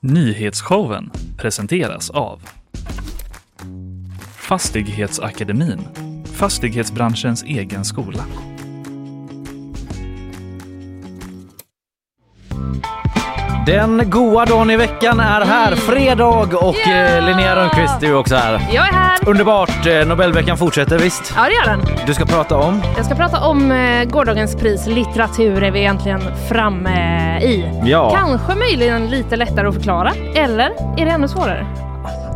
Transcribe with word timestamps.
Nyhetsshowen 0.00 1.10
presenteras 1.36 2.10
av 2.10 2.40
Fastighetsakademin, 4.36 5.80
fastighetsbranschens 6.24 7.42
egen 7.42 7.84
skola. 7.84 8.24
Den 13.66 14.10
goa 14.10 14.44
dagen 14.44 14.70
i 14.70 14.76
veckan 14.76 15.20
är 15.20 15.40
här, 15.44 15.74
fredag 15.76 16.56
och 16.56 16.74
yeah! 16.88 17.26
Linnea 17.26 17.56
Rönnqvist 17.56 18.00
du 18.00 18.06
är 18.06 18.14
också 18.16 18.34
här. 18.34 18.60
Jag 18.72 18.88
är 18.88 18.92
här. 18.92 19.28
Underbart! 19.28 19.86
Eh, 19.86 20.06
Nobelveckan 20.06 20.56
fortsätter 20.58 20.98
visst? 20.98 21.32
Ja, 21.36 21.44
det 21.44 21.54
gör 21.54 21.64
den. 21.64 22.06
Du 22.06 22.14
ska 22.14 22.24
prata 22.24 22.56
om? 22.56 22.82
Jag 22.96 23.06
ska 23.06 23.14
prata 23.14 23.46
om 23.46 23.72
eh, 23.72 24.04
gårdagens 24.04 24.56
pris. 24.56 24.86
Litteratur 24.86 25.62
är 25.62 25.70
vi 25.70 25.78
egentligen 25.80 26.20
framme 26.48 27.40
i. 27.40 27.70
Ja, 27.84 28.10
Kanske 28.16 28.54
möjligen 28.54 29.06
lite 29.06 29.36
lättare 29.36 29.68
att 29.68 29.74
förklara. 29.74 30.12
Eller 30.34 30.70
är 31.00 31.04
det 31.04 31.10
ännu 31.10 31.28
svårare? 31.28 31.66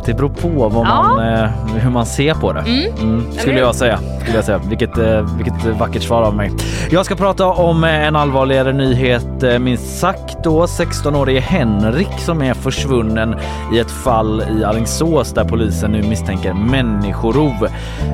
Det 0.05 0.13
beror 0.13 0.29
på 0.29 0.69
vad 0.69 0.87
Ja. 0.87 1.03
man, 1.03 1.27
eh, 1.33 1.49
hur 1.75 1.89
man 1.89 2.05
ser 2.05 2.33
på 2.33 2.53
det. 2.53 2.59
Mm, 2.59 3.31
skulle 3.31 3.53
hur? 3.53 3.59
jag 3.61 3.75
säga. 3.75 3.99
Skulle 4.21 4.35
jag 4.37 4.45
säga. 4.45 4.57
Vilket, 4.57 4.97
eh, 4.97 5.21
vilket 5.37 5.65
vackert 5.79 6.03
svar 6.03 6.21
av 6.21 6.35
mig. 6.35 6.51
Jag 6.91 7.05
ska 7.05 7.15
prata 7.15 7.45
om 7.47 7.83
eh, 7.83 8.07
en 8.07 8.15
allvarligare 8.15 8.73
nyhet 8.73 9.43
eh, 9.43 9.59
minst 9.59 9.99
sagt 9.99 10.37
då. 10.43 10.65
16-årige 10.65 11.39
Henrik 11.39 12.19
som 12.19 12.41
är 12.41 12.53
försvunnen 12.53 13.35
i 13.73 13.79
ett 13.79 13.91
fall 13.91 14.43
i 14.59 14.63
Alingsås 14.63 15.33
där 15.33 15.43
polisen 15.43 15.91
nu 15.91 16.03
misstänker 16.03 16.53
människorov. 16.53 17.67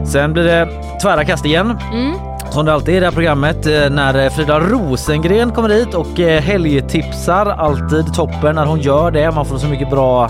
Sen 0.05 0.33
blir 0.33 0.43
det 0.43 0.67
tvära 1.01 1.23
kast 1.25 1.45
igen. 1.45 1.77
Mm. 1.93 2.13
Som 2.49 2.65
det 2.65 2.73
alltid 2.73 2.93
är 2.93 2.97
i 2.97 2.99
det 2.99 3.05
här 3.05 3.13
programmet 3.13 3.65
eh, 3.65 3.89
när 3.89 4.29
Frida 4.29 4.59
Rosengren 4.59 5.51
kommer 5.51 5.69
hit 5.69 5.93
och 5.93 6.17
helgtipsar. 6.19 7.45
Alltid 7.45 8.13
toppen 8.13 8.55
när 8.55 8.65
hon 8.65 8.79
gör 8.79 9.11
det. 9.11 9.31
Man 9.31 9.45
får 9.45 9.57
så 9.57 9.67
mycket 9.67 9.89
bra 9.89 10.29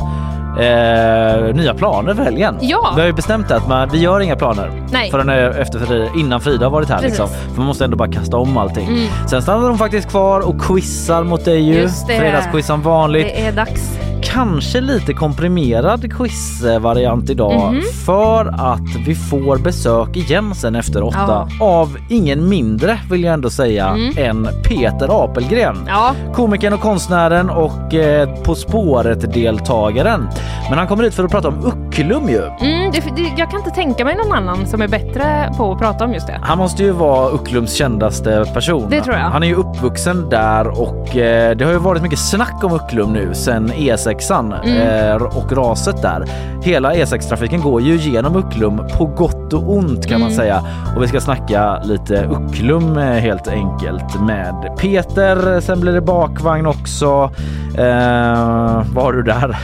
eh, 0.59 1.55
nya 1.55 1.73
planer 1.73 2.13
för 2.13 2.23
helgen. 2.23 2.57
Ja. 2.61 2.93
Vi 2.95 3.01
har 3.01 3.07
ju 3.07 3.13
bestämt 3.13 3.51
att 3.51 3.67
man, 3.67 3.89
vi 3.89 3.97
gör 3.97 4.19
inga 4.19 4.35
planer 4.35 4.71
Nej. 4.91 5.11
förrän 5.11 5.29
eh, 5.29 5.61
efter 5.61 6.19
innan 6.19 6.41
Frida 6.41 6.65
har 6.65 6.71
varit 6.71 6.89
här. 6.89 7.01
Liksom. 7.01 7.27
För 7.29 7.57
man 7.57 7.65
måste 7.65 7.85
ändå 7.85 7.97
bara 7.97 8.11
kasta 8.11 8.37
om 8.37 8.57
allting. 8.57 8.87
Mm. 8.87 9.07
Sen 9.29 9.41
stannar 9.41 9.69
hon 9.69 9.77
faktiskt 9.77 10.09
kvar 10.09 10.47
och 10.47 10.61
quizar 10.61 11.23
mot 11.23 11.45
dig 11.45 11.61
ju. 11.61 11.89
Fredagsquiz 11.89 12.65
som 12.65 12.81
vanligt 12.81 13.27
Det 13.27 13.41
är 13.45 13.51
dags. 13.51 14.06
Kanske 14.23 14.81
lite 14.81 15.13
komprimerad 15.13 16.13
quizvariant 16.17 17.29
idag 17.29 17.73
Mhm. 17.73 17.81
för 18.05 18.45
att 18.73 18.95
vi 19.07 19.15
får 19.15 19.57
besök 19.57 20.15
igen 20.17 20.55
sen 20.55 20.75
efter 20.75 21.03
åtta 21.03 21.47
Ja. 21.59 21.65
av 21.65 21.97
ingen 22.09 22.49
mindre 22.49 22.99
vill 23.11 23.23
jag 23.23 23.33
ändå 23.33 23.49
säga 23.49 23.87
Mm. 23.87 24.13
än 24.17 24.47
Peter 24.63 25.23
Apelgren. 25.23 25.77
Ja, 25.87 26.11
Komikern 26.35 26.73
och 26.73 26.79
konstnären 26.81 27.49
och 27.49 27.93
eh, 27.93 28.29
På 28.43 28.55
spåret-deltagaren. 28.55 30.27
Men 30.69 30.77
han 30.77 30.87
kommer 30.87 31.03
hit 31.03 31.13
för 31.13 31.23
att 31.23 31.31
prata 31.31 31.47
om 31.47 31.86
Ucklum 31.97 32.29
ju. 32.29 32.41
mm, 32.59 32.91
det, 32.91 33.03
det, 33.15 33.33
jag 33.37 33.49
kan 33.51 33.59
inte 33.59 33.71
tänka 33.71 34.05
mig 34.05 34.15
någon 34.15 34.31
annan 34.31 34.67
som 34.67 34.81
är 34.81 34.87
bättre 34.87 35.53
på 35.57 35.71
att 35.71 35.79
prata 35.79 36.05
om 36.05 36.13
just 36.13 36.27
det. 36.27 36.39
Han 36.43 36.57
måste 36.57 36.83
ju 36.83 36.91
vara 36.91 37.29
Ucklums 37.31 37.73
kändaste 37.73 38.45
person. 38.53 38.87
Det 38.89 39.01
tror 39.01 39.15
jag. 39.15 39.23
Han 39.23 39.43
är 39.43 39.47
ju 39.47 39.55
uppvuxen 39.55 40.29
där 40.29 40.81
och 40.81 41.17
eh, 41.17 41.55
det 41.57 41.65
har 41.65 41.71
ju 41.71 41.77
varit 41.77 42.01
mycket 42.01 42.19
snack 42.19 42.63
om 42.63 42.73
Ucklum 42.73 43.13
nu 43.13 43.33
sen 43.33 43.71
E6an 43.71 44.55
Mm. 44.63 45.09
eh, 45.09 45.15
och 45.23 45.51
raset 45.51 46.01
där. 46.01 46.25
Hela 46.63 46.93
E6-trafiken 46.93 47.61
går 47.61 47.81
ju 47.81 47.95
genom 47.95 48.35
Ucklum 48.35 48.81
på 48.97 49.05
gott 49.05 49.53
och 49.53 49.73
ont 49.73 50.05
kan 50.07 50.19
man 50.19 50.29
Mm. 50.29 50.37
säga. 50.37 50.63
Och 50.95 51.03
vi 51.03 51.07
ska 51.07 51.19
snacka 51.21 51.79
lite 51.83 52.29
Ucklum 52.31 52.97
eh, 52.97 53.03
helt 53.05 53.47
enkelt 53.47 54.21
med 54.21 54.77
Peter. 54.79 55.59
Sen 55.61 55.79
blir 55.81 55.93
det 55.93 56.01
bakvagn 56.01 56.65
också. 56.67 57.31
Eh, 57.77 58.83
vad 58.93 59.03
har 59.03 59.13
du 59.13 59.23
där? 59.23 59.57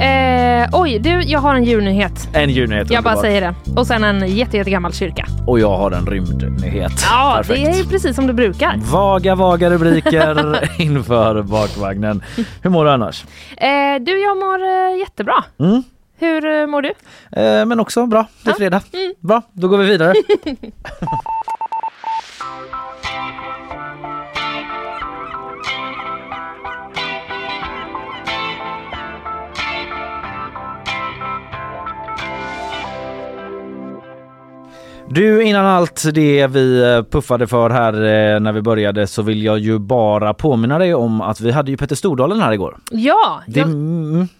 Eh, 0.00 0.68
oj, 0.72 0.98
du, 0.98 1.22
jag 1.22 1.38
har 1.40 1.54
en 1.54 1.64
djurnyhet. 1.64 2.28
En 2.32 2.50
djurnyhet. 2.50 2.90
Jag 2.90 3.04
bara 3.04 3.16
säger 3.16 3.40
det. 3.40 3.54
Och 3.76 3.86
sen 3.86 4.04
en 4.04 4.26
jätte, 4.36 4.56
jättegammal 4.56 4.92
kyrka. 4.92 5.26
Och 5.46 5.60
jag 5.60 5.76
har 5.76 5.90
en 5.90 6.06
rymdnyhet. 6.06 6.92
Ja, 7.10 7.34
Perfekt. 7.36 7.72
det 7.72 7.78
är 7.80 7.84
precis 7.84 8.16
som 8.16 8.26
det 8.26 8.32
brukar. 8.32 8.76
Vaga, 8.92 9.34
vaga 9.34 9.70
rubriker 9.70 10.58
inför 10.80 11.42
bakvagnen. 11.42 12.22
Hur 12.62 12.70
mår 12.70 12.84
du 12.84 12.90
annars? 12.90 13.24
Eh, 13.56 13.68
du, 14.00 14.18
jag 14.22 14.36
mår 14.36 14.62
eh, 14.62 14.98
jättebra. 14.98 15.44
Mm. 15.60 15.82
Hur 16.18 16.46
eh, 16.60 16.66
mår 16.66 16.82
du? 16.82 16.88
Eh, 17.42 17.66
men 17.66 17.80
också 17.80 18.06
bra, 18.06 18.26
det 18.42 18.48
är 18.50 18.52
Ja. 18.52 18.56
fredag. 18.58 18.82
Mm. 18.92 19.14
Bra, 19.20 19.42
då 19.52 19.68
går 19.68 19.78
vi 19.78 19.86
vidare. 19.86 20.14
Du, 35.14 35.42
innan 35.42 35.66
allt 35.66 36.04
det 36.14 36.46
vi 36.46 36.82
eh, 36.94 37.02
puffade 37.02 37.46
för 37.46 37.70
här 37.70 37.92
eh, 37.94 38.40
när 38.40 38.52
vi 38.52 38.62
började 38.62 39.06
så 39.06 39.22
vill 39.22 39.42
jag 39.42 39.58
ju 39.58 39.78
bara 39.78 40.34
påminna 40.34 40.78
dig 40.78 40.94
om 40.94 41.20
att 41.20 41.40
vi 41.40 41.50
hade 41.50 41.70
ju 41.70 41.76
Petter 41.76 41.96
Stordalen 41.96 42.40
här 42.40 42.52
igår. 42.52 42.76
Ja, 42.90 43.42
Det, 43.46 43.60
jag, 43.60 43.68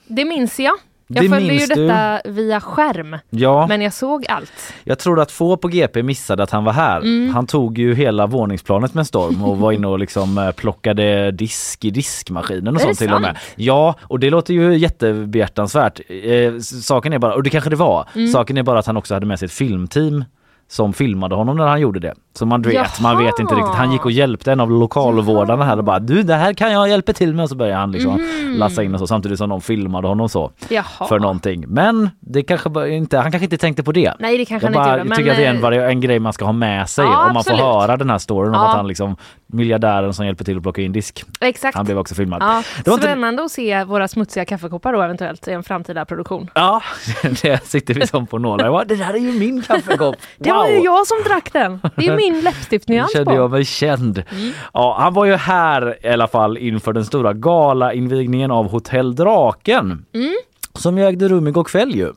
det 0.07 0.25
minns 0.25 0.61
jag. 0.61 0.75
Jag 1.07 1.25
Det 1.25 1.29
följde 1.29 1.53
ju 1.53 1.59
minns 1.59 1.69
du. 1.69 1.87
detta 1.87 2.21
via 2.25 2.61
skärm, 2.61 3.17
ja. 3.31 3.67
men 3.67 3.81
jag 3.83 3.93
såg 3.93 4.27
allt. 4.29 4.73
Jag 4.85 4.99
tror 4.99 5.21
att 5.21 5.31
få 5.33 5.57
på 5.57 5.69
GP 5.69 6.03
missade 6.03 6.43
att 6.43 6.51
han 6.51 6.65
var 6.65 6.73
här. 6.73 7.01
Mm. 7.01 7.35
Han 7.35 7.47
tog 7.47 7.79
ju 7.79 7.95
hela 7.95 8.27
våningsplanet 8.27 8.95
med 8.95 9.07
storm 9.07 9.43
och 9.45 9.59
var 9.59 9.73
inne 9.73 9.87
och 9.87 9.99
liksom 9.99 10.39
eh, 10.39 10.51
plockade 10.51 11.31
disk 11.31 11.85
i 11.85 11.91
diskmaskinen 11.91 12.75
och 12.75 12.81
sånt 12.81 12.99
till 12.99 13.13
och 13.13 13.21
med. 13.21 13.37
Ja, 13.57 13.95
och 14.03 14.19
det 14.21 14.31
låter 14.31 14.55
ju 14.55 14.77
jättebehjärtansvärt. 14.77 16.01
Eh, 16.09 16.59
saken 16.61 17.13
är 17.13 17.19
bara, 17.19 17.35
och 17.35 17.43
det 17.43 17.51
kanske 17.51 17.71
det 17.71 17.77
var, 17.77 18.09
Mm. 18.15 18.29
saken 18.29 18.57
är 18.59 18.63
bara 18.63 18.79
att 18.79 18.87
han 18.87 18.97
också 18.97 19.15
hade 19.15 19.27
med 19.27 19.39
sig 19.39 19.47
ett 19.47 19.53
filmteam 19.53 20.25
som 20.73 20.93
filmade 20.93 21.35
honom 21.35 21.57
när 21.57 21.67
han 21.67 21.81
gjorde 21.81 22.01
det. 22.01 22.15
Så 22.35 22.47
man 22.47 22.63
vet, 22.63 22.75
Jaha. 22.75 22.87
man 23.01 23.19
vet 23.25 23.39
inte 23.39 23.55
riktigt. 23.55 23.75
Han 23.75 23.93
gick 23.93 24.05
och 24.05 24.11
hjälpte 24.11 24.53
en 24.53 24.61
av 24.61 24.71
lokalvårdarna 24.71 25.65
här 25.65 25.79
och 25.79 25.85
bara 25.85 25.99
du 25.99 26.23
det 26.23 26.35
här 26.35 26.53
kan 26.55 26.73
jag 26.73 26.89
hjälpa 26.89 27.13
till 27.13 27.35
med 27.35 27.43
och 27.43 27.49
så 27.49 27.57
började 27.57 27.79
han 27.81 27.93
liksom 27.93 28.13
Mhm. 28.15 28.55
lassa 28.59 28.83
in 28.83 28.95
och 28.95 29.01
så 29.01 29.07
samtidigt 29.07 29.39
som 29.39 29.49
de 29.49 29.61
filmade 29.61 30.09
honom 30.09 30.29
så 30.29 30.51
Jaha. 30.69 31.07
för 31.09 31.19
någonting. 31.19 31.65
Men 31.69 32.11
det 32.21 32.43
kanske 32.43 32.89
inte, 32.89 33.19
han 33.19 33.31
kanske 33.33 33.45
inte 33.45 33.57
tänkte 33.59 33.83
på 33.83 33.93
det. 33.93 34.15
Nej, 34.19 34.39
det 34.39 34.45
kanske 34.45 34.69
Jag, 34.69 34.75
han 34.81 34.85
bara, 34.85 34.95
inte 34.95 34.99
gjorde. 35.01 35.09
jag 35.11 35.17
tycker 35.17 35.31
att 35.31 35.63
det 35.63 35.69
är 35.71 35.79
en, 35.79 35.83
eh, 35.85 35.89
en 35.91 36.01
grej 36.01 36.19
man 36.19 36.33
ska 36.33 36.45
ha 36.45 36.53
med 36.53 36.89
sig 36.89 37.05
Ja, 37.05 37.11
om 37.11 37.25
man 37.25 37.33
får 37.35 37.39
absolut. 37.41 37.61
höra 37.61 37.97
den 37.97 38.11
här 38.11 38.19
storyn 38.19 38.49
om 38.49 38.61
Ja. 38.61 38.69
att 38.69 38.77
han 38.77 38.87
liksom 38.89 39.17
miljardären 39.47 40.15
som 40.15 40.27
hjälper 40.27 40.45
till 40.45 40.57
att 40.57 40.63
plocka 40.63 40.83
in 40.83 40.93
disk. 40.93 41.25
Exakt. 41.41 41.77
Han 41.77 41.85
blev 41.85 41.99
också 41.99 42.15
filmad. 42.15 42.43
Ja, 42.43 42.63
Det 42.85 42.91
var 42.91 42.97
inte- 42.97 43.07
spännande 43.07 43.45
att 43.45 43.51
se 43.51 43.85
våra 43.85 44.09
smutsiga 44.09 44.45
kaffekoppar 44.45 44.93
då 44.93 45.03
eventuellt 45.03 45.49
i 45.49 45.53
en 45.53 45.63
framtida 45.63 46.05
produktion. 46.05 46.51
Ja, 46.55 46.83
det 47.43 47.67
sitter 47.67 47.95
vi 47.95 48.07
som 48.07 48.27
på 48.27 48.39
nålar. 48.39 48.85
Det 48.85 48.97
där 48.97 49.15
är 49.15 49.19
ju 49.19 49.33
min 49.33 49.63
kaffekopp. 49.63 50.17
Det 50.39 50.53
var 50.53 50.67
ju 50.69 50.79
jag 50.81 51.07
som 51.07 51.17
drack 51.27 51.53
den. 51.53 51.81
Min 52.23 52.33
Nu 52.33 52.43
läppstiftnyans 52.43 53.13
kände 53.13 53.31
på. 53.31 53.37
jag 53.37 53.51
mig 53.51 53.65
känd. 53.65 54.23
Mm. 54.33 54.53
Ja, 54.73 54.97
han 55.01 55.15
var 55.15 55.25
ju 55.25 55.35
här 55.35 56.07
i 56.07 56.09
alla 56.09 56.29
fall 56.29 56.59
inför 56.59 56.93
den 56.93 57.05
stora 57.05 57.33
galainvigningen 57.33 58.51
av 58.51 58.71
Hotell 58.71 59.15
Draken. 59.15 60.05
Mm. 60.15 60.35
Som 60.75 60.99
ju 60.99 61.05
ägde 61.07 61.29
rum 61.29 61.49
igår 61.49 61.65
kväll 61.65 61.95
ju. 61.95 62.13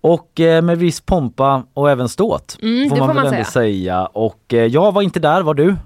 Och 0.00 0.40
eh, 0.40 0.62
med 0.62 0.78
viss 0.78 1.00
pompa 1.00 1.62
och 1.74 1.90
även 1.90 2.08
ståt. 2.08 2.58
Mm, 2.62 2.88
får 2.88 2.96
man 2.96 3.06
får 3.08 3.14
väl 3.14 3.24
man 3.24 3.34
ändå 3.34 3.44
säga. 3.44 4.06
Och 4.06 4.54
eh, 4.54 4.64
jag 4.64 4.92
var 4.92 5.02
inte 5.02 5.20
där, 5.20 5.42
var 5.42 5.54
du? 5.54 5.76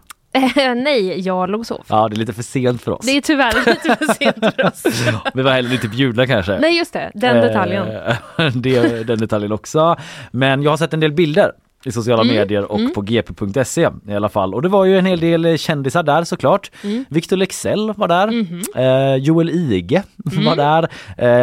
Nej, 0.75 1.21
jag 1.21 1.51
låg 1.51 1.61
och 1.61 1.67
sov. 1.67 1.85
Ja, 1.89 2.09
det 2.09 2.17
är 2.17 2.19
lite 2.19 2.33
för 2.33 2.43
sent 2.43 2.83
för 2.83 2.93
oss. 2.93 3.07
Det 3.07 3.17
är 3.17 3.21
tyvärr 3.21 3.55
lite 3.67 3.97
för 3.97 4.15
sent 4.15 4.37
för 4.57 4.67
oss. 4.67 4.83
Vi 5.35 5.43
var 5.43 5.53
heller 5.53 5.73
inte 5.73 5.89
bjudna 5.89 6.27
kanske. 6.27 6.59
Nej, 6.59 6.79
just 6.79 6.93
det. 6.93 7.11
Den 7.15 7.37
detaljen. 7.37 7.89
Eh, 7.89 8.47
det, 8.55 9.07
den 9.07 9.19
detaljen 9.19 9.53
också. 9.53 9.97
Men 10.31 10.63
jag 10.63 10.71
har 10.71 10.77
sett 10.77 10.95
en 10.95 11.01
del 11.01 11.13
bilder 11.13 11.53
i 11.85 11.93
sociala 11.93 12.23
Mm, 12.23 12.35
medier 12.37 12.73
och 12.73 12.81
på 12.95 13.01
gp.se 13.01 13.89
i 14.09 14.15
alla 14.15 14.29
fall. 14.29 14.55
Och 14.55 14.63
det 14.63 14.69
var 14.69 14.85
ju 14.85 14.99
en 14.99 15.07
hel 15.07 15.21
del 15.21 15.59
kändisar 15.59 16.03
där 16.03 16.25
såklart. 16.25 16.71
Mm. 16.85 17.05
Victor 17.09 17.37
Lexell 17.37 17.93
var 17.97 18.09
där. 18.09 18.27
Mhm. 18.31 18.63
Eh, 18.77 19.17
Joel 19.17 19.51
Ige 19.51 20.03
Mm. 20.33 20.45
var 20.45 20.57
där. 20.57 20.89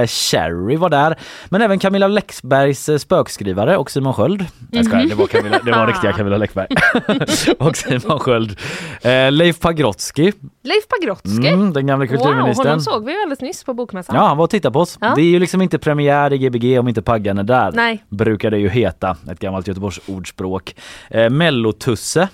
Eh, 0.02 0.08
Cherry 0.08 0.76
var 0.76 0.90
där. 0.90 1.16
Men 1.50 1.62
även 1.62 1.80
Camilla 1.80 2.08
Läckbergs 2.08 2.90
eh, 2.90 2.98
spökskrivare 2.98 3.78
och 3.78 3.92
Simon 3.92 4.14
Sköld. 4.14 4.46
Jag 4.72 4.86
skojar, 4.86 5.00
Mhm. 5.02 5.10
det 5.10 5.16
var, 5.16 5.28
Camilla, 5.28 5.60
det 5.66 5.72
var 5.72 5.88
riktiga 5.94 6.14
Camilla 6.14 6.38
Läckberg. 6.38 6.68
och 7.60 7.78
Simon 7.78 8.20
Sköld. 8.20 8.60
Eh, 9.02 9.32
Leif 9.32 9.60
Pagrotsky, 9.60 10.32
Leif 10.64 10.88
Pagrotsky. 10.88 11.48
mm, 11.48 11.74
den 11.74 11.88
gamla 11.88 12.06
wow, 12.06 12.12
kulturministern. 12.16 12.68
honom 12.68 12.82
såg 12.82 13.06
vi 13.06 13.12
ju 13.12 13.18
alldeles 13.22 13.42
nyss 13.42 13.64
på 13.64 13.74
Bokmässan. 13.74 14.16
Ja, 14.16 14.28
han 14.28 14.38
var 14.38 14.44
och 14.44 14.50
tittade 14.50 14.74
på 14.74 14.80
oss. 14.80 14.98
Ja. 15.02 15.14
Det 15.16 15.22
är 15.22 15.26
ju 15.26 15.40
liksom 15.40 15.62
inte 15.62 15.80
premiär 15.80 16.34
i 16.34 16.38
Gbg 16.38 16.80
om 16.80 16.88
inte 16.88 17.02
Paggan 17.02 17.38
är 17.38 17.44
där. 17.44 17.72
Nej. 17.72 18.04
Brukar 18.10 18.52
det 18.52 18.58
ju 18.58 18.70
heta, 18.70 19.18
ett 19.32 19.40
gammalt 19.40 19.68
Göteborgs 19.68 20.00
ordspråk. 20.30 20.76
Eh, 21.10 21.30
Mellotusse 21.30 22.30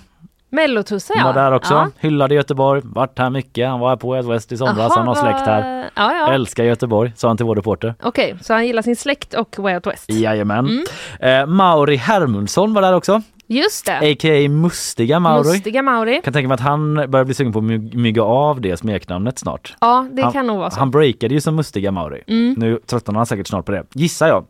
Mellotusse 0.50 1.12
ja. 1.16 1.24
var 1.24 1.32
där 1.32 1.52
också. 1.52 1.74
Ja. 1.74 1.90
Hyllade 1.98 2.34
Göteborg, 2.34 2.82
vart 2.84 3.18
här 3.18 3.30
mycket. 3.30 3.68
Han 3.68 3.80
var 3.80 3.88
här 3.88 3.96
på 3.96 4.08
Out 4.08 4.26
West 4.26 4.52
i 4.52 4.56
somras, 4.56 4.76
Jaha, 4.78 4.92
han 4.96 5.08
har 5.08 5.14
släkt 5.14 5.46
här. 5.46 5.90
Ja, 5.94 6.12
ja. 6.14 6.32
Älskar 6.32 6.64
Göteborg, 6.64 7.12
sa 7.16 7.28
han 7.28 7.36
till 7.36 7.46
vår 7.46 7.56
reporter. 7.56 7.94
Okej, 8.02 8.36
så 8.40 8.52
han 8.52 8.66
gillar 8.66 8.82
sin 8.82 8.96
släkt 8.96 9.34
och 9.34 9.58
Way 9.58 9.74
Out 9.74 9.86
West. 9.86 10.10
Jajamän. 10.10 10.84
Mm. 11.20 11.40
Eh, 11.40 11.46
Mauri 11.46 11.96
Hermundsson 11.96 12.74
var 12.74 12.82
där 12.82 12.92
också. 12.92 13.22
Just 13.48 13.86
det. 13.86 13.98
a.k.a. 13.98 14.48
Mustiga 14.48 15.20
Mauri. 15.20 15.48
Mustiga 15.48 15.82
Mauri. 15.82 16.20
Kan 16.24 16.32
tänka 16.32 16.48
mig 16.48 16.54
att 16.54 16.60
han 16.60 16.94
börjar 16.94 17.24
bli 17.24 17.34
sugen 17.34 17.52
på 17.52 17.58
att 17.58 17.64
my- 17.64 17.90
mygga 17.94 18.22
av 18.22 18.60
det 18.60 18.76
smeknamnet 18.76 19.38
snart. 19.38 19.76
Ja, 19.80 20.06
det 20.12 20.22
han, 20.22 20.32
kan 20.32 20.46
nog 20.46 20.58
vara 20.58 20.70
så. 20.70 20.78
Han 20.78 20.90
breakade 20.90 21.34
ju 21.34 21.40
som 21.40 21.56
Mustiga 21.56 21.92
Mauri. 21.92 22.22
Mm. 22.26 22.54
Nu 22.58 22.78
tröttnar 22.86 23.14
han 23.14 23.26
säkert 23.26 23.46
snart 23.46 23.66
på 23.66 23.72
det, 23.72 23.84
gissar 23.92 24.28
jag. 24.28 24.44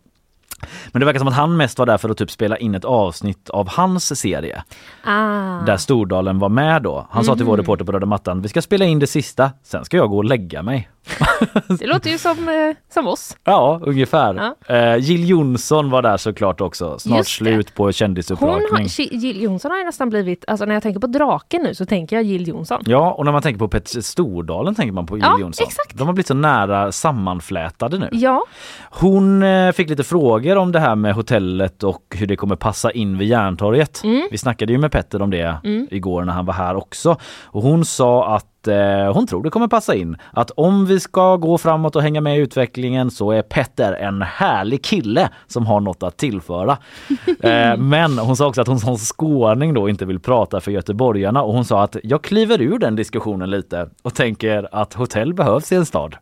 Men 0.92 1.00
det 1.00 1.06
verkar 1.06 1.18
som 1.18 1.28
att 1.28 1.34
han 1.34 1.56
mest 1.56 1.78
var 1.78 1.86
där 1.86 1.98
för 1.98 2.08
att 2.08 2.16
typ 2.16 2.30
spela 2.30 2.56
in 2.56 2.74
ett 2.74 2.84
avsnitt 2.84 3.50
av 3.50 3.68
hans 3.68 4.20
serie. 4.20 4.62
ah. 5.04 5.60
Där 5.66 5.76
Stordalen 5.76 6.38
var 6.38 6.48
med 6.48 6.82
då. 6.82 7.06
Han 7.10 7.24
sa 7.24 7.34
till 7.34 7.44
Mhm. 7.44 7.50
vår 7.50 7.56
reporter 7.56 7.84
på 7.84 7.92
röda 7.92 8.06
mattan, 8.06 8.42
vi 8.42 8.48
ska 8.48 8.62
spela 8.62 8.84
in 8.84 8.98
det 8.98 9.06
sista, 9.06 9.50
sen 9.62 9.84
ska 9.84 9.96
jag 9.96 10.10
gå 10.10 10.16
och 10.16 10.24
lägga 10.24 10.62
mig. 10.62 10.88
Det 11.78 11.86
låter 11.86 12.10
ju 12.10 12.18
som, 12.18 12.48
eh, 12.48 12.76
som 12.94 13.06
oss. 13.06 13.36
Ja, 13.44 13.80
ungefär. 13.82 14.54
Ja. 14.68 14.74
Eh, 14.76 14.96
Jill 14.96 15.28
Johnson 15.28 15.90
var 15.90 16.02
där 16.02 16.16
såklart 16.16 16.60
också. 16.60 16.98
Snart 16.98 17.26
slut 17.26 17.74
på 17.74 17.92
kändisupprakning. 17.92 18.86
Jill 19.10 19.42
Johnson 19.42 19.70
har 19.70 19.78
ju 19.78 19.84
nästan 19.84 20.10
blivit, 20.10 20.44
alltså 20.48 20.64
när 20.64 20.74
jag 20.74 20.82
tänker 20.82 21.00
på 21.00 21.06
draken 21.06 21.62
nu 21.62 21.74
så 21.74 21.86
tänker 21.86 22.16
jag 22.16 22.22
Jill 22.24 22.48
Johnson. 22.48 22.82
Ja, 22.86 23.12
och 23.12 23.24
när 23.24 23.32
man 23.32 23.42
tänker 23.42 23.58
på 23.58 23.68
Petter 23.68 24.00
Stordalen 24.00 24.74
tänker 24.74 24.92
man 24.92 25.06
på 25.06 25.16
Jill 25.16 25.24
Ja, 25.26 25.38
Johnson. 25.40 25.66
exakt. 25.68 25.98
De 25.98 26.06
har 26.06 26.14
blivit 26.14 26.26
så 26.26 26.34
nära 26.34 26.92
sammanflätade 26.92 27.98
nu. 27.98 28.08
Ja, 28.12 28.44
Hon 28.90 29.42
eh, 29.42 29.72
fick 29.72 29.88
lite 29.90 30.04
frågor 30.04 30.45
om 30.56 30.72
det 30.72 30.80
här 30.80 30.96
med 30.96 31.14
hotellet 31.14 31.82
och 31.82 32.16
hur 32.18 32.26
det 32.26 32.36
kommer 32.36 32.56
passa 32.56 32.90
in 32.90 33.18
vid 33.18 33.28
Järntorget. 33.28 34.04
Mm. 34.04 34.28
Vi 34.30 34.38
snackade 34.38 34.72
ju 34.72 34.78
med 34.78 34.92
Petter 34.92 35.22
om 35.22 35.30
det 35.30 35.58
igår 35.90 36.24
när 36.24 36.32
han 36.32 36.46
var 36.46 36.54
här 36.54 36.76
också. 36.76 37.16
Och 37.44 37.62
hon 37.62 37.84
sa 37.84 38.36
att 38.36 38.68
eh, 38.68 39.14
hon 39.14 39.26
tror 39.26 39.42
det 39.42 39.50
kommer 39.50 39.68
passa 39.68 39.94
in. 39.94 40.16
Att 40.32 40.50
om 40.50 40.86
vi 40.86 41.00
ska 41.00 41.36
gå 41.36 41.58
framåt 41.58 41.96
och 41.96 42.02
hänga 42.02 42.20
med 42.20 42.38
i 42.38 42.40
utvecklingen 42.40 43.10
så 43.10 43.30
är 43.30 43.42
Petter 43.42 43.92
en 43.92 44.22
härlig 44.22 44.84
kille 44.84 45.28
som 45.46 45.66
har 45.66 45.80
något 45.80 46.02
att 46.02 46.16
tillföra. 46.16 46.78
eh, 47.40 47.76
men 47.76 48.18
hon 48.18 48.36
sa 48.36 48.46
också 48.46 48.60
att 48.60 48.68
hon 48.68 48.80
som 48.80 48.96
skåning 48.96 49.74
då 49.74 49.88
inte 49.88 50.04
vill 50.04 50.20
prata 50.20 50.60
för 50.60 50.70
göteborgarna 50.70 51.42
och 51.42 51.52
hon 51.52 51.64
sa 51.64 51.82
att 51.82 51.96
jag 52.02 52.22
kliver 52.22 52.62
ur 52.62 52.78
den 52.78 52.96
diskussionen 52.96 53.50
lite 53.50 53.88
och 54.02 54.14
tänker 54.14 54.68
att 54.72 54.94
hotell 54.94 55.34
behövs 55.34 55.72
i 55.72 55.76
en 55.76 55.86
stad. 55.86 56.16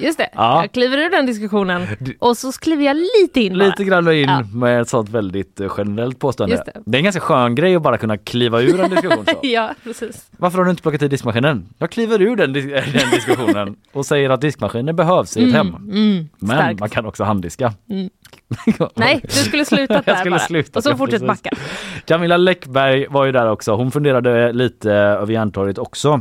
Just 0.00 0.18
det. 0.18 0.28
Ja. 0.32 0.62
Jag 0.62 0.72
kliver 0.72 0.98
ur 0.98 1.10
den 1.10 1.26
diskussionen 1.26 1.86
och 2.18 2.36
så 2.36 2.52
kliver 2.52 2.84
jag 2.84 2.96
lite 2.96 3.40
in 3.40 3.58
bara. 3.58 3.64
Lite 3.66 3.84
grann 3.84 4.12
in 4.12 4.28
Ja. 4.28 4.42
med 4.54 4.80
ett 4.80 4.88
sånt 4.88 5.08
väldigt 5.08 5.60
eh, 5.60 5.72
generellt 5.78 6.18
påstående. 6.18 6.56
Det. 6.56 6.72
det. 6.86 6.96
är 6.96 6.98
en 6.98 7.04
ganska 7.04 7.20
skön 7.20 7.54
grej 7.54 7.76
att 7.76 7.82
bara 7.82 7.98
kunna 7.98 8.18
kliva 8.18 8.60
ur 8.62 8.80
en 8.80 8.90
diskussion 8.90 9.24
så. 9.26 9.38
Ja, 9.42 9.70
precis. 9.84 10.26
Varför 10.36 10.58
har 10.58 10.64
du 10.64 10.70
inte 10.70 10.82
plockat 10.82 11.02
i 11.02 11.08
diskmaskinen? 11.08 11.68
Jag 11.78 11.90
kliver 11.90 12.22
ur 12.22 12.36
den, 12.36 12.52
den 12.92 13.10
diskussionen 13.12 13.76
och 13.92 14.06
säger 14.06 14.30
att 14.30 14.40
diskmaskinen 14.40 14.96
behövs 14.96 15.36
i 15.36 15.48
ett 15.48 15.54
hem. 15.54 15.74
Mm, 15.74 16.28
Men 16.38 16.56
starkt. 16.58 16.80
man 16.80 16.88
kan 16.90 17.06
också 17.06 17.24
handdiska. 17.24 17.72
Mm. 17.90 18.10
Nej, 18.94 19.20
du 19.22 19.28
skulle 19.28 19.64
sluta 19.64 20.02
där 20.02 20.14
skulle 20.14 20.30
bara. 20.30 20.38
slutat, 20.40 20.76
och 20.76 20.82
så 20.82 20.96
fortsätt 20.96 21.26
backa. 21.26 21.50
Camilla 22.04 22.36
Läckberg 22.36 23.06
var 23.10 23.24
ju 23.24 23.32
där 23.32 23.50
också. 23.50 23.74
Hon 23.74 23.90
funderade 23.90 24.52
lite 24.52 24.92
över 24.92 25.32
Järntorget 25.32 25.78
också. 25.78 26.20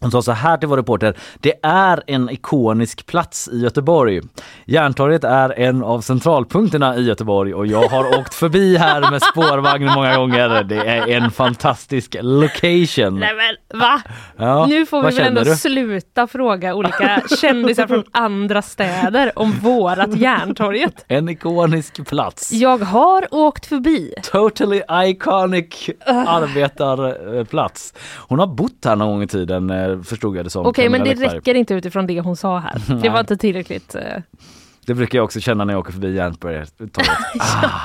Hon 0.00 0.10
sa 0.10 0.22
så 0.22 0.32
här 0.32 0.56
till 0.56 0.68
vår 0.68 0.76
reporter. 0.76 1.16
Det 1.40 1.54
är 1.62 2.02
en 2.06 2.30
ikonisk 2.30 3.06
plats 3.06 3.48
i 3.52 3.58
Göteborg. 3.58 4.20
Järntorget 4.64 5.24
är 5.24 5.58
en 5.58 5.82
av 5.82 6.00
centralpunkterna 6.00 6.96
i 6.96 7.02
Göteborg 7.02 7.54
och 7.54 7.66
jag 7.66 7.88
har 7.88 8.18
åkt 8.18 8.34
förbi 8.34 8.76
här 8.76 9.10
med 9.10 9.22
spårvagn 9.22 9.86
många 9.86 10.16
gånger. 10.16 10.64
Det 10.64 10.76
är 10.76 11.08
en 11.08 11.30
fantastisk 11.30 12.16
location. 12.20 13.20
Nej 13.20 13.32
men 13.34 13.80
va? 13.80 14.02
Ja, 14.36 14.66
nu 14.66 14.86
får 14.86 15.02
vi 15.02 15.16
väl 15.16 15.26
ändå 15.26 15.44
du? 15.44 15.56
sluta 15.56 16.26
fråga 16.26 16.74
olika 16.74 17.22
kändisar 17.40 17.86
från 17.86 18.04
andra 18.12 18.62
städer 18.62 19.38
om 19.38 19.52
vårat 19.52 20.16
Järntorget. 20.16 21.04
En 21.08 21.28
ikonisk 21.28 22.08
plats. 22.08 22.52
Jag 22.52 22.78
har 22.78 23.26
åkt 23.30 23.66
förbi. 23.66 24.14
Totally 24.22 24.82
iconic 24.90 25.90
arbetarplats. 26.06 27.94
Hon 28.28 28.38
har 28.38 28.46
bott 28.46 28.84
här 28.84 28.96
någon 28.96 29.08
gång 29.08 29.22
i 29.22 29.26
tiden 29.26 29.70
eh, 29.90 30.02
förstod 30.02 30.36
jag 30.36 30.46
det 30.46 30.50
som. 30.50 30.66
Okej, 30.66 30.88
men 30.88 31.00
Camilla 31.04 31.20
det 31.28 31.34
räcker 31.36 31.54
inte 31.54 31.74
utifrån 31.74 32.06
det 32.06 32.20
hon 32.20 32.36
sa 32.36 32.58
här. 32.58 32.82
Det 33.02 33.08
var 33.08 33.20
inte 33.20 33.36
tillräckligt. 33.36 33.94
eh, 33.94 34.02
Det 34.86 34.94
brukar 34.94 35.18
jag 35.18 35.24
också 35.24 35.40
känna 35.40 35.64
när 35.64 35.72
jag 35.74 35.80
åker 35.80 35.92
förbi 35.92 36.14
Järntorget. 36.14 36.74
ah, 37.38 37.80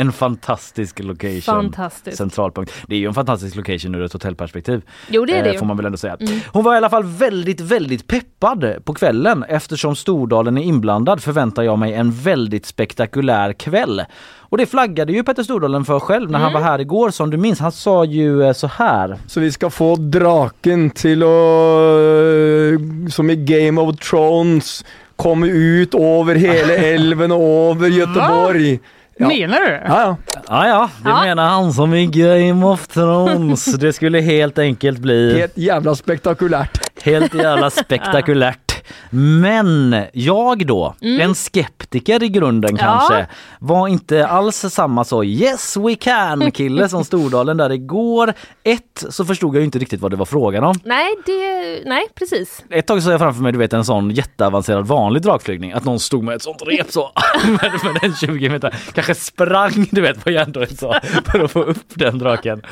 en 0.00 0.12
fantastisk 0.12 0.98
location. 0.98 1.40
Fantastiskt. 1.42 2.16
Centralpunkt. 2.18 2.72
Det 2.86 2.94
är 2.94 2.98
ju 2.98 3.06
en 3.06 3.14
fantastisk 3.14 3.56
location 3.56 3.94
ur 3.94 4.02
ett 4.04 4.12
hotellperspektiv. 4.12 4.82
Jo, 5.08 5.24
det 5.24 5.38
är 5.38 5.44
det 5.44 5.50
eh. 5.54 5.58
Får 5.58 5.66
man 5.66 5.76
väl 5.76 5.86
ändå 5.86 5.98
säga. 5.98 6.16
Mm. 6.20 6.40
Hon 6.46 6.64
var 6.64 6.74
i 6.74 6.76
alla 6.76 6.90
fall 6.90 7.04
väldigt, 7.04 7.60
väldigt 7.60 8.06
peppad 8.06 8.84
på 8.84 8.94
kvällen. 8.94 9.44
Eftersom 9.48 9.96
Stordalen 9.96 10.58
är 10.58 10.62
inblandad 10.62 11.22
förväntar 11.22 11.62
jag 11.62 11.78
mig 11.78 11.94
en 11.94 12.12
väldigt 12.12 12.66
spektakulär 12.66 13.52
kväll. 13.52 14.02
Och 14.38 14.58
det 14.58 14.66
flaggade 14.66 15.12
ju 15.12 15.22
Petter 15.24 15.42
Stordalen 15.42 15.84
för 15.84 16.00
själv 16.00 16.30
när 16.30 16.38
han 16.38 16.48
Mm. 16.50 16.62
var 16.62 16.70
här 16.70 16.78
igår 16.78 17.10
som 17.10 17.30
du 17.30 17.36
minns. 17.36 17.60
Han 17.60 17.72
sa 17.72 18.04
ju 18.04 18.42
eh, 18.42 18.52
så 18.52 18.66
här. 18.66 19.16
Så 19.26 19.40
vi 19.40 19.52
ska 19.52 19.70
få 19.70 19.96
draken 19.96 20.90
till 20.90 21.22
att, 21.22 21.28
eh, 21.28 23.08
som 23.10 23.30
i 23.30 23.36
Game 23.36 23.80
of 23.80 23.96
Thrones, 23.96 24.84
komma 25.16 25.46
ut 25.46 25.94
över 25.94 26.34
hela 26.34 26.74
älven 26.94 27.32
och 27.32 27.40
över 27.70 27.88
Göteborg. 27.88 28.80
Ja. 29.18 29.28
Menar 29.28 29.60
du? 29.60 29.70
Ja, 29.86 30.00
ja. 30.00 30.16
Ja, 30.48 30.68
ja, 30.68 30.90
det 31.02 31.08
Ja. 31.10 31.20
menar 31.24 31.48
han 31.48 31.72
som 31.72 31.94
i 31.94 32.06
Game 32.06 32.66
of 32.66 32.86
Thrones. 32.88 33.64
Det 33.78 33.92
skulle 33.92 34.20
helt 34.20 34.58
enkelt 34.58 34.98
bli 34.98 35.38
Helt 35.38 35.58
jävla 35.58 35.94
spektakulärt. 35.94 36.78
helt 37.02 37.34
jävla 37.34 37.70
spektakulärt. 37.70 38.67
Men 39.10 40.02
jag 40.12 40.66
då, 40.66 40.94
en 41.00 41.34
skeptiker 41.34 42.22
i 42.22 42.28
grunden 42.28 42.68
Mm. 42.68 42.80
Ja. 42.80 42.98
kanske, 43.08 43.26
var 43.58 43.88
inte 43.88 44.26
alls 44.26 44.56
samma 44.56 45.04
så 45.04 45.24
yes 45.24 45.76
we 45.76 45.94
can 45.94 46.50
kille 46.50 46.88
som 46.88 47.04
Stordalen 47.04 47.56
där 47.56 47.72
igår. 47.72 48.32
Ett 48.64 49.04
så 49.08 49.24
förstod 49.24 49.54
jag 49.54 49.60
ju 49.60 49.64
inte 49.64 49.78
riktigt 49.78 50.00
vad 50.00 50.10
det 50.10 50.16
var 50.16 50.26
frågan 50.26 50.64
om. 50.64 50.74
Nej, 50.84 51.14
det, 51.26 51.82
nej, 51.86 52.06
precis. 52.14 52.64
Ett 52.70 52.86
tag 52.86 53.02
såg 53.02 53.12
jag 53.12 53.20
framför 53.20 53.42
mig 53.42 53.52
du 53.52 53.58
vet 53.58 53.72
en 53.72 53.84
sån 53.84 54.10
jätteavancerad 54.10 54.86
vanlig 54.86 55.22
dragflygning. 55.22 55.72
Att 55.72 55.84
någon 55.84 56.00
stod 56.00 56.24
med 56.24 56.34
ett 56.34 56.42
sånt 56.42 56.62
rep 56.66 56.90
så 56.92 57.10
med, 57.46 57.72
med 57.84 57.98
den 58.02 58.14
20 58.14 58.48
meter. 58.48 58.74
Kanske 58.92 59.14
sprang 59.14 59.86
du 59.90 60.00
vet 60.00 60.24
på 60.24 60.30
järntorget 60.30 60.78
så 60.78 60.94
för 61.24 61.44
att 61.44 61.50
få 61.50 61.62
upp 61.62 61.82
den 61.94 62.18
draken. 62.18 62.62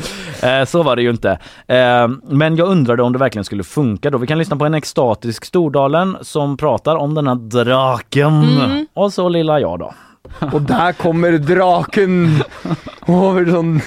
Eh, 0.42 0.64
så 0.64 0.82
var 0.82 0.96
det 0.96 1.02
ju 1.02 1.10
inte. 1.10 1.38
Eh, 1.66 2.08
men 2.28 2.56
jag 2.56 2.68
undrade 2.68 3.02
om 3.02 3.12
det 3.12 3.18
verkligen 3.18 3.44
skulle 3.44 3.64
funka 3.64 4.10
då. 4.10 4.18
Vi 4.18 4.26
kan 4.26 4.38
lyssna 4.38 4.56
på 4.56 4.64
en 4.64 4.74
extatisk 4.74 5.44
Stordalen 5.44 6.05
som 6.20 6.56
pratar 6.56 6.96
om 6.96 7.14
den 7.14 7.26
här 7.28 7.34
draken. 7.34 8.42
Mm. 8.42 8.86
Och 8.94 9.12
så 9.12 9.28
lilla 9.28 9.60
jag 9.60 9.78
då. 9.78 9.94
Och 10.52 10.62
där 10.62 10.92
kommer 10.92 11.32
draken 11.32 12.42
sån... 13.50 13.80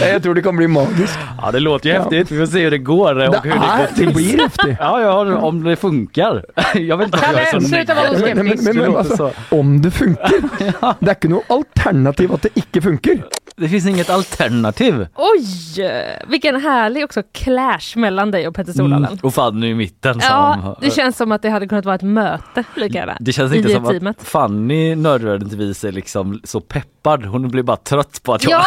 Ja, 0.00 0.08
Jag 0.12 0.22
tror 0.22 0.34
det 0.34 0.42
kommer 0.42 0.56
bli 0.56 0.68
magiskt. 0.68 1.18
Ja 1.42 1.50
det 1.50 1.60
låter 1.60 1.88
ju 1.88 1.94
häftigt. 1.98 2.30
Vi 2.30 2.38
får 2.38 2.46
se 2.52 2.62
hur 2.64 2.70
det 2.70 2.78
går 2.78 3.14
och 3.14 3.32
Det, 3.32 3.40
hur 3.44 3.50
det 3.50 3.56
ja, 3.56 3.76
går 3.76 3.86
det 3.88 3.94
till. 3.94 4.14
blir 4.14 4.38
häftigt. 4.38 4.76
Ja, 4.80 5.00
ja, 5.00 5.36
om 5.36 5.64
det 5.64 5.76
funkar. 5.76 6.44
Jag 6.74 6.96
vet 6.96 7.06
inte 7.06 7.18
om 7.18 7.24
jag 7.32 7.42
är 7.42 7.60
så 7.60 7.68
sluta 7.68 7.94
vara 7.94 8.34
Men, 8.34 8.46
men, 8.64 8.76
Det 8.76 8.98
alltså, 8.98 9.30
om 9.50 9.82
det 9.82 9.90
funkar. 9.90 10.30
Det 11.00 11.10
är 11.10 11.10
inte 11.10 11.28
något 11.28 11.44
alternativ 11.50 12.32
att 12.32 12.42
det 12.42 12.48
inte 12.54 12.80
funkar. 12.80 13.24
Det 13.56 13.68
finns 13.68 13.86
inget 13.86 14.10
alternativ. 14.10 15.06
Oj, 15.14 15.88
vilken 16.28 16.60
härlig 16.60 17.04
också 17.04 17.22
clash 17.32 17.96
mellan 17.96 18.30
dig 18.30 18.48
och 18.48 18.54
Petter 18.54 18.72
Stordalen. 18.72 19.04
Mm, 19.04 19.18
och 19.22 19.34
Fanny 19.34 19.66
i 19.70 19.74
mitten 19.74 20.14
som... 20.14 20.30
Ja, 20.30 20.78
det 20.80 20.90
känns 20.90 21.16
som 21.16 21.32
att 21.32 21.42
det 21.42 21.48
hade 21.50 21.66
kunnat 21.68 21.84
vara 21.84 21.94
ett 21.94 22.02
möte 22.02 22.64
lika 22.76 22.98
gärna. 22.98 23.16
Det 23.20 23.32
känns 23.32 23.54
inte 23.54 23.68
det 23.68 23.74
som 23.74 23.84
teamet. 23.84 24.16
att 24.20 24.26
Fanny 24.28 24.94
nödvändigtvis 24.96 25.84
är 25.84 25.92
liksom 25.92 26.40
så 26.44 26.60
peppad. 26.60 27.24
Hon 27.24 27.48
blir 27.48 27.62
bara 27.62 27.76
trött 27.76 28.20
på 28.22 28.34
att 28.34 28.44
jag, 28.44 28.50
Ja, 28.52 28.64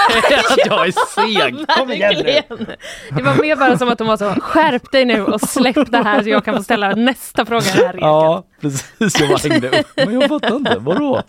att 0.51 0.65
jag 0.65 0.87
är 0.87 0.91
seg. 1.15 1.65
Kom 1.77 1.91
igen 1.91 2.13
nu. 2.25 2.65
Det 3.11 3.21
var 3.23 3.41
mer 3.41 3.55
bara 3.55 3.77
som 3.77 3.89
att 3.89 3.97
de 3.97 4.07
var 4.07 4.17
så, 4.17 4.29
skärp 4.41 4.91
dig 4.91 5.05
nu 5.05 5.25
och 5.25 5.41
släpp 5.41 5.91
det 5.91 5.97
här 6.03 6.23
så 6.23 6.29
jag 6.29 6.45
kan 6.45 6.57
få 6.57 6.63
ställa 6.63 6.95
nästa 6.95 7.45
fråga 7.45 7.61
här. 7.61 7.83
Erik." 7.83 8.01
Ja, 8.01 8.43
precis. 8.61 9.19
Jag 9.19 9.29
bara 9.29 9.49
hängde 9.49 9.79
upp. 9.79 9.87
Men 9.95 10.13
jag 10.21 10.29
fattar 10.29 10.55
inte. 10.55 10.77
Vadå? 10.79 11.21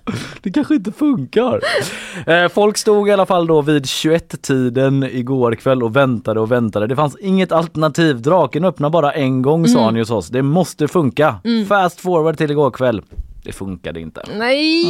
Det 0.43 0.51
kanske 0.51 0.75
inte 0.75 0.93
funkar. 0.93 1.61
Eh, 2.27 2.49
folk 2.49 2.79
stod 2.79 3.09
i 3.09 3.13
alla 3.13 3.27
fall 3.27 3.47
då 3.47 3.63
vid 3.63 3.85
21-tiden 3.85 5.03
igår 5.03 5.55
kväll 5.55 5.83
och 5.83 5.97
väntade 5.97 6.41
och 6.41 6.53
väntade. 6.53 6.87
Det 6.87 6.97
fanns 6.97 7.17
inget 7.21 7.53
alternativ. 7.53 8.23
Draken 8.23 8.65
öppnar 8.65 8.91
bara 8.91 9.13
en 9.13 9.43
gång 9.43 9.69
sa 9.69 9.85
han 9.85 9.95
ju 9.95 10.01
hos 10.01 10.11
oss. 10.11 10.29
Det 10.29 10.43
måste 10.43 10.89
funka. 10.89 11.37
Fast 11.69 12.01
forward 12.01 12.37
till 12.37 12.51
igår 12.51 12.71
kväll. 12.71 13.03
Det 13.45 13.53
funkade 13.53 14.01
inte. 14.01 14.23
Nej! 14.39 14.85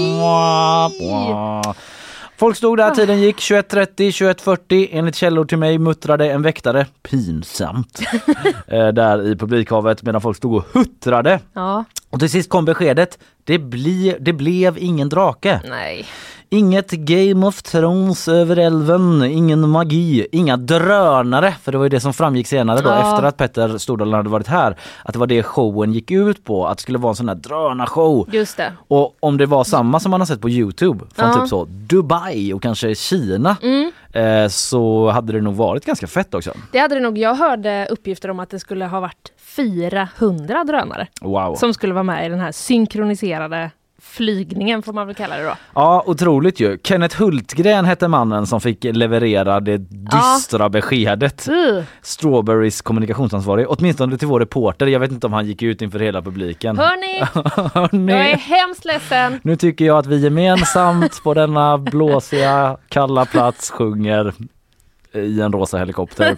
Folk 2.39 2.57
stod 2.57 2.79
där, 2.79 2.91
tiden 2.91 3.21
gick 3.21 3.37
21.30, 3.37 3.87
21.40. 3.97 4.89
Enligt 4.91 5.15
källor 5.15 5.45
till 5.45 5.59
mig 5.59 5.79
muttrade 5.79 6.31
en 6.31 6.43
väktare, 6.43 6.87
pinsamt, 7.03 8.01
eh, 8.67 8.89
där 8.89 9.27
i 9.27 9.37
publikhavet 9.37 10.03
medan 10.03 10.21
folk 10.21 10.37
stod 10.37 10.55
och 10.55 10.65
huttrade. 10.73 11.41
Ja, 11.53 11.85
Och 12.11 12.19
till 12.21 12.31
sist 12.31 12.51
kom 12.51 12.65
beskedet, 12.65 13.19
det, 13.45 13.59
bli, 13.59 14.17
det 14.21 14.33
blev 14.33 14.79
ingen 14.79 15.09
drake. 15.09 15.61
nej. 15.69 16.07
Inget 16.51 16.91
Game 16.91 17.47
of 17.47 17.63
Thrones 17.63 18.29
över 18.29 18.57
älven, 18.57 19.23
ingen 19.23 19.69
magi, 19.69 20.27
inga 20.33 20.57
drönare. 20.57 21.55
För 21.63 21.73
det 21.73 21.79
var 21.79 21.85
ju 21.85 21.89
det 21.89 22.01
som 22.01 22.13
framgick 22.15 22.47
senare 22.47 22.81
då 22.81 22.89
Ja. 22.89 22.99
efter 23.13 23.23
att 23.29 23.37
Petter 23.37 23.79
Stordalen 23.79 24.15
hade 24.15 24.29
varit 24.29 24.47
här. 24.47 24.77
Att 25.05 25.13
det 25.13 25.19
var 25.19 25.27
det 25.27 25.43
showen 25.43 25.93
gick 25.93 26.11
ut 26.11 26.45
på, 26.45 26.67
att 26.67 26.79
det 26.79 26.83
skulle 26.83 26.99
vara 26.99 27.11
en 27.11 27.17
sån 27.17 27.29
här 27.29 27.35
drönarshow. 27.37 28.29
Just 28.33 28.57
det. 28.57 28.73
Och 28.89 29.17
om 29.21 29.37
det 29.37 29.47
var 29.47 29.65
samma 29.65 30.01
som 30.01 30.11
man 30.11 30.21
har 30.21 30.27
sett 30.27 30.41
på 30.41 30.51
Youtube 30.51 31.05
från 31.15 31.29
Ja. 31.29 31.35
typ 31.41 31.49
så 31.49 31.65
Dubai 31.71 32.53
och 32.53 32.63
kanske 32.63 32.95
Kina 32.95 33.57
Mm. 33.63 33.93
eh, 34.13 34.49
så 34.49 35.11
hade 35.11 35.33
det 35.33 35.41
nog 35.41 35.55
varit 35.55 35.85
ganska 35.85 36.07
fett 36.07 36.35
också. 36.35 36.51
Det 36.73 36.79
hade 36.79 36.95
det 36.95 37.01
nog. 37.01 37.19
Jag 37.19 37.35
hörde 37.35 37.87
uppgifter 37.91 38.31
om 38.31 38.41
att 38.41 38.51
det 38.51 38.59
skulle 38.61 38.85
ha 38.87 39.01
varit 39.01 39.33
400 39.59 40.65
drönare 40.65 41.07
Wow. 41.21 41.55
som 41.55 41.75
skulle 41.75 41.95
vara 41.95 42.05
med 42.05 42.27
i 42.27 42.29
den 42.29 42.41
här 42.41 42.53
synkroniserade 42.53 43.71
flygningen 44.03 44.83
får 44.83 44.93
man 44.93 45.07
väl 45.07 45.17
kalla 45.17 45.37
det 45.37 45.45
då. 45.45 45.55
Ja, 45.75 46.03
otroligt 46.07 46.61
ju. 46.61 46.79
Kenneth 46.85 47.23
Hultgren 47.23 47.85
hette 47.85 48.09
mannen 48.09 48.47
som 48.47 48.61
fick 48.61 48.85
leverera 48.85 49.61
det 49.61 49.79
dystra 49.79 50.69
beskedet. 50.69 51.49
Uh. 51.49 51.83
Strawberries 52.03 52.83
kommunikationsansvarig, 52.83 53.67
åtminstone 53.69 54.19
till 54.19 54.29
vår 54.29 54.41
reporter. 54.41 54.87
Jag 54.87 55.01
vet 55.01 55.11
inte 55.13 55.27
om 55.27 55.33
han 55.33 55.47
gick 55.47 55.63
ut 55.63 55.83
inför 55.83 55.99
hela 55.99 56.23
publiken. 56.23 56.79
Hörni, 56.79 57.21
Hörni, 57.75 58.13
jag 58.13 58.31
är 58.31 58.37
hemskt 58.37 58.85
ledsen. 58.85 59.41
Nu 59.43 59.57
tycker 59.57 59.85
jag 59.85 59.99
att 59.99 60.07
vi 60.07 60.19
gemensamt 60.19 61.23
på 61.25 61.35
denna 61.35 61.79
blåsiga, 61.79 62.77
kalla 62.89 63.25
plats 63.25 63.71
sjunger 63.71 64.33
i 65.13 65.41
en 65.41 65.53
rosa 65.53 65.79
helikopter. 65.79 66.37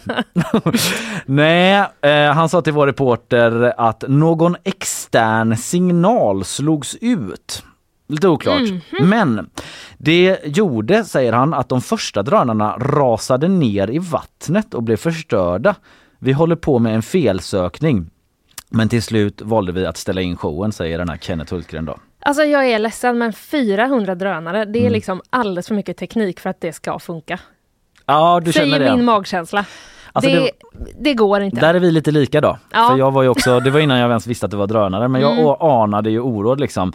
Nej, 1.26 1.84
eh, 2.00 2.32
han 2.32 2.48
sa 2.48 2.62
till 2.62 2.72
vår 2.72 2.86
reporter 2.86 3.74
att 3.76 4.04
någon 4.08 4.56
extern 4.64 5.56
signal 5.56 6.44
slogs 6.44 6.96
ut. 7.00 7.64
Lite 8.08 8.28
oklart. 8.28 8.62
Men 9.00 9.50
det 9.98 10.38
gjorde, 10.44 11.04
säger 11.04 11.32
han, 11.32 11.54
att 11.54 11.68
de 11.68 11.80
första 11.80 12.22
drönarna 12.22 12.76
rasade 12.78 13.48
ner 13.48 13.90
i 13.90 13.98
vattnet 13.98 14.74
och 14.74 14.82
blev 14.82 14.96
förstörda. 14.96 15.74
Vi 16.18 16.32
håller 16.32 16.56
på 16.56 16.78
med 16.78 16.94
en 16.94 17.02
felsökning. 17.02 18.10
Men 18.68 18.88
till 18.88 19.02
slut 19.02 19.40
valde 19.42 19.72
vi 19.72 19.86
att 19.86 19.96
ställa 19.96 20.20
in 20.20 20.36
showen, 20.36 20.72
säger 20.72 20.98
den 20.98 21.08
här 21.08 21.16
Kenneth 21.16 21.54
Hultgren 21.54 21.84
då. 21.84 21.96
Alltså 22.22 22.42
jag 22.42 22.66
är 22.70 22.78
ledsen 22.78 23.18
men 23.18 23.32
400 23.32 24.14
drönare, 24.14 24.64
det 24.64 24.78
är 24.78 24.80
Mm. 24.80 24.92
liksom 24.92 25.22
alldeles 25.30 25.68
för 25.68 25.74
mycket 25.74 25.96
teknik 25.96 26.40
för 26.40 26.50
att 26.50 26.60
det 26.60 26.72
ska 26.72 26.98
funka. 26.98 27.40
Ja, 28.10 28.40
du 28.44 28.52
känner 28.52 28.66
Säger 28.76 28.90
det? 28.90 28.96
min 28.96 29.04
magkänsla. 29.04 29.64
Alltså, 30.12 30.30
det, 30.30 30.36
det- 30.40 30.50
det, 31.00 31.14
går 31.14 31.40
inte. 31.40 31.60
Där 31.60 31.74
är 31.74 31.78
vi 31.80 31.90
lite 31.90 32.10
lika 32.10 32.40
då. 32.40 32.58
Ja. 32.72 32.88
För 32.90 32.98
jag 32.98 33.10
var 33.10 33.22
ju 33.22 33.28
också, 33.28 33.60
det 33.60 33.70
var 33.70 33.80
innan 33.80 33.98
jag 33.98 34.08
ens 34.08 34.26
visste 34.26 34.46
att 34.46 34.50
det 34.50 34.56
var 34.56 34.66
drönare, 34.66 35.08
men 35.08 35.20
jag 35.20 35.32
Mm. 35.32 35.46
anade 35.60 36.10
ju 36.10 36.20
oråd 36.20 36.60
liksom. 36.60 36.92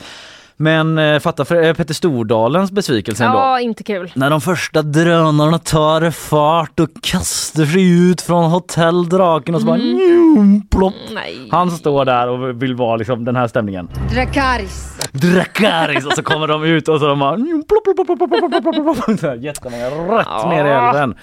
Men 0.57 0.97
eh, 0.97 1.19
fatta 1.19 1.45
för, 1.45 1.63
eh, 1.63 1.73
Petter 1.73 1.93
Stordalens 1.93 2.71
besvikelse 2.71 3.25
ändå. 3.25 3.37
Ja, 3.37 3.59
inte 3.59 3.83
kul. 3.83 4.11
När 4.15 4.29
de 4.29 4.41
första 4.41 4.81
drönarna 4.81 5.59
tar 5.59 6.11
fart 6.11 6.79
och 6.79 6.89
kastar 7.01 7.65
sig 7.65 8.09
ut 8.09 8.21
från 8.21 8.51
hotell 8.51 9.09
Draken 9.09 9.55
och 9.55 9.61
så 9.61 9.67
bara 9.67 9.75
mm. 9.75 9.93
njum, 9.93 10.67
plopp. 10.67 10.93
Mm, 11.03 11.13
nej. 11.13 11.49
Han 11.51 11.71
står 11.71 12.05
där 12.05 12.27
och 12.27 12.63
vill 12.63 12.75
vara 12.75 12.95
liksom 12.95 13.25
den 13.25 13.35
här 13.35 13.47
stämningen. 13.47 13.89
Dracaris 14.13 14.95
Dracaris! 15.11 16.05
och 16.05 16.13
så 16.13 16.23
kommer 16.23 16.47
de 16.47 16.63
ut 16.63 16.87
och 16.87 16.99
så 16.99 17.07
de 17.07 17.19
bara 17.19 17.35
njum, 17.35 17.63
plopp, 17.67 17.83
plopp, 17.83 17.95
plopp, 17.95 18.29
plopp, 18.29 18.51
plopp, 18.51 18.63
plopp, 18.63 19.05
plopp. 19.05 19.19
Så 19.19 19.27
här, 19.27 19.35
jättemånga 19.35 19.85
rätt 19.85 20.27
ja. 20.29 20.49
ner 20.49 20.65
i 20.65 20.69
elden. 20.69 21.15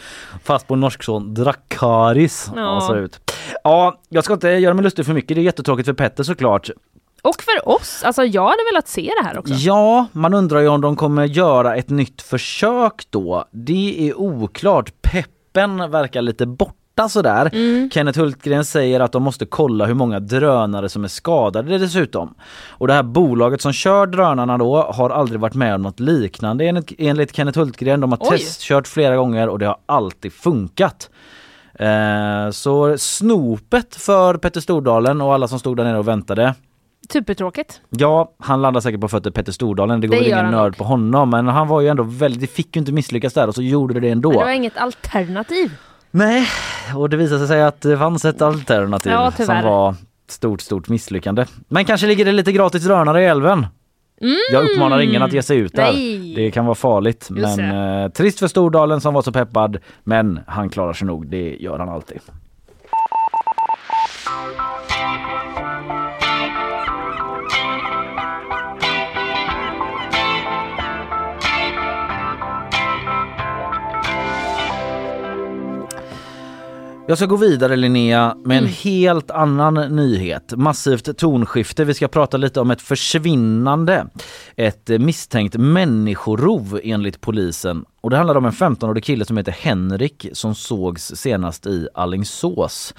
Fast 0.44 0.68
på 0.68 0.76
norsk 0.76 1.02
son 1.02 1.34
Drakaris. 1.34 2.50
Ja. 2.56 2.76
Och 2.76 2.82
så 2.82 2.96
ut. 2.96 3.32
Ja, 3.64 4.00
jag 4.08 4.24
ska 4.24 4.32
inte 4.34 4.48
göra 4.48 4.74
mig 4.74 4.84
lustig 4.84 5.06
för 5.06 5.12
mycket. 5.14 5.36
Det 5.36 5.40
är 5.40 5.44
jättetråkigt 5.44 5.86
för 5.86 5.92
Petter 5.92 6.24
såklart. 6.24 6.70
Och 7.22 7.42
för 7.42 7.68
oss, 7.68 8.02
alltså 8.04 8.24
jag 8.24 8.42
hade 8.42 8.62
velat 8.72 8.88
se 8.88 9.12
det 9.22 9.28
här 9.28 9.38
också. 9.38 9.54
Ja, 9.54 10.06
man 10.12 10.34
undrar 10.34 10.60
ju 10.60 10.68
om 10.68 10.80
de 10.80 10.96
kommer 10.96 11.24
göra 11.24 11.76
ett 11.76 11.90
nytt 11.90 12.22
försök 12.22 13.06
då. 13.10 13.44
Det 13.50 14.08
är 14.08 14.18
oklart. 14.18 14.92
Peppen 15.02 15.90
verkar 15.90 16.22
lite 16.22 16.46
borta 16.46 17.08
sådär. 17.08 17.50
Mm. 17.52 17.90
Kenneth 17.92 18.18
Hultgren 18.18 18.64
säger 18.64 19.00
att 19.00 19.12
de 19.12 19.22
måste 19.22 19.46
kolla 19.46 19.86
hur 19.86 19.94
många 19.94 20.20
drönare 20.20 20.88
som 20.88 21.04
är 21.04 21.08
skadade 21.08 21.78
dessutom. 21.78 22.34
Och 22.68 22.86
det 22.86 22.92
här 22.92 23.02
bolaget 23.02 23.60
som 23.60 23.72
kör 23.72 24.06
drönarna 24.06 24.58
då 24.58 24.82
har 24.82 25.10
aldrig 25.10 25.40
varit 25.40 25.54
med 25.54 25.74
om 25.74 25.82
något 25.82 26.00
liknande 26.00 26.64
enligt, 26.64 26.92
enligt 26.98 27.36
Kenneth 27.36 27.58
Hultgren. 27.58 28.00
De 28.00 28.12
har 28.12 28.18
Oj. 28.20 28.38
testkört 28.38 28.88
flera 28.88 29.16
gånger 29.16 29.48
och 29.48 29.58
det 29.58 29.66
har 29.66 29.78
alltid 29.86 30.32
funkat. 30.32 31.10
Eh, 31.74 32.50
så 32.50 32.98
snopet 32.98 33.94
för 33.94 34.34
Petter 34.34 34.60
Stordalen 34.60 35.20
och 35.20 35.34
alla 35.34 35.48
som 35.48 35.58
stod 35.58 35.76
där 35.76 35.84
nere 35.84 35.98
och 35.98 36.08
väntade 36.08 36.54
Supertråkigt. 37.10 37.80
Ja, 37.90 38.32
han 38.38 38.62
landar 38.62 38.80
säkert 38.80 39.00
på 39.00 39.08
fötter 39.08 39.30
Petter 39.30 39.52
Stordalen. 39.52 40.00
Det 40.00 40.06
går 40.06 40.16
Det 40.16 40.24
ingen 40.28 40.50
nörd 40.50 40.72
nog. 40.72 40.76
på 40.76 40.84
honom. 40.84 41.30
Men 41.30 41.48
han 41.48 41.68
var 41.68 41.80
ju 41.80 41.88
ändå 41.88 42.02
väldigt, 42.02 42.40
det 42.40 42.46
fick 42.46 42.76
ju 42.76 42.80
inte 42.80 42.92
misslyckas 42.92 43.32
där 43.34 43.48
och 43.48 43.54
så 43.54 43.62
gjorde 43.62 44.00
det 44.00 44.08
ändå. 44.08 44.28
Men 44.30 44.38
det 44.38 44.44
var 44.44 44.52
inget 44.52 44.76
alternativ. 44.76 45.70
Nej, 46.10 46.46
och 46.96 47.10
det 47.10 47.16
visade 47.16 47.46
sig 47.46 47.62
att 47.62 47.80
det 47.80 47.98
fanns 47.98 48.24
ett 48.24 48.42
alternativ 48.42 49.12
Ja, 49.12 49.30
som 49.30 49.46
var 49.62 49.94
stort, 50.28 50.60
stort 50.60 50.88
misslyckande. 50.88 51.44
Men 51.68 51.84
kanske 51.84 52.06
ligger 52.06 52.24
det 52.24 52.32
lite 52.32 52.52
gratis 52.52 52.84
drönare 52.84 53.22
i 53.22 53.26
älven. 53.26 53.66
Jag 54.52 54.64
uppmanar 54.70 55.00
ingen 55.00 55.22
att 55.22 55.32
ge 55.32 55.42
sig 55.42 55.56
ut 55.58 55.72
där. 55.72 55.90
Mm. 55.90 55.94
Nej. 55.96 56.34
Det 56.36 56.50
kan 56.50 56.64
vara 56.64 56.74
farligt. 56.74 57.28
Just 57.36 57.56
Men 57.56 58.02
eh, 58.04 58.08
trist 58.10 58.38
för 58.38 58.48
Stordalen 58.48 59.00
som 59.00 59.14
var 59.14 59.22
så 59.22 59.32
peppad. 59.32 59.76
Men 60.04 60.40
han 60.46 60.70
klarar 60.70 60.92
sig 60.92 61.06
nog, 61.06 61.26
det 61.26 61.56
gör 61.60 61.78
han 61.78 61.88
alltid. 61.88 62.18
Jag 77.06 77.18
ska 77.18 77.26
gå 77.26 77.36
vidare 77.36 77.76
Linnea 77.76 78.36
med 78.44 78.58
en 78.58 78.66
helt 78.66 79.30
annan 79.30 79.74
nyhet. 79.96 80.52
Massivt 80.56 81.18
tonskifte. 81.18 81.84
Vi 81.84 81.94
ska 81.94 82.08
prata 82.08 82.36
lite 82.36 82.60
om 82.60 82.70
ett 82.70 82.82
försvinnande. 82.82 84.06
Ett 84.56 84.88
misstänkt 84.88 85.56
människorov 85.56 86.80
enligt 86.84 87.20
polisen. 87.20 87.84
Och 88.00 88.10
det 88.10 88.16
handlar 88.16 88.36
om 88.36 88.44
en 88.44 88.52
15-årig 88.52 89.04
kille 89.04 89.24
som 89.24 89.36
heter 89.36 89.52
Henrik 89.52 90.26
som 90.32 90.54
sågs 90.54 91.12
senast 91.14 91.66
i 91.66 91.88
Allingsås. 91.94 92.94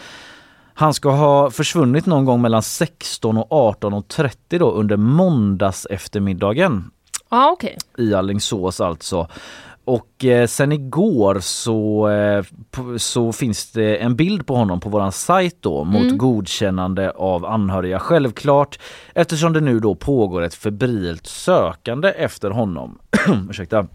Han 0.73 0.93
ska 0.93 1.09
ha 1.11 1.51
försvunnit 1.51 2.05
någon 2.05 2.25
gång 2.25 2.41
mellan 2.41 2.63
16 2.63 3.37
och 3.37 3.49
18.30 3.81 4.59
då 4.59 4.71
under 4.71 4.97
måndags 4.97 5.85
eftermiddagen 5.85 6.91
Ja, 7.29 7.51
okej. 7.51 7.77
i 7.97 8.13
Allingsås 8.13 8.81
alltså. 8.81 9.27
Och 9.85 10.25
eh, 10.25 10.47
sen 10.47 10.71
igår 10.71 11.39
så, 11.39 12.09
eh, 12.09 12.45
så 12.97 13.31
finns 13.31 13.71
det 13.71 13.97
en 13.97 14.15
bild 14.15 14.47
på 14.47 14.55
honom 14.55 14.79
på 14.79 14.89
våran 14.89 15.11
sajt 15.11 15.57
då 15.59 15.83
mot 15.83 16.03
Mm. 16.03 16.17
godkännande 16.17 17.11
av 17.11 17.45
anhöriga 17.45 17.99
självklart 17.99 18.79
eftersom 19.13 19.53
det 19.53 19.61
nu 19.61 19.79
då 19.79 19.95
pågår 19.95 20.41
ett 20.41 20.55
febrilt 20.55 21.27
sökande 21.27 22.09
efter 22.09 22.49
honom. 22.49 22.97
Ursäkta. 23.49 23.87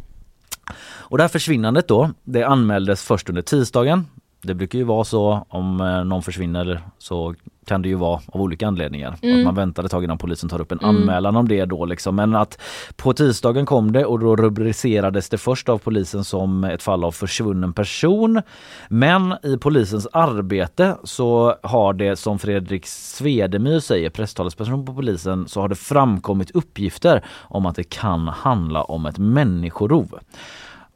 Och 0.81 1.17
det 1.17 1.25
här 1.25 1.29
försvinnandet 1.29 1.89
då, 1.89 2.11
det 2.25 2.43
anmäldes 2.45 3.03
först 3.03 3.29
under 3.29 3.43
tisdagen. 3.43 4.07
Det 4.43 4.55
brukar 4.55 4.79
ju 4.79 4.85
vara 4.85 5.05
så 5.05 5.47
om 5.49 5.81
eh, 5.81 6.05
någon 6.05 6.23
försvinner 6.23 6.81
så 6.99 7.35
kan 7.69 7.83
det 7.83 7.89
ju 7.89 7.95
vara 7.95 8.21
av 8.27 8.43
olika 8.43 8.67
anledningar. 8.67 9.13
Att 9.13 9.45
man 9.45 9.55
väntar 9.55 9.85
ett 9.85 9.91
tag 9.91 10.05
innan 10.05 10.19
polisen 10.19 10.49
tar 10.49 10.61
upp 10.61 10.73
en 10.73 10.81
anmälan 10.81 11.37
om 11.37 11.49
det 11.49 11.65
då 11.65 11.85
liksom. 11.85 12.17
Men 12.17 12.35
att 12.35 12.61
på 12.97 13.13
tisdagen 13.13 13.67
kom 13.67 13.93
det 13.93 14.05
och 14.05 14.19
då 14.19 14.37
rubricerades 14.37 15.29
det 15.29 15.39
först 15.39 15.69
av 15.69 15.79
polisen 15.79 16.25
som 16.25 16.65
ett 16.65 16.83
fall 16.83 17.05
av 17.05 17.13
försvunnen 17.13 17.73
person. 17.73 18.43
Men 18.89 19.35
i 19.43 19.57
polisens 19.57 20.07
arbete 20.13 20.97
så 21.05 21.55
har 21.63 21.93
det 21.93 22.17
som 22.17 22.39
Fredrik 22.39 22.87
Svedemyr 22.87 23.81
säger, 23.81 24.11
presstalesperson 24.11 24.85
på 24.85 24.95
polisen, 24.95 25.49
så 25.49 25.61
har 25.61 25.69
det 25.69 25.75
framkommit 25.75 26.51
uppgifter 26.51 27.25
om 27.41 27.67
att 27.67 27.77
det 27.77 27.85
kan 27.85 28.29
handla 28.29 28.83
om 28.83 29.07
ett 29.07 29.19
människorov. 29.19 30.19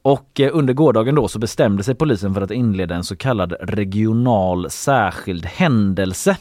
Och 0.03 0.41
eh, 0.41 0.51
under 0.53 0.75
gårdagen 0.75 1.15
då 1.15 1.29
så 1.29 1.39
bestämde 1.39 1.83
sig 1.83 1.95
polisen 1.95 2.35
för 2.35 2.41
att 2.43 2.51
inleda 2.51 2.95
en 2.95 3.05
så 3.05 3.17
kallad 3.17 3.55
regional 3.61 4.71
särskild 4.71 5.47
händelse 5.47 6.37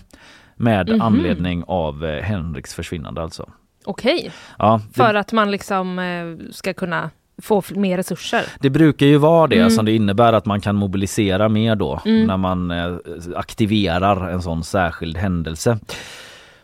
med 0.56 1.02
anledning 1.02 1.64
av 1.68 2.06
eh, 2.06 2.24
Henriks 2.24 2.74
försvinnande 2.74 3.22
alltså. 3.22 3.50
Okej. 3.86 4.32
Ja, 4.60 4.82
det, 4.90 4.94
För 4.98 5.14
att 5.14 5.32
man 5.32 5.52
liksom 5.52 6.00
eh, 6.00 6.52
ska 6.54 6.74
kunna 6.74 7.10
få 7.42 7.64
mer 7.76 7.98
resurser. 7.98 8.44
det 8.60 8.70
brukar 8.70 9.06
ju 9.06 9.18
vara 9.18 9.48
det 9.48 9.56
Mm. 9.58 9.70
som 9.70 9.86
det 9.86 9.92
innebär 9.96 10.34
att 10.34 10.46
man 10.46 10.62
kan 10.62 10.76
mobilisera 10.76 11.50
mer 11.50 11.76
då 11.76 12.02
när 12.06 12.38
man 12.38 12.72
aktiverar 13.36 14.30
en 14.30 14.42
sån 14.42 14.64
särskild 14.64 15.18
händelse. 15.18 15.80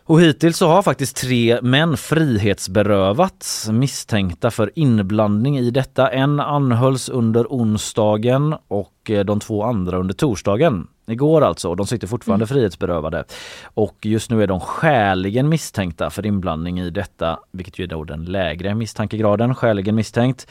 Och 0.08 0.20
hittills 0.20 0.56
så 0.56 0.68
har 0.68 0.82
faktiskt 0.82 1.16
tre 1.16 1.58
män 1.62 1.96
frihetsberövats 1.96 3.68
misstänkta 3.68 4.50
för 4.50 4.70
inblandning 4.74 5.58
i 5.58 5.70
detta. 5.70 6.08
En 6.10 6.40
anhölls 6.40 7.08
under 7.08 7.46
onsdagen 7.48 8.54
och 8.68 9.10
eh, 9.10 9.24
de 9.24 9.40
två 9.40 9.62
andra 9.62 9.98
under 9.98 10.14
torsdagen. 10.14 10.86
Igår 11.06 11.42
alltså, 11.42 11.74
de 11.74 11.86
sitter 11.86 12.06
fortfarande 12.06 12.46
frihetsberövade. 12.46 13.24
Och 13.64 13.96
just 14.02 14.30
nu 14.30 14.42
är 14.42 14.46
de 14.46 14.60
skäligen 14.60 15.48
misstänkta 15.48 16.10
för 16.10 16.26
inblandning 16.26 16.80
i 16.80 16.90
detta, 16.90 17.38
vilket 17.52 17.78
ju 17.78 17.84
är 17.84 17.88
då 17.88 18.04
den 18.04 18.24
lägre 18.24 18.74
misstankegraden, 18.74 19.54
skäligen 19.54 19.94
misstänkt. 19.94 20.46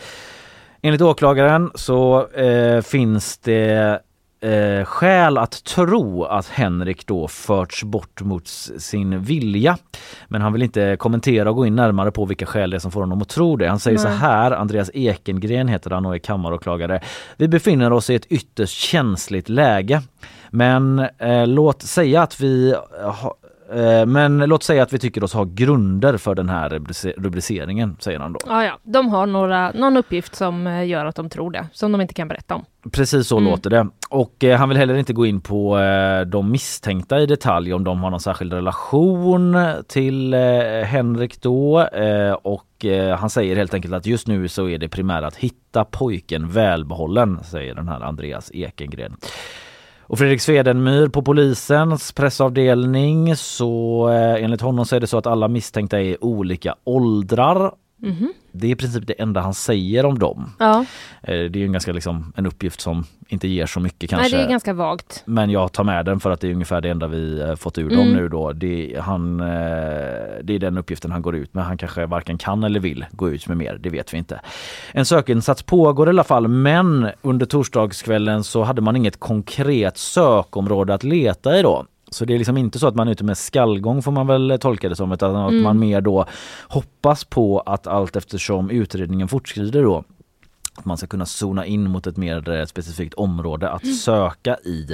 Enligt 0.81 1.01
åklagaren 1.01 1.71
så 1.75 2.27
eh, 2.27 2.81
finns 2.81 3.37
det 3.37 3.99
eh, 4.41 4.85
skäl 4.85 5.37
att 5.37 5.63
tro 5.63 6.23
att 6.23 6.47
Henrik 6.47 7.07
då 7.07 7.27
förts 7.27 7.83
bort 7.83 8.21
mot 8.21 8.47
sin 8.77 9.21
vilja. 9.21 9.77
Men 10.27 10.41
han 10.41 10.53
vill 10.53 10.63
inte 10.63 10.97
kommentera 10.99 11.49
och 11.49 11.55
gå 11.55 11.65
in 11.65 11.75
närmare 11.75 12.11
på 12.11 12.25
vilka 12.25 12.45
skäl 12.45 12.69
det 12.69 12.77
är 12.77 12.79
som 12.79 12.91
får 12.91 12.99
honom 12.99 13.21
att 13.21 13.29
tro 13.29 13.55
det. 13.55 13.67
Han 13.67 13.79
säger 13.79 13.97
så 13.97 14.09
Nej. 14.09 14.17
här, 14.17 14.51
Andreas 14.51 14.91
Ekengren 14.93 15.67
heter 15.67 15.91
han 15.91 16.05
och 16.05 16.15
är 16.15 16.19
kammaråklagare. 16.19 17.01
Vi 17.37 17.47
befinner 17.47 17.93
oss 17.93 18.09
i 18.09 18.15
ett 18.15 18.25
ytterst 18.25 18.77
känsligt 18.77 19.49
läge. 19.49 20.01
Men 20.49 20.99
eh, 20.99 21.47
låt 21.47 21.81
säga 21.81 22.21
att 22.21 22.39
vi 22.39 22.75
ha, 23.03 23.35
men 24.07 24.37
låt 24.37 24.63
säga 24.63 24.83
att 24.83 24.93
vi 24.93 24.99
tycker 24.99 25.23
oss 25.23 25.33
ha 25.33 25.43
grunder 25.43 26.17
för 26.17 26.35
den 26.35 26.49
här 26.49 26.69
rubrice- 26.69 27.13
rubriceringen, 27.17 27.95
säger 27.99 28.19
han 28.19 28.33
då. 28.33 28.39
Ja, 28.47 28.63
ja. 28.65 28.79
De 28.83 29.09
har 29.09 29.25
några, 29.25 29.71
någon 29.71 29.97
uppgift 29.97 30.35
som 30.35 30.67
eh, 30.67 30.85
gör 30.87 31.05
att 31.05 31.15
de 31.15 31.29
tror 31.29 31.51
det, 31.51 31.67
som 31.73 31.91
de 31.91 32.01
inte 32.01 32.13
kan 32.13 32.27
berätta 32.27 32.55
om. 32.55 32.65
Precis 32.91 33.27
så 33.27 33.37
Mm. 33.37 33.49
låter 33.51 33.69
det. 33.69 33.87
Och 34.09 34.43
eh, 34.43 34.57
han 34.59 34.69
vill 34.69 34.77
heller 34.77 34.95
inte 34.95 35.13
gå 35.13 35.25
in 35.25 35.41
på 35.41 35.79
eh, 35.79 36.21
de 36.21 36.51
misstänkta 36.51 37.19
i 37.19 37.25
detalj 37.25 37.73
om 37.73 37.83
de 37.83 38.03
har 38.03 38.09
någon 38.09 38.19
särskild 38.19 38.53
relation 38.53 39.57
till 39.87 40.33
eh, 40.33 40.39
Henrik 40.85 41.41
då. 41.41 41.81
Eh, 41.81 42.31
och 42.33 42.85
eh, 42.85 43.17
han 43.17 43.29
säger 43.29 43.55
helt 43.55 43.73
enkelt 43.73 43.93
att 43.93 44.05
just 44.05 44.27
nu 44.27 44.47
så 44.47 44.69
är 44.69 44.77
det 44.77 44.89
primära 44.89 45.27
att 45.27 45.35
hitta 45.35 45.85
pojken 45.85 46.49
välbehållen, 46.49 47.39
säger 47.43 47.75
den 47.75 47.87
här 47.87 48.01
Andreas 48.01 48.51
Ekengren. 48.53 49.15
Och 50.09 50.17
Fredrik 50.17 50.41
Swedenmyr 50.41 51.07
på 51.07 51.21
polisens 51.21 52.11
pressavdelning 52.11 53.35
så 53.35 54.09
eh, 54.09 54.43
enligt 54.43 54.61
honom 54.61 54.85
så 54.85 54.95
är 54.95 54.99
det 54.99 55.07
så 55.07 55.17
att 55.17 55.27
alla 55.27 55.47
misstänkta 55.47 55.99
är 55.99 56.03
i 56.03 56.17
olika 56.21 56.75
åldrar. 56.83 57.71
Mhm. 58.01 58.33
Det 58.59 58.67
är 58.67 58.71
i 58.71 58.75
princip 58.75 59.07
det 59.07 59.13
enda 59.21 59.41
han 59.41 59.53
säger 59.53 60.05
om 60.05 60.19
dem. 60.19 60.51
Ja, 60.59 60.85
Eh, 61.21 61.27
Det 61.27 61.33
är 61.35 61.57
ju 61.57 61.65
en 61.65 61.71
ganska 61.71 61.91
liksom 61.91 62.33
en 62.35 62.45
uppgift 62.45 62.81
som 62.81 63.03
inte 63.27 63.47
ger 63.47 63.65
så 63.65 63.79
mycket 63.79 64.11
Nej, 64.11 64.19
kanske. 64.19 64.37
det 64.37 64.43
är 64.43 64.49
ganska 64.49 64.73
vagt. 64.73 65.23
Men 65.25 65.49
jag 65.49 65.71
tar 65.73 65.83
med 65.83 66.05
den 66.05 66.19
för 66.19 66.31
att 66.31 66.41
det 66.41 66.47
är 66.47 66.51
ungefär 66.53 66.81
det 66.81 66.89
enda 66.89 67.07
vi 67.07 67.39
eh, 67.41 67.55
fått 67.55 67.77
ur 67.77 67.89
dem 67.89 67.99
Mm. 67.99 68.13
nu 68.13 68.29
då. 68.29 68.51
Det, 68.53 68.97
han, 69.01 69.39
eh, 69.39 69.45
det 70.43 70.53
är 70.55 70.59
den 70.59 70.77
uppgiften 70.77 71.11
han 71.11 71.21
går 71.21 71.35
ut 71.35 71.53
med. 71.53 71.65
Han 71.65 71.77
kanske 71.77 72.05
varken 72.05 72.37
kan 72.37 72.63
eller 72.63 72.79
vill 72.79 73.05
gå 73.11 73.29
ut 73.29 73.47
med 73.47 73.57
mer, 73.57 73.77
det 73.81 73.89
vet 73.89 74.13
vi 74.13 74.17
inte. 74.17 74.39
En 74.91 75.05
sökinsats 75.05 75.63
pågår 75.63 76.07
i 76.07 76.09
alla 76.09 76.23
fall 76.23 76.47
men 76.47 77.09
under 77.21 77.45
torsdagskvällen 77.45 78.43
så 78.43 78.63
hade 78.63 78.81
man 78.81 78.95
inget 78.95 79.19
konkret 79.19 79.97
sökområde 79.97 80.93
att 80.93 81.03
leta 81.03 81.59
i 81.59 81.61
då. 81.61 81.85
Så 82.11 82.25
det 82.25 82.33
är 82.33 82.37
liksom 82.37 82.57
inte 82.57 82.79
så 82.79 82.87
att 82.87 82.95
man 82.95 83.07
är 83.07 83.11
ute 83.11 83.23
med 83.23 83.37
skallgång 83.37 84.01
får 84.01 84.11
man 84.11 84.27
väl 84.27 84.57
tolka 84.61 84.89
det 84.89 84.95
som 84.95 85.11
utan 85.11 85.35
att 85.35 85.51
Mm. 85.51 85.63
man 85.63 85.79
mer 85.79 86.01
då 86.01 86.25
hoppas 86.67 87.23
på 87.23 87.59
att 87.59 87.87
allt 87.87 88.15
eftersom 88.15 88.69
utredningen 88.69 89.27
fortskrider 89.27 89.83
då 89.83 90.03
att 90.77 90.85
man 90.85 90.97
ska 90.97 91.07
kunna 91.07 91.25
zona 91.25 91.65
in 91.65 91.89
mot 91.89 92.07
ett 92.07 92.17
mer 92.17 92.49
eh, 92.49 92.65
specifikt 92.65 93.13
område 93.13 93.69
att 93.69 93.95
söka 93.95 94.57
i. 94.65 94.87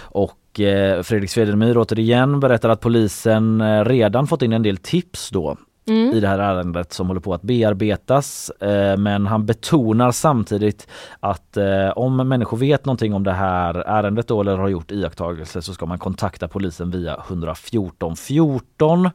Och 0.00 0.60
eh, 0.60 1.02
Fredrik 1.02 1.30
Swedenmyr 1.30 1.76
återigen 1.78 2.40
berättar 2.40 2.68
att 2.68 2.80
polisen 2.80 3.60
eh, 3.60 3.84
redan 3.84 4.26
fått 4.26 4.42
in 4.42 4.52
en 4.52 4.62
del 4.62 4.76
tips 4.76 5.30
då 5.30 5.56
Mm. 5.86 6.12
i 6.14 6.20
det 6.20 6.28
här 6.28 6.38
ärendet 6.38 6.92
som 6.92 7.06
håller 7.06 7.20
på 7.20 7.34
att 7.34 7.42
bearbetas. 7.42 8.50
Eh, 8.50 8.96
men 8.96 9.26
han 9.26 9.46
betonar 9.46 10.10
samtidigt 10.12 10.88
att 11.20 11.56
eh, 11.56 11.88
om 11.96 12.16
människor 12.16 12.56
vet 12.56 12.84
någonting 12.84 13.14
om 13.14 13.24
det 13.24 13.32
här 13.32 13.74
ärendet 13.74 14.28
då, 14.28 14.40
eller 14.40 14.56
har 14.56 14.68
gjort 14.68 14.90
iakttagelser 14.90 15.60
så 15.60 15.74
ska 15.74 15.86
man 15.86 15.98
kontakta 15.98 16.48
polisen 16.48 16.90
via 16.90 17.22
114 17.28 18.16
14 18.16 19.06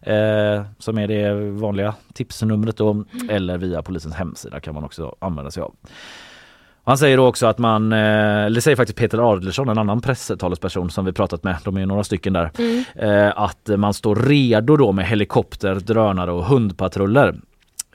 eh, 0.00 0.62
som 0.78 0.98
är 0.98 1.08
det 1.08 1.34
vanliga 1.50 1.94
tipsnumret 2.14 2.76
då, 2.76 3.04
eller 3.30 3.58
via 3.58 3.82
polisens 3.82 4.14
hemsida 4.14 4.60
kan 4.60 4.74
man 4.74 4.84
också 4.84 5.16
använda 5.18 5.50
sig 5.50 5.62
av. 5.62 5.74
Han 6.86 6.98
säger 6.98 7.18
också 7.18 7.46
att 7.46 7.58
man, 7.58 7.92
eh, 7.92 7.98
eller 8.44 8.60
säger 8.60 8.76
faktiskt 8.76 8.98
Peter 8.98 9.32
Adelsson, 9.32 9.68
en 9.68 9.78
annan 9.78 10.00
presstalesperson 10.00 10.90
som 10.90 11.04
vi 11.04 11.12
pratat 11.12 11.44
med, 11.44 11.56
de 11.64 11.76
är 11.76 11.86
några 11.86 12.04
stycken 12.04 12.32
där, 12.32 12.50
Mm. 12.58 12.84
eh, 12.94 13.32
att 13.36 13.70
man 13.76 13.94
står 13.94 14.16
redo 14.16 14.76
då 14.76 14.92
med 14.92 15.06
helikopter, 15.06 15.74
drönare 15.74 16.32
och 16.32 16.44
hundpatruller 16.44 17.40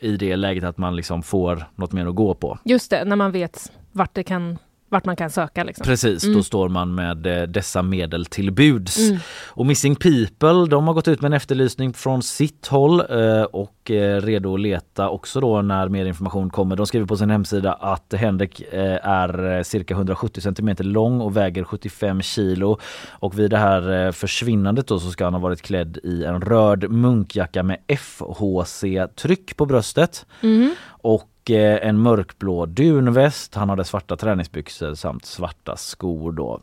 i 0.01 0.17
det 0.17 0.35
läget 0.35 0.63
att 0.63 0.77
man 0.77 0.95
liksom 0.95 1.23
får 1.23 1.63
något 1.75 1.91
mer 1.91 2.05
att 2.07 2.15
gå 2.15 2.33
på. 2.33 2.59
Just 2.65 2.89
det, 2.91 3.05
när 3.05 3.15
man 3.15 3.31
vet 3.31 3.71
vart, 3.91 4.13
det 4.13 4.23
kan, 4.23 4.57
vart 4.89 5.05
man 5.05 5.15
kan 5.15 5.29
söka. 5.29 5.63
Liksom. 5.63 5.83
Precis, 5.85 6.23
då 6.23 6.29
Mm. 6.29 6.43
står 6.43 6.69
man 6.69 6.95
med 6.95 7.27
eh, 7.27 7.43
dessa 7.47 7.81
medel 7.81 8.25
till 8.25 8.51
buds. 8.51 8.97
Mm. 9.09 9.19
Och 9.47 9.65
Missing 9.65 9.95
People, 9.95 10.65
de 10.69 10.87
har 10.87 10.93
gått 10.93 11.07
ut 11.07 11.21
med 11.21 11.29
en 11.29 11.33
efterlysning 11.33 11.93
från 11.93 12.23
sitt 12.23 12.67
håll 12.67 12.99
eh, 12.99 13.41
och 13.43 13.91
eh, 13.91 14.21
redo 14.21 14.53
att 14.53 14.59
leta 14.59 15.09
också 15.09 15.39
då 15.41 15.61
när 15.61 15.89
mer 15.89 16.05
information 16.05 16.49
kommer. 16.49 16.75
De 16.75 16.85
skriver 16.87 17.05
på 17.05 17.17
sin 17.17 17.29
hemsida 17.29 17.73
att 17.73 18.13
Henrik 18.17 18.63
är 18.71 19.63
cirka 19.63 19.93
170 19.93 20.41
cm 20.41 20.75
lång 20.79 21.21
och 21.21 21.37
väger 21.37 21.63
75 21.63 22.21
kilo. 22.21 22.77
Och 23.09 23.39
vid 23.39 23.51
det 23.51 23.57
här 23.57 24.11
försvinnandet 24.11 24.87
då 24.87 24.99
så 24.99 25.11
ska 25.11 25.23
han 25.23 25.33
ha 25.33 25.41
varit 25.41 25.61
klädd 25.61 25.97
i 26.03 26.23
en 26.25 26.41
röd 26.41 26.91
munkjacka 26.91 27.63
med 27.63 27.77
FHC-tryck 27.87 29.55
på 29.57 29.65
bröstet 29.65 30.25
Mhm. 30.41 30.75
och 30.87 31.29
eh, 31.51 31.87
en 31.87 31.99
mörkblå 31.99 32.65
dunväst. 32.65 33.55
Han 33.55 33.69
hade 33.69 33.83
svarta 33.83 34.15
träningsbyxor 34.15 34.93
samt 34.95 35.25
svarta 35.25 35.75
skor 35.77 36.31
då. 36.31 36.59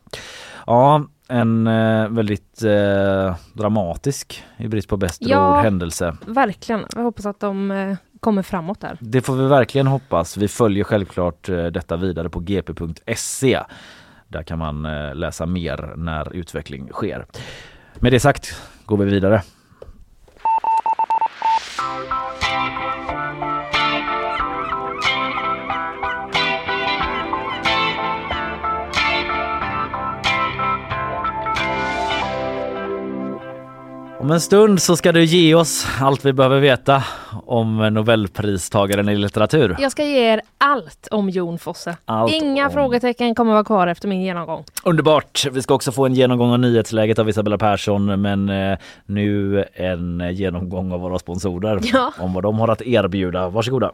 Ja, 0.65 1.03
en 1.27 1.67
eh, 1.67 2.07
väldigt 2.09 2.63
eh, 2.63 3.35
dramatisk, 3.53 4.43
i 4.57 4.67
brist 4.67 4.87
på 4.89 4.97
bättre 4.97 5.29
Ja. 5.29 5.57
ord, 5.57 5.63
händelse. 5.63 6.17
Verkligen. 6.27 6.85
Jag 6.95 7.03
hoppas 7.03 7.25
att 7.25 7.39
de 7.39 7.71
eh, 7.71 7.95
kommer 8.19 8.41
framåt 8.43 8.81
där. 8.81 8.97
Det 9.01 9.21
får 9.21 9.35
vi 9.35 9.47
verkligen 9.47 9.87
hoppas. 9.87 10.37
Vi 10.37 10.47
följer 10.47 10.83
självklart 10.83 11.47
detta 11.47 11.97
vidare 11.97 12.29
på 12.29 12.39
gp.se. 12.39 13.59
Där 14.27 14.43
kan 14.43 14.59
man 14.59 14.83
läsa 15.13 15.45
mer 15.45 15.93
när 15.97 16.33
utveckling 16.33 16.89
sker. 16.91 17.25
Med 17.95 18.11
det 18.11 18.19
sagt 18.19 18.61
går 18.85 18.97
vi 18.97 19.05
vidare. 19.05 19.41
Om 34.19 34.31
en 34.31 34.41
stund 34.41 34.81
så 34.81 34.97
ska 34.97 35.11
du 35.11 35.23
ge 35.23 35.55
oss 35.55 35.87
allt 36.01 36.25
vi 36.25 36.33
behöver 36.33 36.59
veta 36.59 37.03
om 37.45 37.77
Nobelpristagaren 37.93 39.09
i 39.09 39.15
litteratur. 39.17 39.75
Jag 39.79 39.91
ska 39.91 40.03
ge 40.03 40.33
er 40.33 40.41
allt 40.57 41.07
om 41.11 41.29
Jon 41.29 41.59
Fosse. 41.59 41.97
Allt 42.05 42.31
Inga 42.33 42.65
om- 42.65 42.71
frågetecken 42.73 43.35
kommer 43.35 43.53
vara 43.53 43.63
kvar 43.63 43.87
efter 43.87 44.07
min 44.07 44.21
genomgång. 44.21 44.63
Underbart! 44.83 45.45
Vi 45.51 45.61
ska 45.61 45.73
också 45.73 45.91
få 45.91 46.05
en 46.05 46.13
genomgång 46.13 46.51
av 46.51 46.59
nyhetsläget 46.59 47.19
av 47.19 47.29
Isabella 47.29 47.57
Persson 47.57 48.21
men 48.21 48.49
eh, 48.49 48.77
nu 49.05 49.63
en 49.73 50.29
genomgång 50.35 50.91
av 50.91 50.99
våra 50.99 51.19
sponsorer 51.19 51.79
Ja. 51.83 52.13
om 52.19 52.33
vad 52.33 52.43
de 52.43 52.59
har 52.59 52.67
att 52.67 52.81
erbjuda. 52.81 53.49
Varsågoda! 53.49 53.91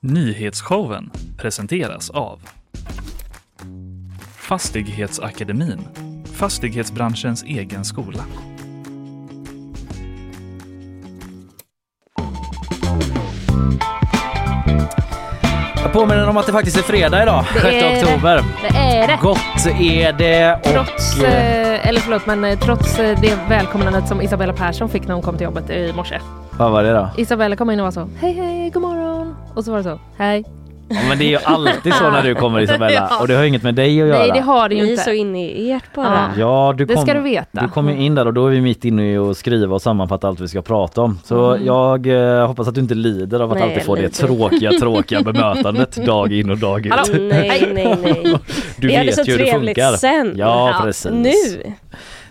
Nyhetsshowen 0.00 1.10
presenteras 1.38 2.10
av 2.10 2.40
Fastighetsakademin, 4.36 5.78
fastighetsbranschens 6.36 7.42
egen 7.42 7.84
skola. 7.84 8.24
Jag 15.82 15.92
påminner 15.92 16.28
om 16.28 16.36
att 16.36 16.46
det 16.46 16.52
faktiskt 16.52 16.76
är 16.78 16.82
fredag 16.82 17.22
idag, 17.22 17.44
Det 17.54 17.60
6 17.60 17.74
är 17.74 17.80
det. 17.80 18.04
oktober. 18.06 18.42
Det 18.62 18.76
är 18.78 19.06
det. 19.08 19.18
Gott 19.22 19.66
är 19.80 20.12
det 20.12 20.54
och... 20.54 20.64
Trots, 20.72 21.22
eh, 21.22 21.88
eller 21.88 22.00
förlåt, 22.00 22.26
men 22.26 22.44
eh, 22.44 22.58
trots 22.58 22.98
eh, 22.98 23.20
det 23.20 23.38
välkomnandet 23.48 24.08
som 24.08 24.22
Isabella 24.22 24.52
Persson 24.52 24.88
fick 24.88 25.06
när 25.06 25.14
hon 25.14 25.22
kom 25.22 25.36
till 25.36 25.44
jobbet 25.44 25.70
i 25.70 25.92
morse. 25.96 26.20
Vad 26.58 26.72
var 26.72 26.82
det 26.82 26.92
då? 26.92 27.08
Isabella 27.16 27.56
kom 27.56 27.70
in 27.70 27.80
och 27.80 27.84
var 27.84 27.90
så, 27.90 28.08
hej 28.20 28.32
hej, 28.32 28.70
god 28.70 28.82
morgon. 28.82 29.34
Och 29.54 29.64
så 29.64 29.70
var 29.70 29.78
det 29.78 29.84
så, 29.84 29.98
hej. 30.16 30.44
Ja, 30.88 30.96
men 31.08 31.18
det 31.18 31.24
är 31.24 31.28
ju 31.28 31.36
alltid 31.44 31.94
så 31.94 32.10
när 32.10 32.22
du 32.22 32.34
kommer 32.34 32.60
Isabella 32.60 33.10
och 33.20 33.28
det 33.28 33.34
har 33.34 33.44
inget 33.44 33.62
med 33.62 33.74
dig 33.74 34.02
att 34.02 34.08
göra. 34.08 34.18
Nej, 34.18 34.30
det 34.34 34.40
har 34.40 34.68
det 34.68 34.74
ju 34.74 34.82
Ni 34.82 34.88
är 34.88 34.90
inte. 34.90 35.04
så 35.04 35.10
inne 35.12 35.44
i 35.50 35.70
ert 35.72 35.94
bara. 35.94 36.30
Ja, 36.38 36.74
du 36.76 36.84
Det 36.84 36.94
kom, 36.94 37.02
ska 37.02 37.14
du 37.14 37.20
veta. 37.20 37.60
Du 37.60 37.68
kom 37.68 37.88
ju 37.88 38.04
in 38.04 38.14
där 38.14 38.26
och 38.26 38.34
då 38.34 38.46
är 38.46 38.50
vi 38.50 38.60
mitt 38.60 38.84
inne 38.84 39.12
i 39.12 39.16
att 39.16 39.36
skriva 39.36 39.74
och 39.74 39.82
sammanfatta 39.82 40.28
allt 40.28 40.40
vi 40.40 40.48
ska 40.48 40.62
prata 40.62 41.00
om. 41.02 41.18
Så 41.24 41.50
Mm. 41.52 41.66
jag 41.66 42.06
eh, 42.40 42.46
hoppas 42.46 42.68
att 42.68 42.74
du 42.74 42.80
inte 42.80 42.94
lider 42.94 43.40
av 43.40 43.52
att 43.52 43.58
Nej, 43.58 43.68
alltid 43.68 43.82
få 43.82 43.94
det 43.94 44.08
tråkiga, 44.08 44.70
tråkiga 44.80 45.22
bemötandet 45.22 46.06
dag 46.06 46.32
in 46.32 46.50
och 46.50 46.58
dag 46.58 46.86
ut. 46.86 46.92
Hallå? 46.92 47.14
Nej, 47.20 47.70
nej, 47.74 47.96
nej. 48.02 48.36
Du 48.76 48.86
Vi 48.88 48.94
hade 48.94 49.06
vet 49.06 49.14
så 49.14 49.22
ju 49.30 49.32
hur 49.36 49.44
det 49.44 49.52
funkar. 49.52 49.92
sen. 49.92 50.34
Ja, 50.36 50.70
Ja, 50.78 50.84
precis. 50.84 51.10
Nu. 51.12 51.32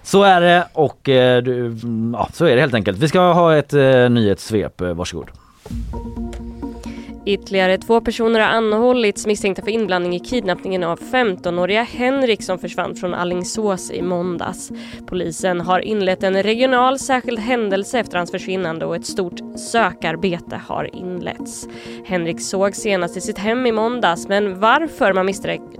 Så 0.03 0.23
är 0.23 0.41
det 0.41 0.63
och 0.73 1.09
eh, 1.09 1.41
du, 1.43 1.77
ja, 2.13 2.29
så 2.33 2.45
är 2.45 2.55
det 2.55 2.61
helt 2.61 2.73
enkelt. 2.73 2.97
Vi 2.97 3.07
ska 3.07 3.19
ha 3.33 3.55
ett 3.55 3.73
eh, 3.73 4.09
nyhetssvep, 4.09 4.81
eh, 4.81 4.93
varsågod. 4.93 5.27
Ytterligare 7.25 7.77
två 7.77 8.01
personer 8.01 8.39
har 8.39 8.47
anhållits 8.47 9.27
misstänkta 9.27 9.61
för 9.61 9.71
inblandning 9.71 10.15
i 10.15 10.19
kidnappningen 10.19 10.83
av 10.83 10.99
15-åriga 10.99 11.83
Henrik 11.83 12.43
som 12.43 12.59
försvann 12.59 12.95
från 12.95 13.13
Allingsås 13.13 13.91
i 13.91 14.01
måndags. 14.01 14.71
Polisen 15.05 15.61
har 15.61 15.79
inlett 15.79 16.23
en 16.23 16.43
regional 16.43 16.99
särskild 16.99 17.39
händelse 17.39 17.99
efter 17.99 18.17
hans 18.17 18.31
försvinnande 18.31 18.85
och 18.85 18.95
ett 18.95 19.05
stort 19.05 19.59
sökarbete 19.71 20.61
har 20.67 20.95
inletts. 20.95 21.67
Henrik 22.05 22.41
såg 22.41 22.75
senast 22.75 23.17
i 23.17 23.21
sitt 23.21 23.37
hem 23.37 23.65
i 23.65 23.71
måndags 23.71 24.27
men 24.27 24.59
varför 24.59 25.13
man 25.13 25.25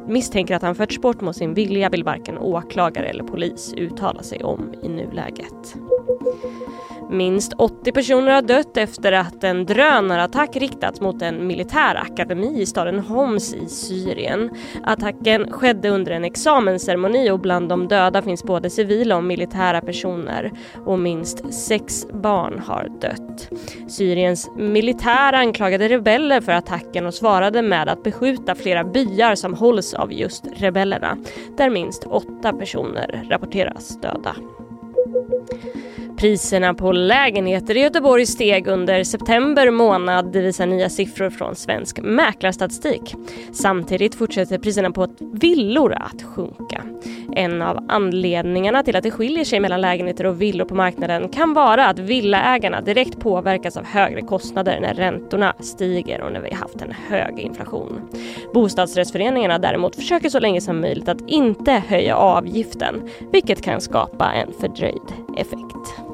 misstänker 0.07 0.55
att 0.55 0.61
han 0.61 0.75
förts 0.75 1.01
bort 1.01 1.21
mot 1.21 1.35
sin 1.35 1.53
vilja 1.53 1.89
vill 1.89 2.03
varken 2.03 2.37
åklagare 2.37 3.05
eller 3.05 3.23
polis 3.23 3.73
uttala 3.77 4.23
sig 4.23 4.43
om 4.43 4.73
i 4.83 4.89
nuläget. 4.89 5.75
Minst 7.09 7.53
80 7.53 7.91
personer 7.91 8.31
har 8.31 8.41
dött 8.41 8.77
efter 8.77 9.11
att 9.11 9.43
en 9.43 9.65
drönarattack 9.65 10.55
riktats 10.55 11.01
mot 11.01 11.21
en 11.21 11.47
militärakademi 11.47 12.61
i 12.61 12.65
staden 12.65 12.99
Homs 12.99 13.53
i 13.53 13.65
Syrien. 13.67 14.49
Attacken 14.83 15.51
skedde 15.51 15.89
under 15.89 16.11
en 16.11 16.25
examensceremoni 16.25 17.31
och 17.31 17.39
bland 17.39 17.69
de 17.69 17.87
döda 17.87 18.21
finns 18.21 18.43
både 18.43 18.69
civila 18.69 19.17
och 19.17 19.23
militära 19.23 19.81
personer 19.81 20.51
och 20.85 20.99
minst 20.99 21.53
sex 21.53 22.07
barn 22.13 22.59
har 22.59 22.89
dött. 23.01 23.49
Syriens 23.87 24.51
militär 24.57 25.33
anklagade 25.33 25.87
rebeller 25.87 26.41
för 26.41 26.51
attacken 26.51 27.05
och 27.05 27.13
svarade 27.13 27.61
med 27.61 27.89
att 27.89 28.03
beskjuta 28.03 28.55
flera 28.55 28.83
byar 28.83 29.35
som 29.35 29.53
hålls 29.53 29.93
av 29.93 30.13
just 30.13 30.45
rebellerna, 30.55 31.17
där 31.57 31.69
minst 31.69 32.03
åtta 32.03 32.53
personer 32.53 33.27
rapporteras 33.29 34.01
döda. 34.01 34.35
Priserna 36.17 36.73
på 36.73 36.91
lägenheter 36.91 37.77
i 37.77 37.79
Göteborg 37.79 38.25
steg 38.25 38.67
under 38.67 39.03
september 39.03 39.71
månad, 39.71 40.31
det 40.31 40.41
visar 40.41 40.65
nya 40.65 40.89
siffror 40.89 41.29
från 41.29 41.55
Svensk 41.55 41.99
Mäklarstatistik. 42.03 43.15
Samtidigt 43.53 44.15
fortsätter 44.15 44.57
priserna 44.57 44.91
på 44.91 45.07
villor 45.19 45.93
att 45.93 46.23
sjunka. 46.23 46.83
En 47.35 47.61
av 47.61 47.85
anledningarna 47.89 48.83
till 48.83 48.95
att 48.95 49.03
det 49.03 49.11
skiljer 49.11 49.45
sig 49.45 49.59
mellan 49.59 49.81
lägenheter 49.81 50.25
och 50.25 50.41
villor 50.41 50.65
på 50.65 50.75
marknaden 50.75 51.29
kan 51.29 51.53
vara 51.53 51.87
att 51.87 51.99
villaägarna 51.99 52.81
direkt 52.81 53.19
påverkas 53.19 53.77
av 53.77 53.85
högre 53.85 54.21
kostnader 54.21 54.79
när 54.79 54.93
räntorna 54.93 55.53
stiger 55.59 56.21
och 56.21 56.31
när 56.31 56.41
vi 56.41 56.53
haft 56.53 56.81
en 56.81 56.93
hög 57.07 57.39
inflation. 57.39 58.01
Bostadsrättsföreningarna 58.53 59.57
däremot 59.57 59.95
försöker 59.95 60.29
så 60.29 60.39
länge 60.39 60.61
som 60.61 60.81
möjligt 60.81 61.09
att 61.09 61.29
inte 61.29 61.71
höja 61.71 62.15
avgiften, 62.15 63.09
vilket 63.31 63.61
kan 63.61 63.81
skapa 63.81 64.33
en 64.33 64.53
fördröjd 64.59 65.13
effekt. 65.37 66.04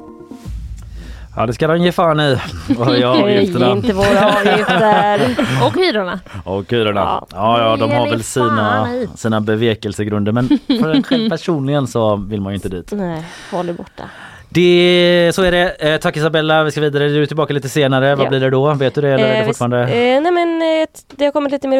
Ja 1.36 1.46
det 1.46 1.52
ska 1.52 1.66
de 1.66 1.82
ge 1.82 1.92
fan 1.92 2.20
i. 2.20 2.36
Höja 2.78 3.10
avgifterna. 3.22 3.66
Höj 3.66 3.76
inte 3.76 3.92
våra 3.92 4.36
avgifter. 4.38 5.20
Och 5.66 5.74
hyrorna. 5.76 6.20
Och 6.44 6.70
hyrorna. 6.72 7.00
Ja. 7.00 7.26
Ja, 7.32 7.60
ja 7.62 7.76
de 7.76 7.90
har 7.92 8.10
väl 8.10 8.22
sina, 8.22 8.88
sina 9.16 9.40
bevekelsegrunder 9.40 10.32
men 10.32 10.48
för 10.80 10.90
en 10.90 11.02
själv 11.02 11.30
personligen 11.30 11.86
så 11.86 12.16
vill 12.16 12.40
man 12.40 12.52
ju 12.52 12.54
inte 12.54 12.68
dit. 12.68 12.92
Nej, 12.92 13.22
håll 13.50 13.66
dig 13.66 13.74
borta. 13.74 14.02
Det, 14.48 15.30
så 15.34 15.42
är 15.42 15.52
det. 15.52 15.70
Eh, 15.92 16.00
tack 16.00 16.16
Isabella, 16.16 16.64
vi 16.64 16.70
ska 16.70 16.80
vidare. 16.80 17.08
Du 17.08 17.22
är 17.22 17.26
tillbaka 17.26 17.52
lite 17.54 17.68
senare. 17.68 18.14
Vad 18.14 18.26
Ja. 18.26 18.28
blir 18.30 18.40
det 18.40 18.50
då? 18.50 18.74
Vet 18.74 18.94
du 18.94 19.00
det 19.00 19.08
eller 19.08 19.24
är 19.24 19.32
det 19.32 19.38
Eh, 19.40 19.46
fortfarande? 19.46 19.80
eh, 19.82 20.20
nej 20.20 20.32
men 20.32 20.62
eh, 20.62 20.86
det 21.16 21.24
har 21.24 21.32
kommit 21.32 21.52
lite 21.52 21.68
mer 21.68 21.78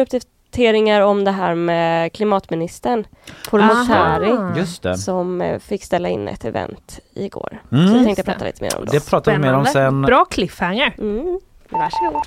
uppdateringar 0.53 1.01
om 1.01 1.23
det 1.23 1.31
här 1.31 1.55
med 1.55 2.13
klimatministern 2.13 3.05
Pourmokhtari 3.49 4.31
Aha. 4.31 4.57
Just 4.57 4.83
det. 4.83 4.97
som 4.97 5.41
eh, 5.41 5.59
fick 5.59 5.83
ställa 5.83 6.09
in 6.09 6.27
ett 6.27 6.45
event 6.45 6.99
igår. 7.13 7.61
Mm. 7.71 7.87
Så 7.87 7.95
jag 7.95 8.05
tänkte 8.05 8.23
prata 8.23 8.45
lite 8.45 8.63
mer 8.63 8.77
om 8.77 8.85
det. 8.85 8.91
Det 8.91 9.09
pratar 9.09 9.31
vi 9.31 9.37
mer 9.37 9.53
om 9.53 9.65
sen. 9.65 10.01
Bra 10.01 10.25
cliffhanger. 10.25 10.95
Mm. 10.97 11.39
Varsågod. 11.69 12.23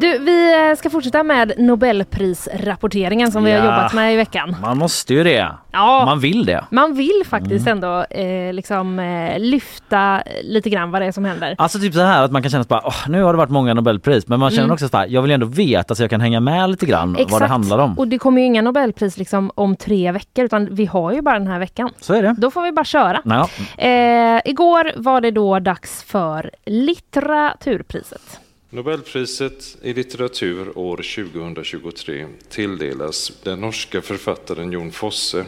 Du, 0.00 0.18
vi 0.18 0.68
eh, 0.70 0.76
ska 0.76 0.90
fortsätta 0.90 1.22
med 1.22 1.52
Nobelprisrapporteringen 1.58 3.32
som 3.32 3.44
vi 3.44 3.50
har 3.52 3.58
Ja. 3.58 3.64
jobbat 3.64 3.92
med 3.92 4.14
i 4.14 4.16
veckan. 4.16 4.56
Man 4.62 4.78
måste 4.78 5.14
ju 5.14 5.24
det. 5.24 5.48
Ja, 5.72 6.02
Man 6.06 6.20
vill 6.20 6.46
det. 6.46 6.64
man 6.70 6.94
vill 6.94 7.22
faktiskt 7.26 7.66
Mm. 7.66 7.76
ändå 7.76 8.04
eh, 8.10 8.52
liksom 8.52 8.98
eh, 8.98 9.38
lyfta 9.38 10.22
lite 10.42 10.70
grann 10.70 10.90
vad 10.90 11.02
det 11.02 11.06
är 11.06 11.12
som 11.12 11.24
händer. 11.24 11.54
Alltså 11.58 11.78
typ 11.78 11.94
så 11.94 12.00
här 12.00 12.22
att 12.22 12.32
man 12.32 12.42
kan 12.42 12.50
känna 12.50 12.60
att 12.60 12.68
bara, 12.68 12.82
"Åh, 12.84 12.94
nu 13.08 13.22
har 13.22 13.32
det 13.32 13.36
varit 13.36 13.50
många 13.50 13.74
Nobelpris 13.74 14.28
men 14.28 14.40
man 14.40 14.50
känner 14.50 14.62
Mm. 14.64 14.72
också 14.74 14.88
så 14.88 14.96
här, 14.96 15.06
jag 15.06 15.22
vill 15.22 15.30
ändå 15.30 15.46
veta 15.46 15.94
så 15.94 16.02
jag 16.02 16.10
kan 16.10 16.20
hänga 16.20 16.40
med 16.40 16.70
lite 16.70 16.86
grann 16.86 17.16
vad 17.28 17.42
det 17.42 17.46
handlar 17.46 17.78
om. 17.78 17.98
Och 17.98 18.08
det 18.08 18.18
kommer 18.18 18.40
ju 18.40 18.46
inga 18.46 18.62
Nobelpris 18.62 19.16
liksom 19.16 19.50
om 19.54 19.76
tre 19.76 20.12
veckor 20.12 20.44
utan 20.44 20.68
vi 20.74 20.86
har 20.86 21.12
ju 21.12 21.22
bara 21.22 21.38
den 21.38 21.48
här 21.48 21.58
veckan. 21.58 21.90
Så 22.00 22.14
är 22.14 22.22
det. 22.22 22.34
Då 22.38 22.50
får 22.50 22.62
vi 22.62 22.72
bara 22.72 22.84
köra. 22.84 23.22
Ja. 23.24 23.48
Eh, 23.84 24.40
igår 24.44 24.92
var 24.96 25.20
det 25.20 25.30
då 25.30 25.58
dags 25.58 26.02
för 26.02 26.50
litteraturpriset. 26.66 28.40
Nobelpriset 28.72 29.76
i 29.82 29.94
litteratur 29.94 30.78
år 30.78 30.96
2023 30.96 32.26
tilldelas 32.48 33.32
den 33.44 33.60
norska 33.60 34.00
författaren 34.02 34.72
Jon 34.72 34.92
Fosse 34.92 35.44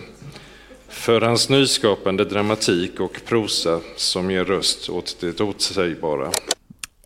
för 0.89 1.21
hans 1.21 1.49
nyskapande 1.49 2.25
dramatik 2.25 3.01
och 3.01 3.21
prosa 3.27 3.81
som 3.97 4.31
ger 4.31 4.45
röst 4.45 4.89
åt 4.91 5.17
det 5.21 5.41
otsägbara. 5.41 6.31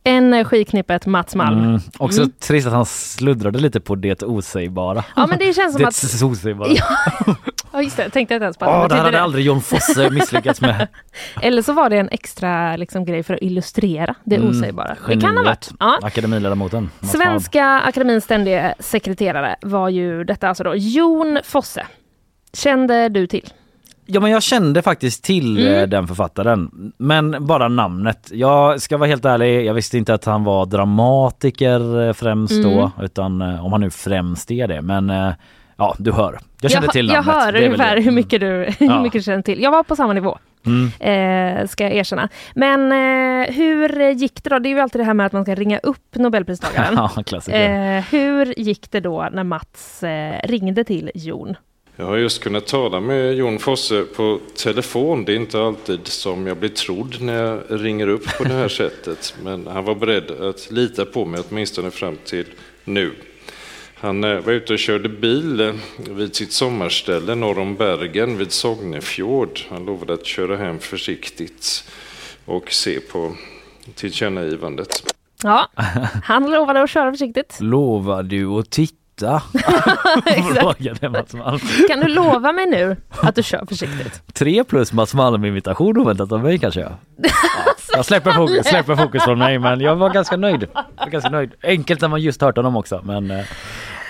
Energiknippet 0.04 1.06
Mats 1.06 1.34
Malm. 1.34 1.58
Mm. 1.58 1.80
Också 1.98 2.20
Mm. 2.20 2.32
trist 2.38 2.66
att 2.66 2.72
han 2.72 2.86
sluddrade 2.86 3.58
lite 3.58 3.80
på 3.80 3.94
det 3.94 4.22
osägbara. 4.22 5.04
Ja 5.16 5.26
men 5.26 5.38
det 5.38 5.54
känns 5.54 5.72
som 5.72 5.82
Det 5.82 5.88
att... 5.88 6.22
osägbara. 6.22 6.68
Ja. 7.26 7.36
Ja 7.76 7.82
just 7.82 7.96
det, 7.96 8.02
jag 8.02 8.12
tänkte 8.12 8.34
inte 8.34 8.44
ens 8.44 8.56
på 8.56 8.64
det 8.64 8.70
det 8.70 8.76
här 8.76 8.82
betyder 8.88 9.02
hade 9.04 9.16
det. 9.16 9.22
aldrig 9.22 9.44
John 9.46 9.60
Fosse 9.60 10.10
misslyckats 10.10 10.60
med. 10.60 10.88
Eller 11.42 11.62
så 11.62 11.72
var 11.72 11.90
det 11.90 11.96
en 11.98 12.08
extra 12.08 12.76
liksom, 12.76 13.04
grej 13.04 13.22
för 13.22 13.34
att 13.34 13.42
illustrera 13.42 14.14
det 14.24 14.36
Mm, 14.36 14.48
osägbara. 14.50 14.96
Det 15.08 15.20
kan 15.20 15.36
ha 15.36 15.44
varit. 15.44 15.70
Ja. 15.80 15.98
Akademiledamoten. 16.02 16.90
Svenska 17.02 17.64
Akademins 17.80 18.24
ständige 18.24 18.74
sekreterare 18.78 19.56
var 19.62 19.88
ju 19.88 20.24
detta 20.24 20.48
alltså 20.48 20.64
då 20.64 20.74
Jon 20.76 21.38
Fosse. 21.44 21.86
Kände 22.52 23.08
du 23.08 23.26
till? 23.26 23.48
Ja 24.06 24.20
men 24.20 24.30
jag 24.30 24.42
kände 24.42 24.82
faktiskt 24.82 25.24
till 25.24 25.58
Mm. 25.66 25.74
eh, 25.82 25.86
den 25.88 26.08
författaren. 26.08 26.70
Men 26.98 27.46
bara 27.46 27.68
namnet. 27.68 28.28
Jag 28.32 28.80
ska 28.80 28.96
vara 28.96 29.08
helt 29.08 29.24
ärlig, 29.24 29.64
jag 29.66 29.74
visste 29.74 29.98
inte 29.98 30.14
att 30.14 30.24
han 30.24 30.44
var 30.44 30.66
dramatiker 30.66 32.06
eh, 32.08 32.12
främst 32.12 32.62
då. 32.62 32.70
Mm. 32.70 32.90
Utan 33.00 33.42
eh, 33.42 33.64
om 33.66 33.72
han 33.72 33.80
nu 33.80 33.90
främst 33.90 34.50
är 34.50 34.68
det. 34.68 34.82
Men 34.82 35.12
ja, 35.76 35.96
du 35.98 36.12
hör. 36.12 36.38
Jag 36.60 36.70
kände 36.70 36.86
jag, 36.86 36.92
till 36.92 37.08
jag 37.08 37.14
namnet. 37.26 37.34
hör 37.34 37.48
är 37.48 37.52
väl 37.52 37.64
ungefär 37.64 38.00
hur 38.00 38.10
mycket 38.10 38.40
du, 38.40 38.46
hur 38.78 39.02
mycket 39.02 39.18
du 39.18 39.22
känner 39.22 39.42
till. 39.42 39.62
Jag 39.62 39.70
var 39.70 39.82
på 39.82 39.96
samma 39.96 40.12
nivå. 40.12 40.38
Mm. 40.66 40.86
Eh, 41.00 41.66
ska 41.66 41.84
jag 41.84 41.94
erkänna. 41.94 42.28
Men 42.54 42.92
eh, 42.92 43.54
hur 43.54 44.10
gick 44.10 44.44
det 44.44 44.50
då? 44.50 44.58
Det 44.58 44.68
är 44.68 44.70
ju 44.70 44.80
alltid 44.80 45.00
det 45.00 45.04
här 45.04 45.14
med 45.14 45.26
att 45.26 45.32
man 45.32 45.42
ska 45.44 45.54
ringa 45.54 45.78
upp 45.78 46.14
Nobelpristagaren. 46.14 46.94
ja, 47.16 47.22
klassiker. 47.26 47.96
eh, 47.96 48.04
hur 48.10 48.54
gick 48.60 48.90
det 48.90 49.00
då 49.00 49.28
när 49.32 49.44
Mats 49.44 50.02
eh, 50.02 50.40
ringde 50.48 50.84
till 50.84 51.10
Jon? 51.14 51.56
Jag 51.98 52.06
har 52.06 52.16
just 52.16 52.42
kunnat 52.42 52.66
tala 52.66 53.00
med 53.00 53.34
Jon 53.34 53.58
Fosse 53.58 54.02
på 54.16 54.38
telefon. 54.56 55.24
Det 55.24 55.32
är 55.32 55.36
inte 55.36 55.62
alltid 55.62 56.06
som 56.06 56.46
jag 56.46 56.56
blir 56.56 56.68
trodd 56.68 57.16
när 57.20 57.34
jag 57.44 57.60
ringer 57.68 58.08
upp 58.08 58.38
på 58.38 58.44
det 58.44 58.54
här 58.54 58.68
sättet. 58.82 59.34
Men 59.42 59.66
han 59.66 59.84
var 59.84 59.94
beredd 59.94 60.30
att 60.30 60.70
lita 60.70 61.04
på 61.04 61.24
mig 61.24 61.40
åtminstone 61.50 61.90
fram 61.90 62.16
till 62.24 62.46
nu. 62.84 63.12
Han 63.98 64.24
eh, 64.24 64.40
var 64.40 64.52
ute 64.52 64.72
och 64.72 64.78
körde 64.78 65.08
bil 65.08 65.60
eh, 65.60 65.74
vid 65.98 66.36
sitt 66.36 66.52
sommarställe 66.52 67.34
norr 67.34 67.58
om 67.58 67.76
Bergen 67.76 68.38
vid 68.38 68.52
Sognefjord. 68.52 69.60
Han 69.70 69.84
lovade 69.84 70.14
att 70.14 70.26
köra 70.26 70.56
hem 70.56 70.78
försiktigt 70.78 71.84
och 72.44 72.72
se 72.72 73.00
på 73.00 73.34
tillkännagivandet. 73.94 75.14
Ja, 75.42 75.70
han 76.24 76.50
lovade 76.50 76.82
att 76.82 76.90
köra 76.90 77.10
försiktigt. 77.10 77.58
Lovar 77.60 78.22
du 78.22 78.46
att 78.46 78.70
titta? 79.16 79.42
Frågade 80.60 81.08
Mats 81.08 81.34
Malm. 81.34 81.58
Kan 81.88 82.00
du 82.00 82.08
lova 82.08 82.52
mig 82.52 82.66
nu 82.66 82.96
att 83.22 83.34
du 83.34 83.42
kör 83.42 83.66
försiktigt? 83.68 84.22
Tre 84.34 84.64
plus 84.64 84.92
Mats 84.92 85.14
Malm 85.14 85.44
invitation 85.44 85.98
oväntat 85.98 86.32
av 86.32 86.42
mig 86.42 86.58
kanske 86.58 86.80
jag. 86.80 86.92
Ja, 87.16 87.28
jag 87.96 88.04
släpper 88.04 88.32
fokus, 88.32 88.66
släpper 88.66 88.96
fokus 88.96 89.22
från 89.24 89.38
mig 89.38 89.58
men 89.58 89.80
jag 89.80 89.96
var 89.96 90.10
ganska 90.10 90.36
nöjd. 90.36 90.68
Var 90.98 91.06
ganska 91.10 91.30
nöjd. 91.30 91.52
Enkelt 91.62 92.00
när 92.00 92.08
man 92.08 92.20
just 92.20 92.40
hört 92.42 92.56
honom 92.56 92.76
också 92.76 93.00
men 93.04 93.30
eh, 93.30 93.44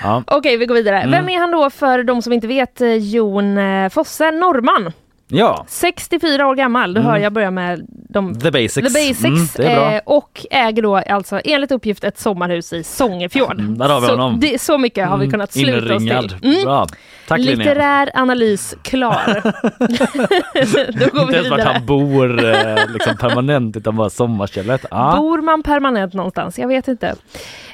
ja. 0.03 0.23
Okej, 0.27 0.57
vi 0.57 0.67
går 0.67 0.75
vidare. 0.75 0.99
Mm. 1.01 1.11
Vem 1.11 1.29
är 1.29 1.41
han 1.41 1.51
då 1.51 1.71
för 1.71 2.03
de 2.05 2.23
som 2.23 2.33
inte 2.33 2.47
vet? 2.47 2.81
eh, 2.81 2.89
Jon 2.95 3.59
eh, 3.59 3.89
Fosse, 3.89 4.31
norrman. 4.31 4.93
Ja, 5.29 5.65
64 5.69 6.47
år 6.47 6.55
gammal. 6.55 6.95
Du 6.95 7.01
Mm. 7.01 7.13
hör 7.13 7.19
jag 7.19 7.33
börjar 7.33 7.51
med 7.51 7.87
de 7.89 8.35
the 8.41 8.51
basics. 8.51 8.75
The 8.75 8.83
Basics 8.83 9.25
Mm, 9.25 9.47
det 9.57 9.67
är 9.67 9.77
bra. 9.77 9.93
eh, 9.95 10.01
och 10.07 10.47
äger 10.51 10.83
då 10.83 10.97
alltså 10.97 11.41
enligt 11.45 11.71
uppgift 11.71 12.05
ett 12.05 12.19
sommarhus 12.19 12.73
i 12.73 12.83
Sångefjord. 12.85 13.53
Mm, 13.61 13.79
där 13.79 13.89
har 13.89 14.01
vi 14.01 14.07
så, 14.07 14.13
honom. 14.13 14.41
det, 14.41 14.61
så 14.61 14.79
mycket 14.79 15.09
har 15.09 15.19
vi 15.19 15.31
kunnat 15.31 15.53
sluta 15.53 15.95
oss 15.95 16.03
Inringad. 16.03 16.41
till. 16.41 16.51
Mm. 16.53 16.65
Bra. 16.65 16.87
Tack 17.29 17.39
Linnea. 17.39 17.57
Litterär 17.57 18.11
analys 18.15 18.75
klar. 18.83 19.43
Då 21.01 21.07
går 21.13 21.23
Inte 21.23 21.37
ens 21.37 21.51
vart 21.51 21.61
han 21.61 21.87
bor 21.87 22.45
eh, 22.45 22.77
liksom 22.93 23.17
permanent 23.17 23.77
utan 23.77 23.97
bara 23.97 24.11
sommarstället. 24.11 24.85
Ja. 24.91 25.15
Bor 25.17 25.43
man 25.43 25.63
permanent 25.63 26.15
någonstans? 26.15 26.59
Jag 26.59 26.69
vet 26.69 26.89
inte. 26.89 27.15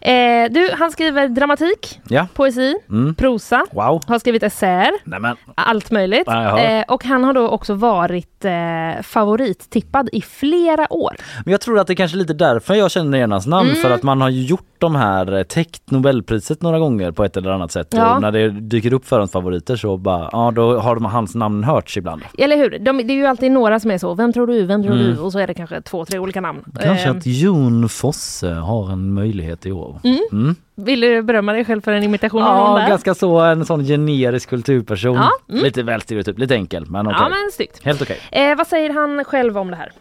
Eh, 0.00 0.50
du, 0.50 0.70
han 0.78 0.90
skriver 0.92 1.28
dramatik, 1.28 2.00
ja. 2.08 2.26
poesi, 2.34 2.74
Mm. 2.90 3.14
prosa, 3.14 3.66
Wow. 3.72 4.00
har 4.06 4.18
skrivit 4.18 4.42
essäer, 4.42 4.92
Nej, 5.04 5.20
men. 5.20 5.36
allt 5.54 5.90
möjligt. 5.90 6.22
Ja. 6.26 6.58
Eh, 6.58 6.84
och 6.88 7.04
han 7.04 7.24
har 7.24 7.32
då 7.32 7.48
också 7.48 7.74
varit 7.74 8.44
eh, 8.44 9.02
favorittippad 9.02 10.08
i 10.12 10.20
flera 10.22 10.92
år. 10.92 11.16
Men 11.44 11.52
jag 11.52 11.60
tror 11.60 11.78
att 11.78 11.86
det 11.86 11.92
är 11.92 11.94
kanske 11.96 12.16
lite 12.16 12.34
därför 12.34 12.74
jag 12.74 12.90
känner 12.90 13.18
igen 13.18 13.32
hans 13.32 13.46
namn 13.46 13.68
Mm. 13.70 13.82
för 13.82 13.90
att 13.90 14.02
man 14.02 14.20
har 14.20 14.28
ju 14.28 14.42
gjort 14.42 14.66
de 14.78 14.94
här 14.96 15.36
eh, 15.38 15.42
täckt 15.42 15.90
Nobelpriset 15.90 16.62
några 16.62 16.78
gånger 16.78 17.10
på 17.12 17.24
ett 17.24 17.36
eller 17.36 17.50
annat 17.50 17.72
sätt 17.72 17.88
Ja. 17.90 18.14
och 18.14 18.20
när 18.22 18.30
det 18.32 18.50
dyker 18.50 18.92
upp 18.92 19.06
förhandsfavoriter 19.42 19.76
så 19.76 19.96
bara 19.96 20.28
ja 20.32 20.50
då 20.54 20.78
har 20.78 20.94
de, 20.94 21.04
hans 21.04 21.34
namn 21.34 21.64
hörts 21.64 21.96
ibland. 21.96 22.22
Eller 22.38 22.56
hur? 22.56 22.78
De, 22.78 22.96
det 22.98 23.12
är 23.12 23.16
ju 23.16 23.26
alltid 23.26 23.52
några 23.52 23.80
som 23.80 23.90
är 23.90 23.98
så, 23.98 24.14
vem 24.14 24.32
tror 24.32 24.46
du, 24.46 24.66
vem 24.66 24.82
tror 24.82 24.92
Mm. 24.94 25.06
du? 25.14 25.18
Och 25.18 25.32
så 25.32 25.38
är 25.38 25.46
det 25.46 25.54
kanske 25.54 25.80
två, 25.82 26.04
tre 26.04 26.18
olika 26.18 26.40
namn. 26.40 26.64
Kanske 26.82 27.08
Eh, 27.08 27.16
att 27.16 27.26
Jon 27.26 27.88
Fosse 27.88 28.48
har 28.50 28.92
en 28.92 29.14
möjlighet 29.14 29.66
i 29.66 29.72
år. 29.72 30.00
Mm. 30.04 30.18
Mm. 30.32 30.54
Vill 30.74 31.00
du 31.00 31.22
berömma 31.22 31.52
dig 31.52 31.64
själv 31.64 31.80
för 31.80 31.92
en 31.92 32.02
imitation 32.02 32.42
av 32.42 32.56
någon 32.56 32.70
Ja, 32.76 32.78
där? 32.78 32.88
ganska 32.88 33.14
så 33.14 33.40
en 33.40 33.64
sån 33.64 33.84
generisk 33.84 34.48
kulturperson. 34.48 35.14
Ja, 35.16 35.30
mm. 35.50 35.64
Lite 35.64 35.82
väl 35.82 36.00
stereotyp, 36.00 36.38
lite 36.38 36.54
enkel 36.54 36.86
men 36.90 37.06
okej. 37.06 37.18
Ja 37.20 37.28
men 37.28 37.50
snyggt. 37.52 37.84
Helt 37.84 38.02
okej. 38.02 38.18
Eh, 38.32 38.56
vad 38.56 38.66
säger 38.66 38.90
han 38.90 39.24
själv 39.24 39.58
om 39.58 39.70
det 39.70 39.76
här? 39.76 39.92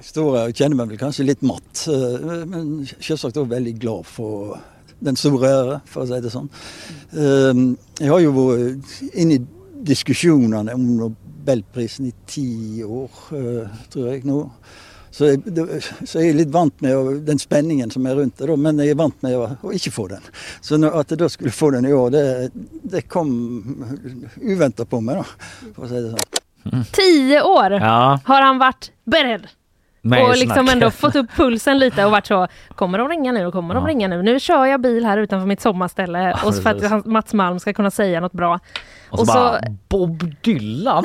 Store 0.00 0.52
kjenner 0.52 0.76
meg 0.76 0.88
vel 0.88 0.98
kanskje 0.98 1.24
litt 1.28 1.42
matt, 1.42 1.86
eh, 1.88 2.46
men 2.48 2.86
selvsagt 3.00 3.36
også 3.36 3.44
veldig 3.50 3.74
glad 3.80 4.06
for 4.06 4.56
den 5.02 5.16
store 5.18 5.48
ære, 5.50 5.80
for 5.90 6.04
å 6.04 6.08
si 6.10 6.20
det 6.24 6.30
sånn. 6.32 6.48
Eh, 7.12 7.64
Jeg 8.04 8.10
har 8.10 8.20
jo 8.24 8.32
vært 8.36 9.02
inne 9.14 9.34
i 9.40 9.42
diskusjonene 9.92 10.74
om 10.74 10.86
Nobelprisen 11.00 12.06
i 12.06 12.12
ti 12.26 12.82
år, 12.86 13.10
eh, 13.34 13.68
tror 13.90 14.08
jeg 14.12 14.24
nå. 14.24 14.38
Så 15.12 15.36
det- 15.44 15.82
så 16.08 16.20
jeg 16.22 16.30
er 16.30 16.34
litt 16.38 16.48
vant 16.50 16.80
med 16.80 17.26
den 17.26 17.36
spenningen 17.38 17.90
som 17.92 18.06
er 18.06 18.14
rundt 18.16 18.36
det, 18.38 18.46
da, 18.48 18.56
men 18.56 18.78
jeg 18.78 18.90
er 18.90 18.94
vant 18.94 19.22
med 19.22 19.34
å 19.34 19.72
ikke 19.74 19.92
få 19.92 20.08
den. 20.08 20.22
Så 20.62 20.78
når, 20.78 20.94
at 21.00 21.08
jeg 21.10 21.18
da 21.18 21.26
skulle 21.28 21.50
få 21.52 21.70
den 21.72 21.84
i 21.84 21.92
år, 21.92 22.10
det, 22.10 22.52
det 22.88 23.08
kom 23.08 23.84
uventa 24.40 24.86
på 24.88 25.02
meg, 25.02 25.16
da, 25.16 25.24
for 25.74 25.84
å 25.84 25.88
si 25.88 26.00
det 26.00 26.14
sånn. 26.14 26.86
Tio 26.92 27.42
år 27.42 27.72
Ja, 27.80 28.16
har 28.24 28.42
han 28.42 28.58
varit 28.58 28.90
beredd 29.06 29.48
med 30.04 30.22
och 30.24 30.36
liksom 30.36 30.68
ändå 30.68 30.90
fått 31.00 31.16
upp 31.16 31.30
pulsen 31.36 31.78
lite 31.78 32.04
och 32.04 32.10
varit 32.10 32.26
så, 32.26 32.48
kommer 32.74 32.98
de 32.98 33.08
ringa 33.08 33.32
nu? 33.32 33.50
Kommer 33.50 33.74
de 33.74 33.84
Ja. 33.84 33.90
ringa 33.90 34.08
nu? 34.08 34.22
Nu 34.22 34.40
kör 34.40 34.64
jag 34.64 34.80
bil 34.80 35.04
här 35.04 35.18
utanför 35.18 35.46
mitt 35.46 35.60
sommarställe 35.60 36.36
och 36.44 36.54
så 36.54 36.62
för 36.62 36.70
att 36.96 37.06
Mats 37.06 37.34
Malm 37.34 37.58
ska 37.60 37.72
kunna 37.72 37.90
säga 37.90 38.20
något 38.20 38.32
bra. 38.32 38.58
Och 39.10 39.18
så, 39.18 39.22
och 39.22 39.26
så- 39.28 39.32
bara 39.34 39.60
Bob 39.88 40.34
Dylan. 40.42 41.04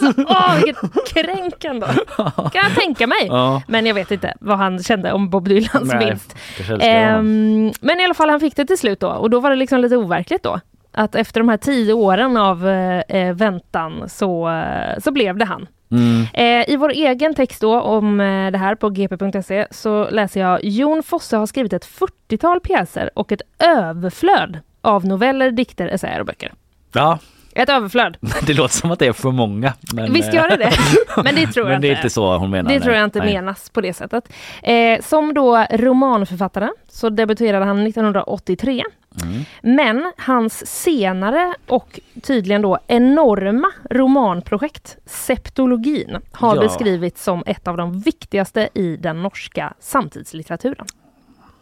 Åh, 0.28 0.54
vilket 0.64 1.14
kränk 1.14 1.64
ändå! 1.64 1.86
Kan 2.16 2.50
jag 2.62 2.74
tänka 2.74 3.06
mig. 3.06 3.26
ja. 3.26 3.62
Men 3.68 3.86
jag 3.86 3.94
vet 3.94 4.10
inte 4.10 4.34
vad 4.40 4.58
han 4.58 4.82
kände 4.82 5.12
om 5.12 5.30
Bob 5.30 5.48
Dylans 5.48 5.92
Nej, 5.92 6.06
vinst. 6.06 6.36
Ehm, 6.80 7.72
men 7.80 8.00
i 8.00 8.04
alla 8.04 8.14
fall, 8.14 8.30
han 8.30 8.40
fick 8.40 8.56
det 8.56 8.64
till 8.64 8.78
slut 8.78 9.00
då 9.00 9.08
och 9.08 9.30
då 9.30 9.40
var 9.40 9.50
det 9.50 9.56
liksom 9.56 9.80
lite 9.80 9.96
overkligt 9.96 10.42
då. 10.42 10.60
Att 10.94 11.14
efter 11.14 11.40
de 11.40 11.48
här 11.48 11.56
tio 11.56 11.92
åren 11.92 12.36
av 12.36 12.68
eh, 12.68 12.98
eh, 13.08 13.34
väntan 13.34 14.08
så, 14.08 14.48
eh, 14.50 14.98
så 15.04 15.10
blev 15.10 15.36
det 15.36 15.44
han. 15.44 15.66
Mm. 15.92 16.26
Eh, 16.34 16.70
I 16.70 16.76
vår 16.76 16.90
egen 16.90 17.34
text 17.34 17.60
då 17.60 17.80
om 17.80 18.20
eh, 18.20 18.50
det 18.50 18.58
här 18.58 18.74
på 18.74 18.88
gp.se 18.90 19.66
så 19.70 20.10
läser 20.10 20.40
jag 20.40 20.64
Jon 20.64 21.02
Fosse 21.02 21.36
har 21.36 21.46
skrivit 21.46 21.72
ett 21.72 21.86
40-tal 21.86 22.60
pjäser 22.60 23.10
och 23.14 23.32
ett 23.32 23.42
överflöd 23.58 24.58
av 24.80 25.06
noveller, 25.06 25.50
dikter, 25.50 25.88
essäer 25.88 26.20
och 26.20 26.26
böcker. 26.26 26.52
Ja, 26.92 27.18
Ett 27.54 27.68
överflöd. 27.68 28.16
det 28.46 28.54
låter 28.54 28.74
som 28.74 28.90
att 28.90 28.98
det 28.98 29.06
är 29.06 29.12
för 29.12 29.30
många. 29.30 29.72
Men, 29.94 30.12
Visst 30.12 30.34
gör 30.34 30.48
det 30.48 30.56
det? 30.56 30.72
Men 31.24 31.34
det 31.34 31.46
tror 31.46 31.66
jag 31.66 31.72
Men 31.72 31.80
det 31.80 31.86
är 31.88 31.90
inte. 31.90 32.00
inte 32.00 32.10
så 32.10 32.36
hon 32.36 32.50
menar. 32.50 32.68
Det 32.68 32.74
nej. 32.74 32.82
tror 32.82 32.94
jag 32.94 33.04
inte 33.04 33.18
Nej. 33.18 33.34
menas 33.34 33.70
på 33.70 33.80
det 33.80 33.92
sättet. 33.94 34.28
Eh, 34.62 35.00
som 35.00 35.34
då 35.34 35.66
romanförfattare 35.70 36.68
så 36.88 37.08
debuterade 37.08 37.64
han 37.64 37.86
1983. 37.86 38.82
Mm. 39.22 39.42
Men 39.62 40.12
hans 40.18 40.66
senare 40.66 41.54
och 41.66 42.00
tydligen 42.22 42.62
då 42.62 42.78
enorma 42.86 43.68
romanprojekt 43.90 44.96
Septologin 45.06 46.18
har 46.32 46.56
Ja. 46.56 46.62
beskrivits 46.62 47.24
som 47.24 47.42
ett 47.46 47.68
av 47.68 47.76
de 47.76 48.00
viktigaste 48.00 48.68
i 48.74 48.96
den 48.96 49.22
norska 49.22 49.72
samtidslitteraturen. 49.80 50.86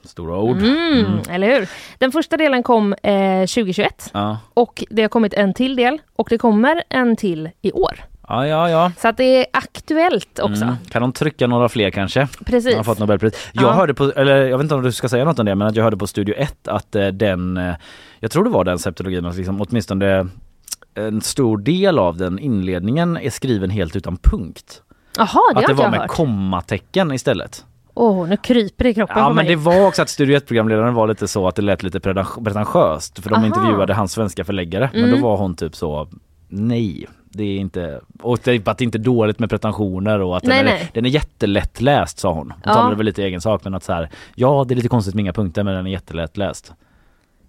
Stora 0.05 0.39
ord. 0.39 0.57
Mm, 0.57 1.07
Eller 1.31 1.59
hur? 1.61 1.69
Den 1.99 2.13
första 2.13 2.37
delen 2.37 2.63
kom 2.63 2.93
eh, 3.03 3.41
2021 3.41 4.11
Ja. 4.13 4.39
och 4.55 4.85
det 4.91 5.03
har 5.03 5.09
kommit 5.09 5.35
en 5.35 5.55
till 5.55 5.77
del 5.77 5.99
och 6.17 6.27
det 6.31 6.39
kommer 6.39 6.83
en 6.89 7.17
till 7.17 7.51
i 7.63 7.73
år. 7.73 8.01
Ja, 8.31 8.47
ja, 8.47 8.71
ja. 8.71 8.93
Så 8.99 9.09
att 9.09 9.17
det 9.17 9.37
är 9.41 9.47
aktuellt 9.53 10.39
också. 10.39 10.63
Mm. 10.63 10.75
Kan 10.91 11.03
de 11.03 11.13
trycka 11.13 11.47
några 11.47 11.69
fler 11.69 11.91
kanske? 11.91 12.29
Precis. 12.47 12.77
Har 12.77 12.85
fått 12.85 12.99
Nobelpris. 12.99 13.49
Jag 13.53 13.65
Ja. 13.65 13.73
hörde 13.73 13.95
på, 13.95 14.05
eller 14.13 14.37
jag 14.47 14.59
vet 14.59 14.65
inte 14.65 14.75
om 14.75 14.83
du 14.83 14.93
ska 14.93 15.09
säga 15.09 15.25
något 15.25 15.39
om 15.39 15.47
det, 15.47 15.55
men 15.55 15.67
att 15.67 15.77
jag 15.77 15.85
hörde 15.85 15.97
på 15.97 16.07
Studio 16.07 16.35
1 16.39 16.69
att 16.69 16.95
eh, 16.95 17.07
den, 17.07 17.57
eh, 17.57 17.75
jag 18.21 18.31
tror 18.31 18.45
det 18.45 18.51
var 18.51 18.65
den 18.65 18.79
septologin, 18.79 19.25
liksom, 19.31 19.61
åtminstone 19.61 20.27
en 20.95 21.21
stor 21.21 21.59
del 21.59 21.99
av 21.99 22.17
den 22.17 22.39
inledningen 22.39 23.17
är 23.17 23.31
skriven 23.31 23.71
helt 23.71 23.97
utan 23.97 24.17
punkt. 24.17 24.83
Jaha, 25.17 25.29
det 25.55 25.61
att 25.61 25.67
det 25.67 25.73
var 25.75 25.85
jag 25.85 25.91
med 25.91 26.01
hört. 26.01 26.11
kommatecken 26.11 27.13
istället. 27.13 27.65
Åh, 27.95 28.29
nu 28.29 28.37
kryper 28.37 28.85
det 28.85 28.91
i 28.91 28.95
kroppen 28.95 29.19
Ja 29.19 29.25
på 29.29 29.35
men 29.35 29.45
mig. 29.47 29.55
det 29.57 29.57
var 29.63 29.87
också 29.87 30.03
att 30.03 30.09
Studio 30.09 30.39
1-programledaren 30.39 30.95
var 30.95 31.09
lite 31.09 31.29
så 31.29 31.49
att 31.49 31.55
det 31.57 31.63
lät 31.63 31.83
lite 31.83 32.01
pretentiöst 32.01 33.19
för 33.23 33.31
de 33.31 33.35
Aha. 33.37 33.47
intervjuade 33.47 33.95
hans 33.95 34.13
svenska 34.13 34.45
förläggare 34.45 34.91
men 34.93 35.05
Mm. 35.05 35.21
då 35.21 35.27
var 35.29 35.37
hon 35.37 35.55
typ 35.55 35.77
så 35.77 36.09
nej 36.49 37.07
det 37.33 37.45
är 37.45 37.57
inte, 37.59 38.01
och 38.23 38.43
typ 38.43 38.69
att 38.69 38.79
det 38.79 38.85
inte 38.85 38.99
är 38.99 39.03
dåligt 39.03 39.39
med 39.39 39.51
pretensioner 39.51 40.21
och 40.21 40.37
att 40.37 40.43
Nej, 40.43 40.59
den, 40.65 40.73
är, 40.73 40.79
nej. 40.79 40.91
den 40.95 41.05
är 41.05 41.09
jättelätt 41.11 41.81
läst 41.81 42.19
sa 42.19 42.33
hon. 42.33 42.51
Hon 42.51 42.61
Ja. 42.65 42.75
talade 42.75 42.97
väl 42.97 43.07
lite 43.07 43.23
egen 43.25 43.41
sak 43.41 43.65
men 43.65 43.75
att 43.75 43.85
så 43.85 43.93
här, 43.93 44.11
ja 44.35 44.65
det 44.69 44.75
är 44.75 44.77
lite 44.77 44.89
konstigt 44.89 45.15
med 45.15 45.23
inga 45.23 45.33
punkter 45.33 45.63
men 45.63 45.75
den 45.75 45.87
är 45.87 45.91
jättelätt 45.91 46.37
läst. 46.37 46.73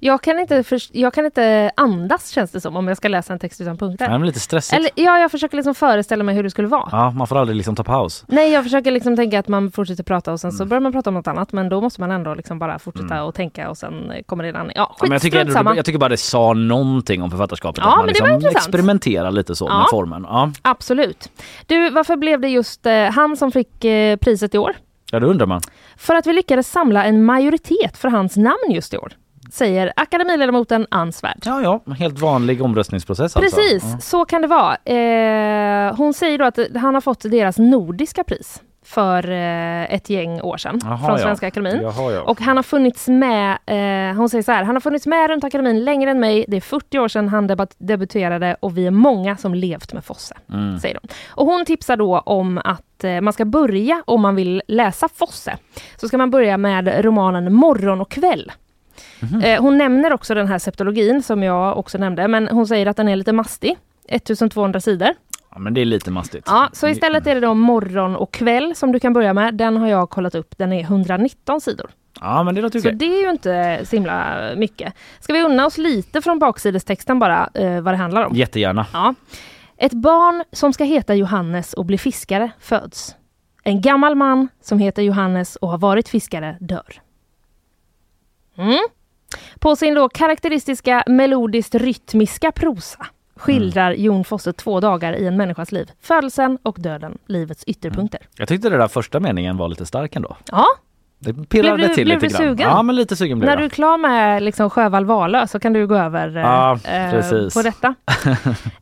Jag, 0.04 0.22
kan 0.22 0.40
inte 0.40 0.64
förs- 0.64 0.90
jag 0.94 1.14
kan 1.14 1.26
inte 1.26 1.72
andas 1.78 2.30
känns 2.30 2.52
det 2.52 2.62
som 2.62 2.76
om 2.76 2.88
jag 2.88 2.98
ska 2.98 3.08
läsa 3.08 3.34
en 3.34 3.40
text 3.40 3.62
utan 3.62 3.78
punkter. 3.78 4.10
Det 4.10 4.16
är 4.16 4.20
lite 4.20 4.40
stressigt. 4.40 4.74
Eller, 4.80 4.92
ja, 4.96 5.20
jag 5.20 5.32
försöker 5.32 5.56
liksom 5.58 5.76
föreställa 5.76 6.24
mig 6.24 6.36
hur 6.36 6.44
det 6.44 6.50
skulle 6.50 6.68
vara. 6.68 6.90
Ja 6.92 7.12
man 7.12 7.28
får 7.28 7.38
aldrig 7.38 7.56
liksom 7.56 7.76
ta 7.76 7.84
paus. 7.84 8.24
Nej, 8.28 8.52
jag 8.52 8.64
försöker 8.64 8.92
liksom 8.92 9.16
tänka 9.16 9.40
att 9.40 9.48
man 9.48 9.72
fortsätter 9.72 10.04
prata 10.04 10.32
och 10.34 10.40
sen 10.40 10.50
Mm. 10.50 10.58
så 10.58 10.66
börjar 10.66 10.82
man 10.82 10.92
prata 10.92 11.10
om 11.10 11.14
något 11.14 11.28
annat. 11.28 11.52
Men 11.54 11.70
då 11.70 11.82
måste 11.82 12.02
man 12.02 12.12
ändå 12.12 12.34
liksom 12.34 12.60
bara 12.60 12.80
fortsätta 12.80 13.24
och 13.24 13.36
tänka 13.36 13.70
och 13.70 13.78
sen 13.78 14.12
kommer 14.26 14.44
det 14.52 14.60
an. 14.60 14.72
Ja, 14.76 14.82
Ja, 14.82 14.96
skit, 15.00 15.10
men 15.10 15.12
jag, 15.12 15.22
tycker, 15.22 15.58
ändå- 15.60 15.76
jag 15.76 15.86
tycker 15.86 16.00
bara 16.00 16.10
det 16.10 16.18
sa 16.18 16.54
någonting 16.54 17.22
om 17.24 17.32
författarskapet. 17.32 17.84
Ja, 17.84 17.90
att 17.92 17.98
man 17.98 18.06
men 18.06 18.14
det 18.14 18.20
var 18.22 18.28
liksom 18.28 18.48
intressant. 18.48 18.68
experimenterar 18.68 19.32
lite 19.32 19.56
så 19.56 19.66
Ja. 19.66 19.78
med 19.78 19.88
formen. 19.92 20.26
Ja. 20.30 20.52
Absolut. 20.62 21.30
Du, 21.66 21.90
varför 21.90 22.16
blev 22.16 22.42
det 22.42 22.48
just 22.50 22.86
eh, 22.86 22.94
han 23.04 23.38
som 23.38 23.52
fick 23.52 23.86
eh, 23.86 24.16
priset 24.18 24.56
i 24.56 24.58
år? 24.58 24.76
ja, 25.12 25.20
då 25.20 25.28
undrar 25.28 25.46
man. 25.46 25.62
För 25.98 26.16
att 26.16 26.28
vi 26.28 26.34
lyckades 26.34 26.72
samla 26.72 27.04
en 27.06 27.24
majoritet 27.26 27.98
för 27.98 28.10
hans 28.10 28.38
namn 28.38 28.58
just 28.72 28.94
i 28.94 28.98
år. 28.98 29.14
Säger 29.52 29.94
akademiledamoten 29.96 30.88
Ann 30.92 31.12
Svärd. 31.12 31.42
Ja, 31.46 31.62
ja, 31.86 31.94
helt 31.94 32.20
vanlig 32.20 32.62
omröstningsprocess 32.62 33.36
alltså. 33.36 33.40
Precis, 33.40 33.84
Ja. 33.94 34.00
så 34.00 34.26
kan 34.26 34.42
det 34.42 34.48
vara. 34.48 34.76
Eh, 34.76 35.96
hon 35.96 36.14
säger 36.14 36.38
då 36.38 36.46
att 36.46 36.60
han 36.76 36.94
har 36.94 37.02
fått 37.02 37.22
deras 37.22 37.58
nordiska 37.58 38.24
pris 38.24 38.62
för 38.86 39.32
eh, 39.32 39.94
ett 39.94 40.10
gäng 40.10 40.42
år 40.42 40.58
sedan 40.58 40.80
Jaha, 40.84 40.98
från 40.98 41.10
ja. 41.10 41.18
Svenska 41.18 41.48
Akademin. 41.48 41.82
Jaha, 41.82 42.12
ja. 42.12 42.22
Och 42.22 42.42
han 42.42 42.56
har 42.58 42.64
funnits 42.64 43.08
med, 43.08 43.52
eh, 43.66 44.16
hon 44.18 44.30
säger 44.30 44.42
så 44.44 44.52
här, 44.52 44.64
han 44.64 44.76
har 44.76 44.80
funnits 44.82 45.06
med 45.08 45.30
runt 45.30 45.44
akademin 45.44 45.84
längre 45.84 46.12
än 46.12 46.20
mig. 46.20 46.46
Det 46.48 46.58
är 46.58 46.62
40 46.62 47.00
år 47.00 47.08
sedan 47.08 47.30
han 47.30 47.48
debat- 47.50 47.76
debuterade 47.78 48.56
och 48.60 48.78
vi 48.78 48.88
är 48.88 48.92
många 48.92 49.38
som 49.38 49.54
levt 49.56 49.94
med 49.94 50.06
Fosse. 50.06 50.36
Mm. 50.54 50.80
Säger 50.80 51.00
de. 51.02 51.08
Och 51.30 51.46
hon 51.46 51.66
tipsar 51.66 51.98
då 51.98 52.20
om 52.20 52.58
att 52.64 53.04
eh, 53.04 53.22
man 53.22 53.34
ska 53.34 53.46
börja, 53.46 54.04
om 54.08 54.22
man 54.22 54.36
vill 54.36 54.62
läsa 54.68 55.08
Fosse, 55.16 55.58
så 55.98 56.08
ska 56.08 56.18
man 56.18 56.32
börja 56.32 56.58
med 56.58 57.06
romanen 57.06 57.54
Morgon 57.54 58.02
och 58.02 58.12
kväll. 58.12 58.52
Mhm. 59.20 59.42
Eh, 59.42 59.62
hon 59.62 59.78
nämner 59.78 60.14
också 60.14 60.34
den 60.34 60.48
här 60.48 60.60
septologin 60.60 61.24
som 61.24 61.44
jag 61.44 61.78
också 61.78 61.98
nämnde, 61.98 62.28
men 62.28 62.48
hon 62.48 62.68
säger 62.68 62.86
att 62.86 62.98
den 62.98 63.08
är 63.08 63.16
lite 63.16 63.34
mastig. 63.34 63.78
1200 64.08 64.80
sidor. 64.80 65.10
Ja, 65.54 65.60
men 65.60 65.74
det 65.74 65.82
är 65.82 65.86
lite 65.86 66.12
mastigt. 66.12 66.44
Ja, 66.48 66.70
så 66.74 66.88
istället 66.88 67.28
är 67.28 67.36
det 67.36 67.42
då 67.42 67.54
morgon 67.54 68.16
och 68.16 68.34
kväll 68.34 68.76
som 68.76 68.92
du 68.92 69.00
kan 69.00 69.14
börja 69.14 69.34
med. 69.34 69.54
Den 69.56 69.78
har 69.78 69.88
jag 69.88 70.10
kollat 70.10 70.36
upp. 70.36 70.58
Den 70.58 70.74
är 70.74 70.82
119 70.82 71.62
sidor. 71.62 71.92
Ja, 72.22 72.44
men 72.44 72.56
det 72.56 72.62
låter 72.62 72.80
Så 72.80 72.90
det 72.92 73.06
är 73.06 73.24
ju 73.24 73.30
inte 73.30 73.82
så 73.86 73.96
himla 73.96 74.38
mycket. 74.56 74.94
Ska 75.20 75.34
vi 75.34 75.42
unna 75.42 75.66
oss 75.66 75.78
lite 75.78 76.22
från 76.22 76.40
baksidestexten 76.40 77.20
bara, 77.20 77.50
eh, 77.54 77.82
vad 77.82 77.94
det 77.94 77.98
handlar 77.98 78.24
om? 78.26 78.36
Jättegärna. 78.36 78.86
Ja. 78.94 79.16
Ett 79.78 79.94
barn 79.94 80.44
som 80.52 80.74
ska 80.74 80.84
heta 80.84 81.16
Johannes 81.16 81.74
och 81.74 81.86
bli 81.86 81.98
fiskare 81.98 82.52
föds. 82.60 83.16
En 83.64 83.82
gammal 83.82 84.16
man 84.16 84.48
som 84.62 84.80
heter 84.80 85.02
Johannes 85.02 85.56
och 85.56 85.70
har 85.70 85.78
varit 85.78 86.10
fiskare 86.10 86.58
dör. 86.60 87.02
Mm. 88.58 88.80
På 89.60 89.76
sin 89.76 89.94
då 89.94 90.10
karaktäristiska 90.10 91.04
melodiskt 91.08 91.76
rytmiska 91.76 92.52
prosa 92.52 93.06
skildrar 93.36 93.92
Jon 93.92 94.24
Fosse 94.24 94.54
två 94.54 94.80
dagar 94.80 95.14
i 95.14 95.28
en 95.28 95.38
människas 95.38 95.72
liv. 95.72 95.92
Födelsen 96.02 96.58
och 96.64 96.76
döden, 96.80 97.18
livets 97.28 97.64
ytterpunkter. 97.64 98.20
Jag 98.38 98.48
tyckte 98.48 98.70
det 98.70 98.78
där 98.78 98.88
första 98.88 99.20
meningen 99.20 99.58
var 99.58 99.68
lite 99.68 99.86
stark 99.86 100.16
ändå. 100.16 100.38
Ja, 100.52 100.66
Det 101.20 101.34
pirrade 101.50 101.76
Blev 101.76 101.90
du- 101.90 101.96
till 101.96 102.06
blev 102.06 102.22
lite 102.22 102.28
du 102.28 102.44
grann. 102.44 102.50
sugen? 102.58 102.70
Ja 102.70 102.82
men 102.84 102.96
lite 102.96 103.16
sugen 103.16 103.40
blev 103.40 103.46
När 103.48 103.54
jag. 103.54 103.62
du 103.62 103.66
är 103.66 103.70
klar 103.70 103.98
med 103.98 104.44
liksom 104.44 104.70
Sjövall 104.70 105.06
Valö 105.06 105.48
så 105.48 105.60
kan 105.60 105.74
du 105.74 105.88
gå 105.88 105.96
över 105.96 106.36
eh, 106.38 106.42
Ja, 106.42 106.80
eh, 106.86 107.50
på 107.54 107.62
detta. 107.62 107.96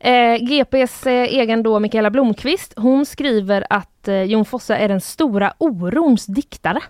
eh, 0.00 0.36
GPs 0.40 1.06
eh, 1.06 1.12
egen 1.12 1.62
då 1.62 1.78
Mikaela 1.80 2.10
Blomqvist, 2.10 2.72
hon 2.76 3.06
skriver 3.06 3.66
att 3.70 4.08
eh, 4.08 4.22
Jon 4.22 4.44
Fosse 4.44 4.76
är 4.76 4.88
den 4.88 5.00
stora 5.00 5.52
orons 5.58 6.26
diktare. 6.26 6.80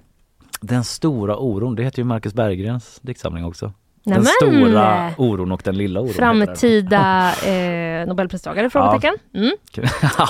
Den 0.61 0.85
stora 0.85 1.37
oron, 1.37 1.75
det 1.75 1.83
heter 1.83 1.99
ju 1.99 2.05
Marcus 2.05 2.35
Berggrens 2.35 2.99
diktsamling 3.03 3.45
också. 3.45 3.73
Den 4.05 4.13
Nämen! 4.13 4.27
stora 4.27 5.11
oron 5.19 5.53
och 5.53 5.61
den 5.65 5.77
lilla 5.77 6.01
oron. 6.01 6.07
den. 6.07 6.17
Framtida 6.17 7.33
eh, 7.47 8.07
Nobelpristagare? 8.09 8.71
Frågetecken. 8.71 9.15
Mm. 9.35 9.51
ja, 9.75 9.83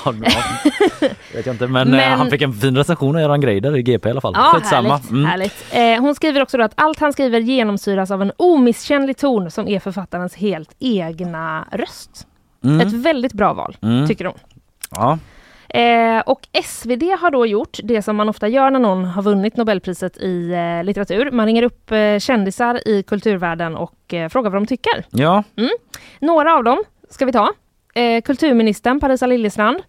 ja, 0.05 0.15
vet 1.35 1.47
jag 1.47 1.55
inte 1.55 1.67
men, 1.67 1.89
eh, 1.89 1.97
Men- 1.97 2.19
han 2.19 2.31
fick 2.31 2.43
en 2.43 2.53
fin 2.53 2.77
recension 2.77 3.15
av 3.17 3.23
Göran 3.23 3.41
Greider 3.41 3.77
i 3.77 3.83
GP 3.83 4.09
i 4.09 4.11
alla 4.13 4.21
fall. 4.21 4.33
Ja, 4.37 4.53
Skitsamma. 4.55 4.89
härligt. 4.89 5.11
Mm. 5.11 5.25
härligt. 5.25 5.65
Eh, 5.73 6.01
hon 6.01 6.15
skriver 6.15 6.43
också 6.43 6.63
att 6.63 6.73
allt 6.75 7.01
han 7.01 7.13
skriver 7.13 7.41
genomsyras 7.41 8.11
av 8.11 8.23
en 8.23 8.33
omisskännlig 8.37 9.17
ton 9.17 9.51
som 9.51 9.69
är 9.69 9.81
författarens 9.81 10.35
helt 10.35 10.75
egna 10.79 11.69
röst. 11.73 12.27
Mm. 12.65 12.81
Ett 12.81 12.93
väldigt 12.93 13.33
bra 13.33 13.53
val, 13.53 13.77
Mm. 13.83 14.07
tycker 14.09 14.25
hon. 14.25 14.39
Ja. 14.91 15.19
Eh, 15.75 16.21
och 16.27 16.41
SvD 16.65 17.03
har 17.21 17.31
då 17.31 17.47
gjort 17.47 17.79
det 17.83 18.03
som 18.03 18.17
man 18.17 18.29
ofta 18.29 18.49
gör 18.49 18.71
när 18.71 18.79
någon 18.81 19.05
har 19.05 19.23
vunnit 19.23 19.57
Nobelpriset 19.57 20.17
i 20.17 20.53
eh, 20.53 20.85
litteratur. 20.85 21.31
Man 21.31 21.47
ringer 21.47 21.63
upp 21.63 21.93
eh, 21.93 22.19
kändisar 22.19 22.89
i 22.89 23.03
kulturvärlden 23.03 23.77
och 23.77 24.15
eh, 24.15 24.29
frågar 24.29 24.51
vad 24.51 24.63
de 24.63 24.67
tycker. 24.67 25.05
ja, 25.11 25.45
Några 26.21 26.55
av 26.57 26.65
dem 26.65 26.83
ska 27.11 27.25
vi 27.27 27.33
ta. 27.33 27.53
Eh, 27.95 28.23
kulturministern 28.23 29.01
Parisa 29.01 29.27
Liljestrand. 29.27 29.83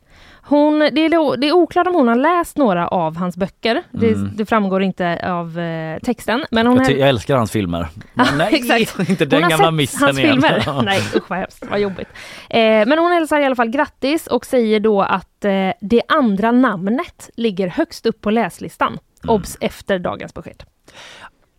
Hon, 0.52 0.80
det, 0.80 0.86
är, 1.06 1.38
det 1.38 1.48
är 1.48 1.52
oklart 1.52 1.88
om 1.88 1.96
hon 1.96 2.08
har 2.08 2.16
läst 2.16 2.58
några 2.58 2.88
av 2.88 3.18
hans 3.18 3.38
böcker. 3.38 3.84
Det, 3.92 4.08
Mm. 4.08 4.32
det 4.36 4.46
framgår 4.46 4.84
inte 4.84 5.32
av 5.32 5.60
eh, 5.60 6.00
texten. 6.00 6.46
Men 6.52 6.68
hon 6.68 6.78
jag, 6.78 6.92
är- 6.92 6.98
jag 6.98 7.10
älskar 7.10 7.36
hans 7.38 7.52
filmer. 7.52 7.88
Men 8.14 8.28
nej, 8.38 8.50
exakt. 8.56 9.00
inte 9.10 9.24
hon 9.24 9.30
den 9.30 9.44
har 9.44 9.50
gamla 9.50 9.66
sett 9.66 9.74
missen 9.74 10.04
hans 10.06 10.20
igen. 10.20 10.32
filmer. 10.42 10.82
Nej 10.86 11.02
usch 11.16 11.30
vad 11.30 11.40
hemskt, 11.40 11.66
vad 11.70 11.80
jobbigt. 11.80 12.08
Eh, 12.50 12.60
men 12.62 12.98
hon 13.00 13.12
hälsar 13.12 13.40
i 13.40 13.46
alla 13.46 13.56
fall 13.56 13.70
grattis 13.70 14.28
och 14.28 14.46
säger 14.46 14.80
då 14.80 15.02
att 15.02 15.46
eh, 15.46 15.52
det 15.82 16.02
andra 16.08 16.52
namnet 16.52 17.30
ligger 17.36 17.68
högst 17.68 18.06
upp 18.06 18.22
på 18.22 18.32
läslistan. 18.32 18.98
Mm. 19.24 19.36
Obs 19.36 19.58
efter 19.60 20.00
dagens 20.00 20.34
besked. 20.34 20.64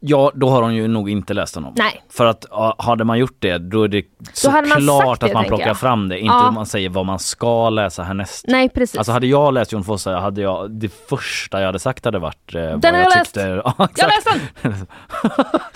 Ja, 0.04 0.30
då 0.34 0.48
har 0.48 0.62
hon 0.62 0.74
ju 0.74 0.88
nog 0.88 1.10
inte 1.10 1.34
läst 1.34 1.54
honom. 1.54 1.72
Nej, 1.76 2.02
För 2.10 2.26
att 2.26 2.46
ja, 2.50 2.74
hade 2.78 3.04
man 3.04 3.18
gjort 3.18 3.36
det 3.38 3.58
då 3.58 3.82
är 3.82 3.88
det 3.88 4.04
såklart 4.32 5.22
att 5.22 5.32
man 5.32 5.44
plockar 5.44 5.66
jag. 5.66 5.78
fram 5.78 6.08
det. 6.08 6.18
Inte 6.18 6.34
Ja. 6.34 6.48
om 6.48 6.54
man 6.54 6.66
säger 6.66 6.88
vad 6.88 7.06
man 7.06 7.18
ska 7.18 7.70
läsa 7.70 8.02
härnäst. 8.02 8.44
nej 8.48 8.68
precis. 8.68 8.96
Alltså 8.98 9.12
hade 9.12 9.26
jag 9.26 9.54
läst 9.54 9.72
Jon 9.72 9.84
Fosse 9.84 10.10
hade 10.10 10.40
jag 10.40 10.70
det 10.70 10.88
första 11.08 11.58
jag 11.60 11.66
hade 11.66 11.78
sagt 11.78 12.04
hade 12.04 12.18
varit 12.18 12.54
eh, 12.54 12.60
vad 12.62 12.84
har 12.84 12.92
jag 13.00 13.10
läst. 13.10 13.34
tyckte. 13.34 13.40
Ja, 13.64 13.74
jag 13.78 13.90
exakt. 13.90 14.14
läste 14.14 14.30
den! 14.62 14.72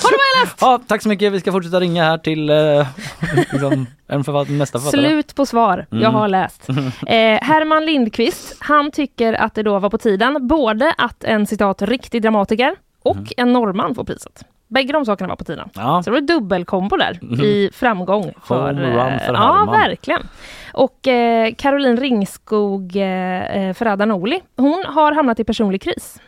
Har 0.02 0.10
du 0.10 0.16
med 0.16 0.42
läst? 0.44 0.58
Ja, 0.60 0.80
tack 0.86 1.02
så 1.02 1.08
mycket. 1.08 1.32
Vi 1.32 1.40
ska 1.40 1.52
fortsätta 1.52 1.80
ringa 1.80 2.04
här 2.04 2.18
till 2.18 2.50
eh, 2.50 2.56
liksom, 3.52 3.86
en 4.08 4.24
författ- 4.24 4.48
nästa 4.50 4.78
författare. 4.78 5.08
Slut 5.08 5.34
på 5.34 5.46
svar. 5.46 5.86
Jag 5.90 6.00
Mm. 6.00 6.14
har 6.14 6.28
läst. 6.28 6.68
Eh, 6.68 6.74
Herman 7.42 7.86
Lindqvist, 7.86 8.56
han 8.60 8.90
tycker 8.90 9.32
att 9.32 9.54
det 9.54 9.62
då 9.62 9.78
var 9.78 9.90
på 9.90 9.98
tiden 9.98 10.46
både 10.46 10.94
att 10.98 11.24
en 11.24 11.46
citat 11.46 11.82
riktig 11.82 12.22
dramatiker 12.22 12.74
och 13.07 13.16
Mm. 13.16 13.27
en 13.37 13.53
norrman 13.53 13.95
får 13.95 14.05
priset. 14.05 14.45
Bägge 14.69 14.92
de 14.92 15.05
sakerna 15.07 15.29
var 15.29 15.37
på 15.37 15.45
tiden. 15.45 15.69
Ja, 15.75 16.03
Så 16.03 16.11
det 16.11 16.14
var 16.14 16.21
dubbelkombo 16.21 16.97
där 16.97 17.42
i 17.45 17.71
framgång. 17.73 18.33
För, 18.45 18.71
Mm. 18.71 18.83
Home 18.85 18.97
run 18.97 19.12
eh, 19.12 19.19
för 19.19 19.35
Ja, 19.35 19.64
verkligen. 19.71 20.23
Och 20.75 21.09
eh, 21.09 21.55
Caroline 21.55 21.97
Ringskog 22.01 22.97
eh, 22.97 23.57
eh, 23.57 23.75
Ferrada 23.75 24.05
Noli, 24.07 24.40
hon 24.57 24.85
har 24.87 25.12
hamnat 25.12 25.40
i 25.40 25.45
personlig 25.45 25.83
kris. 25.83 26.21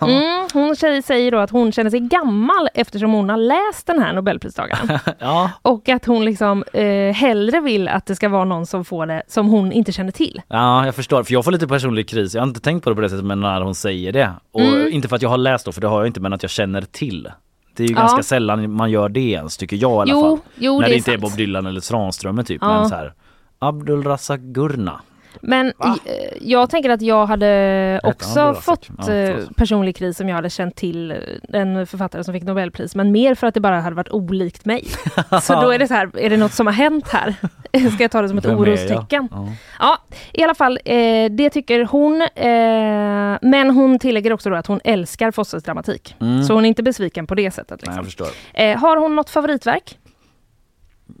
Mm, 0.00 0.48
hon 0.52 0.76
säger- 0.76 1.30
då 1.30 1.38
att 1.38 1.50
hon 1.50 1.72
känner 1.72 1.90
sig 1.90 2.00
gammal 2.00 2.68
eftersom 2.74 3.12
hon 3.12 3.28
har 3.30 3.36
läst 3.36 3.86
den 3.86 3.98
här 3.98 4.12
Nobelpristagaren. 4.12 4.98
ja, 5.18 5.50
Och 5.62 5.88
att 5.88 6.04
hon 6.04 6.24
liksom 6.24 6.64
eh, 6.72 7.14
hellre 7.14 7.60
vill 7.60 7.88
att 7.88 8.06
det 8.06 8.16
ska 8.16 8.28
vara 8.28 8.44
någon 8.44 8.66
som 8.66 8.84
får 8.84 9.06
det 9.06 9.22
som 9.28 9.48
hon 9.48 9.72
inte 9.72 9.92
känner 9.92 10.12
till. 10.12 10.42
ja, 10.48 10.84
jag 10.84 10.94
förstår. 10.94 11.22
För 11.22 11.32
jag 11.32 11.44
får 11.44 11.52
lite 11.52 11.68
personlig 11.68 12.08
kris. 12.08 12.34
Jag 12.34 12.42
har 12.42 12.48
inte 12.48 12.60
tänkt 12.60 12.84
på 12.84 12.90
det 12.90 12.96
på 12.96 13.02
det 13.02 13.10
sättet 13.10 13.24
men 13.24 13.40
när 13.40 13.60
hon 13.60 13.74
säger 13.74 14.12
det. 14.12 14.32
Och 14.52 14.60
Mm. 14.60 14.92
inte 14.92 15.08
för 15.08 15.16
att 15.16 15.22
jag 15.22 15.30
har 15.30 15.38
läst 15.38 15.64
då, 15.66 15.72
för 15.72 15.80
det 15.80 15.86
har 15.88 16.00
jag 16.00 16.06
inte, 16.06 16.20
men 16.20 16.32
att 16.32 16.42
jag 16.42 16.50
känner 16.50 16.82
till. 16.82 17.28
Det 17.76 17.82
är 17.84 17.88
ju 17.88 17.94
Ja. 17.94 18.00
ganska 18.00 18.22
sällan 18.22 18.70
man 18.72 18.90
gör 18.90 19.08
det 19.08 19.20
ens, 19.30 19.56
tycker 19.56 19.76
jag 19.76 19.90
i 19.90 19.94
alla 19.94 20.12
Jo, 20.12 20.22
fall. 20.22 20.38
jo 20.54 20.72
när 20.72 20.80
det 20.80 20.86
det 20.88 20.94
är 20.94 20.96
inte 20.96 21.10
är 21.10 21.12
sant. 21.12 21.22
Bob 21.22 21.36
Dylan 21.36 21.66
eller 21.66 21.80
Svanströmer 21.80 22.42
typ. 22.42 22.58
Ja. 22.62 22.80
Men 22.80 22.88
så 22.88 22.94
här, 22.94 23.12
Abdul 23.58 24.02
Razak 24.04 24.40
Gurna. 24.40 25.00
Men 25.40 25.66
i, 25.66 25.72
eh, 25.80 25.92
jag 26.40 26.70
tänker 26.70 26.90
att 26.90 27.02
jag 27.02 27.26
hade 27.26 28.00
också 28.02 28.54
fått? 28.54 28.88
Ja, 28.98 29.12
eh, 29.12 29.36
personlig 29.56 29.96
kris 29.96 30.20
om 30.20 30.28
jag 30.28 30.36
hade 30.36 30.50
känt 30.50 30.76
till 30.76 31.10
eh, 31.10 31.60
en 31.60 31.86
författare 31.86 32.24
som 32.24 32.34
fick 32.34 32.42
Nobelpris. 32.42 32.94
Men 32.94 33.12
mer 33.12 33.34
för 33.34 33.46
att 33.46 33.54
det 33.54 33.60
bara 33.60 33.80
hade 33.80 33.96
varit 33.96 34.10
olikt 34.10 34.64
mig. 34.64 34.84
Så 35.42 35.60
då 35.60 35.70
är 35.70 35.78
det 35.78 35.88
så 35.88 35.94
här, 35.94 36.18
är 36.18 36.30
det 36.30 36.36
något 36.36 36.52
som 36.52 36.66
har 36.66 36.74
hänt 36.74 37.08
här? 37.08 37.34
Ska 37.94 38.04
jag 38.04 38.10
ta 38.10 38.22
det 38.22 38.28
som 38.28 38.38
ett 38.38 38.46
orostecken? 38.46 39.28
Ja. 39.30 39.48
Ja, 39.78 39.98
i 40.32 40.42
alla 40.42 40.54
fall, 40.54 40.78
eh, 40.84 41.30
det 41.30 41.50
tycker 41.50 41.84
hon. 41.84 42.22
Eh, 42.22 43.38
men 43.42 43.70
hon 43.70 43.98
tillägger 43.98 44.32
också 44.32 44.50
då 44.50 44.56
att 44.56 44.66
hon 44.66 44.80
älskar 44.84 45.30
Fosses 45.30 45.62
dramatik. 45.62 46.16
Mm. 46.20 46.42
Så 46.42 46.54
hon 46.54 46.64
är 46.64 46.68
inte 46.68 46.82
besviken 46.82 47.26
på 47.26 47.34
det 47.34 47.50
sättet. 47.50 47.70
Nej, 47.70 47.78
Liksom. 47.80 47.96
jag 47.96 48.04
förstår. 48.04 48.28
Eh, 48.54 48.78
har 48.78 48.96
hon 48.96 49.16
något 49.16 49.30
favoritverk? 49.30 49.96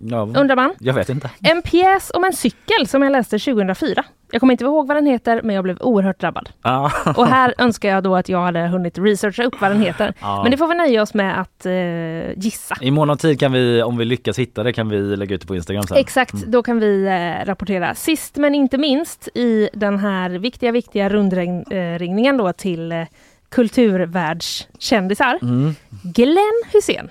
Ja, 0.02 0.20
Undrar 0.36 0.56
man. 0.56 0.74
jag 0.78 0.94
vet 0.94 1.08
inte. 1.08 1.30
En 1.42 1.62
pjäs 1.62 2.10
om 2.14 2.24
en 2.24 2.32
cykel 2.32 2.86
som 2.86 3.02
jag 3.02 3.12
läste 3.12 3.38
2004. 3.38 4.04
Jag 4.32 4.40
kommer 4.40 4.52
inte 4.52 4.64
ihåg 4.64 4.86
vad 4.88 4.96
den 4.96 5.06
heter, 5.06 5.40
men 5.44 5.54
jag 5.54 5.64
blev 5.64 5.78
oerhört 5.80 6.20
drabbad. 6.20 6.48
Ja. 6.62 6.92
Och 7.16 7.26
här 7.26 7.54
önskar 7.58 7.88
jag 7.88 8.02
då 8.02 8.16
att 8.16 8.28
jag 8.28 8.40
hade 8.42 8.60
hunnit 8.66 8.98
researcha 8.98 9.44
upp 9.44 9.60
vad 9.60 9.70
den 9.70 9.80
heter. 9.82 10.14
Ja. 10.20 10.42
Men 10.42 10.50
det 10.50 10.56
får 10.58 10.66
vi 10.68 10.74
nöja 10.74 11.02
oss 11.02 11.14
med 11.14 11.40
att 11.40 11.66
eh, 11.66 12.38
gissa. 12.44 12.76
I 12.80 12.90
mån 12.90 13.10
av 13.10 13.16
tid 13.16 13.40
kan 13.40 13.52
vi, 13.52 13.82
om 13.82 13.96
vi 13.96 14.04
lyckas 14.04 14.38
hitta 14.38 14.62
det, 14.62 14.72
kan 14.72 14.88
vi 14.88 15.16
lägga 15.16 15.34
ut 15.34 15.40
det 15.40 15.46
på 15.46 15.56
Instagram 15.56 15.82
sen. 15.82 15.96
Exakt, 15.96 16.32
då 16.32 16.62
kan 16.62 16.80
vi 16.80 17.04
eh, 17.06 17.46
rapportera. 17.46 17.94
Sist 17.94 18.36
men 18.36 18.54
inte 18.54 18.78
minst 18.78 19.28
i 19.34 19.68
den 19.72 19.98
här 19.98 20.30
viktiga, 20.30 20.72
viktiga 20.72 21.08
rundringningen 21.08 22.36
då 22.36 22.52
till 22.52 22.92
eh, 22.92 23.04
kulturvärldskändisar. 23.48 25.38
Mm. 25.42 25.74
Glenn 26.02 26.62
Hussein. 26.72 27.08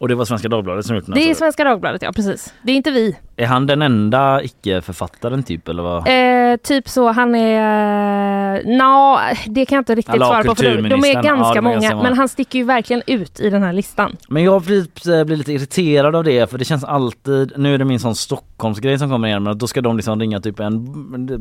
Och 0.00 0.08
det 0.08 0.14
var 0.14 0.24
Svenska 0.24 0.48
Dagbladet 0.48 0.86
som 0.86 0.96
gjort 0.96 1.06
den 1.06 1.14
Det 1.14 1.30
är. 1.30 1.34
Svenska 1.34 1.64
Dagbladet, 1.64 2.02
ja 2.02 2.12
precis. 2.12 2.54
Det 2.62 2.72
är 2.72 2.76
inte 2.76 2.90
vi. 2.90 3.16
Är 3.36 3.46
han 3.46 3.66
den 3.66 3.82
enda 3.82 4.42
icke-författaren 4.42 5.42
typ 5.42 5.68
eller 5.68 5.82
vad? 5.82 6.08
Eh, 6.08 6.56
typ 6.56 6.88
så, 6.88 7.12
han 7.12 7.34
är... 7.34 8.62
Nå, 8.78 9.20
det 9.46 9.66
kan 9.66 9.76
jag 9.76 9.80
inte 9.80 9.94
riktigt 9.94 10.16
ja, 10.16 10.26
svara 10.26 10.44
på 10.44 10.54
för 10.54 10.64
de, 10.64 10.88
de 10.88 11.04
är. 11.04 11.14
Ja, 11.14 11.22
ganska 11.22 11.62
många. 11.62 11.74
ganska. 11.74 11.96
Men 11.96 12.14
han 12.14 12.28
sticker 12.28 12.58
ju 12.58 12.64
verkligen 12.64 13.02
ut 13.06 13.40
i 13.40 13.50
den 13.50 13.62
här 13.62 13.72
listan. 13.72 14.16
Men 14.28 14.44
jag 14.44 14.62
blir, 14.62 15.24
blir 15.24 15.36
lite 15.36 15.52
irriterad 15.52 16.16
av 16.16 16.24
det 16.24 16.50
för 16.50 16.58
det 16.58 16.64
känns 16.64 16.84
alltid, 16.84 17.52
nu 17.56 17.74
är 17.74 17.78
det 17.78 17.84
min 17.84 18.00
sån 18.00 18.14
Stockholmsgrej 18.60 18.98
som 18.98 19.10
kommer 19.10 19.28
igen 19.28 19.42
men 19.42 19.58
då 19.58 19.66
ska 19.66 19.80
de 19.80 19.96
liksom 19.96 20.20
ringa 20.20 20.40
typ 20.40 20.60
en, 20.60 20.86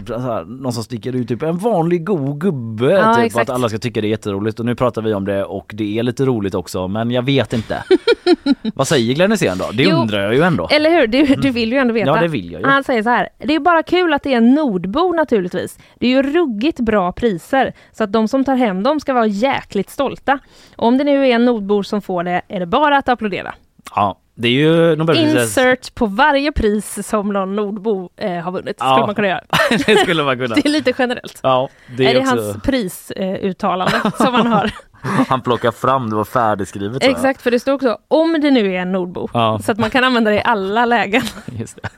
så 0.07 0.19
här, 0.19 0.45
någon 0.45 0.73
som 0.73 0.83
sticker 0.83 1.15
ut 1.15 1.27
typ 1.27 1.43
en 1.43 1.57
vanlig 1.57 2.05
god 2.05 2.41
gubbe 2.41 2.91
Ja, 2.91 3.15
typ, 3.15 3.25
exakt. 3.25 3.49
att 3.49 3.55
alla 3.55 3.69
ska 3.69 3.77
tycka 3.77 4.01
det 4.01 4.07
är 4.07 4.09
jätteroligt 4.09 4.59
och 4.59 4.65
nu 4.65 4.75
pratar 4.75 5.01
vi 5.01 5.13
om 5.13 5.25
det 5.25 5.43
och 5.43 5.71
det 5.75 5.99
är 5.99 6.03
lite 6.03 6.25
roligt 6.25 6.55
också 6.55 6.87
men 6.87 7.11
jag 7.11 7.21
vet 7.21 7.53
inte. 7.53 7.83
Vad 8.75 8.87
säger 8.87 9.13
Glenn 9.13 9.31
Hysén 9.31 9.57
då? 9.57 9.65
Det 9.73 9.83
Jo, 9.83 9.97
undrar 9.97 10.21
jag 10.21 10.35
ju 10.35 10.41
ändå. 10.41 10.67
Eller 10.71 10.89
hur? 10.89 11.07
Du, 11.07 11.25
du 11.25 11.49
vill 11.49 11.71
ju 11.71 11.77
ändå 11.77 11.93
veta. 11.93 12.09
Ja 12.09 12.21
det 12.21 12.27
vill 12.27 12.51
jag 12.51 12.61
ju. 12.61 12.67
Han 12.67 12.83
säger 12.83 13.03
så 13.03 13.09
här, 13.09 13.29
det 13.37 13.55
är 13.55 13.59
bara 13.59 13.83
kul 13.83 14.13
att 14.13 14.23
det 14.23 14.33
är 14.33 14.37
en 14.37 14.53
nordbo 14.55 15.13
naturligtvis. 15.13 15.79
Det 15.99 16.07
är 16.07 16.11
ju 16.11 16.23
ruggigt 16.23 16.79
bra 16.79 17.11
priser, 17.11 17.73
så 17.91 18.03
att 18.03 18.11
de 18.13 18.27
som 18.27 18.43
tar 18.43 18.55
hem 18.55 18.83
dem 18.83 18.99
ska 18.99 19.13
vara 19.13 19.27
jäkligt 19.27 19.89
stolta. 19.89 20.39
Och 20.75 20.87
om 20.87 20.97
det 20.97 21.03
nu 21.03 21.27
är 21.27 21.35
en 21.35 21.45
nordbor 21.45 21.83
som 21.83 22.01
får 22.01 22.23
det, 22.23 22.41
är 22.47 22.59
det 22.59 22.65
bara 22.65 22.97
att 22.97 23.09
applådera. 23.09 23.53
Ja, 23.95 24.19
det 24.41 24.47
är 24.47 24.51
ju 24.51 24.95
Nobelpriset. 24.95 25.41
Insert 25.41 25.95
på 25.95 26.05
varje 26.05 26.51
pris 26.51 27.07
som 27.07 27.33
någon 27.33 27.55
nordbo 27.55 28.09
eh, 28.17 28.31
har 28.31 28.51
vunnit, 28.51 28.75
Ja. 28.79 28.93
skulle 28.93 29.05
man 29.05 29.15
kunna 29.15 29.27
göra. 29.27 29.43
det 29.85 29.97
skulle 29.97 30.23
man 30.23 30.37
kunna. 30.37 30.55
Det 30.55 30.65
är 30.65 30.69
lite 30.69 30.93
generellt. 30.99 31.39
Ja, 31.43 31.69
det 31.97 32.05
är 32.05 32.09
är 32.09 32.13
det 32.13 32.19
också, 32.19 32.35
hans 32.35 32.63
prisuttalande 32.63 34.01
eh, 34.05 34.11
som 34.17 34.33
man 34.33 34.47
har? 34.47 34.71
han 35.29 35.41
plockar 35.41 35.71
fram, 35.71 36.09
det 36.09 36.15
var 36.15 36.25
färdigskrivet. 36.25 37.03
Exakt, 37.03 37.41
för 37.41 37.51
det 37.51 37.59
står 37.59 37.73
också 37.73 37.97
om 38.07 38.37
det 38.41 38.51
nu 38.51 38.73
är 38.73 38.81
en 38.81 38.91
nordbo. 38.91 39.29
Ja. 39.33 39.59
Så 39.63 39.71
att 39.71 39.77
man 39.77 39.89
kan 39.89 40.03
använda 40.03 40.31
det 40.31 40.37
i 40.37 40.41
alla 40.45 40.85
lägen. 40.85 41.21
Just 41.45 41.75
det. 41.75 41.89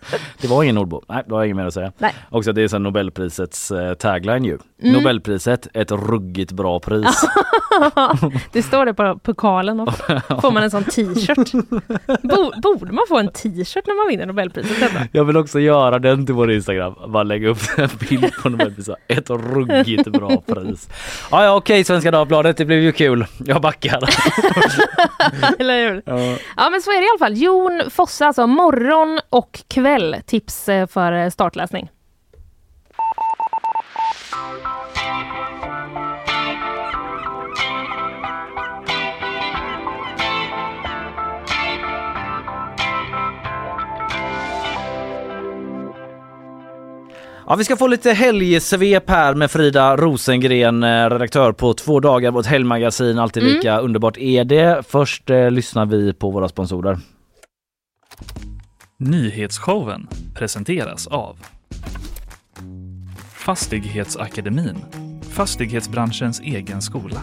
det 0.42 0.48
var 0.48 0.64
ingen 0.64 0.76
Nordbo. 0.76 1.02
Nej, 1.08 1.24
det 1.28 1.34
har 1.34 1.42
jag 1.42 1.48
inget 1.48 1.58
mer 1.58 1.66
att 1.66 1.74
säga. 1.74 1.92
Nej. 1.98 2.14
Också 2.30 2.54
det 2.54 2.62
är 2.62 2.68
så 2.68 2.80
Nobelprisets 2.80 3.72
eh, 3.72 3.94
tagline 3.94 4.46
ju. 4.46 4.58
Mm. 4.82 4.94
Nobelpriset, 4.94 5.68
ett 5.74 5.92
ruggigt 5.92 6.52
bra 6.52 6.80
pris. 6.80 7.26
Det 8.52 8.64
står 8.64 8.86
det 8.86 8.94
på 8.94 9.20
pokalen 9.24 9.80
också. 9.80 10.22
Får 10.42 10.52
man 10.52 10.64
en 10.64 10.72
sån 10.72 10.84
t-shirt. 10.84 11.52
Bo, 12.22 12.62
borde 12.62 12.92
man 12.92 13.04
få 13.08 13.20
en 13.20 13.32
t-shirt 13.32 13.88
när 13.88 14.04
man 14.04 14.08
vinner 14.10 14.26
Nobelpriset? 14.26 14.82
Ändå? 14.82 15.00
Jag 15.12 15.26
vill 15.26 15.38
också 15.38 15.60
göra 15.60 16.00
den 16.00 16.26
till 16.26 16.36
vår 16.36 16.52
Instagram. 16.52 16.96
Bara 17.08 17.24
lägga 17.24 17.50
upp 17.50 17.58
en 17.78 17.90
bild 18.10 18.34
på 18.44 18.50
Nobelpriset. 18.50 18.96
Ett 19.08 19.30
ruggigt 19.30 20.08
bra 20.08 20.42
pris. 20.48 20.90
Ja, 21.32 21.44
ja 21.44 21.56
okej 21.56 21.84
Svenska 21.84 22.12
Dagbladet, 22.12 22.58
det 22.58 22.66
blev 22.66 22.80
ju 22.80 22.91
kul. 22.92 23.26
Jag 23.46 23.62
backar. 23.62 24.00
Eller 25.60 25.90
hur? 25.90 26.02
Ja. 26.06 26.38
Ja 26.58 26.70
men 26.70 26.82
så 26.82 26.92
är 26.92 26.96
det 26.96 27.06
i 27.06 27.10
alla 27.10 27.26
fall. 27.26 27.38
Jon 27.38 27.90
Fosse 27.90 28.26
alltså, 28.26 28.48
morgon 28.48 29.20
och 29.30 29.60
kväll 29.68 30.16
tips 30.26 30.70
eh, 30.70 30.88
för 30.88 31.12
eh, 31.12 31.30
startläsning. 31.30 31.90
Ja, 47.48 47.56
vi 47.56 47.64
ska 47.64 47.78
få 47.78 47.88
lite 47.88 48.12
helgsvep 48.12 49.10
här 49.10 49.34
med 49.34 49.52
Frida 49.52 49.98
Rosengren, 49.98 50.84
eh, 50.84 51.10
redaktör 51.10 51.52
på 51.52 51.74
Två 51.74 52.00
dagar, 52.00 52.32
vårt 52.32 52.46
helgmagasin. 52.46 53.20
Alltid 53.20 53.44
Mm. 53.44 53.56
lika 53.56 53.80
underbart 53.80 54.18
är 54.18 54.44
det. 54.44 54.84
Först 54.88 55.30
eh, 55.30 55.52
lyssnar 55.52 55.86
vi 55.86 56.14
på 56.14 56.30
våra 56.32 56.50
sponsorer. 56.50 56.98
Nyhetsshowen 58.98 60.08
presenteras 60.36 61.08
av 61.08 61.38
Fastighetsakademin, 63.34 64.86
fastighetsbranschens 65.32 66.40
egen 66.40 66.82
skola. 66.82 67.22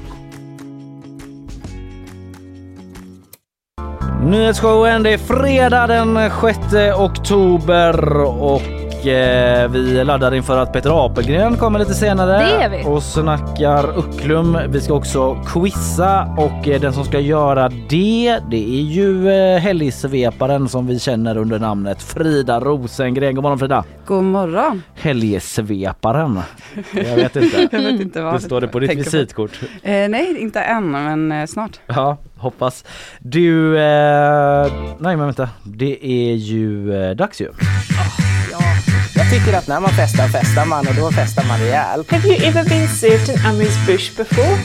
Nyhetsshowen, 4.25 5.03
det 5.03 5.13
är 5.13 5.19
fredag 5.19 5.87
den 5.87 6.31
6 6.41 6.59
oktober 6.97 8.21
och 8.25 8.63
vi 9.05 10.05
laddar 10.05 10.35
inför 10.35 10.59
att 10.59 10.73
Peter 10.73 11.07
Apelgren 11.07 11.57
kommer 11.57 11.79
lite 11.79 11.95
senare 11.95 12.39
Det 12.39 12.63
är 12.65 12.69
vi. 12.71 12.85
och 12.87 13.03
snackar 13.03 13.99
Ucklum. 13.99 14.59
Vi 14.69 14.81
ska 14.81 14.95
också 14.95 15.35
quizza 15.47 16.35
och 16.39 16.69
eh, 16.69 16.81
den 16.81 16.93
som 16.93 17.05
ska 17.05 17.21
göra 17.21 17.69
det, 17.69 18.39
det 18.51 18.79
är 18.79 18.83
ju 18.83 19.31
eh, 19.31 19.59
helgsveparen 19.61 20.69
som 20.69 20.87
vi 20.87 20.99
känner 20.99 21.37
under 21.37 21.59
namnet 21.59 22.03
Frida 22.03 22.61
Rosengren. 22.61 23.35
God 23.35 23.43
morgon 23.43 23.59
Frida! 23.59 23.85
God 24.07 24.25
morgon. 24.25 24.83
Helgsveparen. 24.95 26.41
Jag 26.93 27.17
vet 27.17 27.37
inte. 27.37 27.69
Jag 27.73 27.81
vet 27.83 28.01
inte 28.01 28.23
vad 28.23 28.35
Det 28.35 28.41
står 28.41 28.61
det 28.61 28.69
på 28.69 28.79
ditt 28.79 28.95
visitkort. 28.99 29.51
Eh, 29.83 30.09
nej, 30.09 30.37
inte 30.41 30.61
än, 30.61 30.91
men 30.91 31.33
eh, 31.33 31.47
snart. 31.47 31.81
Ja, 31.87 32.17
hoppas. 32.37 32.85
Du, 33.19 33.79
eh, 33.79 34.67
nej 34.99 35.17
men 35.17 35.19
vänta. 35.27 35.49
Det 35.63 36.07
är 36.07 36.35
ju 36.35 36.95
eh, 37.05 37.11
dags 37.17 37.41
ju. 37.41 37.49
Jag 39.31 39.39
tycker 39.39 39.59
att 39.59 39.67
när 39.67 39.81
man 39.81 39.91
festar 39.91 40.29
festar 40.29 40.65
man 40.65 40.89
och 40.89 40.95
då 40.95 41.13
festar 41.13 41.45
man 41.45 41.59
rejält. 41.61 42.11
Have 42.11 42.29
you 42.29 42.37
ever 42.37 42.65
been 42.65 42.89
served 42.89 43.31
an 43.31 43.47
Amuse 43.47 43.79
Bush 43.87 44.17
before? 44.17 44.59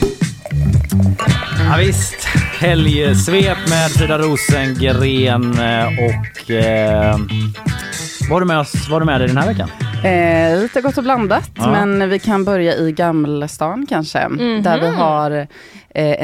Ja, 1.70 1.76
visst, 1.78 2.24
helgsvep 2.58 3.58
med 3.68 3.90
Frida 3.90 4.18
Rosengren 4.18 5.58
eh, 5.58 5.86
och 5.86 6.50
eh, 6.50 7.16
vad 8.28 8.30
har 8.36 8.40
du 8.40 8.46
med 8.46 8.58
oss, 8.58 8.72
vad 8.88 8.92
har 8.92 9.00
du 9.00 9.06
med 9.06 9.20
dig 9.20 9.28
den 9.28 9.36
här 9.36 9.46
veckan? 9.46 9.68
Eh, 10.04 10.62
lite 10.62 10.80
gott 10.80 10.98
och 10.98 11.04
blandat, 11.04 11.50
Ja. 11.56 11.70
men 11.70 12.10
vi 12.10 12.18
kan 12.18 12.44
börja 12.44 12.74
i 12.76 12.92
Gamlestan 12.92 13.86
kanske. 13.88 14.28
Mhm. 14.28 14.62
Där 14.62 14.80
vi 14.80 14.86
har 14.88 15.30
eh, 15.30 15.46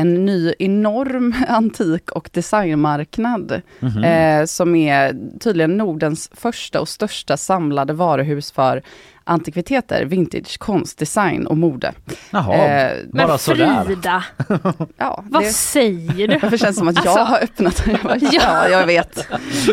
en 0.00 0.26
ny 0.26 0.52
enorm 0.58 1.34
antik 1.48 2.10
och 2.10 2.30
designmarknad. 2.32 3.62
Mhm. 3.80 4.04
Eh, 4.04 4.44
som 4.44 4.76
är 4.76 5.14
tydligen 5.40 5.76
Nordens 5.76 6.30
första 6.34 6.80
och 6.80 6.88
största 6.88 7.36
samlade 7.36 7.92
varuhus 7.92 8.52
för 8.52 8.82
antikviteter, 9.24 10.04
vintage, 10.04 10.58
konst, 10.58 10.98
design 10.98 11.46
och 11.46 11.56
mode. 11.58 11.92
Jaha, 12.30 12.54
eh, 12.54 12.96
bara 13.12 13.26
Men 13.28 13.38
sådär. 13.38 13.84
Frida, 13.84 14.24
Ja, 14.96 15.24
vad 15.28 15.44
säger 15.46 16.28
du? 16.28 16.38
det 16.50 16.58
känns 16.58 16.76
som 16.76 16.88
att 16.88 16.96
jag 17.04 17.06
Alltså- 17.06 17.24
har 17.34 17.42
öppnat 17.42 17.82
den. 17.84 17.90
Jag 17.94 18.02
bara, 18.02 18.16
Ja. 18.20 18.30
Ja, 18.32 18.68
jag 18.68 18.86
vet. 18.86 19.28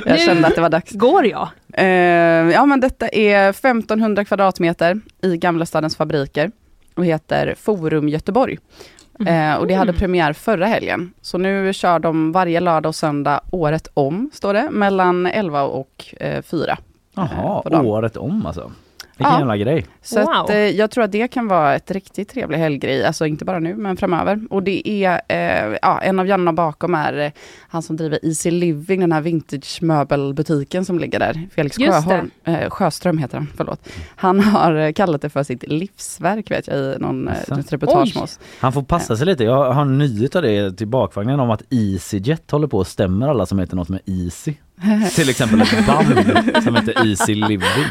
Jag 0.05 0.19
kände 0.19 0.47
att 0.47 0.55
det 0.55 0.61
var 0.61 0.69
dags. 0.69 0.91
Går 0.91 1.25
jag? 1.25 1.49
Eh, 1.73 1.85
ja 2.53 2.65
men 2.65 2.79
detta 2.79 3.07
är 3.07 3.49
1500 3.49 4.25
kvadratmeter 4.25 4.99
i 5.21 5.37
Gamla 5.37 5.65
stadens 5.65 5.95
fabriker 5.95 6.51
och 6.95 7.05
heter 7.05 7.55
Forum 7.59 8.09
Göteborg. 8.09 8.57
Eh, 9.27 9.53
och 9.55 9.67
det 9.67 9.73
hade 9.73 9.93
premiär 9.93 10.33
förra 10.33 10.65
helgen. 10.65 11.13
Så 11.21 11.37
nu 11.37 11.73
kör 11.73 11.99
de 11.99 12.31
varje 12.31 12.59
lördag 12.59 12.89
och 12.89 12.95
söndag 12.95 13.41
året 13.51 13.87
om, 13.93 14.29
står 14.33 14.53
det, 14.53 14.69
mellan 14.71 15.25
11 15.25 15.63
och 15.63 16.05
eh, 16.19 16.41
4. 16.41 16.77
Jaha, 17.15 17.61
dagen. 17.69 17.85
året 17.85 18.17
om 18.17 18.45
alltså. 18.45 18.71
Vilken 19.17 19.33
Ja. 19.33 19.39
jävla 19.39 19.57
grej. 19.57 19.85
Så 20.01 20.19
Wow. 20.19 20.29
att, 20.29 20.49
eh, 20.49 20.57
jag 20.57 20.91
tror 20.91 21.03
att 21.03 21.11
det 21.11 21.27
kan 21.27 21.47
vara 21.47 21.75
ett 21.75 21.91
riktigt 21.91 22.29
trevlig 22.29 22.57
helggrej, 22.57 23.05
alltså 23.05 23.25
inte 23.25 23.45
bara 23.45 23.59
nu 23.59 23.75
men 23.75 23.97
framöver. 23.97 24.41
Och 24.49 24.63
det 24.63 24.89
är, 24.89 25.21
eh, 25.27 25.77
ja, 25.81 25.99
en 26.01 26.19
av 26.19 26.27
Janna 26.27 26.53
bakom 26.53 26.95
är 26.95 27.17
eh, 27.17 27.31
han 27.69 27.81
som 27.81 27.97
driver 27.97 28.19
Easy 28.25 28.51
Living, 28.51 28.99
den 28.99 29.11
här 29.11 29.21
vintage 29.21 29.79
möbelbutiken 29.81 30.85
som 30.85 30.99
ligger 30.99 31.19
där. 31.19 31.47
Felix 31.55 31.77
Sjöholm, 31.77 32.31
eh, 32.43 32.69
Sjöström 32.69 33.17
heter 33.17 33.37
han, 33.37 33.47
förlåt. 33.57 33.89
Han 34.15 34.39
har 34.39 34.75
eh, 34.75 34.91
kallat 34.91 35.21
det 35.21 35.29
för 35.29 35.43
sitt 35.43 35.63
livsverk 35.67 36.51
vet 36.51 36.67
jag 36.67 36.77
i 36.77 36.95
någon, 36.99 37.27
eh, 37.27 37.33
reportage 37.69 38.15
med 38.15 38.23
oss. 38.23 38.39
Han 38.59 38.73
får 38.73 38.81
passa 38.83 39.17
sig 39.17 39.25
lite. 39.25 39.43
Jag 39.43 39.73
har 39.73 39.81
en 39.81 39.97
nyhet 39.97 40.35
av 40.35 40.41
det 40.41 40.71
till 40.77 40.87
bakvagnen 40.87 41.39
om 41.39 41.49
att 41.51 41.61
EasyJet 41.69 42.51
håller 42.51 42.67
på 42.67 42.77
och 42.77 42.87
stämmer 42.87 43.27
alla 43.27 43.45
som 43.45 43.59
heter 43.59 43.75
något 43.75 43.89
med 43.89 43.99
Easy. 44.05 44.53
Till 45.15 45.29
exempel 45.29 45.61
ett 45.61 45.87
band 45.87 46.63
som 46.63 46.75
heter 46.75 47.07
Easy 47.07 47.35
Living. 47.35 47.85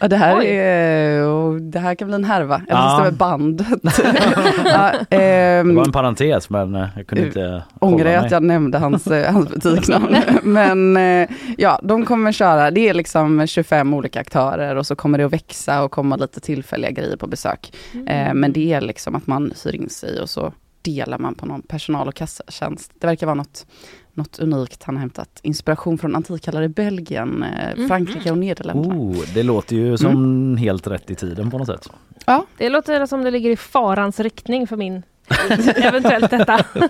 Ja, 0.00 0.08
det, 0.08 0.16
här 0.16 0.38
Oj. 0.38 0.46
är, 0.46 1.22
och 1.26 1.62
det 1.62 1.78
här 1.78 1.94
kan 1.94 2.08
bli 2.08 2.14
en 2.14 2.24
härva, 2.24 2.54
eller 2.54 2.80
Ja. 2.80 2.88
så 2.90 2.94
stämmer 2.96 3.10
bandet. 3.10 3.68
ja, 4.64 4.92
Det 5.10 5.16
ehm, 5.16 5.74
var 5.74 5.84
en 5.84 5.92
parentes 5.92 6.50
men 6.50 6.74
eh, 6.74 6.88
jag 6.96 7.06
kunde 7.06 7.26
inte 7.26 7.62
Ångrar 7.78 7.98
hålla 7.98 8.10
jag 8.10 8.24
att 8.24 8.30
jag 8.30 8.42
nämnde 8.42 8.78
hans, 8.78 9.06
eh, 9.06 9.32
hans 9.32 9.48
butiknamn. 9.48 10.16
Men 10.42 10.96
eh, 10.96 11.28
ja, 11.58 11.80
de 11.82 12.04
kommer 12.06 12.32
köra, 12.32 12.70
det 12.70 12.88
är 12.88 12.94
liksom 12.94 13.46
25 13.46 13.94
olika 13.94 14.20
aktörer 14.20 14.76
och 14.76 14.86
så 14.86 14.96
kommer 14.96 15.18
det 15.18 15.24
att 15.24 15.32
växa 15.32 15.82
och 15.82 15.90
komma 15.90 16.16
lite 16.16 16.40
tillfälliga 16.40 16.90
grejer 16.90 17.16
på 17.16 17.26
besök. 17.26 17.72
Eh, 18.06 18.34
men 18.34 18.52
det 18.52 18.72
är 18.72 18.80
liksom 18.80 19.14
att 19.14 19.26
man 19.26 19.52
hyr 19.64 19.74
in 19.74 19.88
sig 19.88 20.20
och 20.20 20.30
så 20.30 20.52
delar 20.82 21.18
man 21.18 21.34
på 21.34 21.46
någon 21.46 21.62
personal 21.62 22.08
och 22.08 22.14
kassatjänst. 22.14 22.92
Det 23.00 23.06
verkar 23.06 23.26
vara 23.26 23.34
något, 23.34 23.66
något 24.18 24.38
unikt. 24.38 24.82
Han 24.82 24.94
har 24.96 25.00
hämtat 25.00 25.40
inspiration 25.42 25.98
från 25.98 26.16
antikhallare 26.16 26.64
i 26.64 26.68
Belgien, 26.68 27.42
eh, 27.42 27.76
Mhm. 27.76 27.88
Frankrike 27.88 28.30
och 28.30 28.38
Nederländerna. 28.38 28.94
Oh, 28.94 29.16
det 29.34 29.42
låter 29.42 29.76
ju 29.76 29.96
som 29.98 30.56
helt 30.56 30.86
rätt 30.86 31.10
i 31.10 31.14
tiden 31.14 31.50
på 31.50 31.58
något 31.58 31.66
sätt. 31.66 31.88
Det 32.56 32.68
låter 32.68 33.06
som 33.06 33.22
det 33.24 33.30
ligger 33.30 33.50
i 33.50 33.56
farans 33.56 34.20
riktning 34.20 34.66
för 34.66 34.76
min 34.76 35.02
eventuellt 35.76 36.30
detta. 36.30 36.64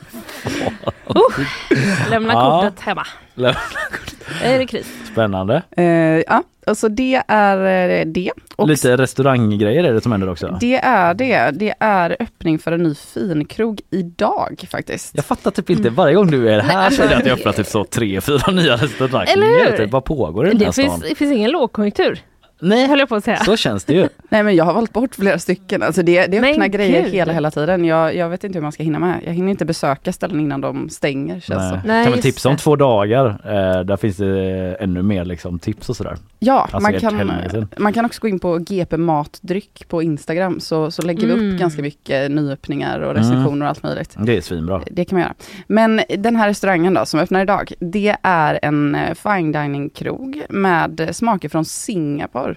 Uh, 1.09 2.11
lämna 2.11 2.33
Ja. 2.33 2.61
kortet 2.63 2.81
hemma. 2.81 3.07
Lämna 3.35 3.59
Är 4.43 4.59
det 4.59 4.67
kris? 4.67 4.87
Spännande. 5.13 5.63
Eh, 5.77 5.85
ja, 6.27 6.43
alltså 6.67 6.89
det 6.89 7.23
är 7.29 7.89
eh, 8.01 8.07
det. 8.07 8.31
Och 8.57 8.69
Lite 8.69 8.97
restauranggrejer 8.97 9.85
är 9.85 9.93
det 9.93 10.01
som 10.01 10.13
händer 10.13 10.29
också. 10.31 10.59
Det 10.61 10.75
är 10.77 11.15
det. 11.15 11.51
Det 11.55 11.75
är 11.81 12.17
öppning 12.21 12.59
för 12.59 12.73
en 12.73 12.83
ny 12.83 12.95
finkrog 12.95 13.81
idag 13.91 14.65
faktiskt. 14.71 15.13
Jag 15.17 15.25
fattar 15.25 15.51
typ 15.51 15.71
inte, 15.71 15.91
varje 15.91 16.15
gång 16.15 16.31
du 16.31 16.49
är 16.51 16.61
här 16.61 16.77
alltså- 16.85 17.03
så 17.03 17.07
är 17.07 17.09
det 17.11 17.17
att 17.17 17.27
jag 17.27 17.39
öppnar 17.39 17.53
typ 17.53 17.67
så 17.67 17.85
tre, 17.85 18.21
fyra 18.21 18.53
nya 18.53 18.77
restauranger. 18.77 19.33
Eller 19.33 19.71
hur? 19.71 19.77
Typ, 19.77 19.91
vad 19.91 20.05
pågår 20.05 20.47
i 20.47 20.51
den 20.51 20.59
här 20.59 20.67
Det 20.67 20.73
stan? 20.73 20.85
finns, 20.85 21.03
det 21.11 21.15
finns 21.15 21.33
ingen 21.33 21.51
lågkonjunktur, 21.51 22.19
Nej, 22.61 22.87
höll 22.89 22.99
jag 22.99 23.09
på 23.09 23.15
att 23.15 23.25
säga. 23.25 23.37
så 23.37 23.57
känns 23.57 23.85
det 23.85 23.93
ju. 23.95 24.09
Nej 24.29 24.43
men 24.43 24.57
jag 24.57 24.65
har 24.65 24.75
valt 24.75 24.93
bort 24.93 25.15
flera 25.15 25.39
stycken. 25.39 25.83
Alltså 25.83 26.03
det, 26.03 26.27
det 26.27 26.41
Men 26.41 26.51
öppnar 26.51 26.67
grejer 26.67 27.03
gud. 27.03 27.13
hela 27.13 27.33
hela 27.33 27.51
tiden. 27.51 27.85
Jag, 27.85 28.17
jag 28.17 28.29
vet 28.29 28.45
inte 28.45 28.59
hur 28.59 28.63
man 28.63 28.73
ska 28.73 28.83
hinna 28.83 28.99
med. 28.99 29.21
Jag 29.27 29.33
hinner 29.33 29.51
inte 29.51 29.65
besöka 29.65 30.13
ställen 30.13 30.41
innan 30.41 30.61
de 30.61 30.89
stänger 30.89 31.41
känns 31.41 31.49
Nej. 31.73 31.81
så. 31.83 31.89
Nej, 31.89 32.05
kan 32.05 32.13
man 32.13 32.21
tipsa 32.21 32.49
om 32.49 32.57
två 32.57 32.77
dagar. 32.77 33.27
Eh, 33.45 33.85
där 33.85 33.97
finns 33.97 34.17
det 34.17 34.77
ännu 34.81 35.03
mer 35.03 35.25
liksom, 35.25 35.59
tips 35.59 35.89
och 35.89 35.97
sådär. 35.97 36.17
Ja, 36.39 36.69
Alltså 36.73 36.91
man, 36.91 37.01
kan, 37.01 37.69
man 37.79 37.93
kan 37.93 38.05
också 38.05 38.21
gå 38.21 38.29
in 38.29 38.39
på 38.41 38.59
GP 38.59 38.97
Matdryck 38.97 39.89
på 39.89 40.03
Instagram 40.03 40.61
så, 40.61 40.91
så 40.91 41.03
lägger 41.03 41.27
vi 41.27 41.33
Mm. 41.33 41.53
upp 41.55 41.61
ganska 41.61 41.83
mycket 41.83 42.31
nyöppningar 42.31 43.01
och 43.01 43.15
recensioner 43.15 43.67
och 43.67 43.71
allt 43.71 43.83
möjligt. 43.83 44.15
Det 44.19 44.37
är 44.37 44.41
svinbra. 44.41 44.83
Det 44.91 45.05
kan 45.05 45.17
man 45.19 45.23
göra. 45.23 45.35
Men 45.67 46.01
den 46.19 46.37
här 46.37 46.49
restaurangen 46.49 46.95
då 46.95 47.07
som 47.07 47.21
öppnar 47.21 47.43
idag, 47.43 47.73
det 47.81 48.17
är 48.23 48.59
en 48.63 48.95
eh, 48.95 49.15
fine 49.15 49.53
dining 49.53 49.91
krog 49.91 50.43
med 50.49 51.09
smaker 51.13 51.49
från 51.49 51.65
Singapore. 51.65 52.48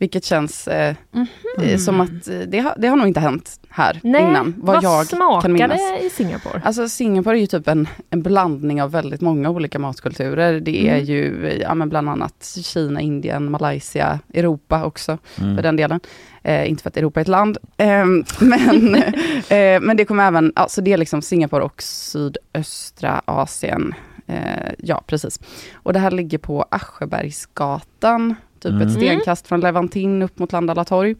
Vilket 0.00 0.24
känns 0.24 0.68
eh, 0.68 0.94
eh, 1.62 1.78
som 1.78 2.00
att 2.00 2.28
eh, 2.28 2.38
det 2.48 2.58
har, 2.58 2.74
det 2.78 2.88
har 2.88 2.96
nog 2.96 3.06
inte 3.08 3.20
hänt 3.20 3.60
här 3.68 4.00
Nej, 4.02 4.22
innan. 4.22 4.54
Vad, 4.58 4.82
jag 4.84 5.06
smakar 5.06 5.40
kan 5.40 5.52
minnas. 5.52 5.78
det 6.00 6.06
i 6.06 6.10
Singapore? 6.10 6.62
Alltså 6.64 6.88
Singapore 6.88 7.36
är 7.38 7.40
ju 7.40 7.46
typ 7.46 7.68
en, 7.68 7.88
en 8.10 8.22
blandning 8.22 8.82
av 8.82 8.90
väldigt 8.90 9.20
många 9.20 9.50
olika 9.50 9.78
matkulturer. 9.78 10.60
Det 10.60 10.88
är 10.88 10.94
Mm. 10.94 11.04
ju 11.04 11.46
eh, 11.48 11.56
ja, 11.56 11.74
men 11.74 11.88
bland 11.88 12.08
annat 12.08 12.56
Kina, 12.62 13.00
Indien, 13.00 13.50
Malaysia, 13.50 14.18
Europa 14.34 14.84
också 14.84 15.18
för 15.34 15.42
Mm. 15.44 15.62
den 15.62 15.76
delen. 15.76 16.00
Eh, 16.42 16.70
inte 16.70 16.82
för 16.82 16.90
att 16.90 16.96
Europa 16.96 17.20
är 17.20 17.22
ett 17.22 17.28
land. 17.28 17.58
Ehm, 17.76 18.24
men, 18.40 18.94
eh, 19.48 19.80
men 19.80 19.96
det 19.96 20.04
kommer 20.04 20.26
även, 20.26 20.52
alltså 20.56 20.80
det 20.80 20.92
är 20.92 20.96
liksom 20.96 21.22
Singapore 21.22 21.64
och 21.64 21.82
sydöstra 21.82 23.22
Asien. 23.24 23.94
Eh, 24.26 24.72
ja, 24.78 25.02
precis. 25.06 25.40
Och 25.74 25.92
det 25.92 25.98
här 25.98 26.10
ligger 26.10 26.38
på 26.38 26.64
Aschebergsgatan, 26.70 28.34
typ 28.60 28.72
Mm. 28.72 28.86
ett 28.86 28.92
stenkast 28.94 29.48
från 29.48 29.60
Levantin 29.60 30.22
upp 30.22 30.38
mot 30.38 30.52
Landala 30.52 30.84
torg. 30.84 31.14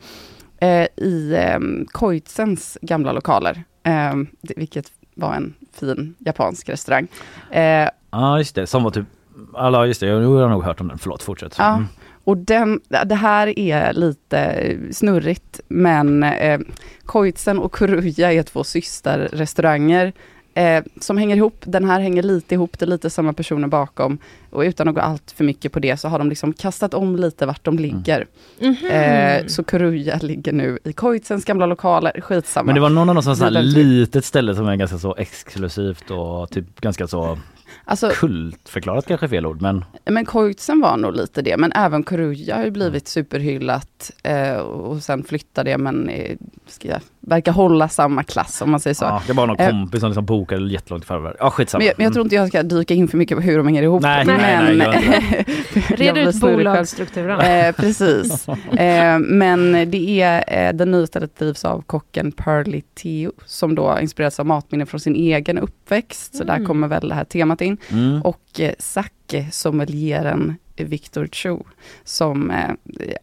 Eh, 0.61 0.86
I 0.97 1.34
eh, 1.34 1.59
Koitsens 1.93 2.78
gamla 2.82 3.12
lokaler, 3.12 3.62
eh, 3.82 4.14
vilket 4.57 4.93
var 5.14 5.34
en 5.34 5.55
fin 5.72 6.14
japansk 6.18 6.68
restaurang. 6.68 7.09
Eh, 7.51 7.89
Ja 8.11 8.39
just 8.39 8.55
det, 8.55 8.66
som 8.66 8.82
var 8.84 8.91
typ, 8.91 9.07
alla 9.55 9.86
just 9.86 10.01
det, 10.01 10.07
jag 10.07 10.20
har 10.20 10.49
nog 10.49 10.64
hört 10.64 10.80
om 10.80 10.89
den, 10.89 10.99
förlåt 10.99 11.22
fortsätt. 11.22 11.55
Ja. 11.59 11.74
Mm. 11.74 11.84
Och 12.24 12.36
den, 12.36 12.80
det 13.07 13.14
här 13.14 13.59
är 13.59 13.93
lite 13.93 14.76
snurrigt, 14.93 15.61
men 15.68 16.22
eh, 16.22 16.61
Koitsen 17.05 17.59
och 17.59 17.72
Kuruja 17.72 18.32
är 18.32 18.43
två 18.43 18.64
systerrestauranger. 18.64 20.12
Eh, 20.59 20.83
som 21.01 21.19
hänger 21.19 21.37
ihop. 21.37 21.63
Den 21.65 21.85
här 21.85 22.01
hänger 22.01 22.23
lite 22.23 22.55
ihop, 22.55 22.79
det 22.79 22.85
är 22.85 22.87
lite 22.87 23.11
samma 23.11 23.33
personer 23.33 23.69
bakom. 23.69 24.19
Och 24.51 24.61
utan 24.61 24.89
att 24.89 24.95
gå 24.95 25.01
allt 25.01 25.31
för 25.37 25.45
mycket 25.45 25.73
på 25.73 25.79
det 25.79 25.97
så 25.97 26.09
har 26.09 26.19
de 26.19 26.29
liksom 26.29 26.53
kastat 26.53 26.95
om 26.95 27.17
lite 27.17 27.47
vart 27.47 27.65
de 27.65 27.79
ligger. 27.79 28.27
Mhm. 28.61 28.77
Eh, 28.91 29.47
så 29.47 29.65
Kuruja 29.65 30.19
ligger 30.23 30.53
nu 30.53 30.79
i 30.85 30.93
Koitsens 30.93 31.45
gamla 31.45 31.67
lokaler, 31.67 32.21
skitsamma. 32.21 32.67
Men 32.67 32.75
det 32.75 32.81
var 32.81 32.91
någon 32.91 33.09
av 33.09 33.15
dem 33.15 33.25
som 33.25 33.35
väldigt- 33.35 33.77
litet 33.77 34.25
ställe 34.25 34.55
som 34.55 34.69
är 34.69 34.77
ganska 34.77 34.99
så 34.99 35.15
exklusivt 35.17 36.11
och 36.11 36.51
typ 36.51 36.81
ganska 36.81 37.07
så 37.07 37.39
Alltså, 37.85 38.11
kultförklarat 38.14 39.07
kanske 39.07 39.26
är 39.26 39.29
fel 39.29 39.47
ord 39.47 39.62
men 39.62 39.85
Men 40.05 40.24
Koitsen 40.24 40.81
var 40.81 40.97
nog 40.97 41.14
lite 41.16 41.43
det, 41.43 41.57
men 41.57 41.72
även 41.74 42.03
Kuruja 42.03 42.57
har 42.57 42.64
ju 42.64 42.70
blivit 42.70 43.09
superhyllat 43.09 44.11
eh, 44.22 44.53
och 44.57 45.03
sen 45.03 45.24
flyttade 45.24 45.70
det 45.70 45.79
men 45.79 46.09
eh, 46.09 46.37
ska 46.66 46.89
jag, 46.89 47.01
verkar 47.20 47.53
hålla 47.53 47.89
samma 47.89 48.22
klass 48.22 48.62
om 48.62 48.70
man 48.70 48.81
säger 48.81 48.95
så. 48.95 49.05
ja, 49.05 49.22
det 49.26 49.33
var 49.33 49.47
någon 49.47 49.57
Eh, 49.61 49.70
kompis 49.70 50.01
som 50.01 50.09
liksom 50.11 50.24
bokade 50.26 50.72
jättelångt 50.72 51.05
i 51.05 51.07
förväg. 51.07 51.35
Ja 51.39 51.51
skitsamma. 51.51 51.79
Men 51.81 51.87
jag, 51.87 51.95
men 51.97 52.05
jag 52.05 52.12
tror 52.12 52.26
inte 52.26 52.35
jag 52.37 52.49
ska 52.49 52.62
dyka 52.62 52.95
in 52.95 53.09
för 53.09 53.18
mycket 53.18 53.37
på 53.37 53.43
hur 53.43 53.57
de 53.57 53.66
hänger 53.66 53.83
ihop. 53.83 54.03
Nej, 54.03 54.26
men, 54.26 54.37
nej, 54.41 54.76
nej, 54.76 55.45
Jag 55.89 55.99
Red 55.99 56.18
ut 56.29 56.41
bolagsstrukturen. 56.41 57.41
Eh, 57.41 57.72
precis. 57.74 58.47
Eh, 58.79 59.18
men 59.18 59.72
det 59.91 60.20
är, 60.22 60.45
eh, 60.68 60.72
den 60.76 60.91
nya 60.91 61.07
stället 61.07 61.39
drivs 61.39 61.64
av 61.64 61.83
kocken 61.83 62.33
Pearly 62.33 62.81
Theo, 63.03 63.33
som 63.47 63.74
då 63.74 63.87
har 63.89 64.01
inspirerats 64.01 64.41
av 64.41 64.47
matminnen 64.47 64.87
från 64.87 65.01
sin 65.01 65.14
egen 65.14 65.59
uppväxt. 65.59 66.35
Så 66.37 66.45
där 66.45 66.55
Mm. 66.55 66.66
kommer 66.66 66.89
väl 66.89 67.09
det 67.09 67.14
här 67.14 67.24
temat 67.24 67.61
in. 67.61 67.68
Mm. 67.91 68.23
Och 68.23 68.61
eh, 68.61 68.73
sake 68.79 69.47
sommelieren 69.53 70.57
Victor 70.77 71.27
Cho, 71.33 71.64
som 72.05 72.51
eh, 72.51 72.71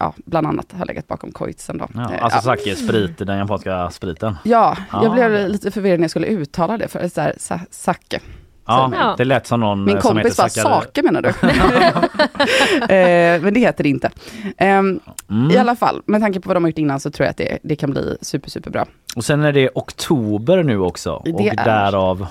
ja, 0.00 0.14
bland 0.16 0.46
annat 0.46 0.72
har 0.78 0.86
legat 0.86 1.06
bakom 1.08 1.32
Koitsen. 1.32 1.78
Då. 1.78 1.88
Ja, 1.94 2.00
Eh, 2.14 2.24
alltså 2.24 2.38
ja. 2.38 2.42
sake 2.56 2.70
är 2.70 2.74
sprit, 2.74 3.18
den 3.18 3.38
japanska 3.38 3.90
spriten. 3.90 4.36
Ja, 4.44 4.76
Ja. 4.92 5.02
jag 5.02 5.12
blev 5.12 5.48
lite 5.48 5.70
förvirrad 5.70 5.98
när 6.00 6.04
jag 6.04 6.10
skulle 6.10 6.26
uttala 6.26 6.78
det, 6.78 6.88
för 6.88 7.08
så 7.08 7.20
här, 7.20 7.34
sa, 7.38 7.60
sake. 7.70 8.20
Ja, 8.68 8.90
Ja. 8.94 9.14
det 9.18 9.24
lät 9.24 9.46
som 9.46 9.60
någon 9.60 9.84
Min 9.84 9.96
eh, 9.96 10.02
som 10.02 10.10
kompis 10.14 10.36
bara, 10.36 10.48
sake 10.48 11.02
menar 11.02 11.22
du? 11.22 11.28
eh, 12.94 13.42
men 13.42 13.54
det 13.54 13.60
heter 13.60 13.82
det 13.84 13.88
inte. 13.90 14.10
Ehm, 14.56 15.00
Mm. 15.30 15.50
I 15.50 15.56
alla 15.56 15.76
fall, 15.76 16.02
med 16.06 16.20
tanke 16.20 16.40
på 16.40 16.48
vad 16.48 16.56
de 16.56 16.64
har 16.64 16.68
gjort 16.70 16.78
innan 16.78 17.00
så 17.00 17.10
tror 17.10 17.24
jag 17.24 17.30
att 17.30 17.36
det, 17.36 17.58
det 17.62 17.76
kan 17.76 17.90
bli 17.90 18.16
super, 18.20 18.50
super 18.50 18.70
bra. 18.70 18.86
Och 19.16 19.24
sen 19.24 19.42
är 19.42 19.52
det 19.52 19.70
oktober 19.74 20.62
nu 20.62 20.78
också 20.78 21.22
Det 21.24 21.32
och 21.32 21.40
är. 21.40 21.54
därav 21.64 22.26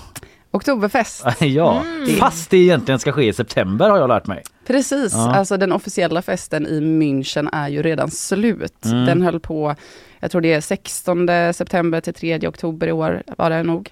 Oktoberfest. 0.56 1.26
ja, 1.40 1.82
Mm. 2.06 2.16
fast 2.16 2.50
det 2.50 2.58
egentligen 2.58 3.00
ska 3.00 3.12
ske 3.12 3.28
i 3.28 3.34
september 3.34 3.90
har 3.90 3.98
jag 3.98 4.08
lärt 4.08 4.28
mig. 4.28 4.44
Precis, 4.68 5.14
Ja. 5.14 5.36
alltså 5.36 5.58
den 5.58 5.72
officiella 5.72 6.22
festen 6.22 6.68
i 6.68 6.80
München 6.80 7.50
är 7.54 7.68
ju 7.70 7.82
redan 7.84 8.12
slut. 8.12 8.86
Mm. 8.86 9.06
Den 9.06 9.22
höll 9.22 9.40
på, 9.40 9.76
jag 10.20 10.32
tror 10.32 10.42
det 10.42 10.54
är 10.54 10.62
16 10.62 11.28
september 11.54 12.02
till 12.02 12.14
3 12.14 12.48
oktober 12.48 12.88
i 12.88 12.92
år 12.92 13.24
var 13.38 13.50
det 13.50 13.64
nog. 13.64 13.90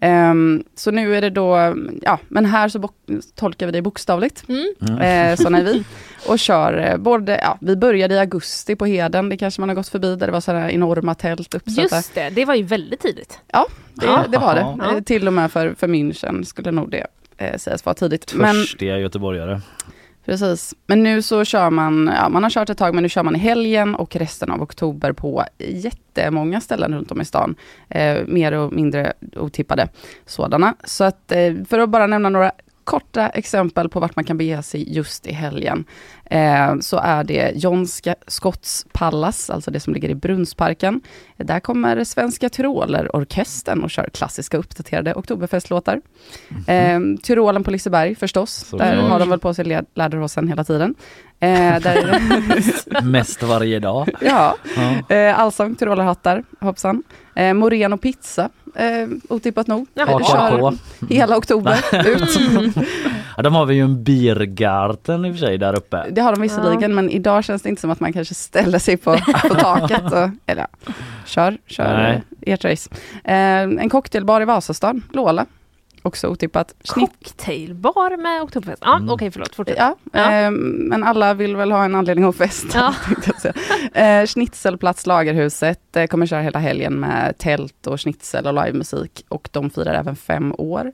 Ehm, 0.00 0.64
så 0.74 0.90
nu 0.90 1.16
är 1.16 1.20
det 1.20 1.30
då, 1.30 1.74
ja 2.02 2.18
men 2.28 2.44
här 2.44 2.68
så 2.68 2.88
tolkar 3.34 3.66
vi 3.66 3.72
det 3.72 3.82
bokstavligt, 3.82 4.44
Mm. 4.48 4.64
Mm. 4.88 5.30
eh, 5.30 5.36
såna 5.36 5.58
är 5.58 5.64
vi. 5.64 5.84
Och 6.28 6.38
kör 6.38 6.78
eh, 6.78 6.96
både, 6.96 7.38
ja 7.42 7.58
vi 7.60 7.76
började 7.76 8.14
i 8.14 8.18
augusti 8.18 8.76
på 8.76 8.86
Heden, 8.86 9.28
det 9.28 9.36
kanske 9.36 9.60
man 9.60 9.68
har 9.68 9.76
gått 9.76 9.88
förbi, 9.88 10.16
där 10.16 10.26
det 10.26 10.32
var 10.32 10.40
sådana 10.40 10.72
enorma 10.72 11.14
tält 11.14 11.54
uppsatta. 11.54 11.82
Just 11.96 12.14
det, 12.14 12.30
det 12.30 12.44
var 12.44 12.54
ju 12.54 12.62
väldigt 12.62 13.00
tidigt. 13.00 13.38
Det, 13.94 14.06
det 14.28 14.38
var 14.38 14.54
det, 14.54 14.60
Ja. 14.84 14.96
Eh, 14.96 15.00
till 15.02 15.26
och 15.26 15.32
med 15.32 15.52
för, 15.52 15.74
för 15.78 15.88
München 15.88 16.42
skulle 16.44 16.70
nog 16.70 16.90
det 16.90 17.06
eh, 17.36 17.56
sägas 17.56 17.84
vara 17.86 17.94
tidigt. 17.94 18.34
Men, 18.34 18.54
Törstiga 18.54 18.98
göteborgare. 18.98 19.60
Precis, 20.24 20.74
men 20.86 21.02
nu 21.02 21.22
så 21.22 21.44
kör 21.44 21.70
man, 21.70 22.10
ja 22.16 22.28
man 22.28 22.42
har 22.42 22.50
kört 22.50 22.70
ett 22.70 22.78
tag 22.78 22.94
men 22.94 23.02
nu 23.02 23.08
kör 23.08 23.22
man 23.22 23.36
i 23.36 23.38
helgen 23.38 23.94
och 23.94 24.16
resten 24.16 24.50
av 24.50 24.62
oktober 24.62 25.12
på 25.12 25.44
jättemånga 25.58 26.60
ställen 26.60 26.94
runt 26.94 27.10
om 27.10 27.20
i 27.20 27.24
stan. 27.24 27.54
Eh, 27.88 28.18
mer 28.26 28.52
och 28.52 28.72
mindre 28.72 29.12
otippade 29.36 29.88
sådana. 30.26 30.74
Så 30.84 31.04
att 31.04 31.32
eh, 31.32 31.54
för 31.68 31.78
att 31.78 31.88
bara 31.88 32.06
nämna 32.06 32.28
några 32.28 32.52
korta 32.84 33.28
exempel 33.28 33.88
på 33.88 34.00
vart 34.00 34.16
man 34.16 34.24
kan 34.24 34.38
bege 34.38 34.62
sig 34.62 34.94
just 34.94 35.26
i 35.26 35.32
helgen. 35.32 35.84
Eh, 36.30 36.74
så 36.80 36.96
är 36.98 37.24
det 37.24 37.52
John 37.54 37.86
Scotts 38.26 38.86
Palace, 38.92 39.52
alltså 39.52 39.70
det 39.70 39.80
som 39.80 39.94
ligger 39.94 40.08
i 40.08 40.14
Brunnsparken. 40.14 41.00
Där 41.36 41.60
kommer 41.60 42.04
Svenska 42.04 42.48
Tyrolerorkestern 42.48 43.82
och 43.84 43.90
kör 43.90 44.08
klassiska 44.12 44.56
uppdaterade 44.56 45.14
oktoberfestlåtar. 45.14 46.00
Eh, 46.66 47.00
Tyrolen 47.22 47.64
på 47.64 47.70
Liseberg 47.70 48.14
förstås, 48.14 48.60
där 48.70 48.78
Såklart. 48.92 49.10
har 49.10 49.18
de 49.18 49.30
väl 49.30 49.38
på 49.38 49.54
sig 49.54 49.64
led- 49.64 49.86
läderhosen 49.94 50.48
hela 50.48 50.64
tiden. 50.64 50.94
Eh, 51.40 51.80
där, 51.80 52.20
Mest 53.02 53.42
varje 53.42 53.78
dag. 53.78 54.08
ja, 54.20 54.56
Ja. 55.08 55.16
eh, 55.16 55.38
allsång, 55.40 55.74
tyrolerhattar, 55.74 56.44
hoppsan. 56.60 57.02
Eh, 57.36 57.54
Moreno 57.54 57.96
pizza, 57.98 58.50
eh, 58.74 59.08
otippat 59.28 59.66
nog. 59.66 59.86
Jaha. 59.94 60.24
Kör 60.24 60.58
på. 60.58 60.74
hela 61.10 61.36
oktober 61.36 61.78
ut. 62.06 62.38
Ja, 63.36 63.42
de 63.42 63.54
har 63.54 63.66
vi 63.66 63.74
ju 63.74 63.80
en 63.80 64.04
Biergarten 64.04 65.24
i 65.24 65.30
och 65.30 65.34
för 65.34 65.46
sig 65.46 65.58
där 65.58 65.76
uppe. 65.76 66.04
Det 66.10 66.20
har 66.20 66.32
de 66.32 66.42
visserligen, 66.42 66.94
men 66.94 67.10
idag 67.10 67.44
känns 67.44 67.62
det 67.62 67.68
inte 67.68 67.80
som 67.80 67.90
att 67.90 68.00
man 68.00 68.12
kanske 68.12 68.34
ställer 68.34 68.78
sig 68.78 68.96
på, 68.96 69.16
på 69.48 69.54
taket. 69.58 70.12
Och, 70.12 70.28
eller 70.46 70.66
ja, 70.86 70.92
kör, 71.26 71.58
kör 71.66 71.96
Nej. 71.96 72.22
ert 72.40 72.64
race. 72.64 72.90
Eh, 73.24 73.34
en 73.62 73.90
cocktailbar 73.90 74.40
i 74.40 74.44
Vasastan, 74.44 75.02
Lola. 75.12 75.46
Också 76.06 76.28
otippat. 76.28 76.74
Snitt, 76.84 77.10
Cocktailbar 77.22 78.16
med 78.16 78.42
oktoberfest. 78.42 78.82
Ja, 78.86 78.96
Mm. 78.96 79.10
okej 79.10 79.30
förlåt, 79.30 79.54
fortsätt. 79.54 79.76
ja, 79.78 79.96
Ja. 80.12 80.32
Eh, 80.32 80.50
men 80.50 81.04
alla 81.04 81.34
vill 81.34 81.56
väl 81.56 81.72
ha 81.72 81.84
en 81.84 81.94
anledning 81.94 82.24
att 82.24 82.36
festa. 82.36 82.78
Ja. 82.78 82.94
Eh, 84.00 84.26
Schnitzelplats 84.26 85.06
Lagerhuset 85.06 85.96
eh, 85.96 86.06
kommer 86.06 86.26
köra 86.26 86.40
hela 86.40 86.58
helgen 86.58 87.00
med 87.00 87.38
tält 87.38 87.86
och 87.86 88.00
schnitzel 88.00 88.46
och 88.46 88.54
livemusik. 88.54 89.24
Och 89.28 89.48
de 89.52 89.70
firar 89.70 89.94
även 89.94 90.16
fem 90.16 90.54
år. 90.58 90.92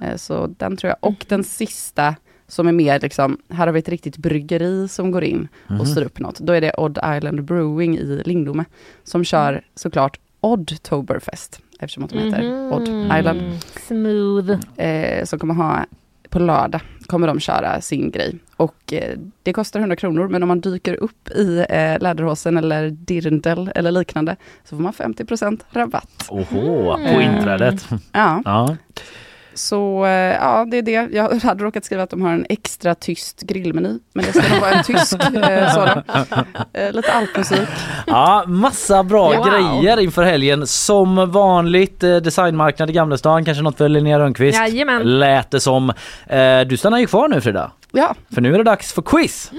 Eh, 0.00 0.16
så 0.16 0.46
den 0.46 0.76
tror 0.76 0.88
jag. 0.88 0.96
Och 1.10 1.24
den 1.28 1.44
sista 1.44 2.14
som 2.48 2.68
är 2.68 2.72
mer 2.72 3.00
liksom, 3.00 3.38
här 3.48 3.66
har 3.66 3.72
vi 3.72 3.78
ett 3.80 3.88
riktigt 3.88 4.16
bryggeri 4.16 4.88
som 4.88 5.10
går 5.10 5.24
in 5.24 5.48
och 5.66 5.72
Mhm. 5.72 5.86
styr 5.86 6.02
upp 6.02 6.18
något. 6.18 6.38
Då 6.38 6.52
är 6.52 6.60
det 6.60 6.72
Odd 6.78 6.98
Island 7.16 7.44
Brewing 7.44 7.98
i 7.98 8.22
Lindome 8.24 8.64
som 9.04 9.24
kör 9.24 9.62
såklart 9.74 10.18
Oddtoberfest 10.40 11.60
eftersom 11.84 12.04
att 12.04 12.10
de 12.10 12.18
heter 12.18 12.42
Mhm. 12.42 12.72
Odd 12.72 13.18
Island. 13.18 13.40
Smooth. 13.86 14.50
Eh, 14.76 15.24
som 15.24 15.38
kommer 15.38 15.54
ha 15.54 15.84
på 16.28 16.38
lördag 16.38 16.80
kommer 17.06 17.26
de 17.26 17.40
köra 17.40 17.80
sin 17.80 18.10
grej. 18.10 18.34
Och 18.56 18.92
eh, 18.92 19.18
det 19.42 19.52
kostar 19.52 19.80
100 19.80 19.96
kronor 19.96 20.28
men 20.28 20.42
om 20.42 20.48
man 20.48 20.60
dyker 20.60 20.94
upp 20.94 21.28
i 21.28 21.58
eh, 21.68 21.98
läderhosen 22.00 22.56
eller 22.56 22.90
dirndl 22.90 23.68
eller 23.74 23.90
liknande 23.90 24.36
så 24.64 24.76
får 24.76 24.82
man 24.82 24.92
50% 24.92 25.60
rabatt. 25.72 26.26
Oho, 26.30 26.44
på 26.84 26.98
Mm. 26.98 27.20
inträdet. 27.36 27.88
Ja, 28.12 28.42
Ja. 28.44 28.76
Så 29.54 30.04
eh, 30.04 30.10
ja 30.10 30.66
det 30.70 30.78
är 30.78 30.82
det. 30.82 31.08
Jag 31.12 31.34
hade 31.42 31.64
råkat 31.64 31.84
skriva 31.84 32.02
att 32.02 32.10
de 32.10 32.22
har 32.22 32.32
en 32.32 32.46
extra 32.48 32.94
tyst 32.94 33.40
grillmeny. 33.40 33.98
Men 34.14 34.24
det 34.24 34.32
ska 34.32 34.52
nog 34.52 34.60
vara 34.60 34.70
en 34.70 34.84
tysk 34.84 35.12
eh, 35.34 35.72
sådan. 35.74 36.02
Eh, 36.72 36.92
lite 36.92 37.12
alpmusik. 37.12 37.68
ja, 38.06 38.44
massa 38.46 39.02
bra 39.02 39.32
Wow. 39.36 39.46
grejer 39.46 40.00
inför 40.00 40.22
helgen. 40.22 40.66
Som 40.66 41.30
vanligt 41.30 42.02
eh, 42.02 42.16
designmarknad 42.16 42.90
i 42.90 42.92
Gamlestan, 42.92 43.44
kanske 43.44 43.62
något 43.62 43.78
för 43.78 43.88
Linnea 43.88 44.18
Rönnqvist. 44.18 44.58
Jajamän. 44.58 45.18
Lät 45.18 45.50
det 45.50 45.60
som. 45.60 45.90
Eh, 46.26 46.60
du 46.66 46.76
stannar 46.76 46.98
ju 46.98 47.06
kvar 47.06 47.28
nu 47.28 47.40
Frida. 47.40 47.70
Ja, 47.92 48.14
För 48.34 48.40
nu 48.40 48.54
är 48.54 48.58
det 48.58 48.64
dags 48.64 48.92
för 48.92 49.02
quiz. 49.02 49.50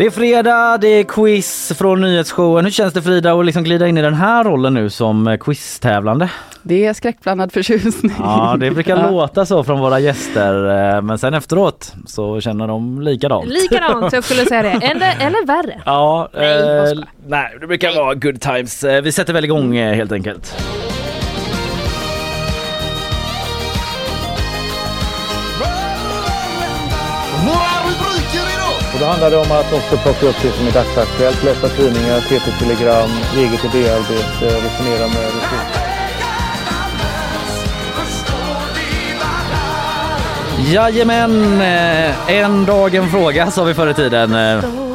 Det 0.00 0.06
är 0.06 0.10
fredag, 0.10 0.78
det 0.80 0.88
är 0.88 1.04
quiz 1.04 1.72
från 1.78 2.00
nyhetsshowen. 2.00 2.64
Hur 2.64 2.72
känns 2.72 2.94
det 2.94 3.02
Frida 3.02 3.32
att 3.32 3.46
liksom 3.46 3.64
glida 3.64 3.88
in 3.88 3.98
i 3.98 4.02
den 4.02 4.14
här 4.14 4.44
rollen 4.44 4.74
nu 4.74 4.90
som 4.90 5.28
eh, 5.28 5.36
quiztävlande? 5.36 6.30
det 6.62 6.86
är 6.86 6.92
skräckblandad 6.92 7.52
förtjusning. 7.52 8.12
Ja, 8.18 8.56
det 8.60 8.70
brukar 8.70 8.96
Ja. 9.00 9.10
låta 9.10 9.46
så 9.46 9.64
från 9.64 9.80
våra 9.80 9.98
gäster, 10.00 10.68
eh, 10.96 11.02
men 11.02 11.18
sen 11.18 11.34
efteråt 11.34 11.94
så 12.06 12.40
känner 12.40 12.68
de 12.68 13.00
likadant. 13.02 13.46
Likadant, 13.48 14.12
jag 14.12 14.24
skulle 14.24 14.44
säga 14.46 14.62
det. 14.62 14.68
Eller, 14.86 15.16
eller 15.26 15.46
värre. 15.46 15.80
Ja, 15.86 16.28
Nej, 16.34 16.90
eh, 16.92 16.98
nej, 17.26 17.56
det 17.60 17.66
brukar 17.66 17.94
vara 17.96 18.14
good 18.14 18.40
times. 18.40 18.84
Eh, 18.84 19.02
Vi 19.02 19.12
sätter 19.12 19.32
väl 19.32 19.44
igång 19.44 19.76
helt 19.76 20.12
enkelt. 20.12 20.54
Då 29.00 29.06
handlar 29.06 29.30
det 29.30 29.36
om 29.36 29.52
att 29.52 29.72
också 29.72 29.96
plocka 29.96 30.26
upp 30.26 30.36
det 30.42 30.52
som 30.52 30.66
är 30.66 30.72
dagsaktuellt, 30.72 31.44
läsa 31.44 31.68
tidningar, 31.68 32.20
TT-telegram, 32.20 33.10
eget 33.36 33.64
idéarbete, 33.64 34.46
resonera 34.64 35.06
med 35.06 35.26
resurser. 35.36 35.90
Jajamän, 40.72 41.60
eh, 41.60 42.30
en 42.30 42.64
dag 42.64 42.94
en 42.94 43.10
fråga 43.10 43.50
sa 43.50 43.64
vi 43.64 43.74
förr 43.74 43.88
i 43.88 43.94
tiden. 43.94 44.34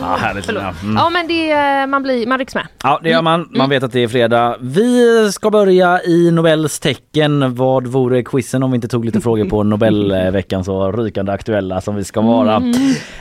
Ja, 0.05 0.15
härligt. 0.15 0.45
Förlåt. 0.45 0.83
Mm. 0.83 0.95
Ja 0.95 1.09
men 1.09 1.27
det, 1.27 1.51
eh, 1.51 1.87
man, 1.87 2.03
blir, 2.03 2.27
man 2.27 2.39
rycks 2.39 2.55
med. 2.55 2.67
Ja, 2.83 2.99
det 3.03 3.09
gör 3.09 3.21
man. 3.21 3.49
Man 3.51 3.69
vet 3.69 3.83
att 3.83 3.91
det 3.91 4.03
är 4.03 4.07
fredag. 4.07 4.57
Vi 4.59 5.31
ska 5.31 5.49
börja 5.49 6.03
i 6.03 6.31
Nobels 6.31 6.79
tecken. 6.79 7.55
Vad 7.55 7.87
vore 7.87 8.23
quizen 8.23 8.63
om 8.63 8.71
vi 8.71 8.75
inte 8.75 8.87
tog 8.87 9.05
lite 9.05 9.21
frågor 9.21 9.45
på 9.45 9.63
Nobelveckan 9.63 10.63
så 10.63 10.91
rykande 10.91 11.31
aktuella 11.31 11.81
som 11.81 11.95
vi 11.95 12.03
ska 12.03 12.21
vara. 12.21 12.63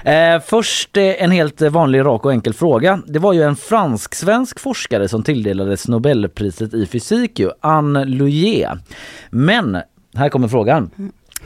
Eh, 0.05 0.41
först 0.47 0.97
eh, 0.97 1.23
en 1.23 1.31
helt 1.31 1.61
vanlig, 1.61 2.05
rak 2.05 2.25
och 2.25 2.33
enkel 2.33 2.55
fråga. 2.55 3.01
Det 3.07 3.19
var 3.19 3.33
ju 3.33 3.43
en 3.43 3.57
fransk-svensk 3.57 4.61
forskare 4.61 5.09
som 5.09 5.23
tilldelades 5.23 5.89
Nobelpriset 5.89 6.75
i 6.75 6.87
fysik, 6.87 7.39
ju, 7.39 7.51
Anne 7.61 8.05
Luyer. 8.05 8.79
Men 9.31 9.79
här 10.15 10.29
kommer 10.29 10.49
frågan. 10.49 10.91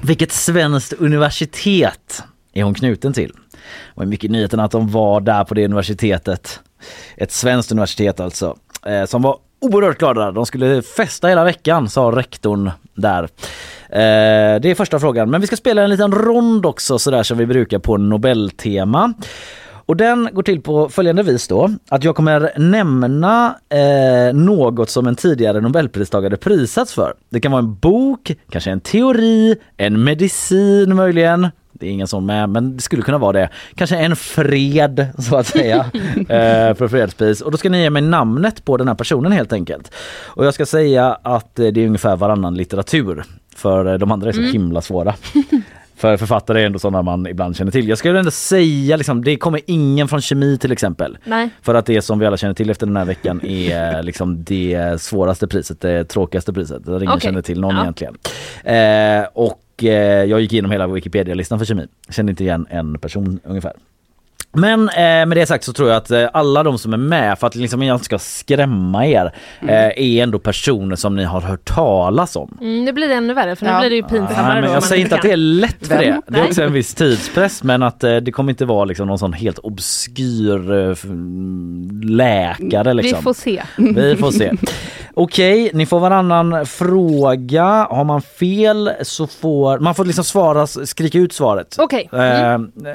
Vilket 0.00 0.32
svenskt 0.32 0.92
universitet 0.92 2.22
är 2.52 2.62
hon 2.62 2.74
knuten 2.74 3.12
till? 3.12 3.32
Det 3.94 4.00
var 4.00 4.06
mycket 4.06 4.30
i 4.30 4.32
nyheten 4.32 4.60
att 4.60 4.70
de 4.70 4.90
var 4.90 5.20
där 5.20 5.44
på 5.44 5.54
det 5.54 5.64
universitetet. 5.64 6.60
Ett 7.16 7.32
svenskt 7.32 7.72
universitet 7.72 8.20
alltså. 8.20 8.56
Eh, 8.86 9.04
som 9.04 9.22
var 9.22 9.38
oerhört 9.60 9.98
glada. 9.98 10.32
De 10.32 10.46
skulle 10.46 10.82
festa 10.82 11.28
hela 11.28 11.44
veckan 11.44 11.88
sa 11.88 12.10
rektorn 12.10 12.70
där. 12.94 13.22
Eh, 13.88 14.60
det 14.60 14.70
är 14.70 14.74
första 14.74 15.00
frågan. 15.00 15.30
Men 15.30 15.40
vi 15.40 15.46
ska 15.46 15.56
spela 15.56 15.82
en 15.82 15.90
liten 15.90 16.12
rond 16.12 16.66
också 16.66 16.98
sådär 16.98 17.22
som 17.22 17.38
vi 17.38 17.46
brukar 17.46 17.78
på 17.78 17.96
Nobeltema. 17.96 19.14
Och 19.88 19.96
den 19.96 20.28
går 20.32 20.42
till 20.42 20.62
på 20.62 20.88
följande 20.88 21.22
vis 21.22 21.48
då. 21.48 21.70
Att 21.88 22.04
jag 22.04 22.16
kommer 22.16 22.52
nämna 22.56 23.56
eh, 23.68 24.34
något 24.34 24.90
som 24.90 25.06
en 25.06 25.16
tidigare 25.16 25.60
nobelpristagare 25.60 26.36
prisats 26.36 26.94
för. 26.94 27.14
Det 27.30 27.40
kan 27.40 27.52
vara 27.52 27.62
en 27.62 27.74
bok, 27.74 28.36
kanske 28.50 28.70
en 28.70 28.80
teori, 28.80 29.56
en 29.76 30.04
medicin 30.04 30.96
möjligen. 30.96 31.48
Det 31.78 31.86
är 31.86 31.90
ingen 31.90 32.06
sån 32.06 32.26
med, 32.26 32.48
men 32.48 32.76
det 32.76 32.82
skulle 32.82 33.02
kunna 33.02 33.18
vara 33.18 33.32
det. 33.32 33.48
Kanske 33.74 33.96
en 33.96 34.16
fred 34.16 35.06
så 35.18 35.36
att 35.36 35.46
säga 35.46 35.76
eh, 36.16 36.74
för 36.74 36.88
fredspris. 36.88 37.40
Och 37.40 37.50
då 37.50 37.56
ska 37.58 37.68
ni 37.70 37.80
ge 37.82 37.90
mig 37.90 38.02
namnet 38.02 38.64
på 38.64 38.76
den 38.76 38.88
här 38.88 38.94
personen 38.94 39.32
helt 39.32 39.52
enkelt. 39.52 39.94
Och 40.26 40.46
jag 40.46 40.54
ska 40.54 40.66
säga 40.66 41.18
att 41.22 41.58
eh, 41.58 41.66
det 41.66 41.80
är 41.82 41.86
ungefär 41.86 42.16
varannan 42.16 42.54
litteratur. 42.54 43.24
För 43.56 43.86
eh, 43.92 43.94
de 43.98 44.12
andra 44.12 44.28
är 44.28 44.32
så 44.32 44.38
Mm. 44.40 44.52
himla 44.52 44.80
svåra. 44.80 45.14
För 45.96 46.16
författare 46.16 46.62
är 46.62 46.66
ändå 46.66 46.78
sådana 46.78 47.02
man 47.02 47.26
ibland 47.26 47.56
känner 47.56 47.72
till. 47.72 47.88
Jag 47.88 47.98
skulle 47.98 48.18
ändå 48.18 48.30
säga 48.30 48.96
liksom, 48.96 49.24
det 49.24 49.36
kommer 49.36 49.60
ingen 49.66 50.08
från 50.08 50.20
kemi 50.20 50.58
till 50.58 50.72
exempel. 50.72 51.18
Nej. 51.24 51.50
För 51.62 51.74
att 51.74 51.86
det 51.86 52.02
som 52.02 52.18
vi 52.18 52.26
alla 52.26 52.36
känner 52.36 52.54
till 52.54 52.70
efter 52.70 52.86
den 52.86 52.96
här 52.96 53.04
veckan 53.04 53.40
är 53.44 54.02
liksom 54.02 54.44
det 54.44 55.00
svåraste 55.02 55.46
priset, 55.48 55.80
det 55.80 56.04
tråkigaste 56.04 56.52
priset. 56.52 56.84
Där 56.86 56.96
ingen 57.02 57.08
Okej. 57.08 57.20
känner 57.20 57.42
till 57.42 57.60
någon 57.60 57.74
Ja. 57.76 57.82
egentligen. 57.82 58.14
Eh, 58.64 59.26
och 59.34 59.60
eh, 59.84 59.92
jag 60.24 60.40
gick 60.40 60.52
igenom 60.52 60.70
hela 60.70 60.86
Wikipedia-listan 60.86 61.58
för 61.58 61.66
kemi. 61.66 61.86
Kände 62.10 62.30
inte 62.30 62.44
igen 62.44 62.66
en 62.70 62.98
person 62.98 63.40
ungefär. 63.44 63.72
Men 64.52 64.88
eh, 64.88 64.94
med 64.98 65.30
det 65.30 65.46
sagt 65.46 65.64
så 65.64 65.72
tror 65.72 65.88
jag 65.88 65.96
att 65.96 66.10
eh, 66.10 66.28
alla 66.32 66.62
de 66.62 66.78
som 66.78 66.92
är 66.92 66.96
med, 66.96 67.38
för 67.38 67.46
att 67.46 67.54
liksom 67.54 67.82
jag 67.82 67.94
inte 67.94 68.04
ska 68.04 68.18
skrämma 68.18 69.06
er, 69.06 69.32
Mm. 69.60 69.74
eh, 69.74 70.04
är 70.18 70.22
ändå 70.22 70.38
personer 70.38 70.96
som 70.96 71.16
ni 71.16 71.24
har 71.24 71.40
hört 71.40 71.64
talas 71.64 72.36
om. 72.36 72.58
Mm, 72.60 72.84
nu 72.84 72.92
blir 72.92 73.08
det 73.08 73.14
ännu 73.14 73.34
värre 73.34 73.56
för 73.56 73.64
nu 73.66 73.70
Ja. 73.72 73.80
blir 73.80 73.90
det 73.90 73.96
ju 73.96 74.02
pinsammare 74.02 74.54
men 74.60 74.64
om 74.68 74.74
jag 74.74 74.82
säger 74.82 75.02
inte 75.02 75.14
att 75.16 75.22
det 75.22 75.28
är 75.28 75.32
kan. 75.32 75.56
lätt 75.60 75.86
för 75.86 75.98
Vem? 75.98 76.22
det. 76.26 76.32
Det 76.32 76.38
är 76.38 76.44
också 76.46 76.62
en 76.62 76.72
viss 76.72 76.94
tidspress 76.94 77.62
men 77.62 77.82
att 77.82 78.04
eh, 78.04 78.16
det 78.16 78.32
kommer 78.32 78.50
inte 78.52 78.64
vara 78.64 78.84
liksom 78.84 79.06
någon 79.08 79.18
sån 79.18 79.32
helt 79.32 79.58
obskyr 79.58 80.72
eh, 80.72 80.96
mm, 81.04 82.00
läkare 82.04 82.94
liksom. 82.94 83.18
Vi 83.18 83.22
får 83.22 83.34
se. 83.34 83.62
Vi 83.76 84.16
får 84.16 84.30
se. 84.30 84.52
Okej, 85.20 85.70
ni 85.74 85.86
får 85.86 86.00
varannan 86.00 86.66
fråga. 86.66 87.86
Har 87.90 88.04
man 88.04 88.22
fel 88.22 88.90
så 89.02 89.26
får 89.26 89.78
man 89.78 89.94
får 89.94 90.04
liksom 90.04 90.24
svara, 90.24 90.66
skrika 90.66 91.18
ut 91.18 91.32
svaret. 91.32 91.76
Okej. 91.78 92.08
Eh, 92.12 92.18
Mm. 92.18 92.72
eh, 92.76 92.92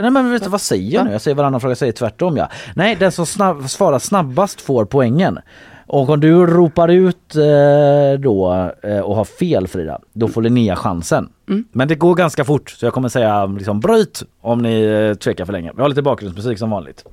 nej 0.00 0.10
men 0.10 0.30
vet 0.32 0.44
du 0.44 0.50
vad 0.50 0.60
säger 0.60 0.94
jag 0.94 1.06
nu? 1.06 1.12
Jag 1.12 1.20
säger 1.20 1.34
varannan 1.34 1.60
fråga, 1.60 1.70
jag 1.70 1.78
säger 1.78 1.92
tvärtom 1.92 2.36
ja. 2.36 2.48
Nej, 2.74 2.96
den 3.00 3.12
som 3.12 3.26
snabb, 3.26 3.70
svarar 3.70 3.98
snabbast 3.98 4.60
får 4.60 4.84
poängen. 4.84 5.38
Och 5.86 6.08
om 6.10 6.20
du 6.20 6.46
ropar 6.46 6.88
ut 6.88 7.36
eh, 7.36 8.20
då 8.20 8.70
eh, 8.82 8.98
och 9.00 9.16
har 9.16 9.24
fel 9.24 9.68
Frida, 9.68 9.98
då 10.12 10.28
får 10.28 10.42
Linnea 10.42 10.76
chansen. 10.76 11.28
Mm. 11.48 11.64
Men 11.72 11.88
det 11.88 11.94
går 11.94 12.14
ganska 12.14 12.44
fort 12.44 12.70
så 12.70 12.86
jag 12.86 12.92
kommer 12.94 13.08
säga 13.08 13.46
liksom 13.46 13.80
bryt 13.80 14.22
om 14.40 14.58
ni 14.58 14.82
eh, 14.82 15.14
tvekar 15.14 15.44
för 15.44 15.52
länge. 15.52 15.72
Vi 15.76 15.82
har 15.82 15.88
lite 15.88 16.02
bakgrundsmusik 16.02 16.58
som 16.58 16.70
vanligt. 16.70 17.04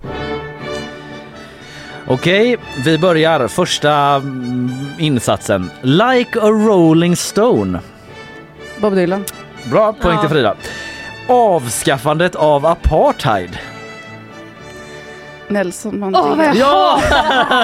Okej, 2.09 2.57
vi 2.85 2.97
börjar 2.97 3.47
första 3.47 3.91
mm, 4.15 4.71
insatsen. 4.97 5.71
Like 5.81 6.39
a 6.41 6.47
rolling 6.49 7.15
stone. 7.15 7.79
Bob 8.77 8.95
Dylan. 8.95 9.25
Bra 9.71 9.93
poäng 9.93 10.15
Ja. 10.15 10.21
till 10.21 10.29
Frida. 10.29 10.55
Avskaffandet 11.27 12.35
av 12.35 12.65
apartheid. 12.65 13.57
Nelson 15.47 15.99
Mandela. 15.99 16.25
Åh, 16.25 16.35
vad 16.35 16.45
jag 16.45 16.55
Ja! 16.55 17.01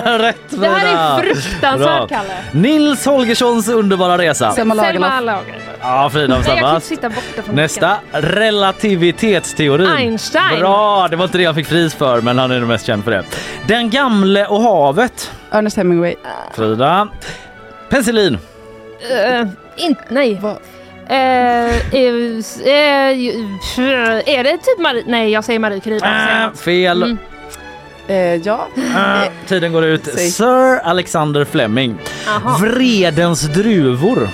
Rätt 0.17 0.38
Det 0.49 0.67
här 0.67 1.17
är 1.17 1.21
fruktansvärt 1.21 1.79
Bra. 1.79 2.07
Kalle. 2.07 2.34
Nils 2.51 3.05
Holgerssons 3.05 3.67
underbara 3.69 4.17
resa. 4.17 4.51
Selma 4.51 4.75
Selma 4.75 5.19
Lagerlöf. 5.19 5.61
Ja, 5.81 6.09
Frida 6.09 7.09
borta 7.09 7.41
från 7.45 7.55
Nästa, 7.55 7.95
relativitetsteorin. 8.11 9.88
Einstein. 9.88 10.59
Bra, 10.59 11.07
det 11.07 11.15
var 11.15 11.25
inte 11.25 11.38
det 11.38 11.43
jag 11.43 11.55
fick 11.55 11.69
pris 11.69 11.93
för 11.93 12.21
men 12.21 12.39
han 12.39 12.51
är 12.51 12.59
nog 12.59 12.67
mest 12.67 12.86
känd 12.86 13.03
för 13.03 13.11
det. 13.11 13.23
Den 13.67 13.89
gamle 13.89 14.45
och 14.45 14.61
havet. 14.61 15.31
Ernest 15.51 15.77
Hemingway. 15.77 16.15
Frida. 16.53 17.07
Penicillin. 17.89 18.34
Uh, 18.34 19.47
inte, 19.77 20.01
nej. 20.09 20.41
Eh, 21.07 21.15
eh, 21.15 21.73
eh, 21.93 23.09
är 24.25 24.43
det 24.43 24.57
typ 24.57 24.79
Marie? 24.79 25.03
Nej, 25.07 25.29
jag 25.31 25.43
säger 25.43 25.59
Marie 25.59 25.79
Curie. 25.79 25.99
Äh, 26.45 26.53
fel. 26.53 27.03
Mm. 27.03 27.17
Eh, 28.08 28.36
ja. 28.36 28.68
Äh, 28.78 29.32
tiden 29.47 29.74
går 29.74 29.84
ut. 29.84 30.06
Säg. 30.06 30.30
Sir 30.32 30.80
Alexander 30.84 31.45
Fleming. 31.45 31.97
Jaha. 32.26 32.58
Vredens 32.58 33.41
druvor. 33.41 34.30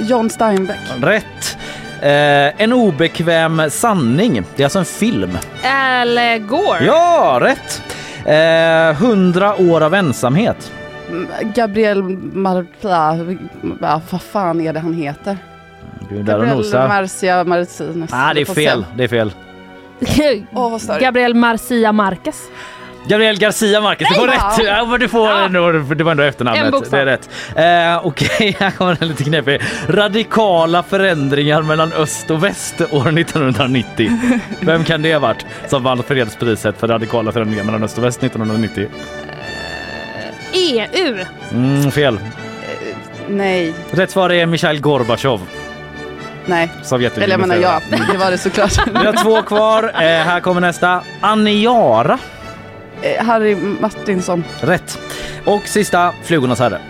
John 0.00 0.30
Steinbeck. 0.30 0.78
Rätt. 1.02 1.56
Eh, 2.00 2.62
en 2.62 2.72
obekväm 2.72 3.62
sanning. 3.70 4.42
Det 4.56 4.62
är 4.62 4.64
alltså 4.66 4.78
en 4.78 4.84
film. 4.84 5.38
Al 5.64 6.18
Gore. 6.38 6.84
Ja, 6.84 7.38
rätt. 7.40 7.82
Eh, 8.26 8.96
Hundra 9.02 9.56
år 9.56 9.80
av 9.80 9.94
ensamhet. 9.94 10.72
Mm, 11.08 11.28
Gabriel 11.54 12.02
Marpla. 12.32 13.18
Vad 13.80 14.22
fan 14.22 14.60
är 14.60 14.72
det 14.72 14.80
han 14.80 14.94
heter? 14.94 15.38
Du 16.08 16.18
är 16.18 16.22
där 16.22 16.34
och 16.34 16.40
Gabriel 16.40 16.56
nosar. 16.56 16.88
Marcia 16.88 17.44
Martinez. 17.44 18.10
Ah, 18.12 18.34
det 18.34 18.40
är 18.40 18.44
fel. 18.44 18.84
Det 18.96 19.04
är 19.04 19.08
fel. 19.08 19.32
Störigt. 20.00 21.00
Gabriel 21.00 21.34
Marcia 21.34 21.92
Marquez. 21.92 22.42
Gabriel 23.08 23.38
Garcia 23.38 23.80
Marquez, 23.80 24.08
du 24.08 24.14
får 24.14 24.26
rätt! 24.26 24.66
Ja, 24.66 24.96
du 24.98 25.08
får 25.08 25.28
Ja. 25.30 25.44
ändå, 25.44 25.72
det 25.72 26.04
var 26.04 26.10
ändå 26.10 26.22
efternamnet. 26.22 26.90
Det 26.90 26.98
är 27.00 27.06
rätt. 27.06 27.30
Eh, 27.56 28.06
Okej, 28.06 28.56
här 28.60 28.70
kommer 28.70 28.96
en 29.00 29.08
lite 29.08 29.24
knepig. 29.24 29.60
Radikala 29.88 30.82
förändringar 30.82 31.62
mellan 31.62 31.92
öst 31.92 32.30
och 32.30 32.44
väst 32.44 32.80
år 32.80 33.18
1990. 33.18 34.10
Vem 34.60 34.84
kan 34.84 35.02
det 35.02 35.12
ha 35.12 35.20
varit 35.20 35.46
som 35.68 35.82
vann 35.82 36.02
fredspriset 36.02 36.78
för 36.80 36.88
radikala 36.88 37.32
förändringar 37.32 37.64
mellan 37.64 37.82
öst 37.84 37.98
och 37.98 38.04
väst 38.04 38.22
1990? 38.22 38.88
EU. 40.52 41.16
Mm, 41.52 41.90
fel. 41.90 42.18
Nej, 43.28 43.74
Rätt 43.90 44.10
svar 44.10 44.30
är 44.32 44.46
Mikhail 44.46 44.80
Gorbachev, 44.80 45.40
nej. 46.46 46.70
Sovjetunionen. 46.82 47.24
Eller 47.24 47.54
jag 47.54 47.62
menar 47.62 47.80
ja, 47.90 48.06
det 48.12 48.18
var 48.18 48.30
det 48.30 48.38
såklart. 48.38 48.86
Vi 49.00 49.06
har 49.06 49.22
två 49.24 49.42
kvar. 49.42 49.82
Eh, 49.94 50.00
här 50.00 50.40
kommer 50.40 50.60
nästa. 50.60 51.00
Aniara. 51.20 52.18
Eh, 53.02 53.24
Harry 53.24 53.56
Martinsson. 53.56 54.44
Rätt. 54.60 54.98
Och 55.44 55.62
sista, 55.62 56.12
Flugornas 56.24 56.58
herre. 56.58 56.80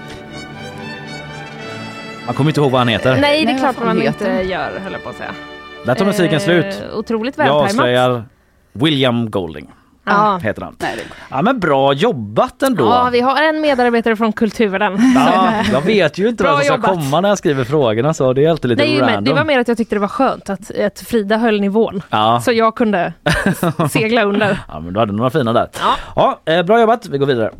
Man 2.27 2.35
kommer 2.35 2.51
inte 2.51 2.61
ihåg 2.61 2.71
vad 2.71 2.81
han 2.81 2.89
heter. 2.89 3.17
Nej, 3.17 3.41
det 3.47 3.53
Nej, 3.53 3.55
är 3.55 3.59
klart 3.73 3.87
man 3.87 4.01
heter 4.01 4.31
inte 4.41 4.53
gör, 4.53 4.81
höll 4.85 4.93
jag 4.93 5.03
på 5.05 5.09
att 5.11 5.17
säga. 5.17 5.35
Där 5.87 5.95
tar 5.95 6.05
musiken 6.05 6.41
slut. 6.41 6.83
Eh, 6.91 6.99
otroligt 6.99 7.35
Jag 7.39 7.45
vältajmat. 7.45 7.65
avslöjar 7.71 8.25
William 8.73 9.31
Golding. 9.31 9.73
Ja. 10.05 10.39
Heter 10.43 10.63
han. 10.63 10.77
Nej, 10.81 10.99
Ja 11.31 11.43
men 11.43 11.61
bra 11.61 11.93
jobbat 11.93 12.63
ändå. 12.63 12.85
ja, 12.85 13.09
vi 13.13 13.21
har 13.21 13.43
en 13.43 13.61
medarbetare 13.61 14.17
från 14.17 14.33
kulturen. 14.33 14.99
Ja, 15.15 15.53
jag 15.73 15.81
vet 15.81 16.19
ju 16.19 16.29
inte 16.29 16.45
vad 16.45 16.53
som 16.53 16.65
ska 16.65 16.75
jobbat. 16.75 16.91
komma 16.91 17.21
när 17.21 17.29
jag 17.29 17.39
skriver 17.39 17.65
frågorna 17.65 18.15
så 18.15 18.33
det 18.33 18.45
är 18.45 18.51
alltid 18.51 18.69
lite 18.71 18.83
Nej, 18.83 18.99
men 19.01 19.09
random. 19.09 19.25
det 19.25 19.33
var 19.33 19.45
mer 19.45 19.59
att 19.59 19.69
jag 19.69 19.77
tyckte 19.77 19.95
det 19.97 20.01
var 20.01 20.09
skönt 20.09 20.51
att, 20.51 20.79
att 20.81 21.01
Frida 21.01 21.37
höll 21.37 21.61
nivån. 21.61 22.03
Ja. 22.11 22.41
Så 22.45 22.53
jag 22.53 22.75
kunde 22.75 23.13
segla 23.91 24.23
under. 24.25 24.59
ja 24.69 24.81
men 24.81 24.93
du 24.95 25.01
hade 25.01 25.13
några 25.13 25.31
fina 25.31 25.53
där. 25.53 25.69
Ja. 25.81 25.95
Ja, 26.47 26.53
eh, 26.53 26.63
bra 26.63 26.81
jobbat, 26.81 27.07
vi 27.07 27.19
går 27.19 27.27
vidare. 27.27 27.51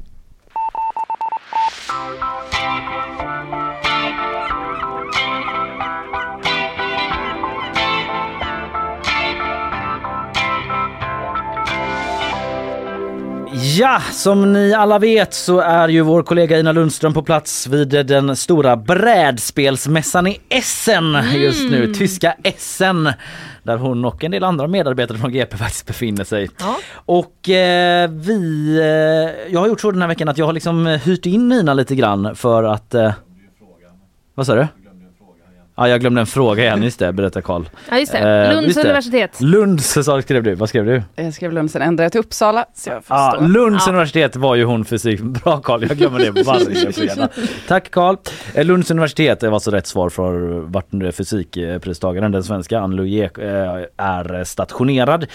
Ja, 13.79 14.01
som 14.13 14.53
ni 14.53 14.75
alla 14.75 14.99
vet 14.99 15.35
så 15.35 15.61
är 15.61 15.89
ju 15.89 16.01
vår 16.01 16.23
kollega 16.23 16.59
Ina 16.59 16.73
Lundström 16.73 17.15
på 17.15 17.23
plats 17.23 17.67
vid 17.67 17.89
den 17.89 18.37
stora 18.37 18.77
brädspelsmässan 18.77 20.27
i 20.27 20.41
Essen 20.49 21.19
just 21.35 21.71
nu, 21.71 21.95
tyska 21.95 22.35
Essen. 22.43 23.13
Där 23.63 23.77
hon 23.77 24.05
och 24.05 24.25
en 24.25 24.31
del 24.31 24.45
andra 24.45 24.67
medarbetare 24.67 25.19
från 25.19 25.33
GP 25.33 25.57
faktiskt 25.57 25.87
befinner 25.87 26.25
sig. 26.25 26.51
Ja. 26.59 26.77
Och 26.95 27.49
eh, 27.49 28.11
vi, 28.11 28.69
eh, 28.79 29.53
jag 29.53 29.61
har 29.61 29.69
gjort 29.69 29.81
så 29.81 29.91
den 29.91 30.01
här 30.01 30.09
veckan 30.09 30.29
att 30.29 30.39
jag 30.39 30.47
har 30.47 30.53
liksom 30.53 30.87
hyrt 30.87 31.27
in 31.27 31.53
Ina 31.53 31.75
lite 31.75 31.95
grann 31.95 32.37
för 32.37 32.65
att... 32.65 32.95
Eh, 32.95 33.13
vad 34.35 34.47
sa 34.47 34.55
du? 34.55 34.84
Ja, 35.77 35.89
jag 35.89 36.01
glömde 36.01 36.21
en 36.21 36.27
fråga 36.27 36.63
igen, 36.63 36.83
just 36.83 36.99
det, 36.99 37.13
berättar 37.13 37.41
Karl. 37.41 37.63
Ja 37.91 37.99
just 37.99 38.13
det, 38.13 38.19
Eh, 38.19 38.53
Lunds 38.55 38.67
just 38.67 38.75
det. 38.83 38.89
universitet. 38.89 39.41
Lunds 39.41 40.05
sa- 40.05 40.23
skrev 40.23 40.43
du, 40.43 40.55
vad 40.55 40.69
skrev 40.69 40.85
du? 40.87 41.03
Jag 41.17 41.35
skrev 41.35 41.53
Lund, 41.53 41.71
sen 41.71 41.83
ändrade 41.83 42.05
jag 42.05 42.13
till 42.13 42.21
Uppsala. 42.21 42.65
Så 42.75 42.91
jag 42.91 43.03
Ja. 43.09 43.37
Lunds 43.41 43.85
Ja. 43.87 43.93
universitet 43.93 44.37
var 44.37 44.55
ju 44.55 44.65
hon 44.65 44.85
fysik. 44.85 45.21
Bra 45.45 45.61
Karl, 45.61 45.85
jag 45.89 45.97
glömmer 45.99 46.19
det 46.19 46.43
varje 46.43 46.93
fredag. 46.93 47.29
Tack 47.69 47.91
Karl. 47.91 48.17
Eh, 48.55 48.65
Lunds 48.65 48.91
universitet 48.91 49.43
var 49.43 49.59
så 49.59 49.71
rätt 49.71 49.87
svar 49.87 50.09
för 50.11 50.33
vart 50.61 50.93
nu 50.93 51.13
fysikpristagaren, 51.13 52.33
den 52.33 52.45
svenska 52.45 52.79
Ann 52.81 52.97
Louie, 52.97 53.25
eh, 53.25 53.85
är 53.97 54.45
stationerad. 54.45 55.27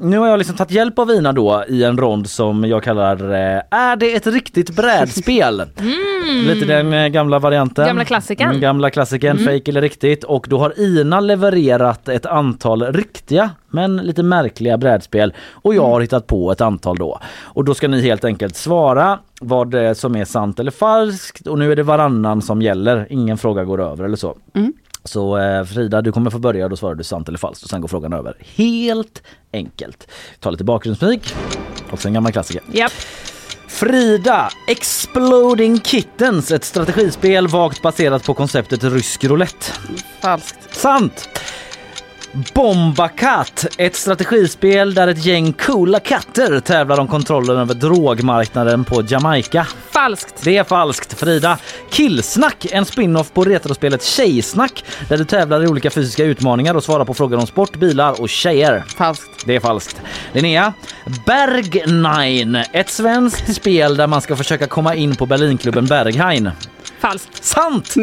Nu 0.00 0.18
har 0.18 0.28
jag 0.28 0.38
liksom 0.38 0.56
tagit 0.56 0.70
hjälp 0.70 0.98
av 0.98 1.10
Ina 1.10 1.32
då 1.32 1.64
i 1.68 1.84
en 1.84 1.98
rond 1.98 2.30
som 2.30 2.64
jag 2.64 2.82
kallar 2.82 3.22
Är 3.70 3.96
det 3.96 4.14
ett 4.14 4.26
riktigt 4.26 4.70
brädspel? 4.76 5.62
Lite 6.46 6.66
den 6.66 7.12
gamla 7.12 7.38
varianten. 7.38 7.86
Gamla 7.86 8.04
klassikern. 8.04 8.48
Mm, 8.48 8.60
gamla 8.60 8.90
klassikern, 8.90 9.30
Mm. 9.30 9.44
Fake 9.54 9.70
eller 9.70 9.80
riktigt. 9.80 10.24
Och 10.24 10.46
då 10.50 10.58
har 10.58 10.80
Ina 10.80 11.20
levererat 11.20 12.08
ett 12.08 12.26
antal 12.26 12.82
riktiga 12.82 13.50
men 13.68 13.96
lite 13.96 14.22
märkliga 14.22 14.78
brädspel 14.78 15.34
och 15.50 15.74
jag 15.74 15.86
har 15.86 16.00
hittat 16.00 16.26
på 16.26 16.52
ett 16.52 16.60
antal 16.60 16.96
då. 16.96 17.20
Och 17.42 17.64
då 17.64 17.74
ska 17.74 17.88
ni 17.88 18.02
helt 18.02 18.24
enkelt 18.24 18.56
svara 18.56 19.18
vad 19.40 19.70
det 19.70 19.80
är 19.80 19.94
som 19.94 20.16
är 20.16 20.24
sant 20.24 20.60
eller 20.60 20.70
falskt 20.70 21.46
och 21.46 21.58
nu 21.58 21.72
är 21.72 21.76
det 21.76 21.82
varannan 21.82 22.42
som 22.42 22.62
gäller. 22.62 23.06
Ingen 23.10 23.38
fråga 23.38 23.64
går 23.64 23.80
över 23.80 24.04
eller 24.04 24.16
så. 24.16 24.36
Mm. 24.54 24.72
Så 25.04 25.38
eh, 25.38 25.64
Frida, 25.64 26.02
du 26.02 26.12
kommer 26.12 26.30
få 26.30 26.38
börja. 26.38 26.68
Då 26.68 26.76
svarar 26.76 26.94
du 26.94 27.04
sant 27.04 27.28
eller 27.28 27.38
falskt 27.38 27.64
och 27.64 27.70
sen 27.70 27.80
går 27.80 27.88
frågan 27.88 28.12
över. 28.12 28.36
Helt 28.40 29.22
enkelt. 29.52 30.08
Ta 30.40 30.50
lite 30.50 30.64
bakgrundsmusik. 30.64 31.34
Också 31.90 32.08
en 32.08 32.14
gammal 32.14 32.32
klassiker. 32.32 32.62
Japp. 32.72 32.92
Frida, 33.74 34.50
Exploding 34.66 35.80
Kittens, 35.80 36.50
ett 36.50 36.64
strategispel 36.64 37.48
vagt 37.48 37.82
baserat 37.82 38.24
på 38.24 38.34
konceptet 38.34 38.84
rysk 38.84 39.24
roulette. 39.24 39.72
Falskt. 40.20 40.76
Sant! 40.76 41.28
Bombakat, 42.54 43.66
ett 43.78 43.96
strategispel 43.96 44.94
där 44.94 45.08
ett 45.08 45.24
gäng 45.24 45.52
coola 45.52 46.00
katter 46.00 46.60
tävlar 46.60 47.00
om 47.00 47.08
kontrollen 47.08 47.56
över 47.56 47.74
drogmarknaden 47.74 48.84
på 48.84 49.02
Jamaica. 49.08 49.66
Falskt. 49.90 50.44
Det 50.44 50.56
är 50.56 50.64
falskt. 50.64 51.18
Frida, 51.18 51.58
Killsnack, 51.90 52.66
en 52.70 52.84
spin-off 52.84 53.32
på 53.32 53.44
retrospelet 53.44 54.02
Tjejsnack 54.02 54.84
där 55.08 55.18
du 55.18 55.24
tävlar 55.24 55.64
i 55.64 55.66
olika 55.66 55.90
fysiska 55.90 56.24
utmaningar 56.24 56.74
och 56.74 56.84
svarar 56.84 57.04
på 57.04 57.14
frågor 57.14 57.38
om 57.38 57.46
sport, 57.46 57.76
bilar 57.76 58.20
och 58.20 58.28
tjejer. 58.28 58.84
Falskt. 58.96 59.46
Det 59.46 59.56
är 59.56 59.60
falskt. 59.60 60.02
Linnea, 60.32 60.72
Berghain, 61.26 62.58
ett 62.72 62.90
svenskt 62.90 63.54
spel 63.54 63.96
där 63.96 64.06
man 64.06 64.20
ska 64.20 64.36
försöka 64.36 64.66
komma 64.66 64.94
in 64.94 65.16
på 65.16 65.26
Berlinklubben 65.26 65.86
Berghain. 65.86 66.50
Falskt. 67.04 67.44
Sant! 67.44 67.94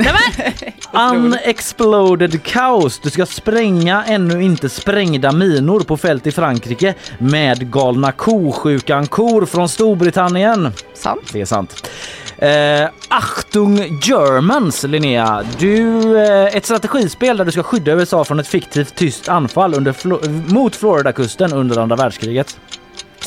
Unexploded 1.14 2.48
Chaos. 2.48 3.00
Du 3.00 3.10
ska 3.10 3.26
spränga 3.26 4.04
ännu 4.04 4.44
inte 4.44 4.70
sprängda 4.70 5.32
minor 5.32 5.80
på 5.80 5.98
fält 5.98 6.28
i 6.28 6.32
Frankrike 6.32 6.94
med 7.18 7.72
galna 7.72 8.12
kosjukan 8.12 9.08
kor 9.08 9.46
från 9.46 9.70
Storbritannien. 9.70 10.70
Sant. 10.94 11.34
Det 11.34 11.42
är 11.42 11.46
sant. 11.46 11.88
Eh, 12.38 12.90
Achtung 13.10 14.00
Germans, 14.04 14.84
Linnea. 14.84 15.44
Du, 15.60 16.18
eh, 16.18 16.56
ett 16.56 16.66
strategispel 16.66 17.38
där 17.38 17.46
du 17.46 17.52
ska 17.52 17.64
skydda 17.64 17.92
USA 17.92 18.24
från 18.24 18.40
ett 18.40 18.48
fiktivt 18.48 18.96
tyst 18.96 19.30
anfall 19.30 19.74
under 19.74 20.54
mot 20.54 20.76
Floridakusten 20.76 21.54
under 21.54 21.78
andra 21.78 21.96
världskriget. 21.96 22.58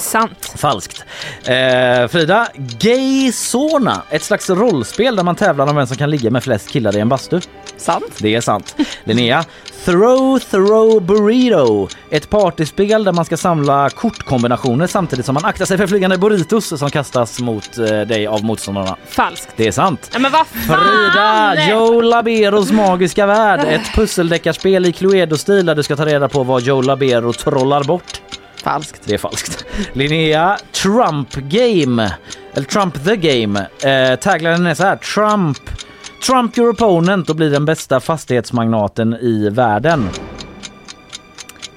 Sant. 0.05 0.53
Falskt. 0.57 1.05
Eh, 1.45 2.09
Frida, 2.09 2.49
Gay 2.57 3.33
Sauna, 3.33 4.03
ett 4.11 4.23
slags 4.23 4.51
rollspel 4.51 5.17
där 5.17 5.23
man 5.23 5.37
tävlar 5.37 5.67
om 5.67 5.77
vem 5.77 5.87
som 5.87 5.97
kan 5.97 6.11
ligga 6.11 6.31
med 6.31 6.45
flest 6.45 6.71
killar 6.71 6.97
i 6.97 7.01
en 7.01 7.09
bastu. 7.09 7.41
Sant. 7.77 8.13
Det 8.19 8.35
är 8.35 8.41
sant. 8.41 8.77
Linnea, 9.05 9.45
Throw 9.85 10.39
Throw 10.39 11.03
Burrito, 11.03 11.89
ett 12.11 12.31
partyspel 12.31 13.05
där 13.05 13.13
man 13.13 13.25
ska 13.25 13.37
samla 13.37 13.91
kortkombinationer 13.91 14.87
samtidigt 14.87 15.27
som 15.27 15.35
man 15.35 15.45
aktar 15.45 15.65
sig 15.65 15.79
för 15.79 15.87
flygande 15.87 16.19
burritos 16.19 16.79
som 16.79 16.91
kastas 16.91 17.41
mot 17.41 17.79
eh, 17.79 18.01
dig 18.01 18.27
av 18.27 18.45
motståndarna. 18.45 18.97
Falskt. 19.09 19.53
Det 19.57 19.67
är 19.67 19.73
sant. 19.73 20.11
Nej, 20.13 20.23
men 20.23 20.33
vad 20.33 20.47
fan! 20.47 20.81
Frida, 20.81 21.71
Joe 21.71 22.01
Laberos 22.01 22.73
magiska 22.73 23.27
värld, 23.27 23.61
ett 23.69 23.95
pusseldeckarspel 23.95 24.87
i 24.87 24.93
Cluedo-stil 24.93 25.67
där 25.67 25.75
du 25.75 25.83
ska 25.83 25.97
ta 25.97 26.07
reda 26.07 26.29
på 26.29 26.43
vad 26.43 26.63
Joe 26.63 26.83
Labero 26.83 27.33
trollar 27.33 27.85
bort. 27.85 28.21
Falskt. 28.65 29.01
Det 29.05 29.15
är 29.15 29.19
falskt. 29.19 29.65
Linnea, 29.93 30.59
Trump 30.73 31.35
Game, 31.35 32.13
eller 32.55 32.67
Trump 32.67 33.05
the 33.05 33.17
Game. 33.17 33.67
Eh, 33.83 34.19
taglinen 34.19 34.67
är 34.67 34.75
så 34.75 34.83
här, 34.83 34.97
Trump 34.97 35.59
Trump 36.27 36.59
your 36.59 36.71
opponent 36.71 37.31
och 37.31 37.37
blir 37.37 37.51
den 37.51 37.65
bästa 37.65 38.01
fastighetsmagnaten 38.01 39.15
i 39.15 39.49
världen. 39.51 40.11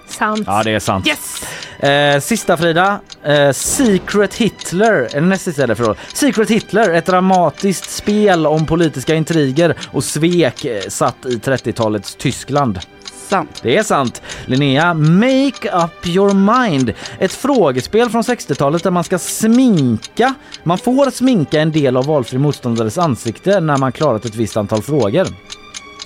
Sant. 0.07 0.43
Ja, 0.47 0.63
det 0.63 0.71
är 0.71 0.79
sant. 0.79 1.07
Yes! 1.07 1.43
Eh, 1.79 2.19
sista 2.19 2.57
Frida. 2.57 2.99
Eh, 3.23 3.51
Secret 3.51 4.33
Hitler. 4.33 5.07
Eller 5.13 5.27
näst 5.27 5.43
sista 5.43 5.63
är 5.63 5.67
det 5.67 5.75
förlåt. 5.75 5.97
Secret 6.13 6.49
Hitler. 6.49 6.93
Ett 6.93 7.05
dramatiskt 7.05 7.89
spel 7.91 8.47
om 8.47 8.65
politiska 8.65 9.15
intriger 9.15 9.75
och 9.91 10.03
svek 10.03 10.65
eh, 10.65 10.81
satt 10.88 11.25
i 11.25 11.38
30-talets 11.38 12.15
Tyskland. 12.15 12.79
Sant. 13.28 13.59
Det 13.63 13.78
är 13.78 13.84
sant. 13.84 14.21
Linnea, 14.45 14.93
Make 14.93 15.86
Up 15.86 16.07
Your 16.07 16.34
Mind. 16.34 16.93
Ett 17.19 17.32
frågespel 17.32 18.09
från 18.09 18.21
60-talet 18.21 18.84
där 18.84 18.91
man 18.91 19.03
ska 19.03 19.19
sminka. 19.19 20.34
Man 20.63 20.78
får 20.78 21.11
sminka 21.11 21.61
en 21.61 21.71
del 21.71 21.97
av 21.97 22.05
valfri 22.05 22.38
motståndares 22.38 22.97
ansikte 22.97 23.59
när 23.59 23.78
man 23.78 23.91
klarat 23.91 24.25
ett 24.25 24.36
visst 24.36 24.57
antal 24.57 24.82
frågor. 24.82 25.28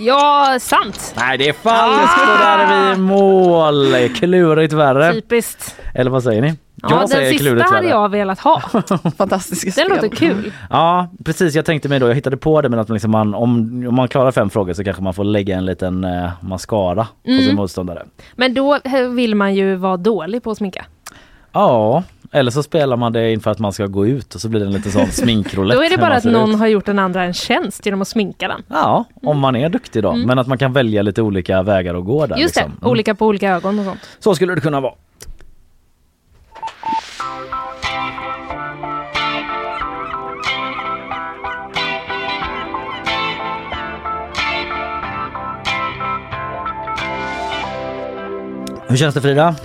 Ja, 0.06 0.58
sant. 0.60 1.14
Nej, 1.18 1.38
det 1.38 1.50
är 1.50 1.54
falskt 1.54 2.22
och 2.22 2.38
där 2.40 2.60
är 2.60 2.86
vi 2.88 2.94
i 2.94 2.98
mål. 2.98 4.10
Klurigt 4.16 4.74
värre. 4.74 5.14
Typiskt. 5.14 5.76
Eller 5.96 6.12
vad 6.12 6.24
säger 6.24 6.42
ni? 6.42 6.54
Ja, 6.76 7.06
den 7.10 7.30
sista 7.38 7.64
hade 7.76 7.88
jag 7.88 8.10
velat 8.10 8.40
ha. 8.40 8.62
Fantastiska 9.18 9.66
Den 9.66 9.74
spel. 9.74 9.90
låter 9.90 10.16
kul. 10.16 10.52
Ja, 10.70 11.08
precis. 11.26 11.56
Jag 11.56 11.66
tänkte 11.66 11.90
mig 11.90 12.00
då, 12.00 12.08
jag 12.08 12.16
hittade 12.16 12.38
på 12.38 12.62
det 12.62 12.70
men 12.70 12.80
att 12.80 12.88
man 12.88 12.94
liksom 12.96 13.12
man, 13.12 13.36
om, 13.36 13.86
om 13.90 13.96
man 13.96 14.08
klarar 14.08 14.32
fem 14.32 14.50
frågor 14.50 14.74
så 14.74 14.84
kanske 14.84 15.04
man 15.04 15.14
får 15.14 15.24
lägga 15.24 15.58
en 15.58 15.66
liten 15.66 16.04
eh, 16.04 16.30
mascara 16.42 17.08
på 17.26 17.30
Mm. 17.32 17.44
sin 17.46 17.56
motståndare. 17.56 18.06
Men 18.36 18.54
då 18.54 18.76
eh, 18.84 19.08
vill 19.10 19.36
man 19.36 19.56
ju 19.56 19.76
vara 19.76 19.98
dålig 19.98 20.44
på 20.44 20.52
att 20.52 20.58
sminka. 20.58 20.86
Ja, 21.52 22.04
eller 22.32 22.52
så 22.52 22.64
spelar 22.64 22.98
man 22.98 23.14
det 23.14 23.32
inför 23.32 23.52
att 23.52 23.60
man 23.60 23.74
ska 23.74 23.86
gå 23.88 24.08
ut 24.08 24.36
och 24.36 24.42
så 24.42 24.50
blir 24.50 24.60
det 24.60 24.66
en 24.66 24.72
liten 24.72 24.92
sån 24.92 25.08
sminkroulette. 25.08 25.78
Då 25.80 25.86
är 25.86 25.90
det 25.90 25.98
bara 25.98 26.14
att 26.14 26.24
någon 26.24 26.52
ut. 26.52 26.60
har 26.60 26.68
gjort 26.68 26.86
den 26.86 27.00
andra 27.00 27.24
en 27.24 27.34
tjänst 27.34 27.86
genom 27.86 28.02
att 28.02 28.08
sminka 28.08 28.48
den. 28.48 28.64
Ja, 28.68 29.06
om 29.22 29.40
man 29.40 29.56
är 29.56 29.70
duktig 29.70 30.04
då. 30.04 30.12
Mm. 30.12 30.28
Men 30.28 30.40
att 30.40 30.48
man 30.48 30.58
kan 30.58 30.74
välja 30.74 31.02
lite 31.02 31.22
olika 31.22 31.64
vägar 31.64 31.96
att 31.96 32.06
gå 32.06 32.26
där. 32.26 32.38
Just 32.38 32.56
liksom. 32.56 32.78
det, 32.82 32.88
olika 32.88 33.16
på 33.16 33.26
olika 33.28 33.50
ögon 33.50 33.80
och 33.80 33.86
sånt. 33.86 34.00
Så 34.20 34.36
skulle 34.36 34.56
det 34.56 34.62
kunna 34.62 34.80
vara. 34.82 34.94
Hur 48.88 48.98
känns 48.98 49.16
det 49.16 49.22
Frida? 49.22 49.56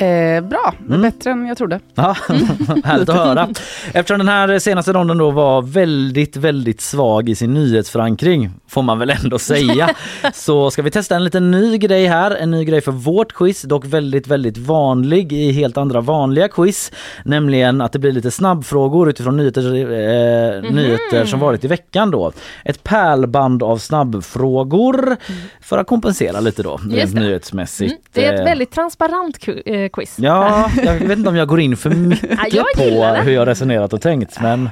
Eh, 0.00 0.40
bra, 0.40 0.74
Mm. 0.88 1.02
bättre 1.02 1.30
än 1.30 1.46
jag 1.46 1.56
trodde. 1.58 1.80
Ja, 1.94 2.16
härligt 2.84 3.08
att 3.08 3.16
höra. 3.26 3.48
Eftersom 3.94 4.18
den 4.18 4.28
här 4.28 4.58
senaste 4.58 4.92
ronden 4.92 5.18
då 5.18 5.30
var 5.30 5.62
väldigt, 5.62 6.36
väldigt 6.36 6.80
svag 6.80 7.28
i 7.28 7.34
sin 7.34 7.54
nyhetsförankring, 7.54 8.50
får 8.68 8.82
man 8.82 8.98
väl 8.98 9.10
ändå 9.10 9.38
säga, 9.38 9.90
så 10.34 10.70
ska 10.70 10.82
vi 10.82 10.90
testa 10.90 11.16
en 11.16 11.24
liten 11.24 11.50
ny 11.50 11.78
grej 11.78 12.06
här. 12.06 12.30
En 12.30 12.50
ny 12.50 12.64
grej 12.64 12.80
för 12.80 12.92
vårt 12.92 13.32
quiz, 13.32 13.62
dock 13.62 13.84
väldigt, 13.86 14.26
väldigt 14.26 14.58
vanlig 14.58 15.32
i 15.32 15.52
helt 15.52 15.76
andra 15.76 16.00
vanliga 16.00 16.48
quiz. 16.48 16.92
Nämligen 17.24 17.80
att 17.80 17.92
det 17.92 17.98
blir 17.98 18.12
lite 18.12 18.30
snabbfrågor 18.30 19.08
utifrån 19.10 19.36
nyheter, 19.36 19.60
eh, 19.74 20.62
Mhm. 20.62 20.76
nyheter 20.76 21.24
som 21.24 21.40
varit 21.40 21.64
i 21.64 21.68
veckan 21.68 22.10
då. 22.10 22.32
Ett 22.64 22.82
pärlband 22.84 23.62
av 23.62 23.78
snabbfrågor 23.78 25.16
för 25.60 25.78
att 25.78 25.86
kompensera 25.86 26.40
lite 26.40 26.62
då, 26.62 26.80
rent 26.90 27.14
nyhetsmässigt. 27.14 27.90
Mm. 27.92 28.00
Det 28.12 28.24
är 28.26 28.34
ett 28.34 28.40
Eh, 28.40 28.44
väldigt 28.44 28.70
transparent 28.70 29.38
ku- 29.38 29.62
eh, 29.66 29.88
quiz. 29.92 30.16
Ja, 30.18 30.70
jag 30.84 30.94
vet 30.94 31.18
inte 31.18 31.28
om 31.28 31.36
jag 31.36 31.48
går 31.48 31.60
in 31.60 31.76
för 31.76 31.90
mycket 31.94 32.30
Ja, 32.30 32.46
jag 32.50 32.66
på 32.76 33.20
hur 33.22 33.32
jag 33.32 33.48
resonerat 33.48 33.92
och 33.92 34.00
tänkt 34.00 34.40
men 34.40 34.70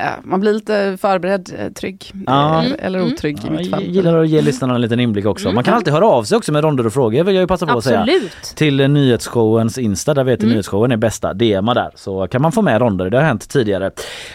Ja, 0.00 0.10
man 0.22 0.40
blir 0.40 0.52
lite 0.52 0.96
förberedd, 1.00 1.50
eh, 1.58 1.72
trygg 1.72 2.12
Ja. 2.26 2.62
eller, 2.64 2.76
eller 2.76 3.02
otrygg 3.06 3.38
i 3.38 3.40
Ja, 3.44 3.50
mitt 3.50 3.60
jag 3.60 3.70
fall. 3.70 3.82
gillar 3.82 4.18
att 4.22 4.28
ge 4.28 4.40
lyssnarna 4.40 4.74
en 4.74 4.80
liten 4.80 5.00
inblick 5.00 5.26
också. 5.26 5.52
Man 5.52 5.64
kan 5.64 5.74
alltid 5.74 5.92
höra 5.92 6.06
av 6.06 6.24
sig 6.24 6.36
också 6.38 6.52
med 6.52 6.64
ronder 6.64 6.86
och 6.86 6.92
frågor 6.92 7.24
vill 7.24 7.34
jag 7.34 7.42
ju 7.42 7.46
passa 7.46 7.66
på 7.66 7.78
att 7.78 7.84
säga. 7.84 8.00
Absolut. 8.00 8.52
Till 8.56 8.80
eh, 8.80 8.88
nyhetsshowens 8.88 9.78
Insta, 9.78 10.14
där 10.14 10.24
vet 10.24 10.40
du 10.40 10.46
nyhetsshowen 10.46 10.92
är 10.92 10.96
bästa. 10.96 11.34
DMa 11.34 11.74
där 11.74 11.90
så 11.94 12.26
kan 12.26 12.42
man 12.42 12.52
få 12.52 12.62
med 12.62 12.80
ronder, 12.80 13.10
det 13.10 13.16
har 13.16 13.24
hänt 13.24 13.48
tidigare. 13.48 13.90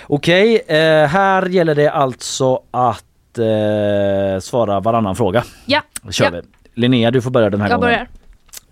Okej, 0.07 0.55
eh, 0.68 1.07
här 1.07 1.45
gäller 1.49 1.76
det 1.76 1.88
alltså 1.88 2.59
att 2.72 3.38
eh, 3.38 4.39
svara 4.41 4.80
varannan 4.80 5.16
fråga. 5.16 5.43
Ja, 5.66 5.82
Då 6.01 6.11
kör 6.11 6.26
ja. 6.26 6.32
vi. 6.32 6.41
Linnea 6.82 7.11
du 7.11 7.22
får 7.22 7.32
börja 7.32 7.49
den 7.49 7.61
här 7.61 7.70
jag 7.70 7.80
gången. 7.80 7.93
börjar. 7.93 8.07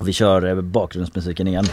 Vi 0.03 0.13
kör 0.13 0.49
eh, 0.49 0.61
bakgrundsmusiken 0.61 1.47
igen. 1.47 1.65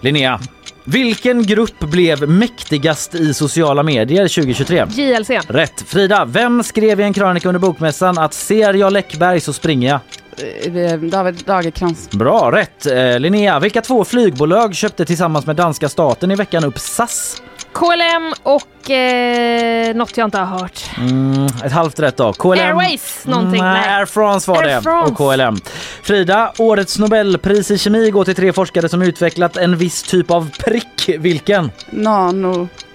Linnea, 0.00 0.40
vilken 0.84 1.42
grupp 1.42 1.80
blev 1.80 2.28
mäktigast 2.28 3.14
i 3.14 3.34
sociala 3.34 3.82
medier 3.82 4.28
2023? 4.28 4.86
JLC. 4.90 5.30
Rätt. 5.48 5.84
Frida, 5.86 6.24
vem 6.24 6.62
skrev 6.62 7.00
i 7.00 7.02
en 7.02 7.12
krönika 7.12 7.48
under 7.48 7.60
Bokmässan 7.60 8.18
att 8.18 8.34
ser 8.34 8.74
jag 8.74 8.92
Läckberg 8.92 9.40
så 9.40 9.52
springer 9.52 9.88
jag? 9.88 10.00
Eh, 10.76 10.98
David 10.98 11.42
Lagercrantz. 11.46 12.10
Bra, 12.10 12.50
rätt. 12.52 12.86
Eh, 12.86 13.18
Linnea, 13.18 13.60
vilka 13.60 13.82
två 13.82 14.04
flygbolag 14.04 14.74
köpte 14.74 15.04
tillsammans 15.04 15.46
med 15.46 15.56
danska 15.56 15.88
staten 15.88 16.30
i 16.30 16.34
veckan 16.34 16.64
upp 16.64 16.78
SAS? 16.78 17.42
KLM 17.72 18.32
och 18.42 18.90
eh, 18.90 19.94
något 19.94 20.16
jag 20.16 20.24
inte 20.26 20.38
har 20.38 20.58
hört. 20.58 20.80
Mm, 20.98 21.46
ett 21.64 21.72
halvt 21.72 22.00
rätt 22.00 22.16
då. 22.16 22.32
KLM. 22.32 22.52
Airways 22.52 23.22
någonting. 23.26 23.62
Nej, 23.62 23.80
Nej. 23.80 23.94
Air 23.98 24.06
France 24.06 24.50
var 24.50 24.62
Air 24.62 24.74
det 24.76 24.82
France. 24.82 25.12
och 25.22 25.34
KLM. 25.34 25.56
Frida, 26.02 26.52
årets 26.58 26.98
Nobelpris 26.98 27.70
i 27.70 27.78
kemi 27.78 28.10
går 28.10 28.24
till 28.24 28.34
tre 28.34 28.52
forskare 28.52 28.88
som 28.88 29.02
utvecklat 29.02 29.56
en 29.56 29.76
viss 29.76 30.02
typ 30.02 30.30
av 30.30 30.50
prick. 30.58 31.10
Vilken? 31.18 31.70
Nanoprick. 31.90 32.86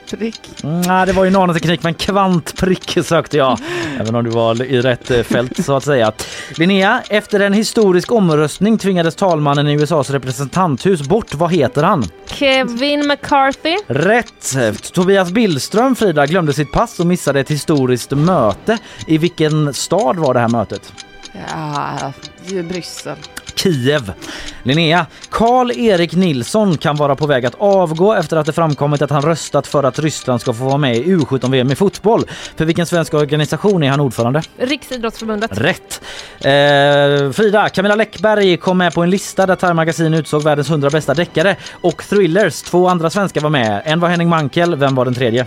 Mm, 0.64 0.82
nej, 0.82 1.06
det 1.06 1.14
var 1.14 1.24
ju 1.26 1.32
nanoteknik 1.32 1.84
men 1.84 1.94
kvantprick 1.94 2.98
sökte 3.04 3.38
jag. 3.38 3.60
Även 4.00 4.16
om 4.16 4.24
du 4.24 4.30
var 4.30 4.64
i 4.64 4.82
rätt 4.82 5.12
eh, 5.12 5.24
fält 5.24 5.66
så 5.66 5.76
att 5.76 5.84
säga. 5.84 6.12
Linnea, 6.58 7.02
efter 7.10 7.40
en 7.40 7.54
historisk 7.54 8.12
omröstning 8.12 8.78
tvingades 8.78 9.16
talmannen 9.16 9.68
i 9.68 9.74
USAs 9.74 10.10
representanthus 10.10 11.02
bort. 11.02 11.34
Vad 11.34 11.52
heter 11.52 11.84
han? 11.84 12.04
Kevin 12.26 13.08
McCarthy. 13.08 13.78
Rätt! 13.88 14.56
Tobias 14.94 15.32
Billström, 15.32 15.96
Frida, 15.96 16.26
glömde 16.26 16.54
sitt 16.54 16.72
pass 16.72 17.00
och 17.00 17.06
missade 17.06 17.40
ett 17.40 17.52
historiskt 17.52 18.12
möte. 18.12 18.78
I 19.08 19.18
vilken 19.18 19.74
stad 19.74 20.16
var 20.16 20.34
det 20.34 20.40
här 20.40 20.50
mötet? 20.50 20.94
Ja, 21.34 22.14
i 22.48 22.62
Bryssel. 22.64 23.16
Kiev. 23.56 24.14
Linnea, 24.64 25.06
Karl-Erik 25.30 26.14
Nilsson 26.14 26.78
kan 26.78 26.96
vara 26.96 27.16
på 27.16 27.28
väg 27.28 27.46
att 27.46 27.56
avgå 27.58 28.14
efter 28.14 28.38
att 28.38 28.46
det 28.46 28.54
framkommit 28.54 29.02
att 29.02 29.10
han 29.10 29.22
röstat 29.22 29.68
för 29.68 29.84
att 29.84 30.00
Ryssland 30.00 30.42
ska 30.42 30.54
få 30.54 30.64
vara 30.64 30.78
med 30.78 30.96
i 30.96 31.04
U17-VM 31.04 31.72
i 31.72 31.76
fotboll. 31.76 32.24
För 32.56 32.66
vilken 32.66 32.86
svensk 32.86 33.14
organisation 33.14 33.84
är 33.84 33.90
han 33.90 34.00
ordförande? 34.00 34.42
Riksidrottsförbundet. 34.58 35.52
Rätt! 35.58 36.02
Eh, 36.40 37.32
Frida, 37.32 37.70
Camilla 37.70 37.96
Läckberg 37.96 38.58
kom 38.58 38.78
med 38.78 38.94
på 38.94 39.04
en 39.04 39.10
lista 39.10 39.46
där 39.46 39.56
Time 39.56 39.74
Magazine 39.74 40.18
utsåg 40.18 40.44
världens 40.44 40.70
100 40.70 40.90
bästa 40.90 41.14
deckare 41.14 41.56
och 41.82 42.04
thrillers. 42.10 42.62
Två 42.62 42.88
andra 42.88 43.10
svenskar 43.10 43.42
var 43.42 43.50
med. 43.50 43.82
En 43.86 44.00
var 44.00 44.10
Henning 44.10 44.30
Mankell, 44.30 44.76
vem 44.76 44.96
var 44.96 45.06
den 45.06 45.14
tredje? 45.14 45.46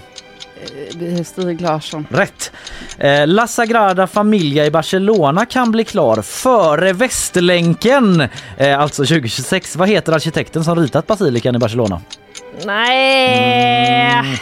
Eh, 1.00 1.24
Stig 1.24 1.60
Larsson. 1.60 2.06
Rätt. 2.10 2.52
Eh, 2.98 3.26
La 3.26 3.46
Sagrada 3.46 4.06
Familia 4.06 4.66
i 4.66 4.70
Barcelona 4.70 5.46
kan 5.46 5.70
bli 5.70 5.84
klar 5.84 6.22
före 6.22 6.92
Västlänken, 6.92 8.28
eh, 8.56 8.80
alltså 8.80 9.04
2026. 9.04 9.76
Vad 9.76 9.88
heter 9.88 10.12
arkitekten 10.12 10.64
som 10.64 10.78
ritat 10.78 11.06
basilikan 11.06 11.56
i 11.56 11.58
Barcelona? 11.58 12.00
Nej. 12.64 14.12
Mm. 14.12 14.36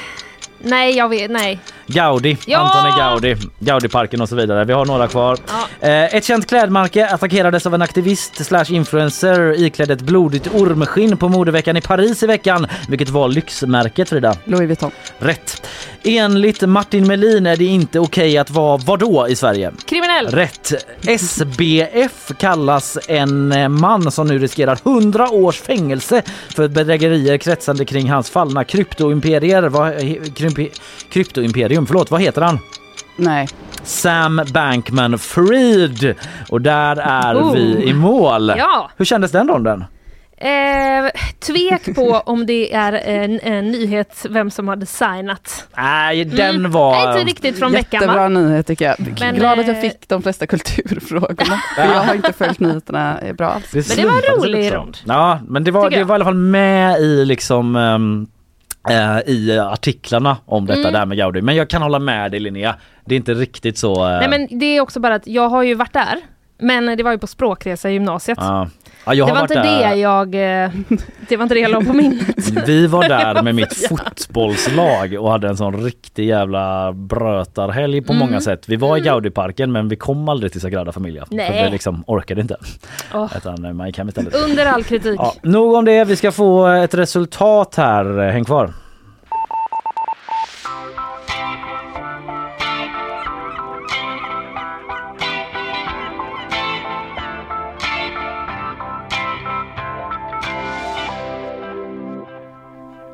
Nej, 0.63 0.97
jag 0.97 1.09
vet. 1.09 1.31
Nej. 1.31 1.61
Gaudi, 1.87 2.37
Ja! 2.47 2.59
Antoni 2.59 2.99
Gaudi, 2.99 3.49
Gaudiparken 3.59 4.21
och 4.21 4.29
så 4.29 4.37
vidare. 4.37 4.65
Vi 4.65 4.73
har 4.73 4.85
några 4.85 5.09
kvar. 5.09 5.39
Ja. 5.81 5.89
Eh, 5.89 6.15
ett 6.15 6.25
känt 6.25 6.47
klädmärke 6.47 7.07
attackerades 7.09 7.67
av 7.67 7.75
en 7.75 7.83
aktivist 7.83 8.47
slash 8.47 8.65
influencer 8.69 9.61
iklädd 9.63 9.91
ett 9.91 10.01
blodigt 10.01 10.55
ormskinn 10.55 11.17
på 11.17 11.29
modeveckan 11.29 11.77
i 11.77 11.81
Paris 11.81 12.23
i 12.23 12.27
veckan. 12.27 12.67
Vilket 12.89 13.09
var 13.09 13.29
lyxmärket 13.29 14.09
Frida? 14.09 14.37
Louis 14.45 14.69
Vuitton. 14.69 14.91
Rätt. 15.19 15.67
Enligt 16.05 16.63
Martin 16.69 17.07
Melin 17.07 17.47
är 17.47 17.57
det 17.57 17.65
inte 17.65 18.01
okej 18.01 18.39
att 18.39 18.51
vara 18.51 18.77
vadå 18.77 19.29
i 19.29 19.37
Sverige? 19.37 19.73
Kriminell. 19.87 20.27
Rätt. 20.27 20.73
SBF 21.21 22.33
kallas 22.39 22.99
en 23.09 23.53
eh, 23.53 23.69
man 23.69 24.11
som 24.13 24.27
nu 24.27 24.39
riskerar 24.39 24.79
100 24.85 25.31
års 25.31 25.61
fängelse 25.61 26.23
för 26.55 26.69
bedrägerier 26.69 27.39
kretsande 27.39 27.85
kring 27.85 28.11
hans 28.11 28.31
fallna 28.31 28.65
kryptoimperier. 28.65 29.63
Vad, 29.63 29.95
krypto, 31.11 31.43
kryptoimperium, 31.77 31.87
förlåt, 31.87 32.11
vad 32.11 32.21
heter 32.21 32.43
han? 32.43 32.59
Nej. 33.17 33.49
Sam 33.83 34.41
Bankman 34.53 35.19
Fried. 35.19 36.15
Och 36.49 36.61
där 36.61 36.97
är 36.97 37.35
Oh. 37.37 37.53
vi 37.55 37.89
i 37.89 37.95
mål. 37.95 38.53
Ja. 38.59 38.91
Hur 38.97 39.05
kändes 39.05 39.33
den 39.33 39.49
ronden? 39.49 39.85
Eh, 40.39 41.11
tvek 41.47 41.95
på 41.95 42.23
om 42.27 42.47
det 42.47 42.75
är 42.75 42.93
en, 42.93 43.41
en 43.41 43.71
nyhet 43.73 44.27
vem 44.31 44.51
som 44.51 44.69
har 44.69 44.77
designat. 44.77 45.67
Nej, 45.77 46.25
den 46.25 46.57
Mm. 46.57 46.71
var... 46.73 46.93
Nej, 46.93 47.19
inte 47.21 47.31
riktigt 47.31 47.59
från 47.59 47.73
veckan 47.73 48.01
Jättebra 48.01 48.23
va? 48.23 48.29
nyhet 48.29 48.67
tycker 48.67 48.85
jag. 48.85 48.97
Men, 49.21 49.35
Glad 49.35 49.59
att 49.59 49.67
jag 49.67 49.77
eh, 49.77 49.83
fick 49.83 50.09
de 50.09 50.23
flesta 50.23 50.47
kulturfrågorna. 50.47 51.61
Jag 51.77 51.85
har 52.01 52.15
inte 52.15 52.33
följt 52.33 52.61
nyheterna 52.61 53.19
eh, 53.21 53.33
bra 53.33 53.49
alls. 53.49 53.73
Men 53.89 53.97
det 53.97 54.05
var 54.07 54.13
en 54.13 54.41
rolig 54.43 54.75
rond. 54.75 54.97
Ja, 55.05 55.41
men 55.49 55.65
det 55.65 55.71
var, 55.71 55.91
det 55.91 56.05
var 56.05 56.15
i 56.15 56.17
alla 56.17 56.25
fall 56.25 56.35
med 56.35 57.01
i 57.01 57.25
liksom 57.25 57.77
eh, 57.77 57.99
i 59.27 59.59
artiklarna 59.59 60.37
om 60.47 60.67
detta 60.67 60.81
Mm. 60.81 60.93
där 60.93 61.07
med 61.07 61.19
Gaudi. 61.19 61.43
Men 61.43 61.57
jag 61.57 61.71
kan 61.71 61.83
hålla 61.83 61.99
med 61.99 62.31
dig 62.31 62.41
Linnea. 62.41 62.75
Det 63.05 63.15
är 63.15 63.17
inte 63.17 63.35
riktigt 63.35 63.79
så... 63.79 64.09
eh, 64.09 64.19
Nej 64.19 64.29
men 64.29 64.59
det 64.59 64.67
är 64.67 64.81
också 64.81 65.01
bara 65.01 65.15
att 65.15 65.27
jag 65.27 65.49
har 65.49 65.63
ju 65.63 65.75
varit 65.75 65.93
där. 65.93 66.17
Men 66.59 66.97
det 66.97 67.03
var 67.03 67.13
ju 67.13 67.19
på 67.19 67.27
språkresa 67.27 67.91
i 67.91 67.93
gymnasiet. 67.93 68.39
ja. 68.41 68.69
Ja, 69.07 69.27
det 69.27 69.33
var 69.33 69.41
inte 69.43 69.55
där. 69.55 69.89
det 69.89 69.97
jag... 69.97 70.35
eh, 70.65 70.71
Det 71.29 71.37
var 71.37 71.43
inte 71.43 71.55
det 71.55 71.61
jag 71.61 71.71
la 71.71 71.81
på 71.81 71.93
minnet. 71.93 72.49
Vi 72.67 72.87
var 72.87 73.09
där 73.09 73.43
med 73.43 73.55
mitt 73.55 73.89
fotbollslag 73.89 75.15
och 75.21 75.31
hade 75.31 75.49
en 75.49 75.57
sån 75.57 75.85
riktig 75.85 76.27
jävla 76.29 76.93
brötarhelg 76.93 78.03
på 78.03 78.13
Mm. 78.13 78.27
många 78.27 78.41
sätt. 78.41 78.69
Vi 78.69 78.77
var 78.77 78.97
i 78.97 79.01
Gaudiparken 79.01 79.73
men 79.73 79.89
vi 79.89 79.97
kom 79.97 80.29
aldrig 80.29 80.53
till 80.53 80.61
Sagrada 80.61 80.93
Familia. 80.93 81.25
Nej. 81.31 81.53
För 81.59 81.65
vi 81.65 81.71
liksom 81.71 82.05
orkade 82.07 82.41
inte. 82.41 82.57
Åh. 83.15 83.33
Utan 83.37 83.65
eh, 83.65 83.73
man 83.73 83.87
gick 83.87 83.99
hem 83.99 84.09
istället. 84.09 84.35
Under 84.35 84.67
all 84.67 84.85
kritik. 84.85 85.17
Ja, 85.19 85.35
nog 85.43 85.75
om 85.75 85.85
det. 85.85 86.05
Vi 86.05 86.17
ska 86.17 86.33
få 86.33 86.67
ett 86.67 86.95
resultat 86.95 87.75
här. 87.77 88.31
Häng 88.31 88.45
kvar. 88.45 88.71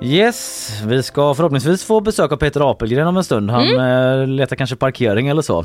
Yes, 0.04 0.70
vi 0.86 1.02
ska 1.02 1.34
förhoppningsvis 1.34 1.84
få 1.84 2.00
besök 2.00 2.32
av 2.32 2.36
Peter 2.36 2.70
Apelgren 2.70 3.06
om 3.06 3.16
en 3.16 3.24
stund. 3.24 3.50
Han 3.50 3.78
eh, 3.78 4.26
letar 4.26 4.56
kanske 4.56 4.76
parkering 4.76 5.28
eller 5.28 5.42
så. 5.42 5.64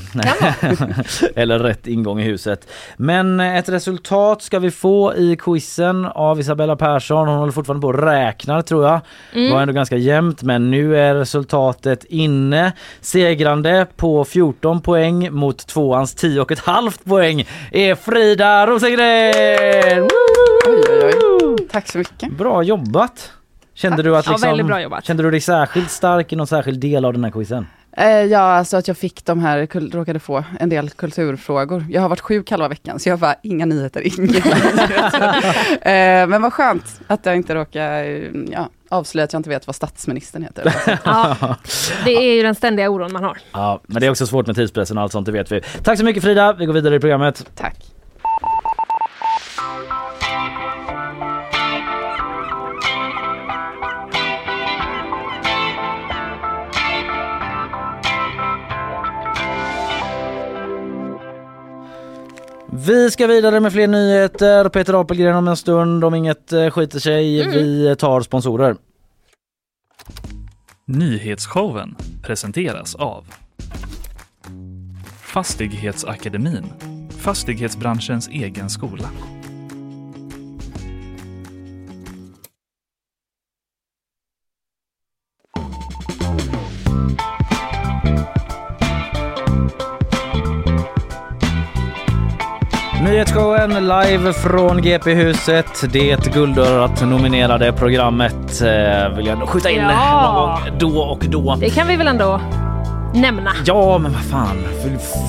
eller 1.36 1.60
rätt 1.60 1.88
ingång 1.88 2.20
i 2.20 2.24
huset. 2.24 2.68
Men 2.98 3.40
eh, 3.40 3.58
ett 3.58 3.70
resultat 3.70 4.42
ska 4.42 4.60
vi 4.60 4.72
få 4.72 5.16
i 5.16 5.38
quizen 5.40 6.06
av 6.06 6.40
Isabella 6.40 6.76
Persson. 6.76 7.28
Hon 7.28 7.38
håller 7.38 7.52
fortfarande 7.52 7.82
på 7.82 7.88
och 7.88 8.04
räknar 8.04 8.62
tror 8.62 8.86
jag. 8.86 9.00
Det 9.34 9.54
var 9.54 9.62
ändå 9.62 9.74
ganska 9.74 9.98
jämnt 9.98 10.44
men 10.44 10.72
nu 10.72 10.98
är 10.98 11.16
resultatet 11.16 12.04
inne. 12.04 12.72
Segrande 13.02 13.88
på 13.96 14.26
14 14.26 14.82
poäng 14.82 15.32
mot 15.32 15.68
tvåans 15.68 16.16
10 16.16 16.42
och 16.42 16.52
ett 16.52 16.60
halvt 16.60 17.06
poäng 17.06 17.48
är 17.72 17.96
Frida 17.96 18.68
Rosengren! 18.68 20.08
Oj, 20.68 20.84
oj, 20.90 21.14
oj. 21.42 21.68
Tack 21.72 21.88
så 21.88 21.98
mycket. 21.98 22.38
Bra 22.38 22.64
jobbat! 22.64 23.32
Kände 23.78 24.04
du, 24.04 24.18
att 24.18 24.26
Ja, 24.26 24.32
liksom, 24.32 24.50
väldigt 24.50 24.68
bra 24.68 24.82
jobbat. 24.82 25.06
kände 25.06 25.24
du 25.24 25.32
dig 25.32 25.42
särskilt 25.42 25.92
stark 25.92 26.34
i 26.34 26.36
någon 26.36 26.48
särskild 26.48 26.80
del 26.80 27.06
av 27.06 27.14
den 27.14 27.24
här 27.24 27.32
quizen? 27.32 27.68
Eh, 27.98 28.08
ja, 28.08 28.40
alltså 28.40 28.78
att 28.78 28.88
jag 28.88 28.98
fick 28.98 29.26
de 29.26 29.40
här, 29.40 29.68
råkade 29.92 30.20
få 30.20 30.44
en 30.60 30.70
del 30.70 30.90
kulturfrågor. 30.90 31.86
Jag 31.90 32.02
har 32.02 32.10
varit 32.10 32.20
sjuk 32.20 32.52
halva 32.52 32.68
veckan, 32.68 33.00
så 33.00 33.10
jag 33.10 33.18
var 33.18 33.36
inga 33.44 33.66
nyheter, 33.66 34.02
nyheter. 34.18 34.52
eh, 36.22 36.28
Men 36.28 36.42
vad 36.42 36.54
skönt 36.54 37.02
att 37.08 37.26
jag 37.26 37.36
inte 37.36 37.56
råkar 37.56 38.04
eh, 38.04 38.32
ja, 38.52 38.70
avslöja 38.90 39.24
att 39.26 39.34
jag 39.34 39.40
inte 39.40 39.50
vet 39.50 39.68
vad 39.68 39.76
statsministern 39.76 40.44
heter. 40.44 40.76
Ja, 41.04 41.56
det 42.06 42.12
är 42.12 42.34
ju 42.34 42.44
den 42.44 42.56
ständiga 42.56 42.90
oron 42.90 43.14
man 43.14 43.24
har. 43.24 43.38
Ja, 43.52 43.82
men 43.88 44.00
det 44.00 44.06
är 44.06 44.12
också 44.12 44.28
svårt 44.28 44.48
med 44.48 44.56
tidspressen 44.56 44.98
och 44.98 45.04
allt 45.04 45.12
sånt, 45.12 45.26
det 45.26 45.32
vet 45.32 45.52
vi. 45.52 45.62
Tack 45.84 45.98
så 46.00 46.06
mycket 46.06 46.24
Frida, 46.24 46.54
vi 46.54 46.66
går 46.66 46.74
vidare 46.74 46.96
i 46.96 47.00
programmet. 47.00 47.46
Tack. 47.56 47.76
Vi 62.72 63.12
ska 63.12 63.28
vidare 63.28 63.60
med 63.60 63.74
fler 63.74 63.88
nyheter. 63.88 64.70
Peter 64.70 65.02
Apelgren 65.02 65.36
om 65.36 65.48
en 65.48 65.58
stund 65.58 66.04
om 66.04 66.16
inget 66.16 66.54
eh, 66.54 66.70
skiter 66.70 67.00
sig. 67.00 67.48
Vi 67.48 67.96
tar 68.00 68.22
sponsorer. 68.22 68.76
Nyhetsshowen 70.86 71.96
presenteras 72.24 72.96
av 72.96 73.26
Fastighetsakademin, 75.22 76.66
fastighetsbranschens 77.20 78.28
egen 78.28 78.70
skola. 78.70 79.10
Nyhetsshowen 93.18 93.74
live 93.88 94.34
från 94.34 94.82
GP-huset. 94.82 95.92
Det 95.94 96.34
guldörat 96.34 97.02
nominerade 97.02 97.74
programmet 97.74 98.62
eh, 98.62 99.16
vill 99.18 99.26
jag 99.26 99.50
skjuta 99.50 99.70
in 99.70 99.82
Ja. 99.82 100.24
någon 100.24 100.36
gång 100.36 100.80
då 100.94 101.02
och 101.02 101.26
då. 101.30 101.56
Det 101.60 101.70
kan 101.70 101.88
vi 101.88 101.96
väl 101.96 102.08
ändå 102.08 102.42
nämna. 103.22 103.52
Ja, 103.66 103.98
men 103.98 104.12
vad 104.14 104.22
fan. 104.24 104.58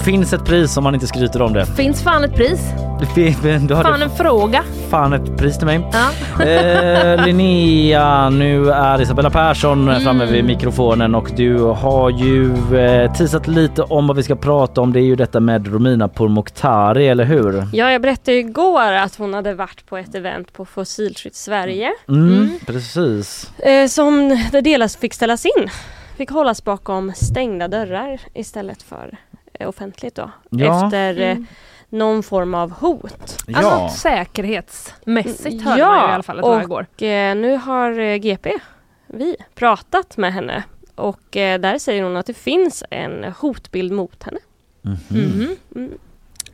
Finns 0.05 0.33
ett 0.33 0.45
pris 0.45 0.77
om 0.77 0.85
man 0.85 0.95
inte 0.95 1.07
skryter 1.07 1.43
om 1.43 1.53
det. 1.53 1.67
Finns 1.67 2.03
fan 2.03 2.25
ett 2.25 2.35
pris. 2.35 2.61
du 3.69 3.75
har 3.75 3.83
Fan 3.83 4.03
en 4.03 4.11
fråga. 4.11 4.63
fan 4.91 5.13
ett 5.13 5.37
pris 5.37 5.57
till 5.59 5.67
mig. 5.67 5.81
Ja. 5.93 6.45
Eh, 6.45 7.25
Linnea, 7.27 8.31
nu 8.31 8.71
är 8.71 9.01
Isabella 9.01 9.31
Persson 9.31 9.89
Mm. 9.89 10.01
framme 10.01 10.27
vid 10.27 10.45
mikrofonen 10.45 11.15
och 11.15 11.31
du 11.37 11.59
har 11.59 12.11
ju 12.11 12.53
eh, 12.79 13.13
teasat 13.13 13.47
lite 13.47 13.83
om 13.83 14.07
vad 14.07 14.17
vi 14.17 14.23
ska 14.23 14.37
prata 14.37 14.81
om. 14.81 14.93
Det 14.93 15.01
är 15.01 15.05
ju 15.05 15.17
detta 15.17 15.41
med 15.41 15.67
Romina 15.73 16.09
Pourmokhtari, 16.09 17.09
eller 17.09 17.25
hur? 17.25 17.69
Ja, 17.73 17.91
jag 17.93 18.03
berättade 18.03 18.33
ju 18.33 18.39
igår 18.39 18.93
att 18.93 19.17
hon 19.17 19.35
hade 19.35 19.55
varit 19.55 19.87
på 19.87 19.97
ett 19.97 20.15
event 20.15 20.53
på 20.53 20.65
Fossilfritt 20.65 21.35
Sverige 21.37 21.91
Mm, 22.09 22.51
Precis. 22.67 23.51
eh, 23.59 23.87
som 23.87 24.39
det 24.53 24.61
delas 24.61 24.97
fick 24.97 25.15
ställas 25.15 25.47
in. 25.47 25.69
Fick 26.19 26.31
hållas 26.31 26.65
bakom 26.65 27.13
stängda 27.15 27.69
dörrar 27.69 28.21
istället 28.35 28.83
för 28.83 29.19
eh, 29.55 29.69
offentligt 29.69 30.15
då. 30.15 30.31
Ja. 30.51 30.85
Efter 30.85 31.21
eh, 31.21 31.31
Mm. 31.31 31.47
någon 31.89 32.23
form 32.23 32.55
av 32.55 32.71
hot. 32.71 33.37
Alltså 33.47 33.71
Ja. 33.71 33.91
säkerhetsmässigt 33.97 35.63
hörde 35.65 35.79
Ja, 35.81 35.87
man 35.87 36.05
ju 36.05 36.11
i 36.11 36.15
alla 36.15 36.23
fall 36.23 36.39
att 36.39 36.45
det 36.45 36.49
var 36.51 36.65
och-. 36.65 36.71
Och 36.95 37.03
eh, 37.03 37.37
nu 37.37 37.57
har 37.57 37.99
eh, 37.99 38.17
GP, 38.17 38.53
vi, 39.07 39.37
pratat 39.55 40.17
med 40.17 40.33
henne 40.33 40.63
och 40.95 41.37
eh, 41.37 41.61
där 41.61 41.79
säger 41.79 42.03
hon 42.03 42.17
att 42.17 42.27
det 42.27 42.35
finns 42.35 42.85
en 42.91 43.25
hotbild 43.25 43.93
mot 43.93 44.23
henne. 44.23 44.39
Mhm. 44.83 44.99
Mhm. 45.11 45.57
Mm. 45.77 45.99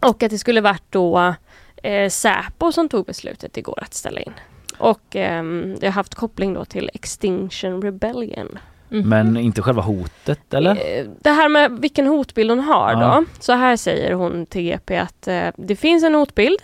Och 0.01 0.23
att 0.23 0.31
det 0.31 0.39
skulle 0.39 0.61
varit 0.61 0.85
då 0.91 1.35
eh, 1.83 2.09
Säpo 2.09 2.73
som 2.73 2.89
tog 2.89 3.07
beslutet 3.07 3.57
igår 3.57 3.79
att 3.83 3.95
ställa 3.95 4.21
in. 4.21 4.33
Och 4.79 5.17
ehm, 5.17 5.77
det 5.81 5.87
har 5.87 5.93
haft 5.93 6.15
koppling 6.15 6.55
då 6.55 6.65
till 6.65 6.91
Extinction 6.95 7.83
Rebellion. 7.83 8.59
Mhm. 9.01 9.09
Men 9.09 9.36
inte 9.36 9.62
själva 9.62 9.82
hotet, 9.82 10.55
eller? 10.55 10.70
Eh, 10.70 11.05
Det 11.20 11.30
här 11.30 11.49
med 11.49 11.70
vilken 11.80 12.07
hotbild 12.07 12.51
hon 12.51 12.61
har 12.61 12.92
Ja. 12.92 12.99
då. 12.99 13.24
Så 13.40 13.53
här 13.53 13.76
säger 13.76 14.12
hon 14.12 14.47
till 14.47 14.62
GP 14.62 14.97
att 14.99 15.28
eh, 15.28 15.47
det 15.57 15.76
finns 15.76 16.05
en 16.05 16.14
hotbild 16.14 16.59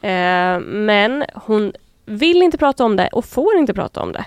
eh, 0.00 0.60
men 0.60 1.24
hon 1.34 1.72
vill 2.06 2.42
inte 2.42 2.58
prata 2.58 2.84
om 2.84 2.96
det 2.96 3.08
och 3.08 3.24
får 3.24 3.56
inte 3.56 3.74
prata 3.74 4.02
om 4.02 4.12
det. 4.12 4.24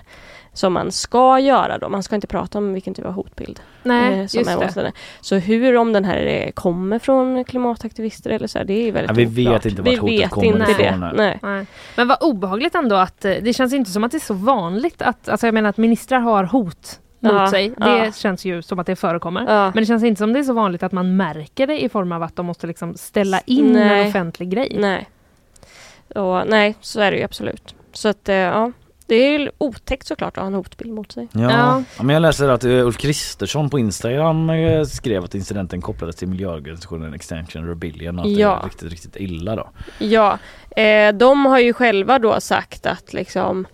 Som 0.54 0.74
man 0.74 0.92
ska 0.92 1.40
göra 1.40 1.78
då. 1.78 1.90
Man 1.90 2.04
ska 2.04 2.16
inte 2.16 2.28
prata 2.28 2.58
om 2.58 2.74
vilken 2.74 2.94
typ 2.94 3.06
av 3.06 3.12
hotbild. 3.14 3.60
Nej, 3.84 4.20
eh, 4.20 4.28
som 4.28 4.40
just 4.40 4.78
är 4.78 4.84
det. 4.84 4.92
Så 5.22 5.36
hur 5.36 5.76
om 5.78 5.94
den 5.94 6.06
här 6.06 6.26
eh, 6.26 6.52
kommer 6.52 7.00
från 7.00 7.44
klimataktivister 7.44 8.30
eller 8.30 8.48
så 8.48 8.58
här, 8.58 8.66
det 8.66 8.74
är 8.88 8.92
väldigt 8.92 9.18
Ja, 9.18 9.26
vi 9.30 9.44
oklart. 9.48 9.56
vet 9.56 9.72
inte 9.72 9.82
vart 9.82 9.92
Vi 9.92 9.96
hotet 9.96 10.20
vet 10.20 10.30
kommer 10.30 10.48
inte 10.48 10.72
ifrån, 10.72 11.00
det. 11.00 11.08
nej. 11.08 11.14
Nej. 11.18 11.40
Nej. 11.42 11.66
Men 11.96 12.08
vad 12.08 12.18
obehagligt 12.22 12.76
ändå 12.76 12.96
att 12.96 13.22
det 13.22 13.56
känns 13.56 13.74
inte 13.74 13.92
som 13.92 14.04
att 14.04 14.12
det 14.12 14.18
är 14.18 14.20
så 14.20 14.34
vanligt 14.34 15.02
att, 15.02 15.30
alltså 15.30 15.48
jag 15.48 15.54
menar 15.54 15.70
att 15.70 15.78
ministrar 15.78 16.20
har 16.20 16.44
hot 16.44 17.00
mot 17.20 17.34
Ja, 17.34 17.48
sig. 17.50 17.70
Det 17.70 17.76
ja. 18.06 18.12
känns 18.12 18.46
ju 18.46 18.62
som 18.62 18.80
att 18.80 18.88
det 18.88 18.96
förekommer. 18.96 19.42
Ja. 19.48 19.66
Men 19.66 19.74
det 19.84 19.86
känns 19.86 20.04
inte 20.04 20.20
som 20.20 20.34
det 20.34 20.40
är 20.40 20.44
så 20.44 20.54
vanligt 20.54 20.84
att 20.84 20.92
man 20.92 21.16
märker 21.16 21.68
det 21.68 21.84
i 21.84 21.90
form 21.90 22.12
av 22.12 22.24
att 22.24 22.36
de 22.36 22.46
måste 22.46 22.68
liksom 22.68 22.98
ställa 22.98 23.40
in 23.46 23.74
Nej. 23.74 24.02
en 24.02 24.08
offentlig 24.08 24.50
grej. 24.50 24.76
Nej. 24.80 25.10
Och, 26.16 26.48
nej, 26.48 26.76
så 26.82 27.02
är 27.02 27.12
det 27.12 27.18
ju 27.18 27.24
absolut. 27.24 27.76
Så 27.94 28.08
att 28.10 28.30
eh, 28.30 28.36
ja, 28.36 28.72
det 29.06 29.16
är 29.16 29.40
ju 29.40 29.50
otäckt 29.58 30.08
såklart 30.08 30.38
att 30.38 30.42
ha 30.42 30.48
en 30.48 30.54
hotbild 30.54 30.94
mot 30.94 31.12
sig. 31.12 31.28
Ja. 31.32 31.42
Ja. 31.98 32.04
men 32.04 32.10
jag 32.14 32.22
läser 32.22 32.50
att 32.50 32.64
eh, 32.64 32.72
Ulf 32.72 32.98
Kristersson 32.98 33.70
på 33.70 33.80
Instagram 33.80 34.50
eh, 34.50 34.84
skrev 34.84 35.24
att 35.24 35.36
incidenten 35.36 35.82
kopplades 35.82 36.16
till 36.16 36.28
miljöorganisationen 36.28 37.14
Extinction 37.14 37.68
Rebellion 37.68 38.20
och 38.20 38.26
att 38.26 38.36
det 38.36 38.42
Ja. 38.42 38.60
är 38.60 38.64
riktigt, 38.64 38.92
riktigt 38.92 39.16
illa 39.16 39.56
då. 39.56 39.70
Ja, 40.00 40.38
eh, 40.76 41.14
de 41.14 41.46
har 41.46 41.60
ju 41.60 41.74
själva 41.74 42.20
då 42.20 42.40
sagt 42.40 42.86
att 42.86 43.14
liksom 43.14 43.68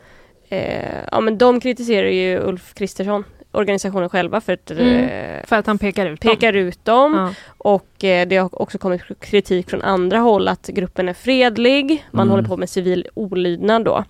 eh, 0.54 1.00
Ja 1.12 1.20
men 1.22 1.38
de 1.38 1.60
kritiserar 1.60 2.08
ju 2.08 2.40
Ulf 2.40 2.74
Kristersson, 2.74 3.24
organisationen 3.52 4.10
själva 4.10 4.42
för 4.42 4.54
att 4.54 4.72
Mm. 4.72 5.04
eh, 5.04 5.46
För 5.46 5.56
att 5.56 5.68
han 5.68 5.78
pekar 5.78 6.06
ut 6.06 6.22
dem. 6.22 6.32
pekar 6.32 6.54
ut 6.54 6.86
dem. 6.86 7.14
Ja. 7.14 7.34
Och 7.58 8.04
eh, 8.04 8.28
det 8.28 8.38
har 8.38 8.62
också 8.62 8.78
kommit 8.78 9.02
kritik 9.20 9.70
från 9.70 9.82
andra 9.82 10.18
håll 10.20 10.48
att 10.48 10.68
gruppen 10.68 11.10
är 11.10 11.14
fredlig. 11.14 12.06
Man 12.12 12.22
Mm. 12.28 12.32
håller 12.32 12.44
på 12.48 12.58
med 12.58 12.70
civil 12.70 13.08
olydnad 13.14 13.86
då. 13.86 14.04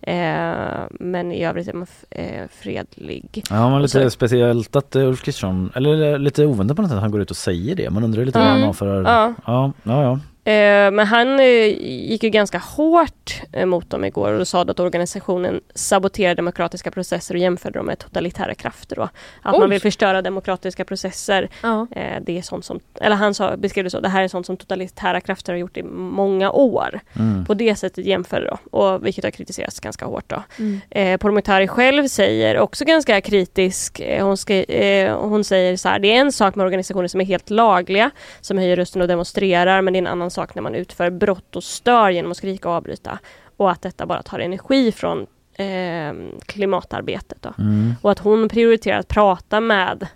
Eh, 0.00 0.82
men 0.90 1.32
i 1.32 1.44
övrigt 1.44 1.68
är 1.68 1.72
man 1.72 1.86
eh, 2.10 2.42
fredlig. 2.50 3.44
Ja 3.50 3.70
men 3.70 3.82
lite 3.82 4.02
så- 4.02 4.10
speciellt 4.10 4.76
att 4.76 4.96
eh, 4.96 5.02
Ulf 5.08 5.22
Kristersson, 5.22 5.72
eller 5.74 6.18
lite 6.18 6.46
oväntat 6.46 6.76
på 6.76 6.82
något 6.82 6.90
sätt 6.90 6.96
att 6.96 7.02
han 7.02 7.10
går 7.10 7.20
ut 7.20 7.30
och 7.30 7.36
säger 7.36 7.74
det. 7.74 7.90
Man 7.90 8.04
undrar 8.04 8.24
lite 8.24 8.38
vad 8.38 8.46
Mm. 8.48 8.58
han 8.58 8.66
har 8.66 8.72
för... 8.74 9.02
Ja. 9.02 9.34
Ja, 9.46 9.72
ja, 9.82 10.02
ja. 10.02 10.20
Eh, 10.48 10.90
men 10.90 11.06
han 11.06 11.40
eh, 11.40 11.66
gick 12.10 12.22
ju 12.22 12.30
ganska 12.30 12.58
hårt 12.58 13.42
eh, 13.52 13.66
mot 13.66 13.90
dem 13.90 14.04
igår 14.04 14.32
och 14.32 14.48
sa 14.48 14.62
att 14.62 14.80
organisationen 14.80 15.60
saboterar 15.74 16.34
demokratiska 16.34 16.90
processer 16.90 17.34
och 17.34 17.40
jämförde 17.40 17.78
dem 17.78 17.86
med 17.86 17.98
totalitära 17.98 18.54
krafter. 18.54 18.96
Då. 18.96 19.02
Att 19.42 19.54
Oj. 19.54 19.60
man 19.60 19.70
vill 19.70 19.80
förstöra 19.80 20.22
demokratiska 20.22 20.84
processer. 20.84 21.48
Ja. 21.62 21.86
Det 22.20 22.38
är 22.38 22.42
sånt 22.42 22.64
som, 22.64 22.80
eller 22.94 23.16
han 23.16 23.34
sa, 23.34 23.56
beskrev 23.56 23.84
det 23.84 23.90
så, 23.90 24.00
det 24.00 24.08
här 24.08 24.22
är 24.22 24.28
sånt 24.28 24.46
som 24.46 24.56
totalitära 24.56 25.20
krafter 25.20 25.52
har 25.52 25.58
gjort 25.58 25.76
i 25.76 25.82
många 25.82 26.50
år. 26.50 27.00
Mm. 27.16 27.44
På 27.44 27.54
det 27.54 27.76
sättet 27.76 28.04
jämför 28.04 28.40
det 28.40 28.46
då, 28.46 28.78
och 28.78 29.06
vilket 29.06 29.24
har 29.24 29.30
kritiserats 29.30 29.80
ganska 29.80 30.06
hårt. 30.06 30.24
Då. 30.26 30.42
Mm. 30.58 30.80
Eh, 30.90 31.16
Pourmokhtari 31.16 31.68
själv 31.68 32.08
säger 32.08 32.58
också 32.58 32.84
ganska 32.84 33.20
kritisk, 33.20 34.02
hon, 34.20 34.36
ska, 34.36 34.54
eh, 34.54 35.18
hon 35.18 35.44
säger 35.44 35.76
så 35.76 35.88
här, 35.88 35.98
det 35.98 36.08
är 36.08 36.20
en 36.20 36.32
sak 36.32 36.54
med 36.54 36.64
organisationer 36.64 37.08
som 37.08 37.20
är 37.20 37.24
helt 37.24 37.50
lagliga, 37.50 38.10
som 38.40 38.58
höjer 38.58 38.76
rösten 38.76 39.02
och 39.02 39.08
demonstrerar, 39.08 39.82
men 39.82 39.92
det 39.92 39.96
är 39.96 40.02
en 40.02 40.06
annan 40.06 40.30
sak 40.30 40.37
när 40.54 40.62
man 40.62 40.74
utför 40.74 41.10
brott 41.10 41.56
och 41.56 41.64
stör 41.64 42.10
genom 42.10 42.30
att 42.30 42.36
skrika 42.36 42.68
och 42.68 42.74
avbryta. 42.74 43.18
Och 43.56 43.70
att 43.70 43.82
detta 43.82 44.06
bara 44.06 44.22
tar 44.22 44.38
energi 44.38 44.92
från 44.92 45.26
eh, 45.54 46.12
klimatarbetet. 46.46 47.46
Mm. 47.58 47.94
Och 48.02 48.10
att 48.10 48.18
hon 48.18 48.48
prioriterar 48.48 48.98
att 48.98 49.08
prata 49.08 49.60
med 49.60 50.06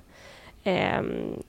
eh, 0.65 1.03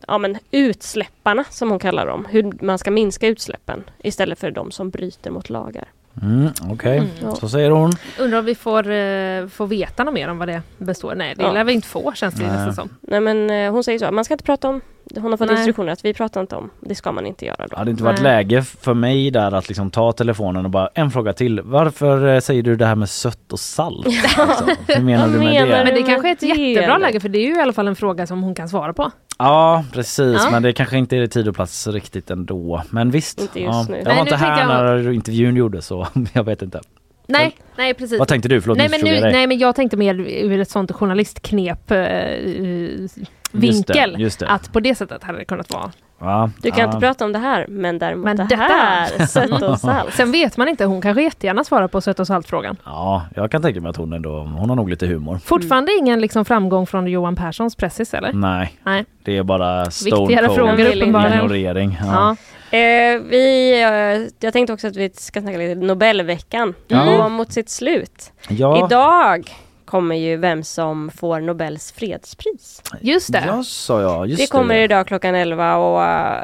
ja, 0.07 0.17
men 0.17 0.37
utsläpparna, 0.51 1.43
som 1.49 1.69
hon 1.69 1.79
kallar 1.79 2.07
dem. 2.07 2.27
Hur 2.29 2.63
man 2.65 2.77
ska 2.77 2.91
minska 2.91 3.27
utsläppen 3.27 3.83
istället 4.03 4.39
för 4.39 4.51
de 4.51 4.71
som 4.71 4.89
bryter 4.89 5.31
mot 5.31 5.49
lagar. 5.49 5.87
Mm, 6.21 6.49
Okej, 6.69 6.97
Mm. 7.21 7.35
så 7.35 7.49
säger 7.49 7.69
hon. 7.69 7.91
Undrar 8.19 8.39
om 8.39 8.45
vi 8.45 8.55
får, 8.55 8.89
eh, 8.91 9.47
får 9.47 9.67
veta 9.67 10.03
något 10.03 10.13
mer 10.13 10.27
om 10.29 10.37
vad 10.37 10.47
det 10.47 10.61
består? 10.77 11.15
Nej, 11.15 11.33
det 11.37 11.43
Ja. 11.43 11.51
lär 11.51 11.63
vi 11.63 11.73
inte 11.73 11.87
få 11.87 12.11
känns 12.15 12.33
det 12.35 12.43
nästan 12.47 12.73
som. 12.73 12.89
Nej 13.01 13.19
men 13.19 13.49
eh, 13.49 13.71
hon 13.71 13.83
säger 13.83 13.99
så, 13.99 14.11
man 14.11 14.25
ska 14.25 14.33
inte 14.33 14.43
prata 14.43 14.67
om 14.69 14.81
Hon 15.15 15.31
har 15.31 15.37
fått 15.37 15.47
Nej. 15.47 15.57
instruktioner 15.57 15.91
att 15.93 16.05
vi 16.05 16.13
pratar 16.13 16.41
inte 16.41 16.55
om, 16.55 16.69
det 16.79 16.95
ska 16.95 17.11
man 17.11 17.25
inte 17.25 17.45
göra 17.45 17.67
då. 17.69 17.75
Hade 17.77 17.89
det 17.89 17.91
inte 17.91 18.03
varit 18.03 18.21
Nej. 18.23 18.33
läge 18.45 18.61
för 18.63 18.93
mig 18.93 19.31
där 19.31 19.51
att 19.51 19.67
liksom 19.67 19.91
ta 19.91 20.11
telefonen 20.11 20.65
och 20.65 20.71
bara 20.71 20.89
en 20.93 21.11
fråga 21.11 21.33
till. 21.33 21.61
Varför 21.63 22.27
eh, 22.27 22.39
säger 22.39 22.63
du 22.63 22.75
det 22.75 22.85
här 22.85 22.95
med 22.95 23.09
sött 23.09 23.53
och 23.53 23.59
salt? 23.59 24.05
Liksom? 24.07 24.47
Hur 24.87 25.01
menar 25.03 25.27
du 25.27 25.39
med 25.39 25.67
det? 25.67 25.83
Men 25.85 25.93
det 25.95 26.03
kanske 26.03 26.29
är 26.29 26.33
ett 26.33 26.41
jättebra 26.43 26.97
läge 26.97 27.19
för 27.19 27.29
det 27.29 27.37
är 27.39 27.47
ju 27.47 27.55
i 27.57 27.59
alla 27.61 27.73
fall 27.73 27.87
en 27.87 27.95
fråga 27.95 28.27
som 28.27 28.43
hon 28.43 28.55
kan 28.55 28.69
svara 28.69 28.93
på. 28.93 29.11
Ja 29.37 29.83
precis 29.93 30.41
Ja. 30.43 30.51
men 30.51 30.63
det 30.63 30.73
kanske 30.73 30.97
inte 30.97 31.17
är 31.17 31.27
tid 31.27 31.47
och 31.47 31.55
plats 31.55 31.87
riktigt 31.87 32.29
ändå. 32.31 32.83
Men 32.89 33.11
visst. 33.11 33.41
Inte 33.41 33.59
ja. 33.61 33.85
Jag 33.89 33.89
Nej, 33.89 34.03
var 34.03 34.11
inte 34.11 34.23
nu 34.23 34.29
tänkte 34.29 34.45
här 34.45 34.93
jag- 34.95 35.03
när 35.03 35.11
intervjun 35.11 35.55
gjordes 35.55 35.85
så 35.85 36.07
jag 36.33 36.43
vet 36.43 36.61
inte. 36.61 36.81
Nej, 37.27 37.57
nej 37.77 37.93
precis. 37.93 38.19
Vad 38.19 38.27
tänkte 38.27 38.49
du? 38.49 38.61
Förlåt 38.61 38.77
nej, 38.77 38.89
men 38.89 39.01
nu, 39.01 39.13
jag 39.13 39.23
dig. 39.23 39.31
nej 39.31 39.47
men 39.47 39.57
jag 39.57 39.75
tänkte 39.75 39.97
mer 39.97 40.15
ur 40.19 40.59
ett 40.59 40.69
sånt 40.69 40.91
journalistknep 40.91 41.91
eh, 41.91 41.97
eh, 41.99 42.99
Just 42.99 43.15
det, 43.51 43.59
vinkel. 43.59 44.15
just 44.19 44.39
det. 44.39 44.47
Att 44.47 44.73
på 44.73 44.79
det 44.79 44.95
sättet 44.95 45.23
hade 45.23 45.37
det 45.37 45.45
kunnat 45.45 45.73
vara. 45.73 45.91
Ja, 46.23 46.49
Du 46.61 46.71
kan 46.71 46.79
ja. 46.79 46.85
inte 46.85 46.99
prata 46.99 47.25
om 47.25 47.31
det 47.33 47.39
här, 47.39 47.65
men 47.69 47.99
däremot 47.99 48.25
Men 48.25 48.37
det 48.37 48.43
detta- 48.43 48.55
här, 48.63 49.25
sött 49.25 49.61
och 49.61 49.79
salt. 49.79 50.13
Sen 50.13 50.31
vet 50.31 50.57
man 50.57 50.67
inte, 50.69 50.85
hon 50.85 51.01
kanske 51.01 51.23
jättegärna 51.23 51.63
svarar 51.63 51.87
på 51.87 52.01
sött 52.01 52.19
och 52.19 52.27
salt-frågan. 52.27 52.77
Ja, 52.85 53.25
jag 53.35 53.51
kan 53.51 53.61
tänka 53.61 53.81
mig 53.81 53.89
att 53.89 53.97
hon 53.97 54.13
ändå, 54.13 54.39
hon 54.39 54.69
har 54.69 54.75
nog 54.75 54.89
lite 54.89 55.07
humor. 55.07 55.37
Fortfarande 55.45 55.91
ingen 55.99 56.21
liksom 56.21 56.45
framgång 56.45 56.87
från 56.87 57.07
Johan 57.07 57.35
Perssons 57.35 57.75
pressis 57.75 58.13
eller? 58.13 58.33
Nej, 58.33 58.73
Nej. 58.83 59.05
det 59.23 59.37
är 59.37 59.43
bara 59.43 59.91
stone 59.91 60.19
Viktigare 60.21 60.45
cold 60.47 60.57
frågor 60.57 60.79
ignorering. 60.95 61.97
Ja. 62.01 62.35
Ja. 62.71 62.77
Eh, 62.77 63.19
vi, 63.29 63.71
eh, 63.83 64.29
jag 64.39 64.53
tänkte 64.53 64.73
också 64.73 64.87
att 64.87 64.95
vi 64.95 65.09
ska 65.13 65.41
snacka 65.41 65.57
lite 65.57 65.75
Nobelveckan. 65.75 66.73
Ja. 66.87 67.03
Går 67.05 67.29
mot 67.29 67.51
sitt 67.53 67.69
slut. 67.69 68.31
Ja. 68.49 68.85
Idag 68.85 69.51
kommer 69.93 70.15
ju 70.15 70.37
vem 70.37 70.63
som 70.63 71.11
får 71.15 71.39
Nobels 71.39 71.91
fredspris. 71.91 72.81
Just 73.01 73.31
det. 73.31 73.43
Ja, 73.47 73.63
sa 73.63 74.01
jag. 74.01 74.27
Just 74.27 74.41
det 74.41 74.47
kommer 74.47 74.75
det. 74.75 74.83
idag 74.83 75.07
klockan 75.07 75.35
11 75.35 75.77
och 75.77 76.03
eh, 76.05 76.43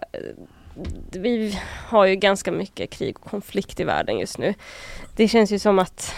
vi 1.12 1.60
har 1.88 2.06
ju 2.06 2.16
ganska 2.16 2.52
mycket 2.52 2.90
krig 2.90 3.16
och 3.20 3.30
konflikt 3.30 3.80
i 3.80 3.84
världen 3.84 4.20
just 4.20 4.38
nu. 4.38 4.54
Det 5.16 5.28
känns 5.28 5.52
ju 5.52 5.60
som 5.60 5.80
att 5.80 6.16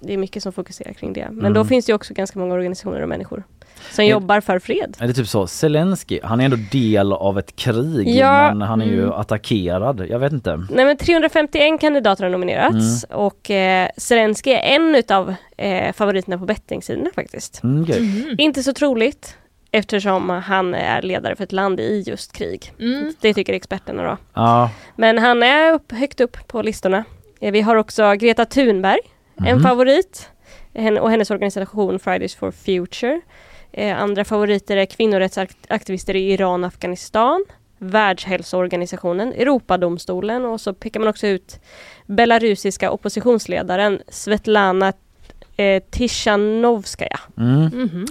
det 0.00 0.12
är 0.12 0.16
mycket 0.18 0.42
som 0.42 0.52
fokuserar 0.52 0.92
kring 0.92 1.12
det. 1.12 1.26
Men 1.30 1.38
Mm. 1.40 1.52
då 1.52 1.64
finns 1.64 1.86
det 1.86 1.90
ju 1.90 1.94
också 1.96 2.14
ganska 2.14 2.38
många 2.38 2.54
organisationer 2.54 3.02
och 3.02 3.08
människor 3.08 3.42
som 3.90 4.04
Är- 4.04 4.08
jobbar 4.10 4.40
för 4.40 4.58
fred. 4.58 4.96
Är 5.00 5.06
det 5.06 5.14
typ 5.14 5.28
så? 5.28 5.46
Zelensky, 5.46 6.20
han 6.22 6.40
är 6.40 6.44
ändå 6.44 6.56
del 6.72 7.12
av 7.12 7.38
ett 7.38 7.56
krig 7.56 8.08
Ja, 8.08 8.54
men 8.54 8.68
han 8.68 8.80
är 8.80 8.86
ju 8.86 9.02
mm. 9.02 9.12
attackerad. 9.12 10.06
Jag 10.10 10.18
vet 10.18 10.32
inte. 10.32 10.56
Nej 10.70 10.84
men 10.84 10.96
351 10.96 11.80
kandidater 11.80 12.24
har 12.24 12.30
nominerats 12.30 13.04
och 13.10 13.50
eh, 13.50 13.88
Zelensky 13.96 14.50
är 14.50 14.74
en 14.76 14.94
utav 14.94 15.34
eh, 15.56 15.92
favoriterna 15.92 16.38
på 16.38 16.44
bettingsidorna 16.44 17.10
faktiskt. 17.14 17.62
Mm, 17.62 17.82
okej. 17.82 18.34
Inte 18.38 18.62
så 18.62 18.72
troligt 18.72 19.36
eftersom 19.70 20.28
han 20.30 20.74
är 20.74 21.02
ledare 21.02 21.36
för 21.36 21.44
ett 21.44 21.52
land 21.52 21.80
i 21.80 22.02
just 22.06 22.32
krig. 22.32 22.72
Mm. 22.80 23.14
Det 23.20 23.34
tycker 23.34 23.52
experterna 23.52 24.02
då. 24.02 24.16
Ja. 24.34 24.70
Men 24.96 25.18
han 25.18 25.42
är 25.42 25.72
upp, 25.72 25.92
högt 25.92 26.20
upp 26.20 26.36
på 26.48 26.62
listorna. 26.62 27.04
Eh, 27.40 27.52
Vi 27.52 27.60
har 27.60 27.76
också 27.76 28.14
Greta 28.14 28.44
Thunberg, 28.44 28.98
en 29.36 29.54
Mhm. 29.56 29.62
favorit. 29.62 30.30
Och 31.00 31.10
hennes 31.10 31.30
organisation 31.30 31.98
Fridays 31.98 32.34
for 32.34 32.50
Future. 32.50 33.20
Eh, 33.76 34.00
andra 34.00 34.24
favoriter 34.24 34.76
är 34.76 34.86
kvinnorättsaktivister 34.86 36.16
i 36.16 36.32
Iran 36.32 36.64
och 36.64 36.68
Afghanistan. 36.68 37.44
Världshälsoorganisationen, 37.78 39.32
Europadomstolen 39.32 40.44
och 40.44 40.60
så 40.60 40.74
pekar 40.74 41.00
man 41.00 41.08
också 41.08 41.26
ut 41.26 41.60
belarusiska 42.06 42.90
oppositionsledaren 42.90 44.00
Svetlana 44.08 44.92
eh, 45.56 45.82
Tishanovskaja. 45.90 47.20
Mm. 47.38 47.64
Mhm. 47.64 48.06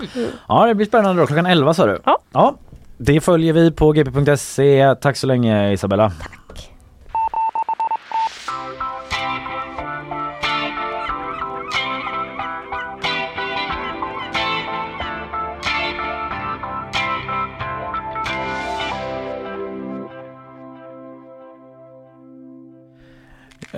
Ja 0.48 0.66
det 0.66 0.76
blir 0.76 0.86
spännande 0.86 1.22
då. 1.22 1.28
Klockan 1.28 1.46
11 1.46 1.74
sa 1.74 1.86
du? 1.86 2.02
Ja. 2.06 2.20
ja. 2.32 2.56
Det 2.98 3.22
följer 3.22 3.54
vi 3.54 3.72
på 3.72 3.92
gp.se. 3.92 4.96
Tack 4.96 5.18
så 5.18 5.28
länge 5.28 5.74
Isabella. 5.74 6.10
Tack. 6.10 6.45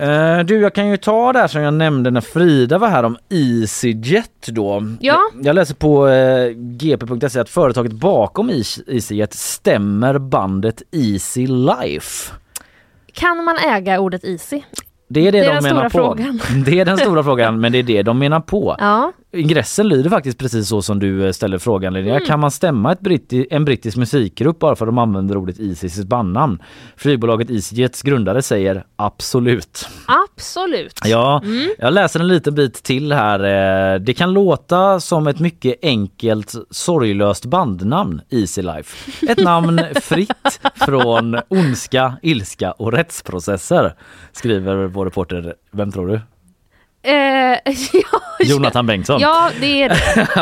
Eh, 0.00 0.38
du 0.44 0.60
jag 0.60 0.74
kan 0.74 0.88
ju 0.88 0.96
ta 0.96 1.32
där 1.32 1.46
som 1.48 1.62
jag 1.62 1.74
nämnde 1.74 2.10
när 2.10 2.20
Frida 2.20 2.78
var 2.78 2.88
här 2.88 3.02
om 3.02 3.16
EasyJet 3.28 4.46
då. 4.46 4.82
Ja. 5.00 5.18
Jag, 5.42 5.54
läser 5.54 5.74
på 5.74 6.08
eh, 6.08 6.48
gp.se 6.56 7.40
att 7.40 7.48
företaget 7.48 7.92
bakom 7.92 8.50
Eas- 8.50 8.82
EasyJet 8.88 9.34
stämmer 9.34 10.18
bandet 10.18 10.82
Easy 10.92 11.46
Life. 11.46 12.32
Kan 13.12 13.44
man 13.44 13.56
äga 13.58 14.00
ordet 14.00 14.24
easy? 14.24 14.62
Det 15.08 15.20
är 15.28 15.32
det, 15.32 15.40
Det 15.40 15.46
är 15.46 15.48
de 15.48 15.54
den 15.54 15.62
menar 15.74 15.88
stora 15.88 16.04
på. 16.04 16.14
frågan. 16.16 16.40
Det 16.64 16.80
är 16.80 16.84
den 16.84 16.98
stora 16.98 17.22
frågan 17.24 17.60
men 17.60 17.72
det 17.72 17.78
är 17.78 17.82
det 17.82 18.02
de 18.02 18.18
menar 18.18 18.40
på. 18.40 18.76
Ja. 18.78 19.12
Ingressen 19.32 19.88
lyder 19.88 20.10
faktiskt 20.10 20.38
precis 20.38 20.68
så 20.68 20.82
som 20.82 20.98
du 20.98 21.26
eh, 21.26 21.32
ställer 21.32 21.58
frågan 21.58 21.92
Linnea. 21.92 22.14
Mm. 22.16 22.26
Kan 22.26 22.40
man 22.40 22.50
stämma 22.50 22.92
ett 22.92 23.00
britti- 23.00 23.46
en 23.50 23.64
brittisk 23.64 23.96
musikgrupp 23.96 24.58
bara 24.58 24.76
för 24.76 24.86
att 24.86 24.88
de 24.88 24.98
använder 24.98 25.36
ordet 25.36 25.60
Easy 25.60 25.86
i 25.86 25.90
sitt 25.90 26.06
bandnamn? 26.06 26.62
Flygbolaget 26.96 27.50
EasyJets 27.50 28.02
grundare 28.02 28.42
säger 28.42 28.84
absolut. 28.96 29.88
Absolut. 30.06 31.00
Ja, 31.04 31.42
Mm. 31.44 31.68
jag 31.78 31.94
läser 31.94 32.20
en 32.20 32.28
liten 32.28 32.54
bit 32.54 32.82
till 32.82 33.12
här. 33.12 33.40
Eh, 33.94 34.00
Det 34.00 34.14
kan 34.14 34.32
låta 34.32 35.00
som 35.00 35.26
ett 35.26 35.40
mycket 35.40 35.74
enkelt 35.82 36.54
sorglöst 36.70 37.46
bandnamn, 37.46 38.20
Easy 38.30 38.62
Life. 38.62 39.12
Ett 39.32 39.38
namn 39.44 39.80
fritt 40.02 40.60
från 40.74 41.36
ondska, 41.48 42.14
ilska 42.22 42.72
och 42.72 42.92
rättsprocesser, 42.92 43.94
skriver 44.32 44.86
vår 44.86 45.04
reporter. 45.04 45.54
Vem 45.72 45.92
tror 45.92 46.06
du? 46.08 46.20
Eh, 47.08 47.58
ja, 47.92 48.20
Jonathan 48.40 48.86
Bengtsson. 48.86 49.20
Ja, 49.20 49.50
det 49.60 49.82
är 49.82 49.88
det. 49.88 49.96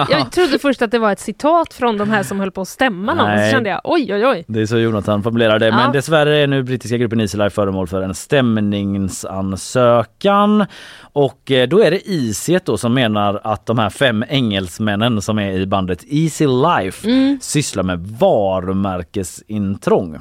Jag 0.10 0.32
trodde 0.32 0.58
först 0.58 0.82
att 0.82 0.90
det 0.90 0.98
var 0.98 1.12
ett 1.12 1.20
citat 1.20 1.74
från 1.74 1.96
de 1.98 2.10
här 2.10 2.22
som 2.22 2.40
höll 2.40 2.50
på 2.50 2.60
att 2.60 2.68
stämma 2.68 3.14
någon. 3.14 3.26
Nej. 3.26 3.50
Så 3.50 3.54
kände 3.54 3.70
jag 3.70 3.80
oj, 3.84 4.14
oj, 4.14 4.26
oj. 4.26 4.44
Det 4.48 4.60
är 4.60 4.66
så 4.66 4.78
Jonathan 4.78 5.22
formulerar 5.22 5.58
det. 5.58 5.66
Ja. 5.66 5.76
Men 5.76 5.92
dessvärre 5.92 6.38
är 6.38 6.46
nu 6.46 6.62
brittiska 6.62 6.96
gruppen 6.96 7.20
Easy 7.20 7.38
Life 7.38 7.50
föremål 7.54 7.86
för 7.86 8.02
en 8.02 8.14
stämningsansökan. 8.14 10.66
Och 11.12 11.50
eh, 11.50 11.68
då 11.68 11.80
är 11.82 11.90
det 11.90 12.08
Easy 12.10 12.58
då 12.64 12.78
som 12.78 12.94
menar 12.94 13.40
att 13.44 13.66
de 13.66 13.78
här 13.78 13.90
fem 13.90 14.24
engelsmännen 14.28 15.22
som 15.22 15.38
är 15.38 15.52
i 15.52 15.66
bandet 15.66 16.04
Easy 16.08 16.46
Life 16.46 17.08
Mm. 17.08 17.38
sysslar 17.42 17.82
med 17.82 17.98
varumärkesintrång. 17.98 20.18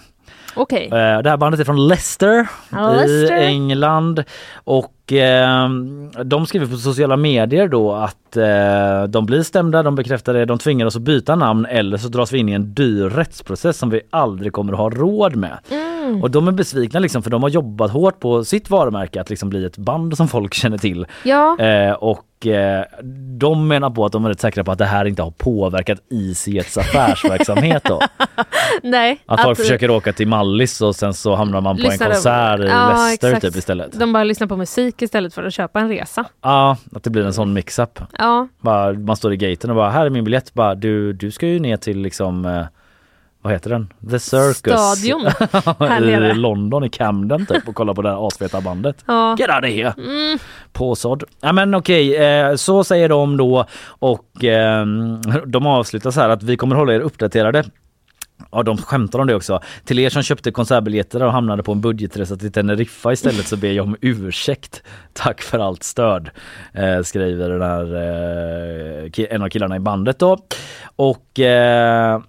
Okej. 0.55 0.85
Eh, 0.85 1.21
Det 1.21 1.29
här 1.29 1.37
bandet 1.37 1.59
är 1.59 1.63
från 1.63 1.87
Leicester, 1.87 2.47
Ja, 2.69 2.93
i 2.93 3.07
Leicester. 3.07 3.35
England 3.37 4.23
och 4.63 5.13
eh, 5.13 5.69
de 6.23 6.45
skriver 6.45 6.65
på 6.67 6.77
sociala 6.77 7.17
medier 7.17 7.67
då 7.67 7.93
att 7.93 8.37
eh, 8.37 9.03
de 9.07 9.25
blir 9.25 9.43
stämda, 9.43 9.83
de 9.83 9.95
bekräftar 9.95 10.33
det, 10.33 10.45
de 10.45 10.57
tvingar 10.57 10.85
oss 10.85 10.95
att 10.95 11.01
byta 11.01 11.35
namn 11.35 11.65
eller 11.65 11.97
så 11.97 12.07
dras 12.07 12.31
vi 12.31 12.37
in 12.37 12.49
i 12.49 12.53
en 12.53 12.73
dyr 12.73 13.09
rättsprocess 13.09 13.77
som 13.77 13.89
vi 13.89 14.01
aldrig 14.09 14.53
kommer 14.53 14.73
att 14.73 14.79
ha 14.79 14.89
råd 14.89 15.35
med. 15.35 15.57
Mm. 15.71 15.84
Och 16.21 16.31
de 16.31 16.47
är 16.47 16.51
besvikna 16.51 16.99
liksom 16.99 17.23
för 17.23 17.29
de 17.29 17.43
har 17.43 17.49
jobbat 17.49 17.91
hårt 17.91 18.19
på 18.19 18.43
sitt 18.45 18.69
varumärke 18.69 19.21
att 19.21 19.29
liksom 19.29 19.49
bli 19.49 19.65
ett 19.65 19.77
band 19.77 20.17
som 20.17 20.27
folk 20.27 20.53
känner 20.63 20.77
till. 20.77 21.05
Ja. 21.23 21.59
Eh, 21.59 21.91
och 21.91 22.47
eh, 22.47 22.83
de 23.39 23.67
menar 23.67 23.89
på 23.89 24.05
att 24.05 24.11
de 24.11 24.25
är 24.25 24.29
rätt 24.29 24.39
säkra 24.39 24.63
på 24.63 24.71
att 24.71 24.77
det 24.77 24.85
här 24.85 25.05
inte 25.05 25.21
har 25.21 25.31
påverkat 25.31 25.99
EasyJets 26.11 26.77
affärsverksamhet 26.77 27.83
då. 27.83 27.99
Nej. 28.83 29.19
Att 29.25 29.41
folk 29.41 29.57
försöker 29.57 29.89
åka 29.91 30.13
till 30.13 30.27
Mallis 30.27 30.81
och 30.81 30.95
sen 30.95 31.13
så 31.13 31.35
hamnar 31.35 31.61
man 31.61 31.75
på 31.75 31.81
en 31.83 31.89
Lyssnar 31.89 32.07
de- 32.07 32.13
konsert 32.13 32.59
i 32.59 32.63
Ja, 32.63 32.89
Leicester 32.89 33.27
exakt. 33.27 33.45
typ 33.45 33.55
istället. 33.55 33.99
De 33.99 34.13
bara 34.13 34.23
lyssnar 34.23 34.47
på 34.47 34.57
musik 34.57 35.01
istället 35.01 35.33
för 35.33 35.43
att 35.43 35.53
köpa 35.53 35.79
en 35.79 35.89
resa. 35.89 36.25
Ja, 36.41 36.77
att 36.95 37.03
det 37.03 37.09
blir 37.09 37.25
en 37.25 37.33
sån 37.33 37.53
mix-up. 37.53 37.99
Ja. 38.17 38.47
Bara, 38.61 38.93
man 38.93 39.15
står 39.15 39.33
i 39.33 39.37
gaten 39.37 39.69
och 39.69 39.75
bara 39.75 39.89
här 39.89 40.05
är 40.05 40.09
min 40.09 40.23
biljett. 40.23 40.53
Bara, 40.53 40.75
du, 40.75 41.13
du 41.13 41.31
ska 41.31 41.47
ju 41.47 41.59
ner 41.59 41.77
till 41.77 41.99
liksom 42.01 42.45
eh, 42.45 42.65
vad 43.45 43.53
heter 43.53 43.69
den? 43.69 43.93
The 44.09 44.19
Circus. 44.19 44.73
Stadion 44.73 45.27
I. 46.31 46.33
London 46.33 46.83
i 46.83 46.89
Camden 46.89 47.45
typ 47.45 47.67
och 47.67 47.75
kolla 47.75 47.93
på 47.93 48.01
det 48.01 48.09
här 48.09 48.27
asfeta 48.27 48.61
bandet. 48.61 49.03
Ja. 49.07 49.35
Get 49.39 49.49
out 49.49 49.63
of 49.63 49.69
here! 49.69 49.93
Mm. 49.97 50.39
Påsådd. 50.73 51.23
Ja 51.41 51.53
men 51.53 51.75
okej, 51.75 52.15
eh, 52.15 52.55
så 52.55 52.83
säger 52.83 53.09
de 53.09 53.37
då 53.37 53.65
och 53.85 54.43
eh, 54.43 54.85
de 55.45 55.67
avslutar 55.67 56.11
så 56.11 56.21
här 56.21 56.29
att 56.29 56.43
vi 56.43 56.57
kommer 56.57 56.75
hålla 56.75 56.93
er 56.93 56.99
uppdaterade. 56.99 57.63
Ja, 58.51 58.63
de 58.63 58.77
skämtar 58.77 59.19
om 59.19 59.27
det 59.27 59.35
också. 59.35 59.59
Till 59.83 59.99
er 59.99 60.09
som 60.09 60.23
köpte 60.23 60.51
konsertbiljetter 60.51 61.23
och 61.23 61.31
hamnade 61.31 61.63
på 61.63 61.71
en 61.71 61.81
budgetresa 61.81 62.35
till 62.35 62.51
Teneriffa 62.51 63.13
istället 63.13 63.47
så 63.47 63.57
ber 63.57 63.71
jag 63.71 63.85
om 63.85 63.95
ursäkt. 64.01 64.83
Tack 65.13 65.41
för 65.41 65.59
allt 65.59 65.83
stöd, 65.83 66.29
eh, 66.73 67.01
skriver 67.01 67.49
den 67.49 67.61
här, 67.61 67.95
eh, 69.15 69.35
en 69.35 69.41
av 69.41 69.49
killarna 69.49 69.75
i 69.75 69.79
bandet 69.79 70.19
då. 70.19 70.37
Och 70.95 71.39
eh, 71.39 72.21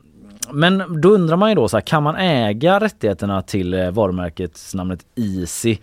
men 0.52 1.00
då 1.00 1.08
undrar 1.08 1.36
man 1.36 1.48
ju 1.48 1.54
då 1.54 1.68
så 1.68 1.76
här, 1.76 1.82
kan 1.82 2.02
man 2.02 2.16
äga 2.16 2.80
rättigheterna 2.80 3.42
till 3.42 3.74
eh, 3.74 3.90
varumärkesnamnet 3.90 5.06
Easy? 5.14 5.76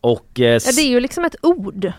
Och 0.00 0.40
eh, 0.40 0.44
ja, 0.44 0.72
det 0.76 0.82
är 0.82 0.88
ju 0.88 1.00
liksom 1.00 1.24
ett 1.24 1.36
ord. 1.42 1.92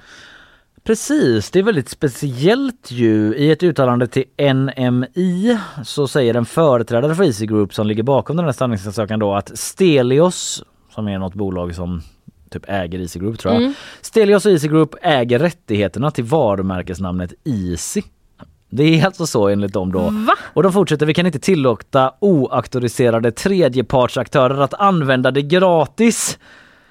Precis, 0.84 1.51
det 1.51 1.59
är 1.59 1.63
väldigt 1.63 1.89
speciellt 1.89 2.91
ju. 2.91 3.36
I 3.36 3.51
ett 3.51 3.63
uttalande 3.63 4.07
till 4.07 4.26
NMI 4.53 5.57
så 5.84 6.07
säger 6.07 6.34
en 6.34 6.45
företrädare 6.45 7.15
för 7.15 7.24
Easy 7.24 7.45
Group 7.45 7.74
som 7.74 7.88
ligger 7.88 8.03
bakom 8.03 8.36
den 8.36 8.45
här 8.45 8.51
stämningsansökan 8.51 9.19
då 9.19 9.34
att 9.34 9.57
Stelios, 9.59 10.63
som 10.89 11.07
är 11.07 11.19
något 11.19 11.34
bolag 11.34 11.76
som 11.76 12.01
typ 12.49 12.69
äger 12.69 12.99
Easy 12.99 13.19
Group 13.19 13.39
tror 13.39 13.53
jag. 13.53 13.61
Mm. 13.61 13.74
Stelios 14.01 14.45
och 14.45 14.51
Easy 14.51 14.67
Group 14.67 14.95
äger 15.01 15.39
rättigheterna 15.39 16.11
till 16.11 16.24
varumärkesnamnet 16.24 17.34
Easy. 17.43 18.01
Det 18.74 18.99
är 18.99 19.05
alltså 19.05 19.28
så 19.28 19.47
enligt 19.47 19.74
dem 19.74 19.91
då. 19.91 19.99
Va? 19.99 20.34
Och 20.53 20.63
de 20.63 20.74
fortsätter, 20.74 21.05
vi 21.05 21.13
kan 21.13 21.26
inte 21.26 21.39
tillåta 21.39 22.13
oauktoriserade 22.19 23.32
tredjepartsaktörer 23.32 24.61
att 24.61 24.74
använda 24.74 25.32
det 25.32 25.41
gratis. 25.41 26.39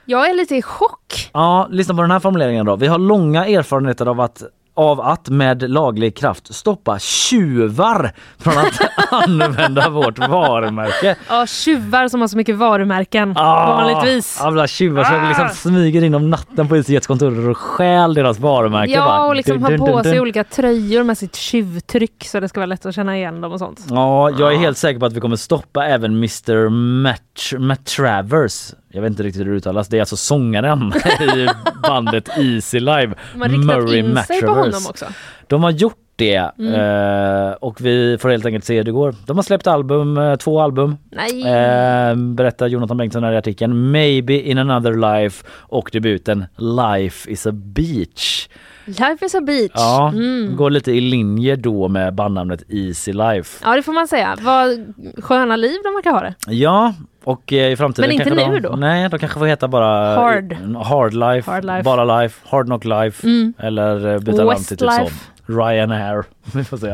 Jag 0.05 0.31
är 0.31 0.35
lite 0.35 0.57
i 0.57 0.63
chock. 0.63 1.31
Ja, 1.33 1.69
lyssna 1.71 1.95
på 1.95 2.03
den 2.03 2.11
här 2.11 2.21
formuleringen 2.21 2.67
då. 2.67 2.77
Vi 2.77 2.87
har 2.87 2.99
långa 2.99 3.47
erfarenheter 3.47 4.07
av 4.07 4.21
att 4.21 4.43
av 4.81 5.01
att 5.01 5.29
med 5.29 5.71
laglig 5.71 6.17
kraft 6.17 6.55
stoppa 6.55 6.99
tjuvar 6.99 8.13
från 8.39 8.59
att 8.59 8.81
använda 9.11 9.89
vårt 9.89 10.19
varumärke. 10.19 11.17
Ja, 11.29 11.47
tjuvar 11.47 12.09
som 12.09 12.21
har 12.21 12.29
så 12.29 12.37
mycket 12.37 12.57
varumärken. 12.57 13.35
Ah, 13.37 13.67
Vanligtvis. 13.77 14.41
Alla 14.41 14.67
tjuvar 14.67 15.05
som 15.05 15.15
Ah. 15.25 15.29
liksom 15.29 15.49
smyger 15.49 16.05
in 16.05 16.15
om 16.15 16.31
natten 16.31 16.69
på 16.69 16.77
EasyJets 16.77 17.07
kontor 17.07 17.49
och 17.51 17.57
stjäl 17.59 18.15
deras 18.15 18.39
varumärke. 18.39 18.93
Ja, 18.93 19.05
bara 19.05 19.23
och 19.27 19.37
liksom 19.37 19.55
dun, 19.55 19.63
ha 19.63 19.71
dun, 19.71 19.79
på 19.97 20.03
sig 20.03 20.21
olika 20.21 20.45
tröjor 20.45 21.03
med 21.03 21.19
sitt 21.19 21.37
tjuvtryck 21.37 22.25
så 22.27 22.41
det 22.41 22.49
ska 22.49 22.61
vara 22.61 22.67
lätt 22.67 22.87
att 22.87 22.95
känna 22.95 23.17
igen 23.17 23.41
dem 23.41 23.53
och 23.53 23.59
sånt. 23.59 23.81
Ja, 23.91 24.31
jag 24.31 24.53
är 24.55 24.59
helt 24.59 24.79
säker 24.79 25.01
på 25.01 25.07
att 25.07 25.13
vi 25.13 25.21
kommer 25.21 25.37
stoppa 25.37 25.87
även 25.87 26.13
Mr. 26.17 26.69
Matt, 27.03 27.21
Matt 27.59 27.85
Travers. 27.87 28.73
Jag 28.93 29.03
vet 29.03 29.11
inte 29.11 29.23
riktigt 29.23 29.41
hur 29.47 29.51
det 29.51 29.57
uttalas. 29.57 29.89
Det 29.89 29.97
är 29.97 30.01
alltså 30.01 30.17
sångaren 30.17 30.93
i 31.21 31.49
bandet 31.83 32.29
Easy 32.39 32.81
Live. 32.81 33.15
Murray 33.37 33.99
in 33.99 34.15
Matt 34.15 34.27
sig 34.27 34.41
på 34.41 34.47
Travers. 34.47 34.65
honom 34.75 34.87
också. 34.91 35.07
De 35.47 35.63
har 35.63 35.71
gjort 35.71 35.97
det 36.17 36.51
Mm. 36.59 36.75
eh, 36.75 37.53
och 37.53 37.81
vi 37.81 38.19
får 38.21 38.29
helt 38.31 38.47
enkelt 38.47 38.65
se 38.65 38.77
hur 38.77 38.85
det 38.85 38.93
går. 38.93 39.15
De 39.27 39.37
har 39.39 39.43
släppt 39.43 39.67
album, 39.67 40.19
eh, 40.19 40.37
två 40.37 40.61
album. 40.61 40.97
Nej. 41.11 41.41
Eh, 41.41 42.17
berättar 42.17 42.67
Jonathan 42.67 42.97
Bengtsson 42.97 43.25
här 43.25 43.33
i 43.33 43.37
artikeln. 43.37 43.91
Maybe 43.91 44.41
in 44.41 44.59
another 44.59 45.21
life 45.21 45.47
och 45.51 45.91
debuten 45.93 46.45
Life 46.57 47.31
is 47.31 47.47
a 47.47 47.53
beach. 47.53 48.49
Life 48.85 49.25
is 49.27 49.35
a 49.35 49.41
beach. 49.41 49.71
Ja, 49.75 50.09
Mm. 50.15 50.57
går 50.57 50.71
lite 50.71 50.93
i 50.93 51.01
linje 51.01 51.57
då 51.57 51.89
med 51.89 52.15
bandnamnet 52.15 52.63
Easy 52.69 53.13
Life. 53.13 53.65
Ja 53.65 53.77
det 53.77 53.83
får 53.83 53.93
man 53.93 54.09
säga. 54.09 54.37
Vad 54.41 54.95
sköna 55.19 55.57
liv 55.57 55.77
de 55.85 55.95
verkar 55.95 56.11
ha 56.11 56.21
det. 56.21 56.35
Ja, 56.47 56.95
och 57.25 57.53
eh, 57.53 57.73
i 57.73 57.77
framtiden 57.77 58.09
Men 58.09 58.13
inte 58.17 58.25
kanske 58.31 58.49
nu 58.49 58.55
de, 58.61 58.69
då? 58.69 58.77
Nej, 58.77 59.09
de 59.09 59.19
kanske 59.19 59.39
får 59.39 59.47
heta 59.47 59.69
bara 59.69 60.15
Hard. 60.15 60.53
hard 60.85 61.15
life, 61.15 61.51
Hard 61.51 61.65
life. 61.65 61.83
bara 61.83 62.21
life, 62.23 62.41
Hard 62.49 62.67
Knock 62.67 62.85
Life 62.85 63.27
Mm. 63.27 63.55
eller 63.59 64.09
eh, 64.15 64.19
byta 64.19 64.45
namn 64.45 64.65
till 64.65 64.77
typ 64.77 64.91
som 64.91 65.57
Ryanair. 65.57 66.25
Vi 66.55 66.65
får 66.65 66.77
se. 66.77 66.93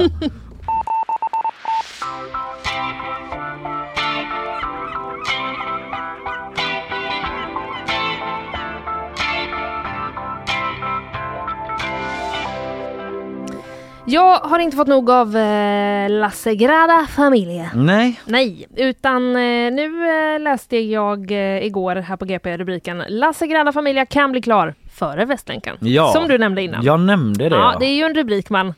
Jag 14.09 14.39
har 14.39 14.59
inte 14.59 14.77
fått 14.77 14.89
nog 14.89 15.11
av 15.11 15.37
eh, 15.37 16.11
La 16.11 16.31
Sagrada 16.31 17.07
Familia. 17.11 17.70
Nej, 17.74 18.20
Nej, 18.24 18.66
utan 18.77 19.27
eh, 19.37 19.73
nu 19.73 20.09
eh, 20.35 20.41
läste 20.41 20.77
jag 20.78 21.31
eh, 21.31 21.66
igår 21.66 21.97
här 21.97 22.16
på 22.16 22.24
GP 22.24 22.57
rubriken 22.57 23.03
La 23.09 23.33
Sagrada 23.33 23.73
Familia 23.73 24.07
kan 24.07 24.33
bli 24.33 24.43
klar 24.43 24.74
före 24.93 25.24
Västlänken. 25.24 25.77
Ja. 25.81 26.12
Som 26.12 26.28
du 26.28 26.39
nämnde 26.39 26.62
innan. 26.62 26.85
jag 26.85 27.01
nämnde 27.01 27.49
det. 27.49 27.57
ja, 27.57 27.73
ja. 27.73 27.78
det 27.78 27.87
är 27.87 27.95
ju 27.95 28.03
en 28.03 28.15
rubrik 28.15 28.51
man 28.51 28.74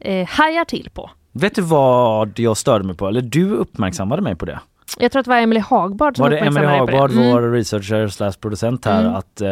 eh, 0.00 0.28
hajar 0.28 0.64
till 0.64 0.90
på. 0.94 1.10
Vet 1.32 1.54
du 1.54 1.62
vad 1.62 2.38
jag 2.38 2.56
störde 2.56 2.84
mig 2.84 2.96
på? 2.96 3.08
Eller 3.08 3.20
du 3.20 3.50
uppmärksammade 3.50 4.22
mig 4.22 4.36
på 4.36 4.44
det? 4.44 4.60
Jag 4.98 5.12
tror 5.12 5.20
att 5.20 5.24
det 5.24 5.30
var 5.30 5.36
Emelie 5.38 5.62
Hagbard 5.62 6.16
som 6.16 6.22
Var 6.22 6.30
det 6.30 6.38
Emelie 6.38 6.68
Hagbard, 6.68 7.10
det. 7.10 7.16
Mm. 7.16 7.30
vår 7.32 7.42
researcher 7.52 8.08
slash 8.08 8.32
producent 8.40 8.84
här, 8.84 9.00
Mm. 9.00 9.14
att, 9.14 9.40
eh, 9.40 9.48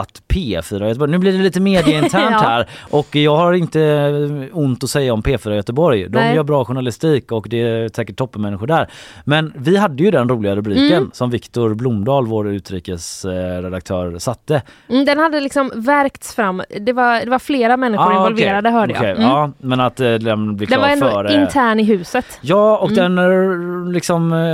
att 0.00 0.22
P4 0.28 0.86
Göteborg, 0.88 1.10
nu 1.10 1.18
blir 1.18 1.32
det 1.32 1.38
lite 1.38 1.60
medieinternt 1.70 2.30
Ja. 2.32 2.38
här 2.38 2.68
och 2.90 3.16
jag 3.16 3.36
har 3.36 3.52
inte 3.52 4.48
ont 4.52 4.84
att 4.84 4.90
säga 4.90 5.12
om 5.14 5.22
P4 5.22 5.54
Göteborg. 5.54 6.02
De 6.08 6.18
Nej. 6.18 6.34
gör 6.36 6.42
bra 6.42 6.64
journalistik 6.64 7.32
och 7.32 7.46
det 7.50 7.56
är 7.62 7.88
säkert 7.96 8.16
toppenmänniskor 8.16 8.66
där. 8.66 8.88
Men 9.24 9.52
vi 9.56 9.76
hade 9.76 10.02
ju 10.02 10.10
den 10.10 10.28
roliga 10.28 10.56
rubriken 10.56 10.96
Mm. 10.98 11.10
som 11.12 11.30
Viktor 11.30 11.74
Blomdahl, 11.74 12.26
vår 12.26 12.48
utrikesredaktör, 12.48 14.18
satte. 14.18 14.62
Mm, 14.88 15.04
den 15.04 15.18
hade 15.18 15.40
liksom 15.40 15.70
värkts 15.74 16.34
fram. 16.34 16.62
Det 16.80 16.92
var, 16.92 17.20
det 17.24 17.30
var 17.30 17.38
flera 17.38 17.76
människor 17.76 18.12
Ah, 18.12 18.16
involverade 18.16 18.68
okej. 18.68 18.72
hörde 18.78 18.92
jag. 18.92 19.00
Okej, 19.00 19.10
Mm. 19.10 19.22
Ja, 19.22 19.50
men 19.58 19.80
att 19.80 20.00
eh, 20.00 20.04
den 20.14 20.56
Den 20.56 20.66
klar 20.66 20.78
var 20.78 20.88
ändå 20.88 21.10
före... 21.10 21.34
intern 21.42 21.80
i 21.80 21.84
huset. 21.84 22.24
Ja 22.40 22.76
och 22.78 22.90
Mm. 22.90 23.16
den 23.16 23.86
eh, 23.86 23.92
liksom 23.92 24.32
eh, 24.32 24.49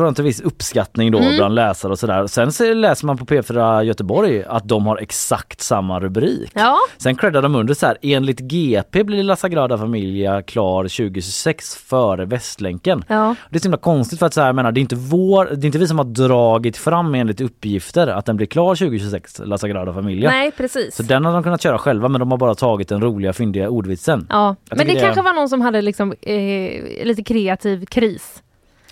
rönt 0.00 0.18
en 0.18 0.24
viss 0.24 0.40
uppskattning 0.40 1.10
då 1.12 1.18
Mm. 1.18 1.36
bland 1.36 1.54
läsare 1.54 1.92
och 1.92 1.98
sådär. 1.98 2.26
Sen 2.26 2.52
så 2.52 2.74
läser 2.74 3.06
man 3.06 3.16
på 3.18 3.24
P4 3.24 3.82
Göteborg 3.82 4.44
att 4.44 4.68
de 4.68 4.86
har 4.86 4.96
exakt 4.96 5.60
samma 5.60 6.00
rubrik. 6.00 6.50
Ja, 6.54 6.76
Sen 6.98 7.16
creddar 7.16 7.42
de 7.42 7.54
under 7.54 7.74
så 7.74 7.86
här, 7.86 7.98
enligt 8.02 8.40
GP 8.40 9.04
blir 9.04 9.22
La 9.22 9.36
Sagrada 9.36 9.78
Familia 9.78 10.42
klar 10.42 10.82
2026 10.82 11.74
före 11.76 12.24
Västlänken. 12.24 13.04
ja. 13.08 13.34
Det 13.50 13.56
är 13.56 13.60
så 13.60 13.64
himla 13.64 13.78
konstigt 13.78 14.18
för 14.18 14.26
att 14.26 14.34
så 14.34 14.40
här, 14.40 14.52
menar, 14.52 14.72
det 14.72 14.78
är 14.80 14.82
inte 14.82 14.96
vår, 14.96 15.44
det 15.44 15.64
är 15.64 15.66
inte 15.66 15.78
vi 15.78 15.88
som 15.88 15.98
har 15.98 16.04
dragit 16.04 16.76
fram 16.76 17.14
enligt 17.14 17.40
uppgifter 17.40 18.06
att 18.06 18.26
den 18.26 18.36
blir 18.36 18.46
klar 18.46 18.74
2026, 18.74 19.40
La 19.44 19.58
Sagrada 19.58 19.92
Familia. 19.94 20.30
nej 20.30 20.50
precis. 20.50 20.94
Så 20.96 21.02
den 21.02 21.24
har 21.24 21.32
de 21.32 21.42
kunnat 21.42 21.62
köra 21.62 21.78
själva 21.78 22.08
men 22.08 22.18
de 22.18 22.30
har 22.30 22.38
bara 22.38 22.54
tagit 22.54 22.88
den 22.88 23.00
roliga 23.02 23.32
fyndiga 23.32 23.68
ordvitsen. 23.70 24.26
Ja, 24.30 24.56
men 24.70 24.78
det, 24.78 24.84
det- 24.84 25.00
kanske 25.00 25.22
var 25.22 25.32
någon 25.32 25.48
som 25.48 25.60
hade 25.60 25.82
liksom 25.82 26.12
eh, 26.22 27.04
lite 27.06 27.22
kreativ 27.24 27.84
kris. 27.86 28.42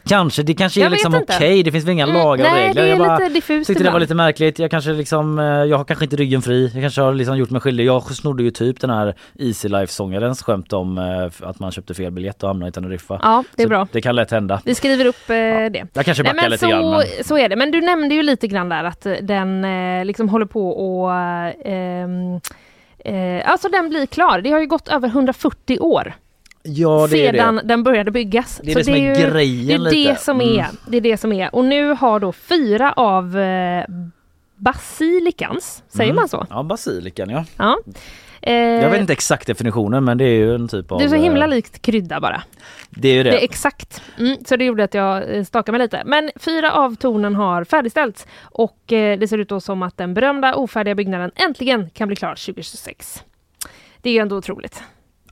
Kanske, 0.09 0.43
det 0.43 0.55
kanske 0.55 0.85
är 0.85 0.91
liksom 0.91 1.15
okej, 1.15 1.63
det 1.63 1.73
finns 1.73 1.85
väl 1.85 1.93
inga 1.93 2.05
Mm, 2.05 2.17
lagar 2.17 2.45
och 2.47 2.53
nej, 2.53 2.69
regler. 2.69 2.83
det 2.83 2.89
är 2.89 2.91
jag 2.91 2.99
bara 2.99 3.19
lite 3.19 3.35
diffust 3.35 3.67
tyckte 3.67 3.85
det 3.85 3.91
var 3.91 4.01
lite 4.01 4.15
märkligt. 4.15 4.59
Jag 4.59 4.71
kanske 4.71 4.93
liksom, 4.93 5.39
eh, 5.39 5.45
jag 5.45 5.77
har 5.79 5.85
kanske 5.85 6.05
inte 6.05 6.17
ryggen 6.17 6.43
fri. 6.43 6.71
Jag 6.75 6.83
kanske 6.83 7.01
har 7.01 7.15
liksom 7.15 7.37
gjort 7.39 7.51
mig 7.51 7.61
skyldig. 7.61 7.85
Jag 7.85 8.03
snodde 8.03 8.43
ju 8.43 8.51
typ 8.51 8.81
den 8.81 8.91
här 8.91 9.15
Easy 9.39 9.69
Life-sångarens 9.69 10.43
skämt 10.43 10.73
om 10.73 10.99
eh, 10.99 11.49
att 11.49 11.59
man 11.59 11.71
köpte 11.73 11.95
fel 11.95 12.13
biljett 12.13 12.43
och 12.43 12.49
hamnade 12.49 12.69
i 12.69 12.73
Teneriffa. 12.73 13.19
Ja, 13.23 13.45
det 13.57 13.63
är 13.63 13.65
Så 13.65 13.69
bra. 13.69 13.87
Det 13.93 14.01
kan 14.01 14.17
lätt 14.17 14.31
hända. 14.31 14.61
Vi 14.65 14.75
skriver 14.75 15.07
upp 15.07 15.31
eh, 15.31 15.35
det. 15.35 15.87
Jag 15.93 16.05
kanske 16.05 16.25
backar 16.25 16.37
Nej, 16.37 16.51
lite 16.51 16.65
så, 16.65 16.71
grann. 16.71 16.91
Men... 16.91 17.03
så 17.25 17.39
är 17.39 17.49
det. 17.49 17.57
Men 17.57 17.71
du 17.71 17.81
nämnde 17.81 18.15
ju 18.15 18.23
lite 18.23 18.47
grann 18.47 18.69
där 18.69 18.85
att 18.85 19.07
den 19.23 19.65
eh, 19.65 20.05
liksom 20.05 20.29
håller 20.29 20.47
på 20.47 20.71
och 20.71 21.13
ehm, 21.15 22.41
eh, 23.05 23.51
Alltså 23.51 23.69
den 23.69 23.89
blir 23.89 24.07
klar. 24.07 24.41
Det 24.41 24.51
har 24.51 24.61
ju 24.61 24.67
gått 24.67 24.89
över 24.89 25.09
140 25.09 25.79
år 25.81 26.15
Ja, 26.67 27.07
det 27.11 27.17
sedan 27.17 27.57
det. 27.57 27.63
den 27.65 27.83
började 27.83 28.11
byggas. 28.11 28.61
Det 28.65 28.71
är 28.71 28.73
Så 28.73 28.79
det 28.79 28.85
som 28.85 28.95
är 28.95 28.99
ju, 29.21 29.31
grejen 29.31 29.67
det 29.67 29.75
är 29.75 29.79
lite. 29.93 30.11
det 30.13 30.21
som 30.21 30.41
Mm. 30.41 30.59
är. 30.59 30.67
Det 30.87 30.97
är 30.97 31.01
det 31.01 31.17
som 31.17 31.33
är. 31.33 31.55
Och 31.55 31.65
nu 31.65 31.93
har 31.95 32.21
då 32.21 32.33
fyra 32.33 32.93
av 32.93 33.39
eh, 33.39 33.85
basilikans, 34.57 35.83
säger 35.89 36.11
Mm. 36.11 36.17
man 36.21 36.29
så? 36.29 36.47
Ja, 36.51 36.63
basilikan 36.63 37.31
ja. 37.31 37.45
Ja. 37.57 37.79
Eh, 38.43 38.55
Jag 38.55 38.91
vet 38.91 39.01
inte 39.01 39.13
exakt 39.13 39.47
definitionen 39.47 40.05
men 40.05 40.19
det 40.19 40.25
är 40.25 40.35
ju 40.37 40.55
en 40.55 40.69
typ 40.69 40.93
av... 40.93 40.99
det 40.99 41.05
är 41.05 41.09
så 41.09 41.15
himla 41.15 41.45
eh, 41.45 41.51
likt 41.51 41.83
krydda 41.83 42.21
bara. 42.21 42.43
Det 42.91 43.09
är 43.09 43.15
ju 43.15 43.23
det. 43.23 43.31
Det 43.31 43.41
är 43.41 43.45
exakt. 43.45 44.03
Mm, 44.19 44.37
så 44.47 44.57
det 44.57 44.65
gjorde 44.65 44.85
att 44.85 44.95
jag 44.95 45.47
stakade 45.47 45.79
mig 45.79 45.85
lite. 45.87 46.03
Men 46.07 46.31
fyra 46.37 46.73
av 46.73 46.95
tornen 46.95 47.35
har 47.35 47.65
färdigställts 47.65 48.27
och 48.43 48.93
eh, 48.93 49.19
det 49.19 49.29
ser 49.29 49.39
ut 49.39 49.49
då 49.49 49.61
som 49.61 49.83
att 49.83 49.97
den 49.97 50.15
berömda 50.15 50.55
ofärdiga 50.55 50.95
byggnaden 50.95 51.31
äntligen 51.37 51.91
kan 51.91 52.09
bli 52.09 52.17
klar 52.17 52.31
2026. 52.35 53.25
Det 54.03 54.11
är 54.11 54.15
ju 54.15 54.19
ändå 54.21 54.37
otroligt. 54.37 54.83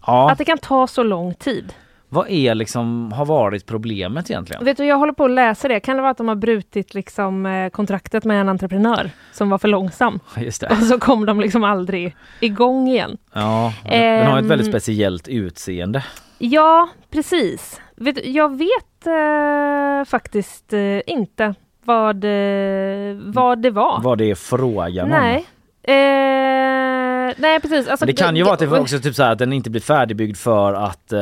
Ja. 0.07 0.31
Att 0.31 0.39
det 0.39 0.45
kan 0.45 0.59
ta 0.59 0.87
så 0.87 1.03
lång 1.03 1.35
tid. 1.35 1.75
Vad 2.09 2.31
är 2.31 2.55
liksom, 2.55 3.13
har 3.13 3.27
varit 3.27 3.67
problemet 3.67 4.31
egentligen? 4.31 4.65
Vet 4.65 4.77
du, 4.77 4.85
jag 4.85 4.97
håller 4.97 5.13
på 5.13 5.25
att 5.25 5.31
läsa 5.31 5.69
det. 5.69 5.81
Kan 5.81 5.97
det 5.97 6.03
vara 6.03 6.11
att 6.11 6.17
de 6.19 6.29
har 6.29 6.35
brutit 6.35 6.95
liksom, 6.95 7.47
eh, 7.47 7.69
kontraktet 7.71 8.25
med 8.25 8.41
en 8.41 8.49
entreprenör 8.49 9.11
som 9.33 9.51
var 9.51 9.59
för 9.59 9.69
långsam? 9.69 10.21
Just 10.37 10.61
det. 10.61 10.67
Och 10.71 10.77
så 10.77 10.99
kom 10.99 11.27
de 11.27 11.41
liksom 11.41 11.65
aldrig 11.65 12.17
igång 12.41 12.89
igen. 12.89 13.19
Ja, 13.33 13.73
den 13.85 14.27
har 14.27 14.39
ett 14.39 14.45
väldigt 14.45 14.67
Ehm, 14.67 14.73
speciellt 14.73 15.29
utseende. 15.29 16.05
Ja, 16.39 16.89
precis. 17.11 17.81
Vet, 17.97 18.15
du, 18.15 18.23
jag 18.23 18.59
vet 18.59 19.07
eh, 19.07 20.05
faktiskt 20.11 20.73
eh, 20.73 21.01
inte 21.07 21.55
vad, 21.85 22.25
eh, 22.25 23.15
vad 23.35 23.63
det 23.63 23.71
var. 23.71 24.01
Vad 24.03 24.19
det 24.19 24.31
är 24.31 24.35
frågan 24.35 25.13
om. 25.13 25.13
Nej. 27.39 27.51
Nej 27.51 27.61
precis. 27.61 27.89
Alltså, 27.89 28.07
det 28.07 28.13
kan 28.13 28.37
ju 28.37 28.43
vara 28.43 28.55
att 28.55 28.61
det 28.61 28.69
också 28.79 28.99
typ 28.99 29.15
så 29.15 29.23
här 29.23 29.33
att 29.33 29.39
den 29.39 29.53
inte 29.53 29.71
blir 29.71 29.81
färdigbyggd 29.81 30.37
för 30.37 30.75
att 30.75 31.13
eh, 31.13 31.21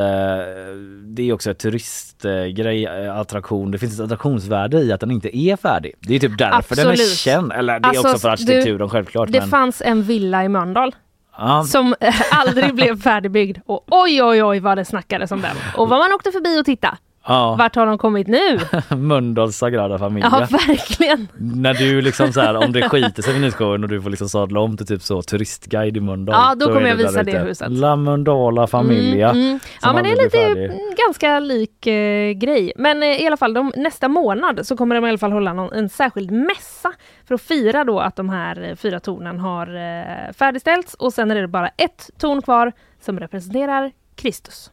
det 1.03 1.29
är 1.29 1.33
också 1.33 1.51
ett 1.51 1.59
turistgrej, 1.59 2.85
eh, 2.85 3.17
attraktion. 3.19 3.71
Det 3.71 3.77
finns 3.77 3.93
ett 3.99 4.05
attraktionsvärde 4.05 4.77
i 4.79 4.91
att 4.91 4.99
den 4.99 5.11
inte 5.11 5.37
är 5.37 5.55
färdig. 5.55 5.93
Det 5.99 6.15
är 6.15 6.19
typ 6.19 6.37
därför 6.37 6.75
den 6.75 6.87
är 6.87 6.91
Absolut. 6.91 7.11
känd. 7.17 7.51
Eller 7.53 7.79
det 7.79 7.85
är 7.85 7.89
Alltså, 7.89 8.07
också 8.07 8.19
för 8.19 8.27
du- 8.27 8.33
arkitekturen 8.33 8.89
självklart. 8.89 9.31
Det 9.31 9.39
men, 9.39 9.49
fanns 9.49 9.81
en 9.85 10.03
villa 10.03 10.43
i 10.43 10.49
Mölndal 10.49 10.95
ja, 11.37 11.63
som 11.63 11.95
eh, 11.99 12.15
aldrig 12.31 12.75
blev 12.75 13.01
färdigbyggd 13.01 13.57
och 13.65 13.85
oj 13.91 14.23
oj 14.23 14.43
oj 14.43 14.59
vad 14.59 14.77
det 14.77 14.85
snackades 14.85 15.31
om 15.31 15.41
den. 15.41 15.55
Och 15.77 15.89
vad 15.89 15.99
man 15.99 16.13
åkte 16.13 16.31
förbi 16.31 16.61
och 16.61 16.65
titta. 16.65 16.97
Ja. 17.27 17.55
Vart 17.55 17.75
har 17.75 17.85
de 17.85 17.97
kommit 17.97 18.27
nu? 18.27 18.59
Mölndals 18.95 19.57
Sagrada 19.57 19.99
Familia. 19.99 20.29
Ja 20.31 20.57
verkligen. 20.67 21.27
När 21.37 21.73
du 21.73 22.01
liksom 22.01 22.33
så 22.33 22.41
här, 22.41 22.55
om 22.55 22.71
det 22.71 22.81
skiter 22.89 23.21
sig 23.21 23.33
vid 23.33 23.41
Nyhetsshowen 23.41 23.83
och 23.83 23.89
du 23.89 24.01
får 24.01 24.09
liksom 24.09 24.29
sadla 24.29 24.59
om 24.59 24.77
till 24.77 24.87
typ 24.87 25.01
så 25.01 25.21
turistguide 25.21 25.97
i 25.97 25.99
Mölndal. 25.99 26.35
Ja, 26.35 26.55
då 26.55 26.69
är 26.69 26.73
kommer 26.73 26.89
jag 26.89 26.95
visa 26.95 27.23
det 27.23 27.39
huset. 27.39 27.71
La 27.71 27.95
Mölndala 27.95 28.67
Familia. 28.67 29.29
Mm, 29.29 29.41
mm. 29.41 29.59
Ja 29.81 29.93
men 29.93 30.03
det 30.03 30.09
är 30.09 30.23
lite 30.23 30.37
färdig. 30.37 30.71
ganska 31.05 31.39
lik 31.39 31.87
eh, 31.87 32.31
grej. 32.31 32.73
Men 32.75 33.03
eh, 33.03 33.21
i 33.21 33.27
alla 33.27 33.37
fall 33.37 33.53
de, 33.53 33.71
nästa 33.75 34.07
månad 34.07 34.67
så 34.67 34.77
kommer 34.77 34.95
de 34.95 35.05
i 35.05 35.09
alla 35.09 35.17
fall 35.17 35.31
hålla 35.31 35.53
någon, 35.53 35.73
en 35.73 35.89
särskild 35.89 36.31
mässa 36.31 36.93
för 37.27 37.35
att 37.35 37.41
fira 37.41 37.83
då 37.83 37.99
att 37.99 38.15
de 38.15 38.29
här 38.29 38.69
eh, 38.69 38.75
fyra 38.75 38.99
tornen 38.99 39.39
har 39.39 39.67
eh, 39.67 40.33
färdigställts 40.33 40.93
och 40.93 41.13
sen 41.13 41.31
är 41.31 41.35
det 41.35 41.47
bara 41.47 41.67
ett 41.67 42.09
torn 42.17 42.41
kvar 42.41 42.71
som 43.01 43.19
representerar 43.19 43.91
Kristus. 44.15 44.71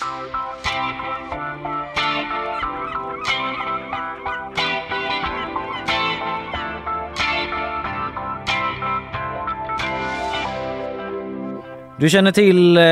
Thank 0.00 1.98
you. 1.98 2.09
Du 12.00 12.08
känner 12.10 12.32
till 12.32 12.76
eh, 12.76 12.82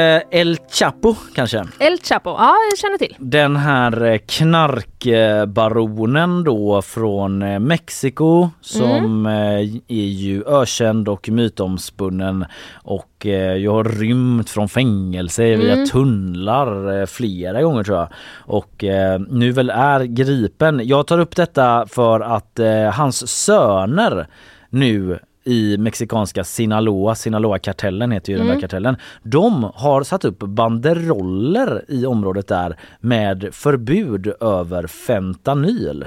El 0.40 0.56
Chapo 0.70 1.14
kanske? 1.34 1.64
El 1.78 1.98
Chapo, 1.98 2.30
ja 2.30 2.54
jag 2.70 2.78
känner 2.78 2.98
till. 2.98 3.16
Den 3.18 3.56
här 3.56 4.02
eh, 4.04 4.18
knarkbaronen 4.26 6.44
då 6.44 6.82
från 6.82 7.42
eh, 7.42 7.58
Mexiko 7.58 8.50
som 8.60 9.26
eh, 9.26 9.60
är 9.88 10.06
ju 10.06 10.44
ökänd 10.46 11.08
och 11.08 11.28
mytomspunnen 11.28 12.44
och 12.72 13.26
jag 13.58 13.72
har 13.72 13.84
rymt 13.84 14.50
från 14.50 14.68
fängelse 14.68 15.56
via 15.56 15.72
Mm. 15.72 15.86
tunnlar 15.86 17.00
eh, 17.00 17.06
flera 17.06 17.62
gånger 17.62 17.84
tror 17.84 17.98
jag. 17.98 18.08
Och 18.36 18.84
nu 19.28 19.52
väl 19.52 19.70
är 19.70 20.00
gripen. 20.04 20.80
Jag 20.84 21.06
tar 21.06 21.18
upp 21.18 21.36
detta 21.36 21.86
för 21.86 22.20
att 22.20 22.60
hans 22.94 23.28
söner 23.44 24.26
nu 24.70 25.18
i 25.48 25.76
mexikanska 25.78 26.44
Sinaloa, 26.44 27.14
Sinaloa-kartellen 27.14 28.12
heter 28.12 28.32
ju 28.32 28.38
den 28.38 28.46
Mm. 28.46 28.56
där 28.56 28.60
kartellen. 28.60 28.96
De 29.22 29.70
har 29.74 30.02
satt 30.02 30.24
upp 30.24 30.38
banderoller 30.38 31.84
i 31.88 32.06
området 32.06 32.48
där 32.48 32.76
med 33.00 33.48
förbud 33.52 34.32
över 34.40 34.86
fentanyl. 34.86 36.06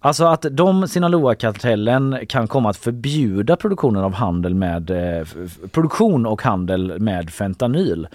Alltså 0.00 0.24
att 0.24 0.46
de, 0.50 0.88
Sinaloa-kartellen 0.88 2.26
kan 2.28 2.48
komma 2.48 2.70
att 2.70 2.76
förbjuda 2.76 3.56
produktionen 3.56 4.04
av 4.04 4.14
handel 4.14 4.54
med 4.54 4.90
eh, 4.90 5.26
produktion 5.72 6.26
och 6.26 6.42
handel 6.42 6.98
med 7.00 7.30
fentanyl. 7.30 8.08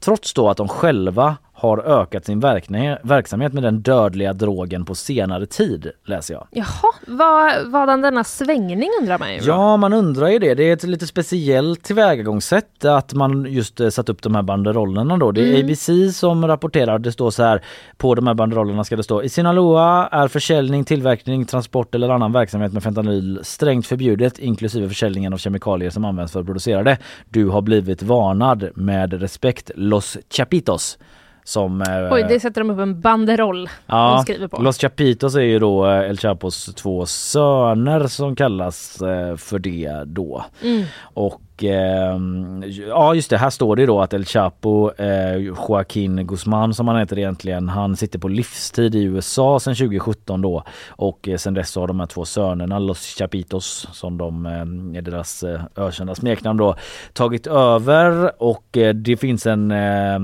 Trots 0.00 0.34
då 0.34 0.48
att 0.48 0.56
de 0.56 0.68
själva 0.68 1.36
har 1.64 1.78
ökat 1.78 2.24
sin 2.24 2.40
verksamhet 2.40 3.52
med 3.52 3.62
den 3.62 3.80
dödliga 3.80 4.32
drogen 4.32 4.84
på 4.84 4.94
senare 4.94 5.46
tid, 5.46 5.90
läser 6.04 6.34
jag. 6.34 6.46
Jaha, 6.50 6.92
vad, 7.06 7.70
vadan 7.70 8.00
denna 8.00 8.24
svängning 8.24 8.90
undrar 9.00 9.18
man 9.18 9.34
ju. 9.34 9.40
Ja, 9.42 9.76
man 9.76 9.92
undrar 9.92 10.28
ju 10.28 10.38
det. 10.38 10.54
Det 10.54 10.62
är 10.62 10.72
ett 10.72 10.82
lite 10.82 11.06
speciellt 11.06 11.82
tillvägagångssätt 11.82 12.84
att 12.84 13.14
man 13.14 13.46
just 13.48 13.80
eh, 13.80 13.88
satt 13.88 14.08
upp 14.08 14.22
de 14.22 14.34
här 14.34 14.42
banderollerna 14.42 15.16
då. 15.16 15.32
Det 15.32 15.40
är 15.40 15.54
Mm. 15.54 15.66
ABC 15.66 16.16
som 16.18 16.46
rapporterar. 16.46 16.98
Det 16.98 17.12
står 17.12 17.30
så 17.30 17.42
här 17.42 17.62
på 17.96 18.14
de 18.14 18.26
här 18.26 18.34
banderollerna 18.34 18.84
ska 18.84 18.96
det 18.96 19.02
stå 19.02 19.22
i 19.22 19.28
Sinaloa 19.28 20.08
är 20.12 20.28
försäljning, 20.28 20.84
tillverkning, 20.84 21.44
transport 21.44 21.94
eller 21.94 22.08
annan 22.08 22.32
verksamhet 22.32 22.72
med 22.72 22.82
fentanyl 22.82 23.40
strängt 23.42 23.86
förbjudet 23.86 24.38
inklusive 24.38 24.88
försäljningen 24.88 25.32
av 25.32 25.38
kemikalier 25.38 25.90
som 25.90 26.04
används 26.04 26.32
för 26.32 26.40
att 26.40 26.46
producera 26.46 26.82
det. 26.82 26.98
Du 27.28 27.48
har 27.48 27.62
blivit 27.62 28.02
varnad 28.02 28.68
med 28.74 29.12
respekt 29.20 29.70
Los 29.74 30.18
Chapitos. 30.30 30.98
Som, 31.44 31.82
eh, 31.82 32.12
Oj, 32.12 32.24
det 32.28 32.40
sätter 32.40 32.60
de 32.60 32.70
upp 32.70 32.78
en 32.78 33.00
banderoll 33.00 33.68
de 33.86 34.22
skriver 34.22 34.48
på. 34.48 34.62
Los 34.62 34.78
Chapitos 34.78 35.34
är 35.34 35.40
ju 35.40 35.58
då 35.58 35.86
eh, 35.86 36.10
El 36.10 36.18
Chapos 36.18 36.74
två 36.74 37.06
söner 37.06 38.06
som 38.06 38.36
kallas 38.36 39.02
eh, 39.02 39.36
för 39.36 39.58
det 39.58 40.02
då. 40.04 40.44
Mm. 40.62 40.84
Och 41.00 41.53
Ehm, 41.62 42.62
ja 42.88 43.14
just 43.14 43.30
det, 43.30 43.36
här 43.38 43.50
står 43.50 43.76
det 43.76 43.86
då 43.86 44.00
att 44.00 44.12
El 44.12 44.24
Chapo, 44.24 44.90
eh, 44.96 45.36
Joaquin 45.36 46.26
Guzman 46.26 46.74
som 46.74 46.88
han 46.88 46.98
heter 46.98 47.18
egentligen, 47.18 47.68
han 47.68 47.96
sitter 47.96 48.18
på 48.18 48.28
livstid 48.28 48.94
i 48.94 49.02
USA 49.02 49.60
sedan 49.60 49.74
2017 49.74 50.42
då. 50.42 50.64
Och 50.88 51.28
eh, 51.28 51.36
sedan 51.36 51.54
dess 51.54 51.76
har 51.76 51.86
de 51.86 52.00
här 52.00 52.06
två 52.06 52.24
sönerna, 52.24 52.78
Los 52.78 53.16
Chapitos 53.18 53.88
som 53.92 54.18
de 54.18 54.46
eh, 54.46 54.98
är 54.98 55.02
deras 55.02 55.42
eh, 55.42 55.60
ökända 55.76 56.14
smeknamn 56.14 56.58
då, 56.58 56.76
tagit 57.12 57.46
över 57.46 58.42
och 58.42 58.76
eh, 58.76 58.94
det 58.94 59.16
finns 59.16 59.46
en 59.46 59.70
eh, 59.70 60.18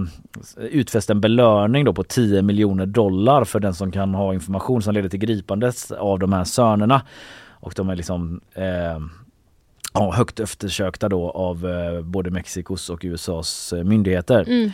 utfäst 0.56 1.10
en 1.10 1.20
belöning 1.20 1.84
då 1.84 1.92
på 1.92 2.02
10 2.02 2.42
miljoner 2.42 2.86
dollar 2.86 3.44
för 3.44 3.60
den 3.60 3.74
som 3.74 3.92
kan 3.92 4.14
ha 4.14 4.34
information 4.34 4.82
som 4.82 4.94
leder 4.94 5.08
till 5.08 5.20
gripandet 5.20 5.90
av 5.98 6.18
de 6.18 6.32
här 6.32 6.44
sönerna. 6.44 7.02
Och 7.62 7.72
de 7.76 7.90
är 7.90 7.96
liksom 7.96 8.40
eh, 8.54 8.98
ja, 9.94 10.12
högt 10.12 10.40
eftersökta 10.40 11.08
då 11.08 11.30
av 11.30 11.66
eh, 11.68 12.00
både 12.02 12.30
Mexikos 12.30 12.90
och 12.90 13.00
USAs 13.02 13.72
eh, 13.72 13.84
myndigheter. 13.84 14.44
Mm. 14.48 14.70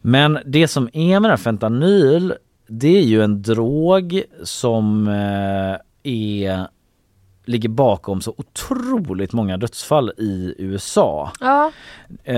Men 0.00 0.38
det 0.46 0.68
som 0.68 0.88
är 0.92 1.20
med 1.20 1.30
den 1.30 1.38
fentanyl 1.38 2.34
det 2.66 2.98
är 2.98 3.02
ju 3.02 3.22
en 3.22 3.42
drog 3.42 4.22
som 4.42 5.08
eh, 5.08 5.76
är 6.12 6.66
ligger 7.46 7.68
bakom 7.68 8.20
så 8.20 8.34
otroligt 8.36 9.32
många 9.32 9.56
dödsfall 9.56 10.12
i 10.18 10.54
USA. 10.58 11.32
Ja, 11.40 11.72
Eh, 12.24 12.36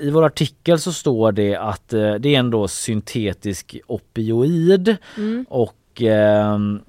I 0.00 0.10
vår 0.12 0.24
artikel 0.24 0.78
så 0.78 0.92
står 0.92 1.32
det 1.32 1.56
att 1.56 1.92
eh, 1.92 2.14
det 2.14 2.34
är 2.34 2.38
en 2.38 2.50
då 2.50 2.68
syntetisk 2.68 3.76
opioid 3.86 4.96
Mm. 5.16 5.46
och 5.48 6.02
ehm, 6.02 6.80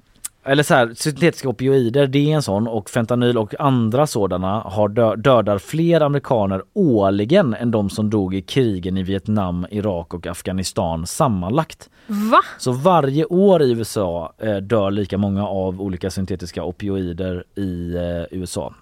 eller 0.44 0.62
så 0.62 0.74
här, 0.74 0.92
syntetiska 0.94 1.48
opioider 1.48 2.06
det 2.06 2.30
är 2.32 2.34
en 2.34 2.42
sån 2.42 2.68
och 2.68 2.90
fentanyl 2.90 3.38
och 3.38 3.60
andra 3.60 4.06
sådana 4.06 4.60
har 4.60 4.88
dö- 4.88 5.16
dödar 5.16 5.58
fler 5.58 6.00
amerikaner 6.00 6.62
årligen 6.74 7.54
än 7.54 7.70
de 7.70 7.90
som 7.90 8.10
dog 8.10 8.34
i 8.34 8.42
krigen 8.42 8.96
i 8.96 9.02
Vietnam, 9.02 9.66
Irak 9.70 10.14
och 10.14 10.26
Afghanistan 10.26 11.06
sammanlagt. 11.06 11.90
va? 12.06 12.40
Så 12.58 12.72
varje 12.72 13.24
år 13.24 13.62
i 13.62 13.70
USA 13.72 14.32
eh, 14.38 14.56
dör 14.56 14.90
lika 14.90 15.18
många 15.18 15.46
av 15.48 15.80
olika 15.82 16.10
syntetiska 16.10 16.64
opioider 16.64 17.44
i 17.56 17.94
eh, 17.94 18.38
USA. 18.38 18.74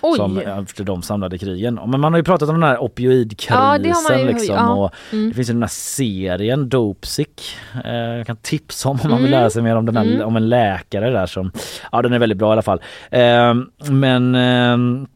Oj. 0.00 0.16
Som 0.16 0.38
efter 0.38 0.84
de 0.84 1.02
samlade 1.02 1.38
krigen. 1.38 1.80
Men 1.86 2.00
man 2.00 2.12
har 2.12 2.18
ju 2.18 2.24
pratat 2.24 2.48
om 2.48 2.54
den 2.60 2.68
här 2.68 2.78
opioidkrisen 2.82 3.56
Ja, 3.56 3.78
ju- 4.18 4.26
liksom. 4.26 4.54
ja. 4.54 4.72
Och 4.74 4.90
Mm. 5.12 5.28
Det 5.28 5.34
finns 5.34 5.48
ju 5.48 5.52
den 5.52 5.62
här 5.62 5.68
serien 5.68 6.68
Dopesick. 6.68 7.42
Eh, 7.84 7.92
jag 7.96 8.26
kan 8.26 8.36
tipsa 8.36 8.88
om 8.88 8.98
om 9.04 9.10
man 9.10 9.18
vill 9.22 9.28
Mm. 9.28 9.40
lära 9.40 9.50
sig 9.50 9.62
mer 9.62 9.76
om 9.76 9.86
den 9.86 9.96
här, 9.96 10.04
Mm. 10.04 10.26
om 10.26 10.36
en 10.36 10.48
läkare 10.48 11.10
där 11.10 11.26
som, 11.26 11.52
ja 11.92 12.02
den 12.02 12.12
är 12.12 12.18
väldigt 12.18 12.38
bra 12.38 12.48
i 12.48 12.52
alla 12.52 12.62
fall. 12.62 12.80
Eh, 13.10 13.54
men 13.90 14.34
eh, 14.34 15.06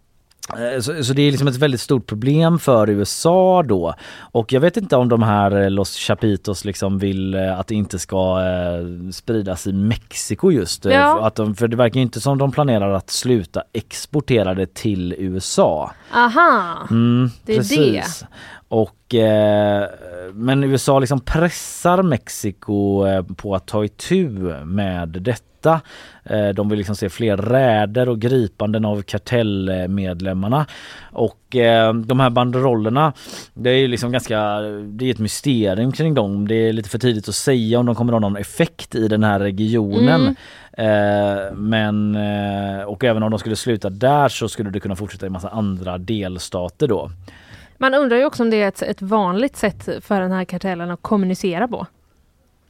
så, 0.81 1.05
så 1.05 1.13
det 1.13 1.23
är 1.23 1.31
liksom 1.31 1.49
ett 1.49 1.57
väldigt 1.57 1.81
stort 1.81 2.07
problem 2.07 2.59
för 2.59 2.91
USA 2.91 3.63
då. 3.63 3.95
Och 4.19 4.53
jag 4.53 4.61
vet 4.61 4.77
inte 4.77 4.97
om 4.97 5.09
de 5.09 5.23
här 5.23 5.63
eh, 5.63 5.71
Los 5.71 5.97
Chapitos 5.97 6.65
liksom 6.65 6.99
vill 6.99 7.35
eh, 7.35 7.59
att 7.61 7.67
det 7.67 7.75
inte 7.75 7.99
ska 7.99 8.41
eh, 8.41 9.11
spridas 9.11 9.67
i 9.67 9.73
Mexiko 9.73 10.51
just. 10.51 10.87
eh, 10.87 10.93
Ja. 10.93 11.17
För, 11.19 11.27
att 11.27 11.35
de, 11.35 11.55
för 11.55 11.69
det 11.69 11.77
verkar 11.77 12.01
inte 12.01 12.21
som 12.21 12.39
de 12.39 12.53
planerar 12.53 12.93
att 12.93 13.11
sluta 13.11 13.63
exportera 13.73 14.55
det 14.55 14.75
till 14.75 15.15
USA. 15.19 15.93
Aha, 16.15 16.87
Mm, 16.91 17.31
det 17.45 17.53
är 17.53 17.57
precis. 17.57 18.25
Och, 18.69 19.15
eh, 19.15 19.89
men 20.33 20.65
USA 20.65 20.99
liksom 20.99 21.21
pressar 21.21 22.03
Mexiko 22.03 23.07
eh, 23.07 23.23
på 23.23 23.55
att 23.55 23.67
ta 23.67 23.85
itu 23.85 24.29
med 24.65 25.09
detta. 25.09 25.81
Eh, 26.25 26.49
de 26.49 26.69
vill 26.69 26.79
liksom 26.79 26.97
se 26.97 27.09
fler 27.09 27.37
räder 27.37 28.09
och 28.09 28.21
gripanden 28.21 28.85
av 28.85 29.03
kartellmedlemmarna. 29.03 30.67
Och 31.13 31.57
eh, 31.57 31.95
de 31.95 32.21
här 32.21 32.31
banderollerna, 32.31 33.13
det 33.55 33.71
är 33.71 33.79
ju 33.79 33.89
liksom 33.89 34.13
ganska, 34.13 34.61
det 34.85 35.05
är 35.07 35.11
ett 35.11 35.19
mysterium 35.19 35.93
kring 35.93 36.15
dem. 36.15 36.49
Det 36.49 36.55
är 36.55 36.73
lite 36.73 36.89
för 36.89 36.99
tidigt 36.99 37.29
att 37.29 37.35
säga 37.35 37.79
om 37.79 37.87
de 37.87 37.95
kommer 37.95 38.13
att 38.13 38.23
ha 38.23 38.29
någon 38.29 38.41
effekt 38.41 38.95
i 38.95 39.09
den 39.09 39.25
här 39.25 39.41
regionen. 39.41 40.37
Eh, 40.79 41.55
men, 41.55 42.17
eh, 42.17 42.85
och 42.85 43.05
även 43.05 43.23
om 43.23 43.31
de 43.31 43.39
skulle 43.39 43.57
sluta 43.57 43.91
där 43.91 44.29
så 44.29 44.49
skulle 44.49 44.71
det 44.71 44.81
kunna 44.81 44.97
fortsätta 44.97 45.27
i 45.27 45.31
massa 45.31 45.49
andra 45.49 45.99
delstater 45.99 46.89
då. 46.89 47.11
Man 47.79 47.95
undrar 47.95 48.17
ju 48.17 48.25
också 48.25 48.43
om 48.43 48.51
det 48.51 48.63
är 48.63 48.69
ett, 48.69 48.83
ett 48.83 49.03
vanligt 49.03 49.57
sätt 49.57 49.89
för 50.05 50.21
den 50.21 50.33
här 50.33 50.45
kartellen 50.45 50.91
att 50.91 51.03
kommunicera 51.03 51.69
på. 51.69 51.87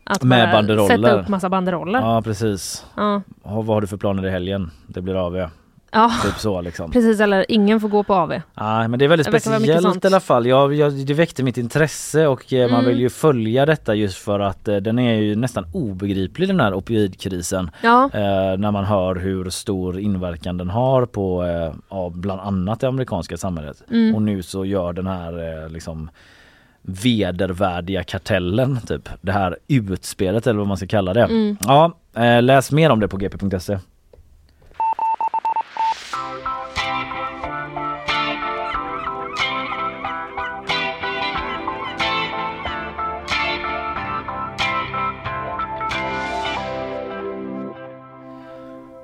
Att 0.05 0.23
Med 0.23 0.53
banderoller. 0.53 0.97
sätta 0.97 1.21
upp 1.21 1.29
massa 1.29 1.49
banderoller. 1.49 2.01
Ja 2.01 2.23
precis. 2.23 2.87
Ja. 2.97 3.23
Vad 3.43 3.67
har 3.67 3.81
du 3.81 3.87
för 3.87 3.97
planer 3.97 4.27
i 4.27 4.31
helgen? 4.31 4.71
Det 4.87 5.01
blir 5.01 5.27
AW. 5.27 5.39
Ja, 5.41 5.51
Typ 6.25 6.35
så 6.39 6.61
liksom. 6.61 6.91
precis. 6.91 7.21
Eller 7.21 7.47
ingen 7.49 7.81
får 7.81 7.89
gå 7.89 8.03
på 8.03 8.15
AV. 8.15 8.29
Nej 8.55 8.89
men 8.89 8.99
det 8.99 9.05
är 9.05 9.09
väldigt 9.09 9.33
Det 9.33 9.41
speciellt 9.41 10.05
i 10.05 10.07
alla 10.09 10.21
fall. 10.21 10.47
Jag, 10.47 10.75
jag, 10.75 10.93
det 11.07 11.15
väckte 11.15 11.43
mitt 11.43 11.57
intresse 11.59 12.27
och 12.27 12.53
eh, 12.53 12.71
man 12.71 12.81
Mm. 12.81 12.91
vill 12.91 13.01
ju 13.01 13.11
följa 13.11 13.67
detta 13.67 13.95
just 13.95 14.19
för 14.19 14.41
att 14.41 14.69
eh, 14.69 14.77
den 14.77 14.99
är 14.99 15.15
ju 15.15 15.37
nästan 15.37 15.67
obegriplig 15.73 16.49
den 16.49 16.61
här 16.61 16.75
opioidkrisen. 16.75 17.71
Ja, 17.83 18.11
Eh, 18.13 18.59
när 18.59 18.71
man 18.71 18.85
hör 18.85 19.15
hur 19.15 19.51
stor 19.51 19.99
inverkan 19.99 20.57
den 20.57 20.71
har 20.71 21.07
på 21.07 21.45
eh, 21.45 21.73
ja, 21.91 22.11
bland 22.15 22.41
annat 22.41 22.81
det 22.81 22.89
amerikanska 22.89 23.37
samhället. 23.37 23.83
Mm. 23.91 24.15
Och 24.15 24.23
nu 24.23 24.43
så 24.43 24.65
gör 24.65 24.93
den 24.93 25.07
här 25.07 25.63
eh, 25.65 25.69
liksom 25.71 26.11
vedervärdiga 26.83 28.03
kartellen, 28.05 28.79
typ 28.87 29.09
det 29.21 29.33
här 29.33 29.57
utspelet 29.69 30.47
eller 30.47 30.59
vad 30.59 30.69
man 30.69 30.77
ska 30.77 30.87
kalla 30.87 31.15
det. 31.15 31.23
Mm. 31.25 31.57
Ja, 31.61 31.93
eh, 32.17 32.43
läs 32.43 32.73
mer 32.73 32.91
om 32.91 33.01
det 33.01 33.09
på 33.09 33.17
gp.se. 33.17 33.79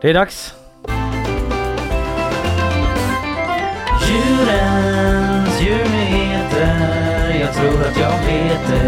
Det 0.03 0.11
är 0.11 0.15
dags. 0.15 0.55
Djurens 4.09 5.61
djurnyheter 5.63 7.41
Jag 7.41 7.55
tror 7.55 7.83
att 7.83 7.97
jag 8.01 8.11
vet 8.27 8.67
det 8.69 8.83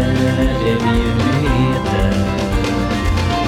Det 0.65 0.75
blir 0.83 0.95
djurnyheter 0.95 2.11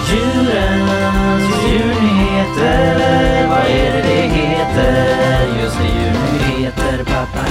Djurens 0.10 1.46
djurnyheter 1.68 3.48
Vad 3.50 3.60
är 3.60 3.94
det 3.94 4.02
det 4.02 4.22
heter? 4.22 5.62
Just 5.64 5.78
det, 5.78 5.88
djurnyheter 5.88 7.04
pappa 7.04 7.46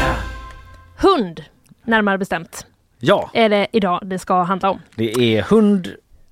hund 0.97 1.45
närmare 1.85 2.19
bestämt 2.19 2.67
Ja, 2.99 3.31
är 3.35 3.49
det 3.49 3.67
idag 3.73 4.01
det 4.03 4.19
ska 4.19 4.43
handla 4.43 4.71
om. 4.71 4.81
det 4.95 5.19
är 5.37 5.43
hund 5.43 5.89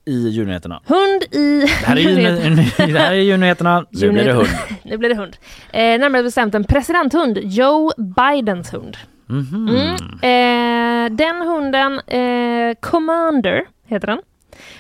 i 0.07 0.29
djurnyheterna. 0.29 0.81
Hund 0.87 1.23
i... 1.31 1.61
Det 1.61 1.67
här 1.87 1.97
är, 1.97 2.01
djurny- 2.01 2.87
det 2.93 2.99
här 2.99 3.13
är 3.13 3.17
djurnyheterna, 3.17 3.87
nu 3.91 4.13
blir 4.13 4.25
det 4.25 4.33
hund. 4.33 4.49
nu 4.83 4.97
blir 4.97 5.09
det 5.09 5.15
hund. 5.15 5.37
Eh, 5.73 5.79
närmare 5.81 6.23
bestämt 6.23 6.55
en 6.55 6.65
presidenthund, 6.65 7.39
Joe 7.43 7.93
Bidens 7.97 8.75
hund. 8.75 8.97
Mhm. 9.27 9.69
Mm. 9.69 9.95
Eh, 10.23 11.17
den 11.17 11.37
hunden, 11.43 12.01
eh, 12.07 12.75
Commander 12.81 13.65
heter 13.87 14.07
den, 14.07 14.19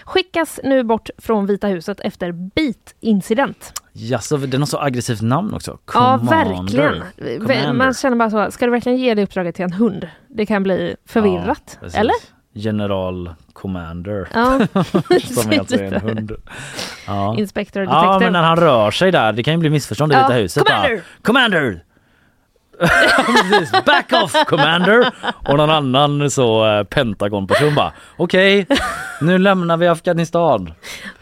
skickas 0.05 0.60
nu 0.64 0.82
bort 0.82 1.10
från 1.18 1.46
Vita 1.46 1.66
huset 1.66 2.01
efter 2.01 2.32
bit-incident. 2.32 3.72
Jaså, 3.92 4.36
den 4.36 4.60
har 4.60 4.66
så 4.66 4.78
aggressivt 4.80 5.20
namn 5.22 5.55
också. 5.55 5.70
Ja, 5.70 5.78
Commander. 6.18 6.36
verkligen. 6.36 7.02
Commander. 7.40 7.72
Man 7.72 7.94
känner 7.94 8.16
bara 8.16 8.30
så, 8.30 8.51
ska 8.51 8.64
du 8.64 8.70
verkligen 8.72 8.98
ge 8.98 9.14
det 9.14 9.22
uppdraget 9.22 9.55
till 9.55 9.64
en 9.64 9.72
hund? 9.72 10.09
Det 10.28 10.46
kan 10.46 10.62
bli 10.62 10.96
förvirrat. 11.06 11.78
Ja, 11.82 11.88
eller? 11.94 12.14
General 12.55 13.35
Commander. 13.52 14.28
Ja. 14.35 14.59
som 15.24 15.52
är 15.52 15.59
alltså 15.59 15.76
en 15.81 15.93
hund. 16.01 16.32
Ja. 17.06 17.35
Inspector 17.39 17.82
Ja 17.82 17.90
Detective. 17.90 18.18
men 18.24 18.32
när 18.32 18.43
han 18.43 18.56
rör 18.56 18.90
sig 18.90 19.12
där, 19.12 19.32
det 19.32 19.43
kan 19.43 19.55
ju 19.55 19.60
bli 19.60 19.70
missförstånd 19.70 20.12
i 20.12 20.14
Ja, 20.14 20.22
Vita 20.22 20.35
huset. 20.35 20.64
Commander! 20.66 20.90
Bara, 20.97 21.02
Commander! 21.22 21.85
Precis, 22.78 23.72
back 23.84 24.12
off 24.24 24.44
commander! 24.46 25.10
Och 25.48 25.56
någon 25.56 25.70
annan 25.70 26.30
så 26.30 26.66
eh, 26.66 26.84
Pentagon-person 26.84 27.74
bara 27.74 27.92
okej, 28.16 28.66
nu 29.20 29.38
lämnar 29.38 29.76
vi 29.76 29.86
Afghanistan. 29.86 30.72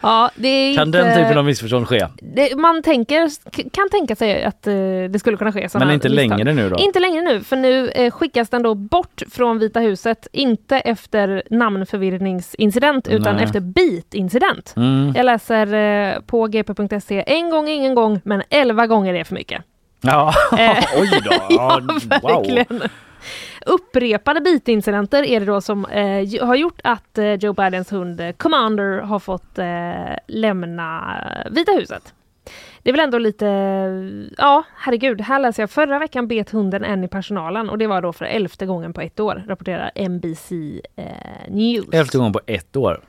Ja, 0.01 0.29
det 0.35 0.47
är 0.47 0.75
Kan 0.75 0.87
inte... 0.87 0.97
den 0.97 1.17
typen 1.23 1.37
av 1.37 1.45
missförstånd 1.45 1.87
ske? 1.87 2.07
det, 2.21 2.55
man 2.55 2.83
tänker, 2.83 3.29
kan 3.71 3.89
tänka 3.89 4.15
sig 4.15 4.43
att 4.43 4.67
eh, 4.67 4.73
det 5.09 5.19
skulle 5.19 5.37
kunna 5.37 5.51
ske 5.51 5.67
Men 5.73 5.91
inte 5.91 6.09
längre 6.09 6.53
nu 6.53 6.69
då? 6.69 6.75
Inte 6.79 6.99
längre 6.99 7.21
nu, 7.21 7.41
för 7.41 7.55
nu 7.55 7.89
eh, 7.89 8.11
skickas 8.11 8.49
den 8.49 8.63
då 8.63 8.75
bort 8.75 9.23
från 9.31 9.59
Vita 9.59 9.79
huset, 9.79 10.27
inte 10.31 10.77
efter 10.77 11.43
namnförvirringsincident 11.49 13.07
utan 13.07 13.35
Nej. 13.35 13.43
efter 13.43 13.59
bitincident. 13.59 14.73
Mm. 14.77 15.13
Jag 15.15 15.25
läser 15.25 15.73
eh, 15.73 16.19
på 16.19 16.47
gp.se, 16.47 17.23
en 17.27 17.49
gång 17.49 17.67
ingen 17.67 17.95
gång, 17.95 18.21
men 18.23 18.43
elva 18.49 18.87
gånger 18.87 19.13
är 19.13 19.23
för 19.23 19.35
mycket. 19.35 19.61
Ja, 20.03 20.33
Eh, 20.57 20.83
oj 20.97 21.21
då. 21.23 21.31
Ja, 21.49 21.81
wow. 22.21 22.67
Upprepade 23.65 24.41
bitincidenter 24.41 25.23
är 25.23 25.39
det 25.39 25.45
då 25.45 25.61
som 25.61 25.85
eh, 25.85 26.45
har 26.45 26.55
gjort 26.55 26.79
att 26.83 27.17
eh, 27.17 27.33
Joe 27.33 27.53
Bidens 27.53 27.91
hund 27.91 28.21
eh, 28.21 28.31
Commander 28.31 28.97
har 29.01 29.19
fått 29.19 29.57
eh, 29.57 29.65
lämna 30.27 31.15
Vita 31.51 31.71
huset. 31.71 32.13
Det 32.83 32.89
är 32.89 32.93
väl 32.93 32.99
ändå 33.03 33.17
lite, 33.17 33.45
ja 34.37 34.63
herregud, 34.77 35.21
här 35.21 35.39
läser 35.39 35.63
jag 35.63 35.69
förra 35.69 35.99
veckan 35.99 36.27
bet 36.27 36.49
hunden 36.49 36.83
en 36.83 37.03
i 37.03 37.07
personalen 37.07 37.69
och 37.69 37.77
det 37.77 37.87
var 37.87 38.01
då 38.01 38.13
för 38.13 38.25
elfte 38.25 38.65
gången 38.65 38.93
på 38.93 39.01
ett 39.01 39.19
år, 39.19 39.43
rapporterar 39.47 40.09
NBC 40.09 40.51
eh, 40.95 41.05
News. 41.47 41.87
Elfte 41.93 42.17
gången 42.17 42.33
på 42.33 42.41
ett 42.45 42.75
år. 42.75 43.01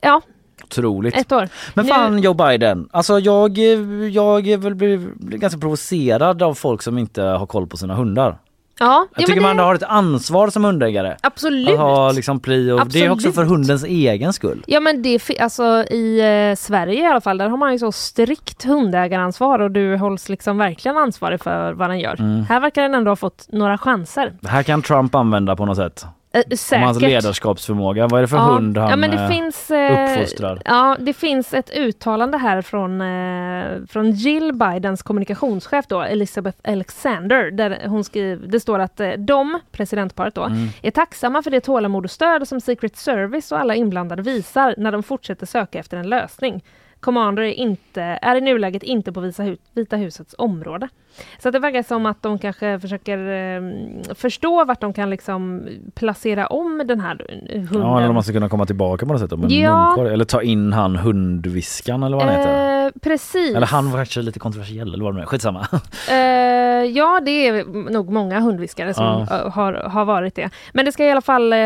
Ja, 0.00 0.22
Otroligt. 0.70 1.16
ett 1.16 1.32
år. 1.32 1.48
Men 1.74 1.86
Nu- 1.86 1.92
fan 1.92 2.18
Joe 2.18 2.34
Biden, 2.34 2.88
alltså 2.92 3.18
jag, 3.18 3.58
jag 4.10 4.48
är 4.48 4.56
väl 4.56 4.74
blir, 4.74 4.98
ganska 5.18 5.58
provocerad 5.60 6.42
av 6.42 6.54
folk 6.54 6.82
som 6.82 6.98
inte 6.98 7.22
har 7.22 7.46
koll 7.46 7.66
på 7.66 7.76
sina 7.76 7.94
hundar. 7.94 8.38
Ja, 8.78 9.06
Jag 9.14 9.22
ja, 9.22 9.26
tycker 9.26 9.40
men 9.40 9.42
man 9.48 9.56
det, 9.56 9.62
har 9.62 9.74
ett 9.74 9.82
ansvar 9.82 10.50
som 10.50 10.64
hundägare. 10.64 11.16
absolut. 11.22 11.68
Att 11.68 11.76
ha 11.78 12.12
liksom 12.12 12.40
pli 12.40 12.70
och 12.72 12.86
det 12.86 13.04
är 13.04 13.10
också 13.10 13.22
för 13.32 13.42
Absolut. 13.42 13.50
hundens 13.50 13.84
egen 13.84 14.32
skull. 14.32 14.64
Ja 14.66 14.80
men 14.80 15.02
det, 15.02 15.20
alltså 15.40 15.64
i 15.90 16.20
eh, 16.50 16.56
Sverige 16.56 17.02
i 17.02 17.06
alla 17.06 17.20
fall, 17.20 17.38
där 17.38 17.48
har 17.48 17.56
man 17.56 17.72
ju 17.72 17.78
så 17.78 17.92
strikt 17.92 18.64
hundägaransvar 18.64 19.58
och 19.58 19.70
du 19.70 19.96
hålls 19.96 20.28
liksom 20.28 20.58
verkligen 20.58 20.96
ansvarig 20.96 21.40
för 21.42 21.72
vad 21.72 21.90
den 21.90 21.98
gör. 22.00 22.20
Mm. 22.20 22.44
Här 22.44 22.60
verkar 22.60 22.82
den 22.82 22.94
ändå 22.94 23.10
ha 23.10 23.16
fått 23.16 23.46
några 23.48 23.78
chanser. 23.78 24.32
Det 24.40 24.48
här 24.48 24.62
kan 24.62 24.82
Trump 24.82 25.14
använda 25.14 25.56
på 25.56 25.66
något 25.66 25.76
sätt. 25.76 26.06
Eh, 26.36 26.42
Om 26.50 26.56
säkert. 26.56 26.84
hans 26.84 27.00
ledarskapsförmåga. 27.00 28.06
Vad 28.06 28.18
är 28.18 28.22
det 28.22 28.28
för 28.28 28.36
ja. 28.36 28.42
hund 28.42 28.78
han 28.78 28.90
ja, 28.90 28.96
men 28.96 29.10
det 29.10 29.22
eh, 29.22 29.28
finns, 29.28 29.70
eh, 29.70 30.14
uppfostrar? 30.14 30.62
Ja, 30.64 30.96
det 31.00 31.12
finns 31.12 31.54
ett 31.54 31.70
uttalande 31.76 32.38
här 32.38 32.62
från, 32.62 33.02
från 33.88 34.10
Jill 34.10 34.52
Bidens 34.52 35.02
kommunikationschef 35.02 35.86
då, 35.88 36.00
Elizabeth 36.02 36.58
Alexander, 36.64 37.50
där 37.50 37.86
hon 37.86 38.04
skriver, 38.04 38.46
det 38.46 38.60
står 38.60 38.78
att 38.78 39.00
de, 39.18 39.60
presidentparet 39.72 40.34
då, 40.34 40.44
Mm. 40.44 40.68
är 40.82 40.90
tacksamma 40.90 41.42
för 41.42 41.50
det 41.50 41.60
tålamod 41.60 42.04
och 42.04 42.10
stöd 42.10 42.48
som 42.48 42.60
Secret 42.60 42.96
Service 42.96 43.52
och 43.52 43.58
alla 43.58 43.74
inblandade 43.74 44.22
visar 44.22 44.74
när 44.78 44.92
de 44.92 45.02
fortsätter 45.02 45.46
söka 45.46 45.78
efter 45.78 45.96
en 45.96 46.08
lösning. 46.08 46.64
Commander 47.00 47.42
är, 47.42 47.52
inte, 47.52 48.02
är 48.02 48.36
i 48.36 48.40
nuläget 48.40 48.82
inte 48.82 49.12
på 49.12 49.32
Vita 49.74 49.96
husets 49.96 50.34
område. 50.38 50.88
Så 51.38 51.50
det 51.50 51.58
verkar 51.58 51.82
som 51.82 52.06
att 52.06 52.22
de 52.22 52.38
kanske 52.38 52.80
försöker 52.80 53.18
eh, 53.18 53.62
förstå 54.14 54.64
vart 54.64 54.80
de 54.80 54.92
kan 54.92 55.10
liksom 55.10 55.68
placera 55.94 56.46
om 56.46 56.82
den 56.86 57.00
här 57.00 57.16
hunden. 57.50 57.68
Ja, 57.72 57.98
eller 57.98 58.08
om 58.08 58.14
man 58.14 58.22
ska 58.22 58.32
kunna 58.32 58.48
komma 58.48 58.66
tillbaka 58.66 59.06
på 59.06 59.12
något 59.12 59.20
sätt. 59.22 59.32
Om 59.32 59.46
Ja. 59.48 60.06
Eller 60.08 60.24
ta 60.24 60.42
in 60.42 60.72
han 60.72 60.96
hundviskan 60.96 62.02
eller 62.02 62.16
vad 62.16 62.26
han 62.26 62.34
heter. 62.36 62.86
Eh, 62.86 62.90
precis. 63.02 63.56
Eller 63.56 63.66
han 63.66 63.90
var 63.90 63.98
kanske 63.98 64.22
lite 64.22 64.38
kontroversiell 64.38 64.94
eller 64.94 65.04
vad 65.04 65.12
det 65.14 65.16
nu 65.16 65.22
är. 65.22 65.26
Skitsamma. 65.26 65.66
Eh, 66.10 66.84
ja, 66.84 67.20
det 67.24 67.30
är 67.48 67.64
nog 67.92 68.10
många 68.10 68.40
hundviskare 68.40 68.94
som 68.94 69.04
Ja. 69.04 69.20
eh, 69.44 69.50
har, 69.52 69.72
har 69.72 70.04
varit 70.04 70.34
det. 70.34 70.50
Men 70.72 70.84
det 70.84 70.92
ska 70.92 71.04
i 71.04 71.10
alla 71.10 71.20
fall, 71.20 71.52
eh, 71.52 71.58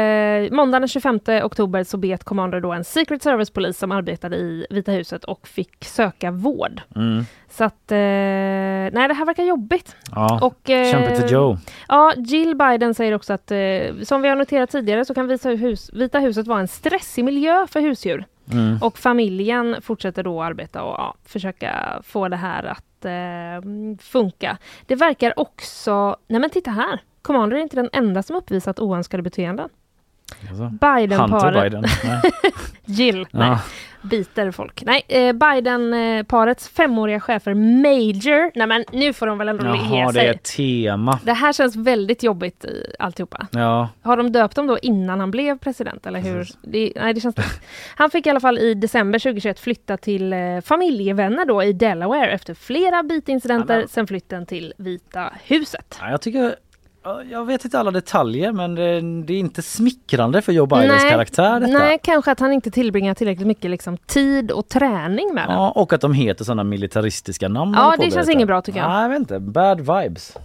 måndagen 0.50 0.82
den 0.82 0.88
25 0.88 1.20
oktober 1.42 1.84
så 1.84 1.96
bet 1.96 2.24
Commander 2.24 2.60
då 2.60 2.72
en 2.72 2.84
Secret 2.84 3.22
Service-polis 3.22 3.78
som 3.78 3.92
arbetade 3.92 4.36
i 4.36 4.66
Vita 4.70 4.92
huset 4.92 5.24
och 5.24 5.48
fick 5.48 5.84
söka 5.84 6.30
vård. 6.30 6.80
Mm. 6.96 7.24
Så 7.50 7.64
att, 7.64 7.92
eh, 7.92 7.98
nej 7.98 9.08
det 9.08 9.14
här 9.14 9.24
verkar 9.24 9.44
jobbigt. 9.44 9.96
Ja. 10.14 10.38
Och, 10.42 10.70
eh, 10.70 10.90
Kämpe 10.90 11.16
till 11.16 11.32
Joe. 11.32 11.58
Ja, 11.88 12.12
Jill 12.16 12.56
Biden 12.56 12.94
säger 12.94 13.14
också 13.14 13.32
att 13.32 13.50
eh, 13.50 13.58
som 14.02 14.22
vi 14.22 14.28
har 14.28 14.36
noterat 14.36 14.70
tidigare 14.70 15.04
så 15.04 15.14
kan 15.14 15.28
Vita, 15.28 15.48
hus, 15.48 15.90
Vita 15.92 16.18
huset 16.18 16.46
vara 16.46 16.60
en 16.60 16.68
stressig 16.68 17.24
miljö 17.24 17.66
för 17.66 17.80
husdjur. 17.80 18.24
Mm. 18.52 18.78
Och 18.82 18.98
familjen 18.98 19.76
fortsätter 19.82 20.22
då 20.22 20.42
arbeta 20.42 20.82
och 20.82 20.94
ja, 20.98 21.14
försöka 21.24 22.00
få 22.02 22.28
det 22.28 22.36
här 22.36 22.64
att 22.64 23.04
eh, 23.04 23.70
funka. 24.00 24.58
Det 24.86 24.94
verkar 24.94 25.40
också, 25.40 26.16
nej 26.28 26.40
men 26.40 26.50
titta 26.50 26.70
här, 26.70 27.00
Commander 27.22 27.56
är 27.56 27.60
inte 27.60 27.76
den 27.76 27.90
enda 27.92 28.22
som 28.22 28.36
uppvisat 28.36 28.80
oönskade 28.80 29.22
beteenden. 29.22 29.68
Alltså. 30.48 30.64
Biden-paret, 30.80 31.62
Biden. 31.62 31.84
Nej. 32.04 32.20
Jill, 32.84 33.26
nej, 33.30 33.48
Ja. 33.48 33.58
Biter 34.02 34.50
folk. 34.50 34.82
Nej, 34.86 35.02
eh, 35.08 35.32
Biden-parets 35.32 36.68
femåriga 36.68 37.20
chefer 37.20 37.54
Major, 37.54 38.50
nej 38.58 38.66
men 38.66 38.84
nu 38.92 39.12
får 39.12 39.26
de 39.26 39.38
väl 39.38 39.48
ändå 39.48 39.64
ge 39.64 39.70
Jaha, 39.98 40.06
det 40.06 40.12
sig. 40.12 40.26
är 40.26 40.34
ett 40.34 40.42
tema. 40.44 41.18
Det 41.24 41.32
här 41.32 41.52
känns 41.52 41.76
väldigt 41.76 42.22
jobbigt 42.22 42.64
i 42.64 42.86
alltihopa. 42.98 43.46
Ja. 43.52 43.88
Har 44.02 44.16
de 44.16 44.32
döpt 44.32 44.56
dem 44.56 44.66
då 44.66 44.78
innan 44.78 45.20
han 45.20 45.30
blev 45.30 45.58
president 45.58 46.06
eller 46.06 46.20
hur? 46.20 46.48
Det, 46.62 46.92
nej, 46.96 47.14
det 47.14 47.20
känns 47.20 47.36
Han 47.96 48.10
fick 48.10 48.26
i 48.26 48.30
alla 48.30 48.40
fall 48.40 48.58
i 48.58 48.74
december 48.74 49.18
2021 49.18 49.60
flytta 49.60 49.96
till 49.96 50.32
eh, 50.32 50.38
familjevänner 50.64 51.44
då 51.46 51.62
i 51.62 51.72
Delaware 51.72 52.30
efter 52.30 52.54
flera 52.54 53.02
bitincidenter 53.02 53.86
sen 53.88 54.06
flytten 54.06 54.46
till 54.46 54.72
Vita 54.78 55.32
huset. 55.44 55.98
Ja, 56.00 56.10
Jag 56.10 56.20
tycker 56.20 56.38
ja, 56.42 56.50
jag 57.30 57.44
vet 57.44 57.64
inte 57.64 57.78
alla 57.78 57.90
detaljer 57.90 58.52
men 58.52 58.74
det, 58.74 59.00
det 59.00 59.32
är 59.32 59.38
inte 59.38 59.62
smickrande 59.62 60.42
för 60.42 60.52
Joe 60.52 60.66
Bidens 60.66 61.02
Nej, 61.02 61.10
karaktär 61.10 61.60
detta. 61.60 61.78
Nej, 61.78 61.98
kanske 62.02 62.32
att 62.32 62.40
han 62.40 62.52
inte 62.52 62.70
tillbringar 62.70 63.14
tillräckligt 63.14 63.46
mycket 63.46 63.70
liksom, 63.70 63.96
tid 63.96 64.50
och 64.50 64.68
träning 64.68 65.34
med 65.34 65.48
den. 65.48 65.56
Ja, 65.56 65.70
och 65.70 65.92
att 65.92 66.00
de 66.00 66.12
heter 66.12 66.44
sådana 66.44 66.64
militaristiska 66.64 67.48
namn. 67.48 67.74
Ja, 67.76 67.94
det 67.98 68.10
känns 68.10 68.28
inget 68.28 68.46
bra, 68.46 68.62
tycker 68.62 68.78
jag. 68.78 68.88
Nej, 68.88 69.02
jag 69.02 69.08
vet 69.08 69.18
inte. 69.18 69.40
Bad 69.40 69.80
vibes. 69.80 70.36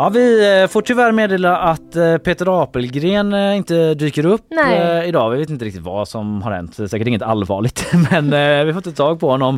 Ja, 0.00 0.08
vi 0.08 0.60
eh, 0.62 0.68
får 0.68 0.82
tyvärr 0.82 1.12
meddela 1.12 1.56
att 1.56 1.96
eh, 1.96 2.16
Peter 2.16 2.62
Apelgren 2.62 3.32
eh, 3.32 3.56
inte 3.56 3.94
dyker 3.94 4.26
upp 4.26 4.44
Nej. 4.50 5.08
idag. 5.08 5.30
Vi 5.30 5.38
vet 5.38 5.50
inte 5.50 5.64
riktigt 5.64 5.82
vad 5.82 6.08
som 6.08 6.42
har 6.42 6.52
hänt. 6.52 6.74
Säkert 6.74 7.06
inget 7.06 7.22
allvarligt, 7.22 7.86
men 8.10 8.30
vi 8.66 8.72
får 8.72 8.76
inte 8.78 8.92
tag 8.92 9.20
på 9.20 9.30
honom 9.30 9.54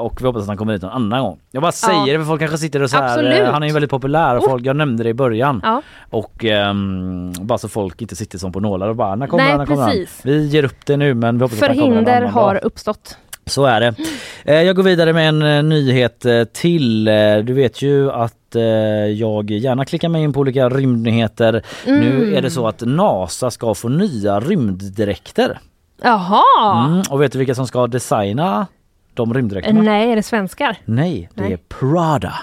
och 0.00 0.20
vi 0.20 0.26
hoppas 0.26 0.42
att 0.42 0.48
han 0.48 0.56
kommer 0.56 0.72
hit 0.72 0.82
någon 0.82 0.90
annan 0.90 1.22
gång. 1.22 1.38
Jag 1.50 1.62
bara 1.62 1.72
säger 1.72 2.06
Ja. 2.06 2.12
det 2.12 2.18
för 2.18 2.24
folk 2.24 2.40
kanske 2.40 2.58
sitter 2.58 2.82
och 2.82 2.90
så 2.90 2.96
här, 2.96 3.44
han 3.52 3.62
är 3.62 3.66
ju 3.66 3.72
väldigt 3.72 3.90
populär 3.90 4.36
och 4.36 4.42
Oh. 4.42 4.50
folk, 4.50 4.66
jag 4.66 4.76
nämnde 4.76 5.02
det 5.02 5.10
i 5.10 5.14
början. 5.14 5.60
Ja. 5.64 5.82
Och 6.10 6.44
ehm, 6.44 7.32
bara 7.40 7.58
så 7.58 7.68
folk 7.68 8.02
inte 8.02 8.16
sitter 8.16 8.38
som 8.38 8.52
på 8.52 8.60
nålar 8.60 8.88
och 8.88 8.96
bara 8.96 9.14
när 9.14 9.26
kommer 9.26 9.44
Nej, 9.44 9.50
han, 9.50 9.58
när 9.58 9.66
kommer 9.66 9.86
precis. 9.86 10.20
han? 10.24 10.32
Vi 10.32 10.46
ger 10.46 10.64
upp 10.64 10.86
det 10.86 10.96
nu 10.96 11.14
men 11.14 11.38
vi 11.38 11.42
hoppas 11.42 11.62
att 11.62 11.68
han 11.68 11.76
kommer 11.76 11.90
Förhinder 12.04 12.22
har 12.22 12.64
uppstått. 12.64 13.18
Så 13.48 13.64
är 13.64 13.80
det. 13.80 13.94
Eh, 14.44 14.62
Jag 14.62 14.76
går 14.76 14.82
vidare 14.82 15.12
med 15.12 15.28
en 15.28 15.42
eh, 15.42 15.62
nyhet 15.62 16.24
eh, 16.24 16.44
till. 16.44 17.04
Du 17.44 17.52
vet 17.52 17.82
ju 17.82 18.10
att 18.12 18.34
jag 19.16 19.50
gärna 19.50 19.84
klickar 19.84 20.08
mig 20.08 20.22
in 20.22 20.32
på 20.32 20.40
olika 20.40 20.68
rymdnyheter. 20.68 21.62
Nu 21.86 22.16
Mm. 22.22 22.34
är 22.36 22.42
det 22.42 22.50
så 22.50 22.68
att 22.68 22.80
NASA 22.86 23.50
ska 23.50 23.74
få 23.74 23.88
nya 23.88 24.40
rymddräkter. 24.40 25.58
Jaha! 26.02 26.86
Mm, 26.88 27.02
och 27.10 27.22
vet 27.22 27.32
du 27.32 27.38
vilka 27.38 27.54
som 27.54 27.66
ska 27.66 27.86
designa 27.86 28.66
de 29.14 29.34
rymddräkterna? 29.34 29.82
Nej, 29.82 30.12
är 30.12 30.16
det 30.16 30.22
svenskar? 30.22 30.76
Nej, 30.84 31.28
det 31.34 31.42
Nej. 31.42 31.52
är 31.52 31.56
Prada. 31.56 32.34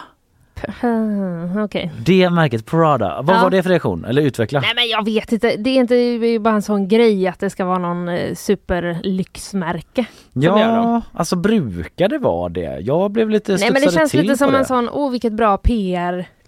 Okej. 1.63 1.91
Det 2.05 2.29
märket 2.29 2.65
Prada. 2.65 3.21
Vad 3.21 3.35
Ja. 3.35 3.41
var 3.43 3.49
det 3.49 3.63
för 3.63 3.69
reaktion? 3.69 4.05
Eller 4.05 4.21
utveckla. 4.21 4.59
Nej 4.59 4.71
men 4.75 4.87
jag 4.87 5.05
vet 5.05 5.31
inte, 5.31 5.55
det 5.57 5.69
är 5.69 5.75
inte 5.75 5.93
det 5.93 5.99
är 6.25 6.31
ju 6.31 6.39
bara 6.39 6.53
en 6.55 6.61
sån 6.61 6.87
grej 6.87 7.27
att 7.27 7.39
det 7.39 7.49
ska 7.49 7.65
vara 7.65 7.77
någon 7.77 8.09
eh, 8.09 8.33
superlyxmärke. 8.35 10.05
Ja, 10.33 11.01
alltså 11.13 11.35
brukar 11.35 12.09
det 12.09 12.17
vara 12.17 12.49
det? 12.49 12.79
Jag 12.79 13.11
blev 13.11 13.29
lite 13.29 13.51
Nej 13.51 13.69
men 13.73 13.81
det 13.81 13.91
känns 13.91 14.13
lite 14.13 14.37
som 14.37 14.51
det. 14.51 14.57
en 14.57 14.65
sån, 14.65 14.89
åh 14.89 15.11
vilket 15.11 15.33
bra 15.33 15.57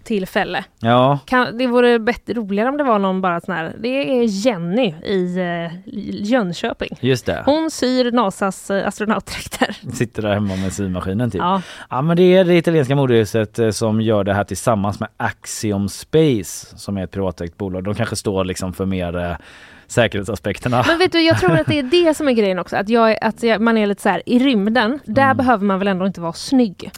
PR-tillfälle. 0.08 0.64
Ja, 0.80 1.18
Kan, 1.26 1.58
det 1.58 1.66
vore 1.66 1.98
bättre, 1.98 2.34
roligare 2.34 2.68
om 2.68 2.76
det 2.76 2.84
var 2.84 2.98
någon 2.98 3.20
bara 3.20 3.40
sån 3.40 3.54
här, 3.54 3.72
det 3.80 3.88
är 3.88 4.22
Jenny 4.46 4.94
i 5.04 5.38
eh, 5.38 5.72
Jönköping. 6.24 6.88
just 7.00 7.26
det. 7.26 7.42
Hon 7.46 7.70
syr 7.70 8.12
Nasas 8.12 8.70
eh, 8.70 8.88
astronautdräkter. 8.88 9.76
Sitter 9.92 10.22
där 10.22 10.34
hemma 10.34 10.56
med 10.56 10.72
symaskinen 10.72 11.30
typ. 11.30 11.38
Ja. 11.40 11.62
Ja 11.90 12.02
men 12.02 12.16
det 12.16 12.22
är 12.36 12.44
det 12.44 12.54
italienska 12.56 12.96
modehuset 12.96 13.58
eh, 13.58 13.70
som 13.70 14.00
gör 14.00 14.24
det 14.24 14.34
här 14.34 14.44
tillsammans 14.44 15.00
med 15.00 15.08
Axiom 15.16 15.88
Space 15.88 16.78
som 16.78 16.96
är 16.98 17.04
ett 17.04 17.10
privatägt 17.10 17.56
bolag. 17.56 17.84
De 17.84 17.94
kanske 17.94 18.16
står 18.16 18.44
liksom 18.44 18.72
för 18.72 18.86
mer 18.86 19.16
eh, 19.18 19.32
säkerhetsaspekterna. 19.86 20.84
Men 20.86 20.98
vet 20.98 21.12
du, 21.12 21.20
jag 21.20 21.40
tror 21.40 21.52
att 21.60 21.66
det 21.66 21.78
är 21.78 21.82
det 22.06 22.14
som 22.14 22.28
är 22.28 22.32
grejen 22.32 22.58
också. 22.58 22.76
Att, 22.76 22.88
jag, 22.88 23.16
att 23.20 23.42
jag, 23.42 23.60
man 23.60 23.78
är 23.78 23.86
lite 23.86 24.02
så 24.02 24.08
här, 24.08 24.22
i 24.26 24.38
rymden, 24.38 24.98
där 25.04 25.22
Mm. 25.22 25.36
behöver 25.36 25.64
man 25.64 25.78
väl 25.78 25.88
ändå 25.88 26.06
inte 26.06 26.20
vara 26.20 26.32
snygg? 26.32 26.90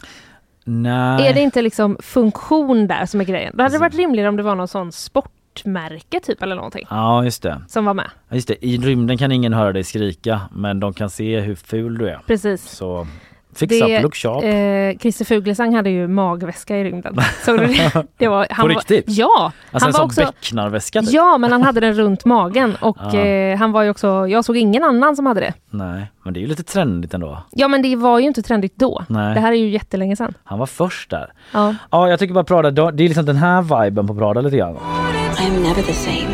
Nej. 0.63 1.27
Är 1.27 1.33
det 1.33 1.39
inte 1.41 1.61
liksom 1.61 1.97
funktion 2.01 2.87
där 2.87 3.05
som 3.05 3.21
är 3.21 3.25
grejen? 3.25 3.53
Då 3.57 3.63
hade 3.63 3.75
det 3.75 3.79
varit 3.79 3.95
rimligare 3.95 4.29
om 4.29 4.35
det 4.37 4.43
var 4.43 4.55
någon 4.55 4.67
sån 4.67 4.91
sportmärke 4.91 6.19
typ 6.19 6.41
eller 6.43 6.55
någonting 6.55 6.87
Ja 6.89 7.23
just 7.23 7.43
det. 7.43 7.61
som 7.67 7.85
var 7.85 7.93
med. 7.93 8.09
Ja, 8.29 8.35
Just 8.35 8.47
det. 8.47 8.65
I 8.65 8.77
rymden 8.77 9.17
kan 9.17 9.31
ingen 9.31 9.53
höra 9.53 9.73
dig 9.73 9.83
skrika 9.83 10.41
men 10.51 10.79
de 10.79 10.93
kan 10.93 11.09
se 11.09 11.39
hur 11.39 11.55
ful 11.55 11.97
du 11.97 12.09
är. 12.09 12.19
Precis. 12.27 12.69
Så 12.69 13.07
fix 13.55 13.81
up, 13.81 14.01
look 14.03 14.15
sharp. 14.15 14.43
eh, 14.43 14.99
Christer 15.01 15.25
Fuglesang 15.25 15.75
hade 15.75 15.89
ju 15.89 16.07
magväska 16.07 16.77
i 16.77 16.83
rymden. 16.83 17.15
Såg 17.45 17.59
du 17.59 17.65
det? 17.67 18.05
det 18.17 18.27
var, 18.27 18.61
På 18.61 18.67
riktigt? 18.67 19.07
Var, 19.07 19.15
ja! 19.15 19.51
alltså 19.71 19.87
en 19.89 19.93
var 19.93 20.03
också, 20.03 20.21
becknarväska 20.21 21.01
typ. 21.01 21.09
Ja, 21.13 21.37
men 21.37 21.51
han 21.51 21.63
hade 21.63 21.79
den 21.79 21.93
runt 21.93 22.25
magen 22.25 22.75
och 22.81 22.97
Ja. 23.13 23.19
eh, 23.19 23.57
han 23.57 23.71
var 23.71 23.83
ju 23.83 23.89
också, 23.89 24.27
jag 24.27 24.45
såg 24.45 24.57
ingen 24.57 24.83
annan 24.83 25.15
som 25.15 25.25
hade 25.25 25.39
det. 25.39 25.53
Nej, 25.69 26.11
men 26.23 26.33
det 26.33 26.39
är 26.39 26.41
ju 26.41 26.47
lite 26.47 26.63
trendigt 26.63 27.13
ändå. 27.13 27.37
Ja 27.51 27.67
men 27.67 27.81
det 27.81 27.95
var 27.95 28.19
ju 28.19 28.25
inte 28.27 28.41
trendigt 28.41 28.73
då. 28.75 29.03
Nej. 29.07 29.33
Det 29.33 29.39
här 29.39 29.51
är 29.51 29.55
ju 29.55 29.69
jättelänge 29.69 30.15
sedan. 30.15 30.33
Han 30.43 30.59
var 30.59 30.65
först 30.65 31.09
där. 31.09 31.31
Ja. 31.53 31.75
Ja, 31.91 32.09
jag 32.09 32.19
tycker 32.19 32.33
bara 32.33 32.43
Prada, 32.43 32.91
det 32.91 33.03
är 33.03 33.07
liksom 33.07 33.25
den 33.25 33.35
här 33.37 33.61
viben 33.83 34.07
på 34.07 34.15
Prada 34.15 34.41
lite 34.41 34.57
grann. 34.57 34.75
I 34.75 35.47
am 35.47 35.63
never 35.63 35.81
the 35.81 35.93
same. 35.93 36.27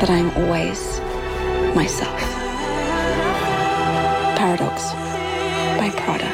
But 0.00 0.10
I 0.10 0.12
am 0.20 0.30
always 0.36 1.02
myself. 1.76 2.31
Paradox 4.52 4.82
by 5.80 5.90
Prada. 5.90 6.28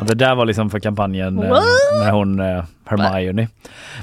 Och 0.00 0.06
det 0.06 0.14
där 0.14 0.34
var 0.34 0.46
liksom 0.46 0.70
för 0.70 0.80
kampanjen 0.80 1.42
eh, 1.42 1.50
What? 1.50 1.64
med 2.00 2.12
hon 2.12 2.40
eh, 2.40 2.64
Hermione. 2.84 3.48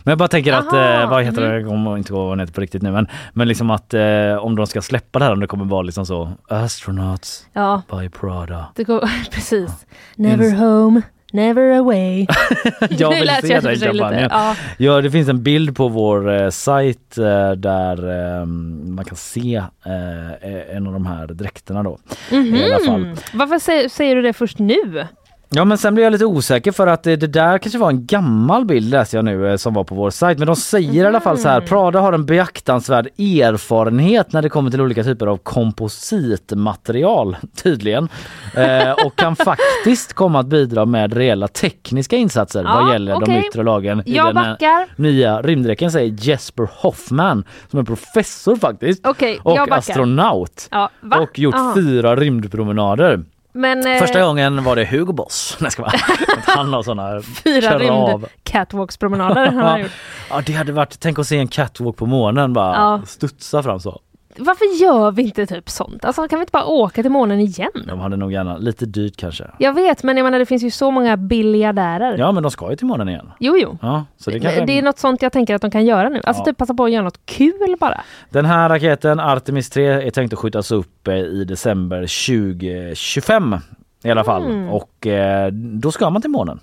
Men 0.04 0.12
jag 0.12 0.18
bara 0.18 0.28
tänker 0.28 0.54
att, 0.54 0.74
Aha, 0.74 1.04
eh, 1.04 1.10
vad 1.10 1.24
heter 1.24 1.42
mm. 1.42 1.58
det, 1.64 1.70
kommer 1.70 1.98
inte 1.98 2.14
ihåg 2.14 2.22
vad 2.22 2.30
hon 2.30 2.40
heter 2.40 2.54
på 2.54 2.62
riktigt 2.62 2.82
nu, 2.82 2.92
men, 2.92 3.08
men 3.34 3.48
liksom 3.48 3.70
att 3.70 3.94
om 4.40 4.56
de 4.56 4.68
ska 4.68 4.82
släppa 4.82 5.20
det 5.20 5.26
här, 5.26 5.34
om 5.34 5.40
det 5.40 5.48
kommer 5.48 5.66
vara 5.66 5.82
liksom 5.82 6.06
så 6.06 6.32
astronauts 6.48 7.48
Ja. 7.54 7.82
by 7.92 8.10
Prada. 8.10 8.66
Det 8.76 8.84
går, 8.84 9.10
precis. 9.32 9.86
Never 10.16 10.46
Ins- 10.46 10.58
home, 10.58 11.02
never 11.34 11.78
away. 11.80 12.28
Jag 12.90 13.10
Nu 13.14 13.20
vill 13.20 13.30
se 13.42 13.54
jag 13.54 13.64
lite- 13.64 13.86
kampanjen. 13.88 14.28
ja. 14.32 14.56
Ja, 14.78 15.02
det 15.02 15.12
finns 15.12 15.30
en 15.30 15.44
bild 15.44 15.76
på 15.76 15.88
vår 15.88 16.42
eh, 16.42 16.50
sajt 16.50 17.18
eh, 17.18 17.52
där 17.52 18.10
eh, 18.40 18.46
man 18.46 19.06
kan 19.06 19.16
se 19.18 19.56
eh, 19.86 20.76
en 20.76 20.88
av 20.88 20.94
de 20.94 21.06
här 21.06 21.28
dräkterna 21.28 21.84
då. 21.84 21.98
I 22.32 22.64
alla 22.74 22.86
fall. 22.86 23.16
Varför 23.34 23.60
säger, 23.60 23.90
säger 23.90 24.16
du 24.16 24.22
det 24.22 24.34
först 24.34 24.60
nu? 24.60 25.06
Ja 25.50 25.66
men 25.66 25.78
sen 25.78 25.94
blir 25.94 26.04
jag 26.04 26.12
lite 26.12 26.26
osäker 26.26 26.72
för 26.72 26.88
att 26.88 27.04
det, 27.04 27.16
det 27.16 27.28
där 27.28 27.58
kanske 27.58 27.80
var 27.80 27.90
en 27.90 28.06
gammal 28.06 28.66
bild 28.66 28.90
läser 28.90 29.18
jag 29.18 29.26
nu 29.26 29.50
eh, 29.52 29.56
som 29.58 29.74
var 29.74 29.84
på 29.84 29.96
vår 29.96 30.10
sajt. 30.10 30.38
Men 30.38 30.48
de 30.48 30.56
säger 30.56 31.04
i 31.04 31.08
alla 31.08 31.20
fall 31.20 31.38
så 31.38 31.50
här, 31.50 31.62
Prada 31.62 32.00
har 32.00 32.14
en 32.14 32.26
beaktansvärd 32.26 33.08
erfarenhet 33.20 34.34
när 34.34 34.42
det 34.42 34.50
kommer 34.50 34.72
till 34.72 34.82
olika 34.82 35.04
typer 35.04 35.28
av 35.28 35.38
kompositmaterial 35.38 37.38
tydligen. 37.64 38.10
Eh, 38.56 38.92
och 39.06 39.16
kan 39.16 39.36
faktiskt 39.36 40.14
komma 40.14 40.40
att 40.40 40.48
bidra 40.48 40.86
med 40.86 41.14
reella 41.14 41.48
tekniska 41.48 42.16
insatser 42.16 42.64
Ja, 42.64 42.74
vad 42.82 42.94
gäller 42.94 43.12
de 43.14 43.24
okej. 43.24 43.44
yttre 43.48 43.64
lagen 43.64 44.04
i 44.06 44.16
Jag 44.16 44.28
den 44.28 44.38
här 44.38 44.52
backar. 44.54 44.86
nya 44.96 45.42
rymddräkten 45.42 45.92
säger 45.92 46.16
Jesper 46.20 46.70
Hoffman 46.74 47.44
som 47.72 47.80
är 47.80 47.84
professor 47.84 48.56
faktiskt 48.56 49.08
Okej, 49.08 49.40
och 49.44 49.72
astronaut 49.72 50.68
Ja, 50.72 50.90
och 51.22 51.40
gjort 51.40 51.56
Aha. 51.56 51.74
fyra 51.76 52.16
rymdpromenader. 52.16 53.24
Men, 53.58 53.88
eh, 53.88 54.00
Första 54.00 54.22
gången 54.22 54.64
var 54.64 54.76
det 54.76 54.86
Hugo 54.86 55.14
Boss. 55.14 55.58
Nej, 55.62 55.72
ska 55.72 55.82
vara. 55.82 55.92
Han 56.46 56.74
har 56.74 56.84
såna 56.84 57.22
Fyra 57.44 57.62
krav. 57.70 57.80
rymd 57.80 58.26
catwalkspromenader 58.44 59.46
han 59.46 59.58
har 59.58 59.78
gjort. 59.80 59.92
Ja 60.30 60.42
det 60.46 60.54
hade 60.54 60.72
varit, 60.72 61.00
tänk 61.00 61.20
att 61.20 61.28
se 61.28 61.38
en 61.38 61.48
catwalk 61.48 61.98
på 61.98 62.06
månen 62.06 62.54
bara 62.54 62.74
Ja. 62.76 63.02
studsa 63.08 63.64
fram 63.64 63.80
så. 63.80 64.00
Varför 64.40 64.82
gör 64.84 65.12
vi 65.12 65.22
inte 65.24 65.46
typ 65.46 65.70
sånt? 65.70 66.06
Alltså 66.06 66.28
kan 66.28 66.40
vi 66.40 66.42
inte 66.44 66.52
bara 66.52 66.66
åka 66.66 67.02
till 67.02 67.12
månen 67.12 67.40
igen? 67.40 67.70
De 67.88 68.00
hade 68.00 68.18
nog 68.18 68.32
gärna, 68.34 68.58
lite 68.58 68.86
dyrt 68.86 69.18
kanske. 69.18 69.44
Jag 69.60 69.74
vet, 69.74 70.04
men 70.04 70.18
jag 70.18 70.24
menar 70.24 70.40
det 70.40 70.46
finns 70.46 70.64
ju 70.64 70.72
så 70.72 70.92
många 70.92 71.18
biljardärer. 71.18 72.18
Ja 72.18 72.32
men 72.32 72.44
de 72.44 72.52
ska 72.52 72.70
ju 72.70 72.76
till 72.76 72.86
månen 72.88 73.10
igen. 73.10 73.30
Jo, 73.40 73.58
jo. 73.58 73.78
Ja, 73.82 74.06
så 74.18 74.30
det 74.32 74.40
Det, 74.40 74.44
kanske... 74.56 74.74
är 74.74 74.82
något 74.82 75.00
sånt 75.00 75.22
jag 75.22 75.32
tänker 75.32 75.56
att 75.56 75.62
de 75.62 75.72
kan 75.72 75.86
göra 75.86 76.10
nu. 76.10 76.22
Alltså 76.24 76.42
Ja. 76.42 76.46
typ 76.46 76.58
passa 76.58 76.74
på 76.74 76.84
att 76.86 76.92
göra 76.92 77.04
något 77.04 77.26
kul 77.26 77.76
bara. 77.80 78.02
Den 78.30 78.46
här 78.46 78.70
raketen 78.70 79.20
Artemis 79.20 79.70
3 79.70 79.88
är 79.88 80.12
tänkt 80.12 80.34
att 80.34 80.40
skjutas 80.40 80.72
upp 80.72 81.08
eh, 81.08 81.16
i 81.16 81.44
december 81.44 81.98
2025 82.02 83.56
i 84.04 84.12
alla 84.12 84.24
fall. 84.24 84.46
Mm. 84.46 84.70
Och 84.70 85.08
eh, 85.08 85.52
då 85.52 85.92
ska 85.92 86.10
man 86.10 86.22
till 86.22 86.32
månen. 86.32 86.60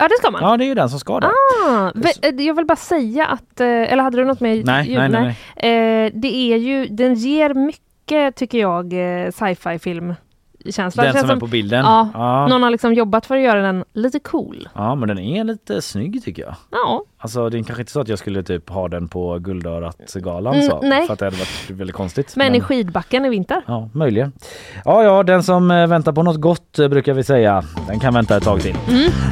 Ja, 0.00 0.08
det 0.08 0.14
ska 0.18 0.30
man. 0.30 0.42
Ja 0.42 0.56
det 0.56 0.64
är 0.64 0.66
ju 0.66 0.74
den 0.74 0.90
som 0.90 1.00
ska 1.00 1.20
det. 1.20 1.26
Ah, 1.26 1.92
eh, 2.22 2.34
jag 2.46 2.54
vill 2.54 2.66
bara 2.66 2.76
säga 2.76 3.26
att, 3.26 3.60
eh, 3.60 3.66
eller 3.66 4.02
hade 4.02 4.16
du 4.16 4.24
något 4.24 4.40
med 4.40 4.64
Nej, 4.66 4.88
ljud? 4.88 4.98
nej, 4.98 5.08
nej, 5.10 6.06
Eh, 6.06 6.12
det 6.14 6.34
är 6.52 6.56
ju, 6.56 6.86
den 6.86 7.14
ger 7.14 7.54
mycket 7.54 8.36
tycker 8.36 8.58
jag 8.58 8.92
sci-fi 9.34 9.78
film 9.78 10.14
känsla. 10.70 11.02
Den 11.02 11.12
känns 11.12 11.26
som 11.26 11.36
är 11.36 11.40
på 11.40 11.46
bilden? 11.46 11.84
Ja, 11.84 12.08
Ja. 12.14 12.46
någon 12.46 12.62
har 12.62 12.70
liksom 12.70 12.94
jobbat 12.94 13.26
för 13.26 13.36
att 13.36 13.42
göra 13.42 13.62
den 13.62 13.84
lite 13.92 14.18
cool. 14.18 14.68
Ja 14.74 14.94
men 14.94 15.08
den 15.08 15.18
är 15.18 15.44
lite 15.44 15.82
snygg 15.82 16.24
tycker 16.24 16.42
jag. 16.42 16.54
Ja, 16.70 17.04
Alltså 17.22 17.48
det 17.48 17.58
är 17.58 17.62
kanske 17.62 17.82
inte 17.82 17.92
så 17.92 18.00
att 18.00 18.08
jag 18.08 18.18
skulle 18.18 18.42
typ 18.42 18.70
ha 18.70 18.88
den 18.88 19.08
på 19.08 19.38
Guldörat-galan 19.38 20.54
Mm, 20.54 20.66
så. 20.68 20.80
nej. 20.82 21.06
För 21.06 21.12
att 21.12 21.18
det 21.18 21.24
hade 21.26 21.36
varit 21.36 21.70
väldigt 21.70 21.96
konstigt. 21.96 22.32
men 22.36 22.54
i 22.54 22.60
skidbacken 22.60 23.24
i 23.24 23.28
vinter. 23.28 23.62
Ja, 23.66 23.88
möjligen. 23.92 24.32
Ja, 24.84 25.02
ja, 25.02 25.22
den 25.22 25.42
som 25.42 25.70
eh, 25.70 25.86
väntar 25.86 26.12
på 26.12 26.22
något 26.22 26.40
gott 26.40 26.78
eh, 26.78 26.88
brukar 26.88 27.12
vi 27.12 27.22
säga. 27.24 27.62
Den 27.88 28.00
kan 28.00 28.14
vänta 28.14 28.36
ett 28.36 28.42
tag 28.44 28.60
till. 28.60 28.76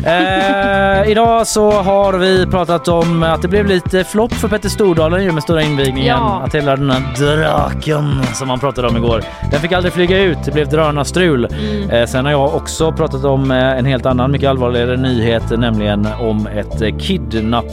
Eh, 0.05 1.11
idag 1.11 1.47
så 1.47 1.71
har 1.71 2.13
vi 2.19 2.47
pratat 2.47 2.89
om 2.89 3.23
att 3.23 3.43
det 3.43 3.49
blev 3.49 3.67
lite 3.67 4.05
flopp 4.05 4.33
för 4.33 4.49
Petter 4.49 4.69
Stordalen 4.69 5.25
ju 5.25 5.33
med 5.33 5.43
stora 5.43 5.63
invigningen. 5.63 6.17
Ja. 6.17 6.43
Att 6.45 6.55
hela 6.55 6.77
den 6.77 6.91
här 6.91 7.15
draken 7.19 8.25
som 8.35 8.49
man 8.49 8.59
pratade 8.59 8.89
om 8.89 8.97
igår, 8.97 9.23
den 9.51 9.61
fick 9.61 9.73
aldrig 9.73 9.93
flyga 9.93 10.19
ut. 10.23 10.39
Det 10.45 10.51
blev 10.53 10.69
drönarstrul. 10.69 11.45
Mm. 11.45 11.91
Eh, 11.91 12.07
sen 12.07 12.25
har 12.25 12.33
jag 12.33 12.55
också 12.55 12.93
pratat 12.93 13.25
om 13.25 13.51
eh, 13.51 13.57
en 13.79 13.85
helt 13.85 14.07
annan, 14.07 14.31
mycket 14.33 14.49
allvarligare 14.51 14.97
nyhet, 14.97 15.59
nämligen 15.59 16.09
om 16.21 16.47
ett 16.47 16.83
eh, 16.83 16.89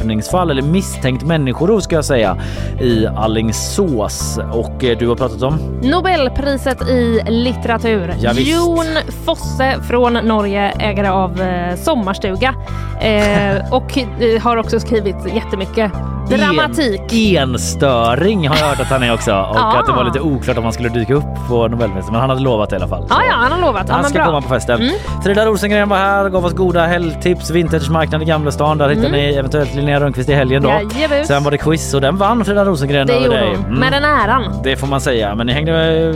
kidnappningsfall 0.10 0.52
eller 0.52 0.62
misstänkt 0.62 1.24
människorov 1.24 1.80
ska 1.80 1.96
jag 1.96 2.06
säga 2.06 2.38
i 2.82 3.08
Allingsås. 3.08 4.40
Och 4.52 4.84
eh, 4.84 4.98
du 4.98 5.08
har 5.08 5.16
pratat 5.16 5.42
om? 5.42 5.58
Nobelpriset 5.84 6.82
i 6.90 7.22
litteratur. 7.28 8.14
Ja. 8.22 8.32
Jon 8.34 8.86
Fosse 9.26 9.76
från 9.88 10.14
Norge, 10.14 10.72
ägare 10.80 11.08
av 11.10 11.42
eh, 11.42 11.76
Sommarstuga. 11.76 12.56
Eh, 13.02 13.74
och 13.74 13.98
eh, 13.98 14.42
har 14.42 14.58
också 14.58 14.80
skrivit 14.80 15.16
jättemycket 15.36 15.92
dramatik. 16.30 17.02
En, 17.14 17.50
enstöring 17.54 18.48
har 18.48 18.56
jag 18.58 18.66
hört 18.66 18.80
att 18.80 18.88
han 18.88 19.04
är 19.04 19.14
också 19.14 19.32
och 19.32 19.58
Ah. 19.58 19.80
att 19.80 19.86
det 19.86 19.92
var 19.92 20.04
lite 20.04 20.20
oklart 20.20 20.58
om 20.58 20.64
han 20.64 20.74
skulle 20.74 20.90
dyka 20.90 21.14
upp 21.14 21.24
på 21.50 21.68
Nobelpriset 21.68 22.12
men 22.12 22.20
han 22.22 22.30
hade 22.30 22.42
lovat 22.42 22.72
i 22.72 22.76
alla 22.76 22.88
fall. 22.88 23.06
Ja, 23.10 23.16
ja, 23.30 23.34
han 23.36 23.52
har 23.52 23.62
lovat. 23.62 23.86
Ja, 23.88 23.94
Han 23.94 24.02
men 24.02 24.10
ska 24.10 24.20
bra. 24.20 24.26
komma 24.26 24.42
på 24.42 24.50
festen. 24.50 24.82
Mm. 24.82 24.96
Frida 25.24 25.46
Rosengren 25.46 25.90
var 25.90 25.98
här 25.98 26.30
gav 26.30 26.46
oss 26.46 26.54
goda 26.54 26.86
helgtips. 26.86 27.50
Vintagemarknad 27.52 28.22
i 28.22 28.26
Gamlestan. 28.26 28.78
Där 28.78 28.90
hittar 28.90 29.02
Mm. 29.08 29.12
ni 29.12 29.34
eventuellt 29.34 29.76
Linnea 29.76 29.95
Rönnqvist 30.00 30.30
i 30.30 30.34
helgen 30.34 30.64
då. 30.64 30.70
Jajebus. 30.70 31.28
Sen 31.28 31.44
var 31.44 31.52
det 31.52 31.58
quiz 31.58 31.94
och 31.94 32.02
den 32.02 32.18
vann 32.18 32.46
Frida 32.46 32.66
Rosengren 32.66 33.08
Det 33.08 33.14
över 33.14 33.30
dig. 33.30 33.54
Mm. 33.54 33.80
Med 33.80 33.92
den 33.94 34.04
äran. 34.04 34.44
Det 34.64 34.76
får 34.76 34.88
man 34.88 35.02
säga, 35.02 35.36
men 35.36 35.48
ni 35.48 35.54
hängde 35.54 35.72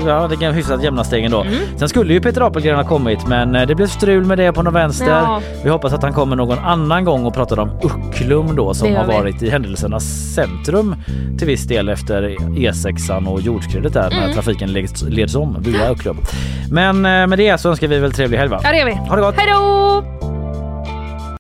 ja, 0.07 0.29
det 0.39 0.51
hyfsat 0.51 0.83
jämna 0.83 1.03
steg 1.03 1.25
ändå. 1.25 1.41
Mm. 1.41 1.53
Sen 1.77 1.89
skulle 1.89 2.13
ju 2.13 2.21
Peter 2.21 2.41
Apelgren 2.41 2.75
ha 2.75 2.83
kommit 2.83 3.27
men 3.27 3.55
eh, 3.55 3.67
det 3.67 3.75
blev 3.75 3.87
strul 3.87 4.25
med 4.25 4.37
det 4.37 4.53
på 4.53 4.61
någon 4.63 4.73
vänster. 4.73 5.07
Ja. 5.07 5.41
Vi 5.63 5.69
hoppas 5.69 5.93
att 5.93 6.03
han 6.03 6.13
kommer 6.13 6.35
någon 6.35 6.59
annan 6.59 7.05
gång 7.05 7.25
och 7.25 7.33
pratar 7.33 7.59
om 7.59 7.69
Ucklum 7.83 8.55
då 8.55 8.73
som 8.73 8.95
har 8.95 9.05
varit 9.05 9.41
i 9.43 9.49
händelsernas 9.49 10.03
centrum 10.35 10.95
till 11.37 11.47
viss 11.47 11.63
del 11.63 11.89
efter 11.89 12.23
E6an 12.39 13.27
och 13.27 13.41
jordskredet 13.41 13.93
där 13.93 14.09
när 14.09 14.19
Mm. 14.23 14.33
trafiken 14.33 14.73
leds, 14.73 15.03
leds 15.09 15.35
om 15.35 15.57
via 15.59 15.91
Ucklum. 15.91 16.17
Men 16.71 16.95
eh, 17.05 17.27
med 17.27 17.37
det 17.37 17.57
så 17.57 17.69
önskar 17.69 17.87
vi 17.87 17.99
väl 17.99 18.11
trevlig 18.13 18.37
helg 18.37 18.49
va? 18.49 18.59
Ja, 18.63 18.71
det 18.71 18.77
gör 18.77 18.85
vi. 18.85 18.93
Ha 18.93 19.15
det 19.15 19.21
gott! 19.21 19.35
Hej 19.37 19.51
då! 19.53 20.18